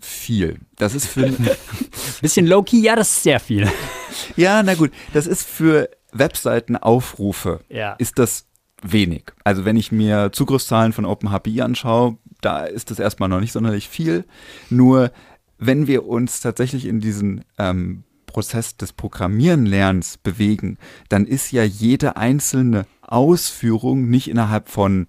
viel. 0.00 0.60
Das 0.76 0.94
ist 0.94 1.06
für. 1.06 1.32
Bisschen 2.20 2.46
low-key, 2.46 2.80
ja, 2.80 2.96
das 2.96 3.10
ist 3.10 3.22
sehr 3.22 3.40
viel. 3.40 3.68
ja, 4.36 4.62
na 4.62 4.74
gut. 4.74 4.90
Das 5.12 5.26
ist 5.26 5.48
für 5.48 5.88
Webseitenaufrufe, 6.12 7.60
ja. 7.68 7.92
ist 7.94 8.18
das 8.18 8.46
wenig. 8.82 9.24
Also 9.44 9.64
wenn 9.64 9.76
ich 9.76 9.92
mir 9.92 10.30
Zugriffszahlen 10.32 10.92
von 10.92 11.04
OpenHPI 11.04 11.62
anschaue, 11.62 12.16
da 12.40 12.64
ist 12.64 12.90
das 12.90 12.98
erstmal 12.98 13.28
noch 13.28 13.40
nicht 13.40 13.52
sonderlich 13.52 13.88
viel. 13.88 14.24
Nur 14.70 15.10
wenn 15.58 15.86
wir 15.86 16.06
uns 16.06 16.40
tatsächlich 16.40 16.86
in 16.86 17.00
diesen 17.00 17.44
ähm, 17.58 18.04
Prozess 18.28 18.76
des 18.76 18.92
Programmierenlernens 18.92 20.18
bewegen, 20.18 20.78
dann 21.08 21.26
ist 21.26 21.50
ja 21.50 21.64
jede 21.64 22.16
einzelne 22.16 22.86
Ausführung 23.02 24.08
nicht 24.08 24.28
innerhalb 24.28 24.68
von 24.68 25.08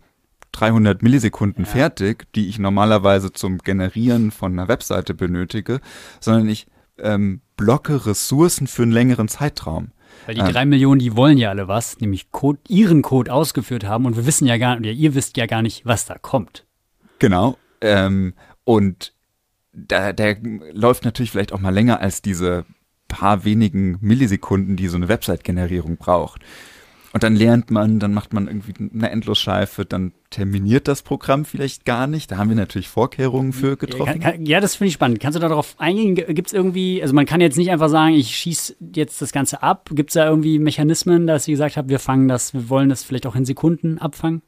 300 0.53 1.03
Millisekunden 1.03 1.65
ja. 1.65 1.71
fertig, 1.71 2.25
die 2.33 2.49
ich 2.49 2.57
normalerweise 2.57 3.31
zum 3.31 3.59
Generieren 3.59 4.31
von 4.31 4.53
einer 4.53 4.67
Webseite 4.67 5.13
benötige, 5.13 5.79
sondern 6.19 6.49
ich 6.49 6.67
ähm, 6.97 7.41
blocke 7.55 8.05
Ressourcen 8.05 8.67
für 8.67 8.83
einen 8.83 8.91
längeren 8.91 9.27
Zeitraum. 9.27 9.91
Weil 10.25 10.35
die 10.35 10.41
ähm, 10.41 10.51
drei 10.51 10.65
Millionen, 10.65 10.99
die 10.99 11.15
wollen 11.15 11.37
ja 11.37 11.49
alle 11.49 11.67
was, 11.67 11.99
nämlich 11.99 12.31
Code, 12.31 12.59
ihren 12.67 13.01
Code 13.01 13.31
ausgeführt 13.31 13.85
haben 13.85 14.05
und 14.05 14.15
wir 14.15 14.25
wissen 14.25 14.47
ja 14.47 14.57
gar 14.57 14.79
nicht, 14.79 14.97
ihr 14.97 15.15
wisst 15.15 15.37
ja 15.37 15.45
gar 15.45 15.61
nicht, 15.61 15.85
was 15.85 16.05
da 16.05 16.17
kommt. 16.17 16.65
Genau. 17.19 17.57
Ähm, 17.81 18.33
und 18.63 19.13
da, 19.71 20.13
der 20.13 20.37
läuft 20.73 21.05
natürlich 21.05 21.31
vielleicht 21.31 21.53
auch 21.53 21.59
mal 21.59 21.73
länger 21.73 21.99
als 22.01 22.21
diese 22.21 22.65
paar 23.09 23.43
wenigen 23.43 23.97
Millisekunden, 23.99 24.77
die 24.77 24.87
so 24.87 24.95
eine 24.95 25.09
Website-Generierung 25.09 25.97
braucht. 25.97 26.41
und 27.11 27.23
dann 27.23 27.35
lernt 27.35 27.71
man, 27.71 27.99
dann 27.99 28.13
macht 28.13 28.33
man 28.33 28.47
irgendwie 28.47 28.73
eine 28.93 29.09
Endlosschleife, 29.09 29.83
dann 29.83 30.13
terminiert 30.29 30.87
das 30.87 31.01
Programm 31.01 31.43
vielleicht 31.43 31.83
gar 31.85 32.05
nicht. 32.05 32.31
Da 32.31 32.37
haben 32.37 32.49
wir 32.49 32.55
natürlich 32.55 32.87
Vorkehrungen 32.87 33.51
für 33.51 33.77
getroffen. 33.77 34.23
Ja, 34.45 34.59
das 34.59 34.75
finde 34.75 34.89
ich 34.89 34.93
spannend. 34.93 35.19
Kannst 35.19 35.35
du 35.35 35.39
darauf 35.39 35.73
eingehen? 35.79 36.13
Gibt 36.13 36.47
es 36.47 36.53
irgendwie, 36.53 37.01
also 37.01 37.15
man 37.15 37.25
kann 37.25 37.41
jetzt 37.41 37.57
nicht 37.57 37.71
einfach 37.71 37.89
sagen, 37.89 38.13
ich 38.13 38.35
schieße 38.35 38.75
jetzt 38.93 39.21
das 39.21 39.31
Ganze 39.31 39.63
ab. 39.63 39.89
Gibt 39.93 40.11
es 40.11 40.13
da 40.13 40.27
irgendwie 40.29 40.59
Mechanismen, 40.59 41.25
dass 41.25 41.47
ihr 41.47 41.53
gesagt 41.53 41.77
habt, 41.77 41.89
wir 41.89 41.99
fangen 41.99 42.27
das, 42.27 42.53
wir 42.53 42.69
wollen 42.69 42.89
das 42.89 43.03
vielleicht 43.03 43.25
auch 43.25 43.35
in 43.35 43.45
Sekunden 43.45 43.97
abfangen? 43.97 44.43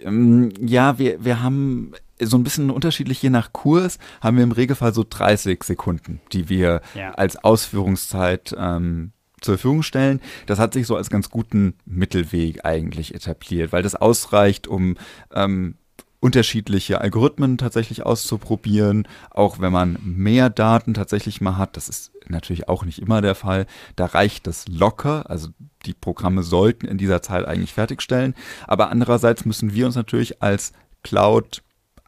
Ähm, 0.00 0.52
ja, 0.60 0.98
wir, 0.98 1.24
wir 1.24 1.42
haben 1.42 1.92
so 2.20 2.36
ein 2.36 2.44
bisschen 2.44 2.70
unterschiedlich 2.70 3.22
je 3.22 3.30
nach 3.30 3.52
Kurs, 3.52 3.98
haben 4.20 4.36
wir 4.36 4.44
im 4.44 4.52
Regelfall 4.52 4.94
so 4.94 5.04
30 5.08 5.62
Sekunden, 5.64 6.20
die 6.32 6.48
wir 6.48 6.80
ja. 6.94 7.12
als 7.12 7.42
Ausführungszeit 7.42 8.54
ähm, 8.56 9.12
zur 9.40 9.54
Verfügung 9.54 9.82
stellen. 9.82 10.20
Das 10.46 10.58
hat 10.58 10.72
sich 10.72 10.86
so 10.86 10.96
als 10.96 11.10
ganz 11.10 11.28
guten 11.28 11.74
Mittelweg 11.84 12.64
eigentlich 12.64 13.14
etabliert, 13.14 13.72
weil 13.72 13.82
das 13.82 13.94
ausreicht, 13.94 14.68
um 14.68 14.96
ähm, 15.34 15.76
unterschiedliche 16.22 17.00
Algorithmen 17.00 17.58
tatsächlich 17.58 18.06
auszuprobieren, 18.06 19.08
auch 19.30 19.58
wenn 19.58 19.72
man 19.72 19.98
mehr 20.04 20.50
Daten 20.50 20.94
tatsächlich 20.94 21.40
mal 21.40 21.56
hat. 21.56 21.76
Das 21.76 21.88
ist 21.88 22.12
natürlich 22.28 22.68
auch 22.68 22.84
nicht 22.84 23.00
immer 23.00 23.20
der 23.20 23.34
Fall. 23.34 23.66
Da 23.96 24.06
reicht 24.06 24.46
das 24.46 24.68
locker. 24.68 25.28
Also 25.28 25.48
die 25.84 25.94
Programme 25.94 26.44
sollten 26.44 26.86
in 26.86 26.96
dieser 26.96 27.22
Zeit 27.22 27.44
eigentlich 27.44 27.72
fertigstellen. 27.72 28.34
Aber 28.68 28.90
andererseits 28.90 29.44
müssen 29.44 29.74
wir 29.74 29.84
uns 29.84 29.96
natürlich 29.96 30.40
als 30.40 30.72
Cloud 31.02 31.62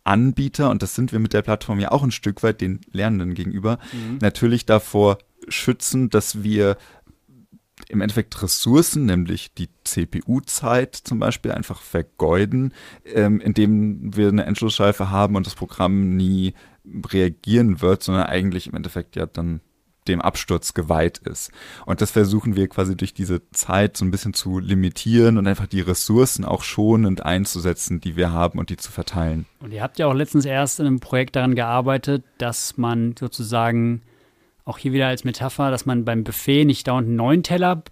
Anbieter, 0.04 0.70
und 0.70 0.82
das 0.82 0.94
sind 0.94 1.10
wir 1.10 1.18
mit 1.18 1.32
der 1.32 1.42
Plattform 1.42 1.80
ja 1.80 1.90
auch 1.90 2.04
ein 2.04 2.12
Stück 2.12 2.42
weit 2.42 2.60
den 2.60 2.82
Lernenden 2.92 3.34
gegenüber, 3.34 3.78
mhm. 3.92 4.18
natürlich 4.20 4.64
davor 4.64 5.18
schützen, 5.48 6.10
dass 6.10 6.44
wir 6.44 6.76
im 7.88 8.00
Endeffekt 8.00 8.42
Ressourcen, 8.42 9.06
nämlich 9.06 9.52
die 9.54 9.68
CPU-Zeit 9.84 10.94
zum 10.94 11.18
Beispiel, 11.18 11.52
einfach 11.52 11.80
vergeuden, 11.80 12.72
ähm, 13.04 13.40
indem 13.40 14.16
wir 14.16 14.28
eine 14.28 14.44
Entschlussschleife 14.44 15.10
haben 15.10 15.36
und 15.36 15.46
das 15.46 15.54
Programm 15.54 16.16
nie 16.16 16.54
reagieren 16.84 17.80
wird, 17.80 18.02
sondern 18.02 18.26
eigentlich 18.26 18.66
im 18.66 18.74
Endeffekt 18.74 19.16
ja 19.16 19.26
dann 19.26 19.60
dem 20.08 20.20
Absturz 20.20 20.74
geweiht 20.74 21.18
ist. 21.18 21.50
Und 21.86 22.00
das 22.00 22.10
versuchen 22.10 22.56
wir 22.56 22.68
quasi 22.68 22.96
durch 22.96 23.14
diese 23.14 23.40
Zeit 23.52 23.96
so 23.96 24.04
ein 24.04 24.10
bisschen 24.10 24.34
zu 24.34 24.58
limitieren 24.58 25.38
und 25.38 25.46
einfach 25.46 25.66
die 25.66 25.80
Ressourcen 25.80 26.44
auch 26.44 26.62
schonend 26.62 27.24
einzusetzen, 27.24 28.00
die 28.00 28.16
wir 28.16 28.30
haben 28.30 28.58
und 28.58 28.70
die 28.70 28.76
zu 28.76 28.92
verteilen. 28.92 29.46
Und 29.60 29.72
ihr 29.72 29.82
habt 29.82 29.98
ja 29.98 30.06
auch 30.06 30.14
letztens 30.14 30.44
erst 30.44 30.80
in 30.80 30.86
einem 30.86 31.00
Projekt 31.00 31.36
daran 31.36 31.54
gearbeitet, 31.54 32.24
dass 32.38 32.76
man 32.76 33.14
sozusagen 33.18 34.02
auch 34.64 34.78
hier 34.78 34.92
wieder 34.92 35.08
als 35.08 35.24
Metapher, 35.24 35.70
dass 35.70 35.86
man 35.86 36.04
beim 36.04 36.24
Buffet 36.24 36.64
nicht 36.64 36.88
dauernd 36.88 37.08
einen 37.08 37.16
neuen 37.16 37.42
Teller 37.42 37.82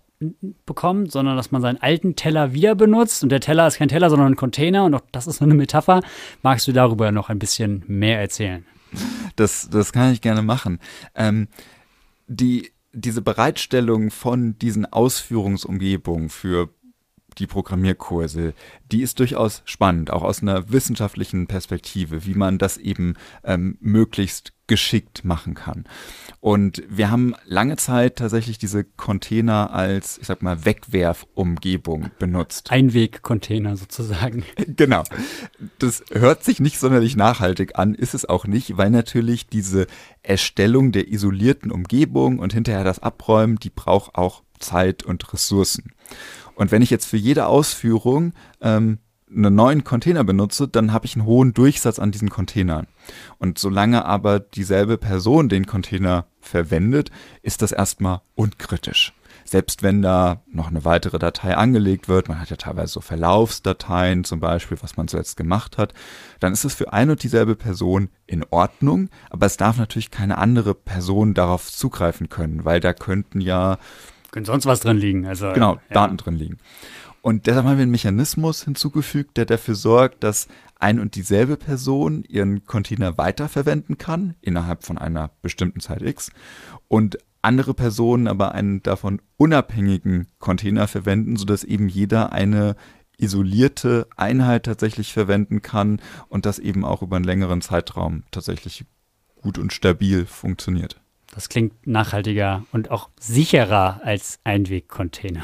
bekommt, 0.66 1.11
sondern 1.11 1.36
dass 1.36 1.51
man 1.51 1.62
seinen 1.62 1.78
alten 1.78 2.16
Teller 2.16 2.53
wieder 2.53 2.74
benutzt. 2.74 3.23
Und 3.23 3.31
der 3.31 3.40
Teller 3.40 3.66
ist 3.66 3.78
kein 3.78 3.89
Teller, 3.89 4.11
sondern 4.11 4.32
ein 4.32 4.36
Container. 4.36 4.85
Und 4.85 4.94
auch 4.94 5.03
das 5.12 5.27
ist 5.27 5.40
nur 5.40 5.49
eine 5.49 5.55
Metapher. 5.55 6.01
Magst 6.43 6.69
du 6.69 6.73
darüber 6.73 7.11
noch 7.12 7.28
ein 7.28 7.39
bisschen 7.39 7.82
mehr 7.86 8.20
erzählen? 8.20 8.65
Das, 9.36 9.69
das 9.70 9.93
kann 9.93 10.12
ich 10.12 10.20
gerne 10.20 10.43
machen. 10.43 10.78
Ähm, 11.15 11.49
die, 12.27 12.70
diese 12.93 13.23
Bereitstellung 13.23 14.11
von 14.11 14.59
diesen 14.59 14.86
Ausführungsumgebungen 14.86 16.28
für 16.28 16.69
die 17.35 17.47
Programmierkurse, 17.47 18.55
die 18.91 19.03
ist 19.03 19.19
durchaus 19.19 19.63
spannend, 19.65 20.11
auch 20.11 20.23
aus 20.23 20.43
einer 20.43 20.71
wissenschaftlichen 20.71 21.47
Perspektive, 21.47 22.27
wie 22.27 22.35
man 22.35 22.59
das 22.59 22.77
eben 22.77 23.15
ähm, 23.45 23.79
möglichst 23.81 24.53
geschickt 24.73 25.25
machen 25.25 25.55
kann. 25.55 25.85
Und 26.41 26.83
wir 26.89 27.11
haben 27.11 27.35
lange 27.45 27.77
Zeit 27.77 28.17
tatsächlich 28.17 28.57
diese 28.57 28.85
Container 28.85 29.73
als, 29.73 30.17
ich 30.17 30.27
sag 30.27 30.43
mal, 30.43 30.65
Wegwerfumgebung 30.65 32.11
benutzt. 32.19 32.71
Einwegcontainer 32.71 33.77
sozusagen. 33.77 34.45
Genau. 34.75 35.03
Das 35.79 36.03
hört 36.11 36.45
sich 36.45 36.59
nicht 36.59 36.79
sonderlich 36.79 37.17
nachhaltig 37.17 37.79
an, 37.79 37.95
ist 37.95 38.15
es 38.15 38.25
auch 38.25 38.47
nicht, 38.47 38.79
weil 38.79 38.91
natürlich 38.91 39.47
diese 39.47 39.87
Erstellung 40.23 40.93
der 40.93 41.09
isolierten 41.09 41.71
Umgebung 41.71 42.39
und 42.39 42.55
hinterher 42.55 42.85
das 42.85 43.01
Abräumen, 43.01 43.57
die 43.57 43.71
braucht 43.71 44.15
auch 44.15 44.43
Zeit 44.59 45.03
und 45.03 45.33
Ressourcen. 45.33 45.93
Und 46.63 46.71
wenn 46.71 46.81
ich 46.81 46.91
jetzt 46.91 47.07
für 47.07 47.17
jede 47.17 47.47
Ausführung 47.47 48.35
ähm, 48.61 48.99
einen 49.29 49.53
neuen 49.53 49.83
Container 49.83 50.23
benutze, 50.23 50.69
dann 50.69 50.93
habe 50.93 51.07
ich 51.07 51.17
einen 51.17 51.27
hohen 51.27 51.55
Durchsatz 51.55 51.99
an 51.99 52.13
diesen 52.13 52.31
Containern. 52.31 52.87
Und 53.39 53.59
solange 53.59 54.05
aber 54.05 54.39
dieselbe 54.39 54.97
Person 54.97 55.49
den 55.49 55.67
Container 55.67 56.27
verwendet, 56.41 57.11
ist 57.43 57.63
das 57.63 57.73
erstmal 57.73 58.21
unkritisch. 58.37 59.13
Selbst 59.45 59.83
wenn 59.83 60.03
da 60.03 60.43
noch 60.53 60.69
eine 60.69 60.85
weitere 60.85 61.19
Datei 61.19 61.57
angelegt 61.57 62.09
wird, 62.09 62.29
man 62.29 62.41
hat 62.41 62.51
ja 62.51 62.57
teilweise 62.57 62.93
so 62.93 63.01
Verlaufsdateien 63.01 64.23
zum 64.23 64.39
Beispiel, 64.39 64.79
was 64.83 64.97
man 64.97 65.09
zuletzt 65.09 65.37
gemacht 65.37 65.79
hat, 65.79 65.95
dann 66.39 66.53
ist 66.53 66.65
es 66.65 66.75
für 66.75 66.93
eine 66.93 67.13
und 67.13 67.25
dieselbe 67.25 67.57
Person 67.57 68.09
in 68.29 68.45
Ordnung, 68.51 69.09
aber 69.31 69.47
es 69.47 69.57
darf 69.57 69.79
natürlich 69.79 70.13
keine 70.13 70.39
andere 70.39 70.77
Person 70.77 71.35
darauf 71.35 71.73
zugreifen 71.73 72.29
können, 72.29 72.65
weil 72.65 72.79
da 72.79 72.93
könnten 72.93 73.41
ja 73.41 73.79
können 74.33 74.47
sonst 74.47 74.67
was 74.67 74.81
drin 74.81 74.97
liegen. 74.97 75.27
Also, 75.27 75.53
genau, 75.53 75.75
ja. 75.75 75.81
Daten 75.93 76.17
drin 76.17 76.35
liegen. 76.35 76.59
Und 77.21 77.47
deshalb 77.47 77.67
haben 77.67 77.77
wir 77.77 77.83
einen 77.83 77.93
Mechanismus 77.93 78.65
hinzugefügt, 78.65 79.37
der 79.37 79.47
dafür 79.47 79.77
sorgt, 79.77 80.25
dass 80.25 80.49
ein 80.81 80.99
und 80.99 81.15
dieselbe 81.15 81.57
Person 81.57 82.25
ihren 82.25 82.65
Container 82.65 83.17
weiterverwenden 83.17 83.97
kann, 83.97 84.35
innerhalb 84.41 84.83
von 84.83 84.99
einer 84.99 85.31
bestimmten 85.41 85.79
Zeit 85.79 86.03
X, 86.03 86.33
und 86.89 87.19
andere 87.41 87.75
Personen 87.75 88.27
aber 88.27 88.53
einen 88.55 88.83
davon 88.83 89.21
unabhängigen 89.37 90.27
Container 90.41 90.89
verwenden, 90.89 91.37
sodass 91.37 91.63
eben 91.63 91.89
jeder 91.89 92.33
eine 92.33 92.75
isolierte 93.19 94.09
Einheit 94.17 94.65
tatsächlich 94.65 95.13
verwenden 95.13 95.63
kann 95.63 96.01
und 96.29 96.47
das 96.47 96.59
eben 96.59 96.85
auch 96.85 97.03
über 97.03 97.17
einen 97.17 97.25
längeren 97.25 97.61
Zeitraum 97.61 98.25
tatsächlich 98.31 98.85
gut 99.37 99.59
und 99.59 99.73
stabil 99.73 100.27
funktioniert. 100.27 101.02
Das 101.33 101.49
klingt 101.49 101.87
nachhaltiger 101.87 102.65
und 102.73 102.91
auch 102.91 103.09
sicherer 103.19 104.01
als 104.05 104.39
Einwegcontainer. 104.45 105.43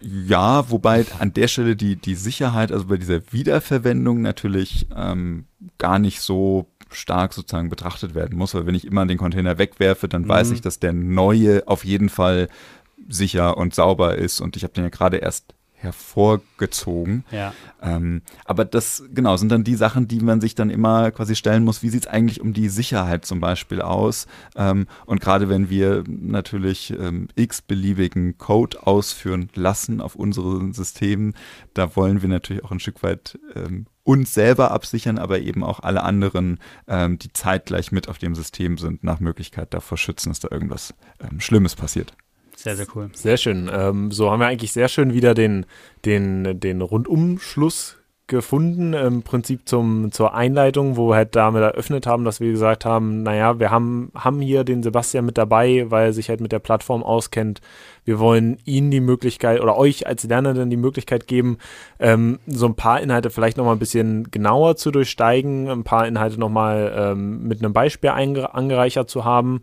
Ja, 0.00 0.70
wobei 0.70 1.06
an 1.18 1.32
der 1.32 1.48
Stelle 1.48 1.74
die, 1.74 1.96
die 1.96 2.14
Sicherheit, 2.14 2.70
also 2.70 2.86
bei 2.86 2.98
dieser 2.98 3.32
Wiederverwendung 3.32 4.20
natürlich 4.20 4.86
ähm, 4.94 5.46
gar 5.78 5.98
nicht 5.98 6.20
so 6.20 6.70
stark 6.90 7.32
sozusagen 7.32 7.70
betrachtet 7.70 8.14
werden 8.14 8.36
muss, 8.38 8.54
weil 8.54 8.66
wenn 8.66 8.74
ich 8.74 8.86
immer 8.86 9.06
den 9.06 9.18
Container 9.18 9.56
wegwerfe, 9.56 10.08
dann 10.08 10.22
mhm. 10.22 10.28
weiß 10.28 10.50
ich, 10.50 10.60
dass 10.60 10.78
der 10.78 10.92
neue 10.92 11.66
auf 11.66 11.84
jeden 11.84 12.10
Fall 12.10 12.48
sicher 13.08 13.56
und 13.56 13.74
sauber 13.74 14.16
ist 14.16 14.40
und 14.40 14.56
ich 14.56 14.62
habe 14.62 14.74
den 14.74 14.84
ja 14.84 14.90
gerade 14.90 15.16
erst 15.16 15.55
hervorgezogen. 15.76 17.24
Ja. 17.30 17.52
Ähm, 17.82 18.22
aber 18.44 18.64
das, 18.64 19.04
genau, 19.14 19.36
sind 19.36 19.50
dann 19.50 19.64
die 19.64 19.74
Sachen, 19.74 20.08
die 20.08 20.20
man 20.20 20.40
sich 20.40 20.54
dann 20.54 20.70
immer 20.70 21.10
quasi 21.10 21.36
stellen 21.36 21.64
muss. 21.64 21.82
Wie 21.82 21.90
sieht 21.90 22.06
es 22.06 22.08
eigentlich 22.08 22.40
um 22.40 22.52
die 22.52 22.68
Sicherheit 22.68 23.24
zum 23.24 23.40
Beispiel 23.40 23.80
aus? 23.80 24.26
Ähm, 24.56 24.86
und 25.04 25.20
gerade 25.20 25.48
wenn 25.48 25.70
wir 25.70 26.04
natürlich 26.08 26.92
ähm, 26.98 27.28
x-beliebigen 27.36 28.38
Code 28.38 28.86
ausführen 28.86 29.50
lassen 29.54 30.00
auf 30.00 30.16
unseren 30.16 30.72
Systemen, 30.72 31.34
da 31.74 31.94
wollen 31.94 32.22
wir 32.22 32.28
natürlich 32.28 32.64
auch 32.64 32.72
ein 32.72 32.80
Stück 32.80 33.02
weit 33.02 33.38
ähm, 33.54 33.86
uns 34.02 34.32
selber 34.34 34.70
absichern, 34.70 35.18
aber 35.18 35.40
eben 35.40 35.64
auch 35.64 35.80
alle 35.80 36.04
anderen, 36.04 36.58
ähm, 36.86 37.18
die 37.18 37.32
zeitgleich 37.32 37.90
mit 37.90 38.08
auf 38.08 38.18
dem 38.18 38.34
System 38.34 38.78
sind, 38.78 39.02
nach 39.02 39.18
Möglichkeit 39.18 39.74
davor 39.74 39.98
schützen, 39.98 40.30
dass 40.30 40.40
da 40.40 40.48
irgendwas 40.50 40.94
ähm, 41.20 41.40
Schlimmes 41.40 41.74
passiert. 41.74 42.14
Sehr, 42.66 42.74
sehr 42.74 42.86
cool. 42.96 43.10
Sehr 43.12 43.36
schön. 43.36 43.70
Ähm, 43.72 44.10
so 44.10 44.28
haben 44.28 44.40
wir 44.40 44.48
eigentlich 44.48 44.72
sehr 44.72 44.88
schön 44.88 45.14
wieder 45.14 45.34
den, 45.34 45.66
den, 46.04 46.58
den 46.58 46.82
Rundumschluss 46.82 47.96
gefunden, 48.26 48.92
im 48.92 49.22
Prinzip 49.22 49.68
zum, 49.68 50.10
zur 50.10 50.34
Einleitung, 50.34 50.96
wo 50.96 51.10
wir 51.10 51.14
halt 51.14 51.36
damit 51.36 51.62
eröffnet 51.62 52.08
haben, 52.08 52.24
dass 52.24 52.40
wir 52.40 52.50
gesagt 52.50 52.84
haben, 52.84 53.22
naja, 53.22 53.60
wir 53.60 53.70
haben, 53.70 54.10
haben 54.16 54.40
hier 54.40 54.64
den 54.64 54.82
Sebastian 54.82 55.24
mit 55.24 55.38
dabei, 55.38 55.86
weil 55.90 56.06
er 56.06 56.12
sich 56.12 56.28
halt 56.28 56.40
mit 56.40 56.50
der 56.50 56.58
Plattform 56.58 57.04
auskennt. 57.04 57.60
Wir 58.04 58.18
wollen 58.18 58.58
Ihnen 58.64 58.90
die 58.90 58.98
Möglichkeit 58.98 59.60
oder 59.60 59.78
euch 59.78 60.08
als 60.08 60.24
Lernenden 60.24 60.68
die 60.68 60.76
Möglichkeit 60.76 61.28
geben, 61.28 61.58
ähm, 62.00 62.40
so 62.48 62.66
ein 62.66 62.74
paar 62.74 63.00
Inhalte 63.00 63.30
vielleicht 63.30 63.58
nochmal 63.58 63.76
ein 63.76 63.78
bisschen 63.78 64.32
genauer 64.32 64.74
zu 64.74 64.90
durchsteigen, 64.90 65.68
ein 65.68 65.84
paar 65.84 66.08
Inhalte 66.08 66.40
nochmal 66.40 66.92
ähm, 66.96 67.44
mit 67.46 67.62
einem 67.62 67.72
Beispiel 67.72 68.10
angereichert 68.10 69.08
zu 69.08 69.24
haben. 69.24 69.60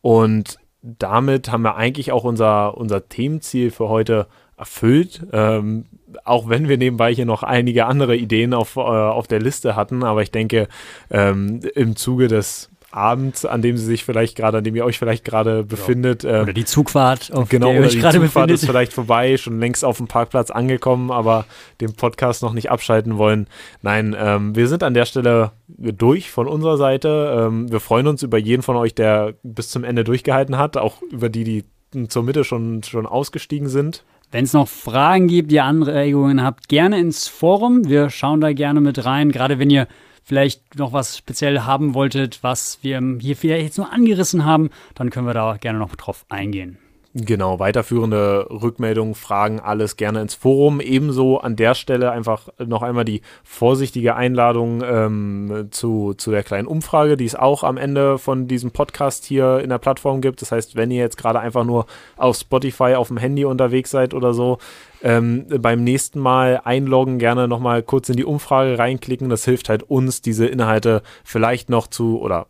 Und 0.00 0.58
damit 0.82 1.50
haben 1.50 1.62
wir 1.62 1.76
eigentlich 1.76 2.12
auch 2.12 2.24
unser, 2.24 2.76
unser 2.76 3.08
Themenziel 3.08 3.70
für 3.70 3.88
heute 3.88 4.26
erfüllt. 4.56 5.26
Ähm, 5.32 5.86
auch 6.24 6.48
wenn 6.48 6.68
wir 6.68 6.78
nebenbei 6.78 7.14
hier 7.14 7.26
noch 7.26 7.42
einige 7.42 7.86
andere 7.86 8.16
Ideen 8.16 8.54
auf, 8.54 8.76
äh, 8.76 8.80
auf 8.80 9.26
der 9.26 9.40
Liste 9.40 9.76
hatten. 9.76 10.02
Aber 10.04 10.22
ich 10.22 10.30
denke, 10.30 10.68
ähm, 11.10 11.60
im 11.74 11.96
Zuge 11.96 12.28
des 12.28 12.70
Abend, 12.90 13.44
an 13.44 13.60
dem 13.60 13.76
sie 13.76 13.84
sich 13.84 14.04
vielleicht 14.04 14.34
gerade, 14.36 14.58
an 14.58 14.64
dem 14.64 14.74
ihr 14.74 14.84
euch 14.84 14.98
vielleicht 14.98 15.24
gerade 15.24 15.62
befindet. 15.62 16.24
Ähm, 16.24 16.42
oder 16.44 16.52
die 16.54 16.64
Zugfahrt, 16.64 17.30
auf 17.34 17.48
genau, 17.48 17.66
der 17.66 17.80
ihr 17.80 17.86
euch 17.86 18.00
gerade 18.00 18.18
befindet. 18.18 18.52
ist 18.52 18.64
vielleicht 18.64 18.94
vorbei, 18.94 19.36
schon 19.36 19.60
längst 19.60 19.84
auf 19.84 19.98
dem 19.98 20.08
Parkplatz 20.08 20.50
angekommen, 20.50 21.10
aber 21.10 21.44
den 21.82 21.92
Podcast 21.94 22.42
noch 22.42 22.54
nicht 22.54 22.70
abschalten 22.70 23.18
wollen. 23.18 23.46
Nein, 23.82 24.16
ähm, 24.18 24.56
wir 24.56 24.68
sind 24.68 24.82
an 24.82 24.94
der 24.94 25.04
Stelle 25.04 25.52
durch 25.68 26.30
von 26.30 26.48
unserer 26.48 26.78
Seite. 26.78 27.46
Ähm, 27.46 27.70
wir 27.70 27.80
freuen 27.80 28.06
uns 28.06 28.22
über 28.22 28.38
jeden 28.38 28.62
von 28.62 28.76
euch, 28.76 28.94
der 28.94 29.34
bis 29.42 29.68
zum 29.68 29.84
Ende 29.84 30.02
durchgehalten 30.02 30.56
hat, 30.56 30.78
auch 30.78 31.02
über 31.02 31.28
die, 31.28 31.44
die 31.44 32.08
zur 32.08 32.22
Mitte 32.22 32.42
schon, 32.44 32.82
schon 32.82 33.06
ausgestiegen 33.06 33.68
sind. 33.68 34.02
wenn 34.30 34.44
es 34.44 34.54
noch 34.54 34.68
Fragen 34.68 35.26
gibt, 35.26 35.52
ihr 35.52 35.64
Anregungen 35.64 36.42
habt, 36.42 36.68
gerne 36.68 36.98
ins 36.98 37.28
Forum. 37.28 37.86
Wir 37.88 38.08
schauen 38.08 38.40
da 38.40 38.52
gerne 38.52 38.80
mit 38.80 39.04
rein. 39.04 39.30
Gerade 39.30 39.58
wenn 39.58 39.70
ihr 39.70 39.88
vielleicht 40.28 40.76
noch 40.76 40.92
was 40.92 41.16
speziell 41.16 41.60
haben 41.60 41.94
wolltet, 41.94 42.42
was 42.42 42.78
wir 42.82 43.02
hier 43.18 43.34
vielleicht 43.34 43.64
jetzt 43.64 43.78
nur 43.78 43.90
angerissen 43.90 44.44
haben, 44.44 44.68
dann 44.94 45.08
können 45.08 45.26
wir 45.26 45.32
da 45.32 45.56
gerne 45.56 45.78
noch 45.78 45.96
drauf 45.96 46.26
eingehen. 46.28 46.76
Genau, 47.20 47.58
weiterführende 47.58 48.46
Rückmeldungen, 48.48 49.14
Fragen, 49.14 49.58
alles 49.60 49.96
gerne 49.96 50.20
ins 50.20 50.34
Forum. 50.34 50.80
Ebenso 50.80 51.38
an 51.38 51.56
der 51.56 51.74
Stelle 51.74 52.12
einfach 52.12 52.48
noch 52.64 52.82
einmal 52.82 53.04
die 53.04 53.22
vorsichtige 53.42 54.14
Einladung 54.14 54.82
ähm, 54.84 55.68
zu, 55.70 56.14
zu 56.14 56.30
der 56.30 56.44
kleinen 56.44 56.68
Umfrage, 56.68 57.16
die 57.16 57.24
es 57.24 57.34
auch 57.34 57.64
am 57.64 57.76
Ende 57.76 58.18
von 58.18 58.46
diesem 58.46 58.70
Podcast 58.70 59.24
hier 59.24 59.58
in 59.58 59.70
der 59.70 59.78
Plattform 59.78 60.20
gibt. 60.20 60.42
Das 60.42 60.52
heißt, 60.52 60.76
wenn 60.76 60.92
ihr 60.92 60.98
jetzt 60.98 61.18
gerade 61.18 61.40
einfach 61.40 61.64
nur 61.64 61.86
auf 62.16 62.36
Spotify 62.36 62.94
auf 62.94 63.08
dem 63.08 63.16
Handy 63.16 63.44
unterwegs 63.44 63.90
seid 63.90 64.14
oder 64.14 64.32
so, 64.32 64.58
ähm, 65.02 65.46
beim 65.60 65.82
nächsten 65.82 66.20
Mal 66.20 66.60
einloggen, 66.62 67.18
gerne 67.18 67.48
nochmal 67.48 67.82
kurz 67.82 68.08
in 68.10 68.16
die 68.16 68.24
Umfrage 68.24 68.78
reinklicken. 68.78 69.28
Das 69.28 69.44
hilft 69.44 69.68
halt 69.68 69.82
uns, 69.82 70.22
diese 70.22 70.46
Inhalte 70.46 71.02
vielleicht 71.24 71.68
noch 71.68 71.88
zu 71.88 72.20
oder 72.20 72.46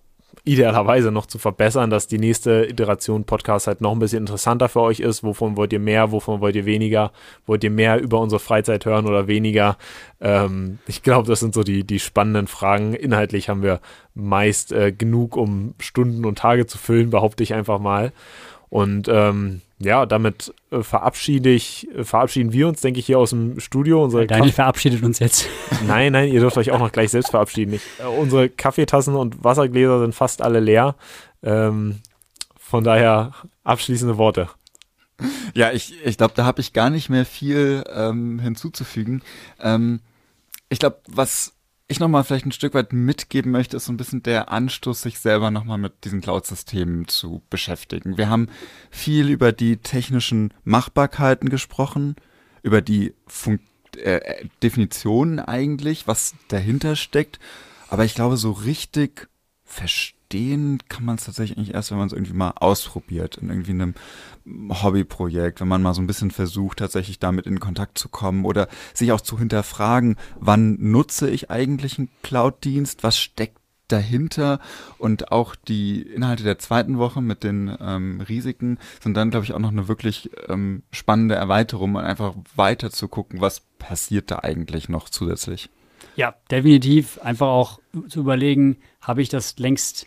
idealerweise 0.49 1.11
noch 1.11 1.27
zu 1.27 1.39
verbessern, 1.39 1.91
dass 1.91 2.07
die 2.07 2.19
nächste 2.19 2.67
Iteration 2.69 3.25
Podcast 3.25 3.67
halt 3.67 3.81
noch 3.81 3.93
ein 3.93 3.99
bisschen 3.99 4.21
interessanter 4.21 4.69
für 4.69 4.81
euch 4.81 5.01
ist. 5.01 5.23
Wovon 5.23 5.57
wollt 5.57 5.73
ihr 5.73 5.79
mehr? 5.79 6.11
Wovon 6.11 6.41
wollt 6.41 6.57
ihr 6.57 6.65
weniger? 6.65 7.13
Wollt 7.47 7.63
ihr 7.63 7.71
mehr 7.71 8.01
über 8.01 8.21
unsere 8.21 8.41
Freizeit 8.41 8.87
hören 8.87 9.07
oder 9.07 9.27
weniger? 9.27 9.77
Ähm, 10.21 10.79
ich 10.87 11.03
glaube, 11.03 11.29
das 11.29 11.41
sind 11.41 11.55
so 11.55 11.63
die, 11.63 11.85
die 11.85 12.01
spannenden 12.01 12.47
Fragen. 12.47 12.95
Inhaltlich 12.95 13.49
haben 13.49 13.63
wir 13.63 13.81
meist 14.15 14.73
äh, 14.73 14.91
genug, 14.93 15.37
um 15.37 15.75
Stunden 15.79 16.25
und 16.25 16.39
Tage 16.39 16.67
zu 16.67 16.79
füllen, 16.79 17.11
behaupte 17.11 17.43
ich 17.43 17.55
einfach 17.55 17.79
mal. 17.79 18.13
Und 18.71 19.09
ähm, 19.09 19.61
ja, 19.81 20.07
damit 20.07 20.53
äh, 20.71 20.83
verabschiede 20.83 21.51
ich, 21.51 21.89
äh, 21.95 22.05
verabschieden 22.05 22.53
wir 22.53 22.69
uns, 22.69 22.81
denke 22.81 22.99
ich, 22.99 23.07
hier 23.07 23.19
aus 23.19 23.31
dem 23.31 23.61
Studio. 23.61 24.03
Unsere 24.03 24.27
Daniel 24.27 24.49
Kaff 24.49 24.57
verabschiedet 24.57 25.03
uns 25.03 25.21
jetzt. 25.21 25.49
Nein, 25.87 26.13
nein, 26.13 26.33
ihr 26.33 26.41
dürft 26.41 26.57
euch 26.57 26.73
auch 26.73 26.79
noch 26.81 26.91
gleich 26.91 27.11
selbst 27.11 27.31
verabschieden. 27.31 27.75
Ich, 27.75 27.83
äh, 27.99 28.07
unsere 28.07 28.49
Kaffeetassen 28.49 29.15
und 29.15 29.45
Wassergläser 29.45 30.01
sind 30.01 30.15
fast 30.15 30.43
alle 30.43 30.61
leer. 30.61 30.97
Ähm, 31.43 32.01
von 32.59 32.85
daher 32.85 33.33
abschließende 33.65 34.19
Worte. 34.19 34.49
Ja, 35.55 35.73
ich, 35.73 35.95
ich 36.05 36.19
glaube, 36.19 36.35
da 36.37 36.45
habe 36.45 36.61
ich 36.61 36.73
gar 36.73 36.91
nicht 36.91 37.09
mehr 37.09 37.25
viel 37.25 37.85
ähm, 37.93 38.39
hinzuzufügen. 38.39 39.23
Ähm, 39.61 40.01
ich 40.69 40.79
glaube, 40.79 40.99
was 41.07 41.55
ich 41.89 42.01
nochmal 42.01 42.23
vielleicht 42.23 42.45
ein 42.45 42.53
Stück 42.53 42.75
weit 42.75 42.93
mitgeben 42.93 43.51
möchte, 43.51 43.79
ist 43.79 43.87
so 43.87 43.93
ein 43.93 43.97
bisschen 43.97 44.23
der 44.23 44.53
Anstoß, 44.53 45.01
sich 45.01 45.19
selber 45.19 45.51
nochmal 45.51 45.79
mit 45.79 46.05
diesen 46.05 46.21
Cloud-Systemen 46.21 47.09
zu 47.09 47.43
beschäftigen. 47.49 48.19
Wir 48.19 48.29
haben 48.29 48.49
viel 48.91 49.31
über 49.31 49.53
die 49.53 49.79
technischen 49.79 50.53
Machbarkeiten 50.65 51.49
gesprochen, 51.49 52.17
über 52.63 52.83
die 52.83 53.15
Fun 53.27 53.61
äh, 53.97 54.45
Definitionen 54.63 55.41
eigentlich, 55.41 56.07
was 56.07 56.35
dahinter 56.49 56.95
steckt. 56.95 57.39
Aber 57.89 58.05
ich 58.05 58.15
glaube, 58.15 58.37
so 58.37 58.53
richtig 58.53 59.29
verstehen 59.65 60.18
kann 60.31 61.05
man 61.05 61.17
es 61.17 61.25
tatsächlich 61.25 61.57
eigentlich 61.57 61.75
erst, 61.75 61.91
wenn 61.91 61.99
man 61.99 62.09
es 62.09 62.13
irgendwie 62.13 62.35
mal 62.35 62.53
ausprobiert, 62.57 63.39
in 63.39 63.49
irgendwie 63.49 63.71
einem 63.71 63.95
Hobbyprojekt, 64.47 65.61
wenn 65.61 65.69
man 65.69 65.83
mal 65.83 65.95
so 65.95 66.03
ein 66.03 66.07
bisschen 66.07 66.31
versucht, 66.31 66.79
tatsächlich 66.79 67.19
damit 67.19 67.47
in 67.47 67.61
Kontakt 67.61 67.99
zu 67.99 68.09
kommen 68.09 68.45
oder 68.45 68.69
sich 68.93 69.13
auch 69.13 69.21
zu 69.21 69.39
hinterfragen, 69.39 70.17
wann 70.39 70.77
nutze 70.81 71.31
ich 71.31 71.51
eigentlich 71.51 71.99
einen 71.99 72.11
Cloud-Dienst, 72.23 73.03
was 73.03 73.19
steckt 73.19 73.59
dahinter 73.89 74.61
und 74.99 75.33
auch 75.33 75.55
die 75.57 76.03
Inhalte 76.03 76.45
der 76.45 76.59
zweiten 76.59 76.99
Woche 76.99 77.23
mit 77.23 77.43
den 77.43 77.75
ähm, 77.81 78.21
Risiken 78.21 78.79
sind 79.01 79.17
dann, 79.17 79.31
glaube 79.31 79.45
ich, 79.45 79.55
auch 79.55 79.59
noch 79.59 79.71
eine 79.71 79.89
wirklich 79.89 80.31
ähm, 80.49 80.83
spannende 80.93 81.37
Erweiterung, 81.37 81.91
um 81.91 81.97
einfach 81.97 82.35
weiter 82.55 82.91
zu 82.91 83.09
gucken, 83.09 83.41
was 83.41 83.63
passiert 83.79 84.31
da 84.31 84.41
eigentlich 84.41 84.91
noch 84.91 85.09
zusätzlich. 85.09 85.71
Ja, 86.17 86.35
definitiv. 86.51 87.19
Einfach 87.23 87.47
auch 87.47 87.81
zu 88.09 88.21
überlegen, 88.21 88.77
habe 89.01 89.23
ich 89.23 89.29
das 89.29 89.59
längst 89.59 90.07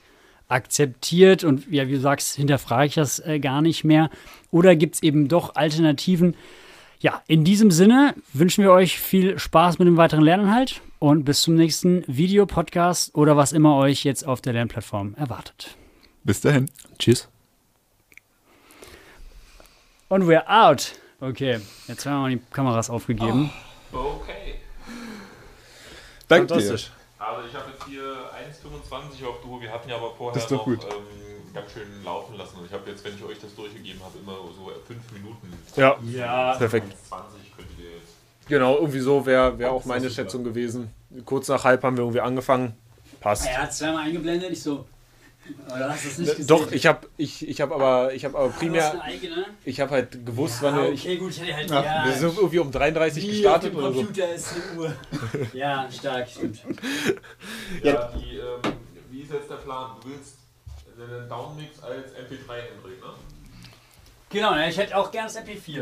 akzeptiert 0.51 1.43
und 1.43 1.71
ja, 1.71 1.87
wie 1.87 1.93
du 1.93 1.99
sagst, 1.99 2.35
hinterfrage 2.35 2.87
ich 2.87 2.95
das 2.95 3.19
äh, 3.19 3.39
gar 3.39 3.61
nicht 3.61 3.83
mehr. 3.83 4.09
Oder 4.51 4.75
gibt 4.75 4.95
es 4.95 5.03
eben 5.03 5.27
doch 5.27 5.55
Alternativen? 5.55 6.35
Ja, 6.99 7.23
in 7.27 7.43
diesem 7.43 7.71
Sinne 7.71 8.13
wünschen 8.33 8.63
wir 8.63 8.71
euch 8.71 8.99
viel 8.99 9.39
Spaß 9.39 9.79
mit 9.79 9.87
dem 9.87 9.97
weiteren 9.97 10.23
Lerninhalt 10.23 10.81
und 10.99 11.23
bis 11.23 11.41
zum 11.41 11.55
nächsten 11.55 12.03
Videopodcast 12.05 13.15
oder 13.15 13.35
was 13.37 13.53
immer 13.53 13.75
euch 13.77 14.03
jetzt 14.03 14.27
auf 14.27 14.41
der 14.41 14.53
Lernplattform 14.53 15.15
erwartet. 15.15 15.75
Bis 16.23 16.41
dahin. 16.41 16.69
Tschüss. 16.99 17.27
Und 20.09 20.23
we're 20.25 20.45
out. 20.47 20.93
Okay, 21.19 21.59
jetzt 21.87 22.05
haben 22.05 22.13
wir 22.13 22.19
mal 22.19 22.29
die 22.31 22.41
Kameras 22.51 22.89
aufgegeben. 22.89 23.49
Oh, 23.93 24.19
okay. 24.21 24.55
Danke 26.27 26.49
Fantastisch. 26.49 26.85
Dir. 26.85 27.00
Also 27.21 27.47
ich 27.47 27.53
habe 27.53 27.69
jetzt 27.69 27.85
hier 27.85 28.01
1,25 28.01 29.27
auf 29.27 29.41
Duo. 29.41 29.61
Wir 29.61 29.71
hatten 29.71 29.87
ja 29.87 29.95
aber 29.95 30.11
vorher 30.17 30.41
noch 30.41 30.67
ähm, 30.67 30.77
ganz 31.53 31.71
schön 31.71 32.03
laufen 32.03 32.35
lassen. 32.35 32.57
Und 32.57 32.65
ich 32.65 32.73
habe 32.73 32.89
jetzt, 32.89 33.05
wenn 33.05 33.13
ich 33.13 33.23
euch 33.23 33.39
das 33.39 33.53
durchgegeben 33.53 34.01
habe, 34.03 34.17
immer 34.17 34.37
so 34.55 34.71
5 34.87 35.11
Minuten. 35.11 35.53
Ja, 35.75 35.97
ja. 36.11 36.55
perfekt. 36.55 36.87
20 37.09 37.55
könnt 37.55 37.67
ihr 37.77 37.91
jetzt. 37.91 38.15
Genau, 38.47 38.75
irgendwie 38.77 38.99
so 38.99 39.23
wäre 39.23 39.59
wär 39.59 39.71
auch 39.71 39.85
meine 39.85 40.09
Schätzung 40.09 40.43
gewesen. 40.43 40.91
Kurz 41.25 41.47
nach 41.47 41.63
halb 41.63 41.83
haben 41.83 41.95
wir 41.95 42.03
irgendwie 42.03 42.21
angefangen. 42.21 42.75
Passt. 43.19 43.45
Er 43.45 43.61
hat 43.61 43.73
zweimal 43.73 44.07
eingeblendet, 44.07 44.51
ich 44.51 44.63
so, 44.63 44.85
Doch, 46.47 46.71
ich 46.71 46.85
habe 46.85 47.07
ich, 47.17 47.47
ich 47.47 47.61
hab 47.61 47.71
aber, 47.71 48.13
ich 48.13 48.25
hab 48.25 48.35
aber 48.35 48.49
primär. 48.49 49.01
Ich 49.65 49.79
habe 49.79 49.91
halt 49.91 50.25
gewusst, 50.25 50.61
ja, 50.61 50.75
wann 50.75 50.93
okay, 50.93 51.17
gut, 51.17 51.31
ich 51.31 51.41
hätte 51.41 51.55
halt. 51.55 51.69
Ja, 51.69 51.83
ja, 51.83 52.05
wir 52.05 52.13
sind 52.13 52.37
irgendwie 52.37 52.59
um 52.59 52.71
33 52.71 53.27
gestartet 53.27 53.75
oder 53.75 53.93
so. 53.93 54.03
Computer 54.03 54.33
ist 54.33 54.49
10 54.49 54.77
Uhr. 54.77 54.93
ja, 55.53 55.89
stark, 55.91 56.29
stimmt. 56.29 56.61
Ja, 57.83 58.11
die, 58.15 58.37
ähm, 58.37 58.73
wie 59.09 59.21
ist 59.21 59.31
jetzt 59.31 59.49
der 59.49 59.55
Plan? 59.55 59.97
Du 60.01 60.09
willst 60.09 60.35
den 60.97 61.29
Downmix 61.29 61.81
als 61.81 62.11
MP3 62.11 62.61
hinbringen, 62.73 62.99
ne? 62.99 63.13
Genau, 64.29 64.55
ich 64.55 64.77
hätte 64.77 64.95
auch 64.95 65.11
gern 65.11 65.25
das 65.25 65.37
MP4. 65.37 65.81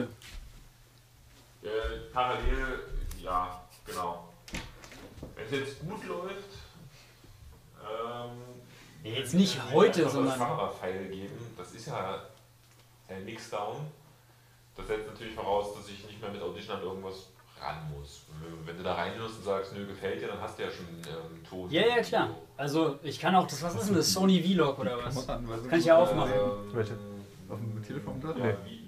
Äh, 1.61 1.67
parallel, 2.13 2.79
ja, 3.21 3.61
genau. 3.85 4.29
Wenn 5.35 5.45
es 5.45 5.51
jetzt 5.51 5.79
gut 5.81 6.05
läuft, 6.07 6.49
ähm, 7.81 8.31
Jetzt 9.03 9.33
nicht 9.33 9.59
heute, 9.71 10.03
das 10.03 10.13
sondern. 10.13 10.37
Fahrerpfeil 10.37 11.05
geben, 11.09 11.37
das 11.57 11.71
ist 11.73 11.87
ja 11.87 12.21
der 13.09 13.19
Mixdown. 13.19 13.77
Das 14.75 14.87
setzt 14.87 15.07
natürlich 15.07 15.33
voraus, 15.35 15.73
dass 15.75 15.87
ich 15.89 16.05
nicht 16.05 16.21
mehr 16.21 16.31
mit 16.31 16.41
Audition 16.41 16.77
an 16.77 16.83
irgendwas 16.83 17.27
ran 17.61 17.91
muss. 17.97 18.23
Wenn 18.65 18.77
du 18.77 18.83
da 18.83 18.93
reinhörst 18.95 19.37
und 19.37 19.43
sagst, 19.43 19.73
nö, 19.73 19.85
gefällt 19.85 20.21
dir, 20.21 20.27
dann 20.27 20.39
hast 20.41 20.57
du 20.57 20.63
ja 20.63 20.71
schon 20.71 20.85
ähm, 20.85 21.43
Ton. 21.49 21.69
Ja, 21.69 21.81
ja, 21.81 22.01
klar. 22.01 22.29
Also 22.55 22.99
ich 23.03 23.19
kann 23.19 23.35
auch 23.35 23.47
das, 23.47 23.61
was 23.61 23.75
ist 23.75 23.87
denn 23.87 23.95
das? 23.95 24.11
Sony 24.13 24.41
Vlog 24.41 24.79
oder 24.79 25.03
was? 25.03 25.27
Kann 25.27 25.79
ich 25.79 25.85
ja 25.85 25.97
aufmachen. 25.97 26.31
Ähm, 26.33 26.85
Auf 27.49 27.57
dem 27.59 27.83
Telefon 27.83 28.21
da? 28.21 28.29
Ja, 28.29 28.35
Vlog 28.35 28.78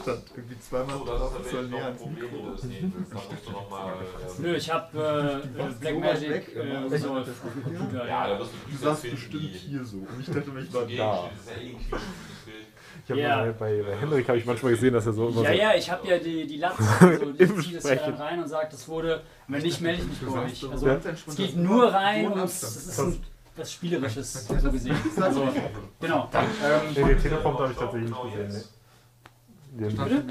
Stand 0.00 0.22
irgendwie 0.36 0.58
zweimal 0.60 0.98
so, 0.98 1.04
drauf, 1.04 1.40
es 1.44 1.50
soll 1.50 1.68
näher 1.68 1.84
ans 1.86 2.04
Mikro. 2.06 2.56
Nö, 4.38 4.56
ich 4.56 4.70
hab 4.70 4.94
äh, 4.94 5.40
Blackmagic 5.80 6.56
äh, 6.56 6.98
so 6.98 7.18
Ja, 8.06 8.28
da 8.28 8.38
wirst 8.38 8.50
du 8.52 8.70
Du 8.70 8.76
saßt 8.76 9.10
bestimmt 9.10 9.42
hier 9.42 9.84
so. 9.84 9.98
Und 9.98 10.20
ich 10.20 10.26
dachte, 10.26 10.50
ich 10.60 10.72
war 10.72 10.86
da. 10.86 11.30
Ich 13.04 13.10
habe 13.10 13.20
ja. 13.20 13.52
bei, 13.58 13.82
bei 13.82 13.96
Hendrik 13.96 14.28
habe 14.28 14.38
ich 14.38 14.44
manchmal 14.44 14.72
gesehen, 14.72 14.92
dass 14.92 15.06
er 15.06 15.12
so 15.12 15.28
immer 15.28 15.42
Ja, 15.42 15.50
so 15.50 15.56
ja, 15.56 15.74
ich 15.74 15.90
habe 15.90 16.06
ja 16.06 16.18
die, 16.18 16.46
die 16.46 16.58
Latze, 16.58 16.82
also 17.00 17.32
ich 17.38 17.64
ziehe 17.64 17.76
das 17.76 17.84
ja 17.84 17.94
dann 17.94 18.14
rein 18.14 18.42
und 18.42 18.48
sage, 18.48 18.68
das 18.70 18.86
wurde, 18.86 19.22
wenn 19.46 19.62
nicht, 19.62 19.80
melde 19.80 20.02
ich 20.02 20.08
mich 20.08 20.20
bei 20.20 20.44
euch. 20.44 20.70
Also 20.70 20.88
es 21.26 21.36
geht 21.36 21.56
nur 21.56 21.92
rein 21.92 22.30
und 22.30 22.40
es 22.40 22.62
ist 22.62 22.98
ein 23.00 23.22
was 23.58 23.72
Spielerisches 23.72 24.46
so 24.62 24.70
gesehen. 24.70 24.96
Also, 25.20 25.48
genau. 26.00 26.28
Ähm, 26.32 26.80
nee, 26.94 27.04
den 27.04 27.20
Telefon 27.20 27.58
habe 27.58 27.72
ich 27.72 27.78
tatsächlich 27.78 28.10
nicht 28.10 28.22
gesehen. 28.22 28.64
Nee. 29.72 29.88
Den 29.88 30.30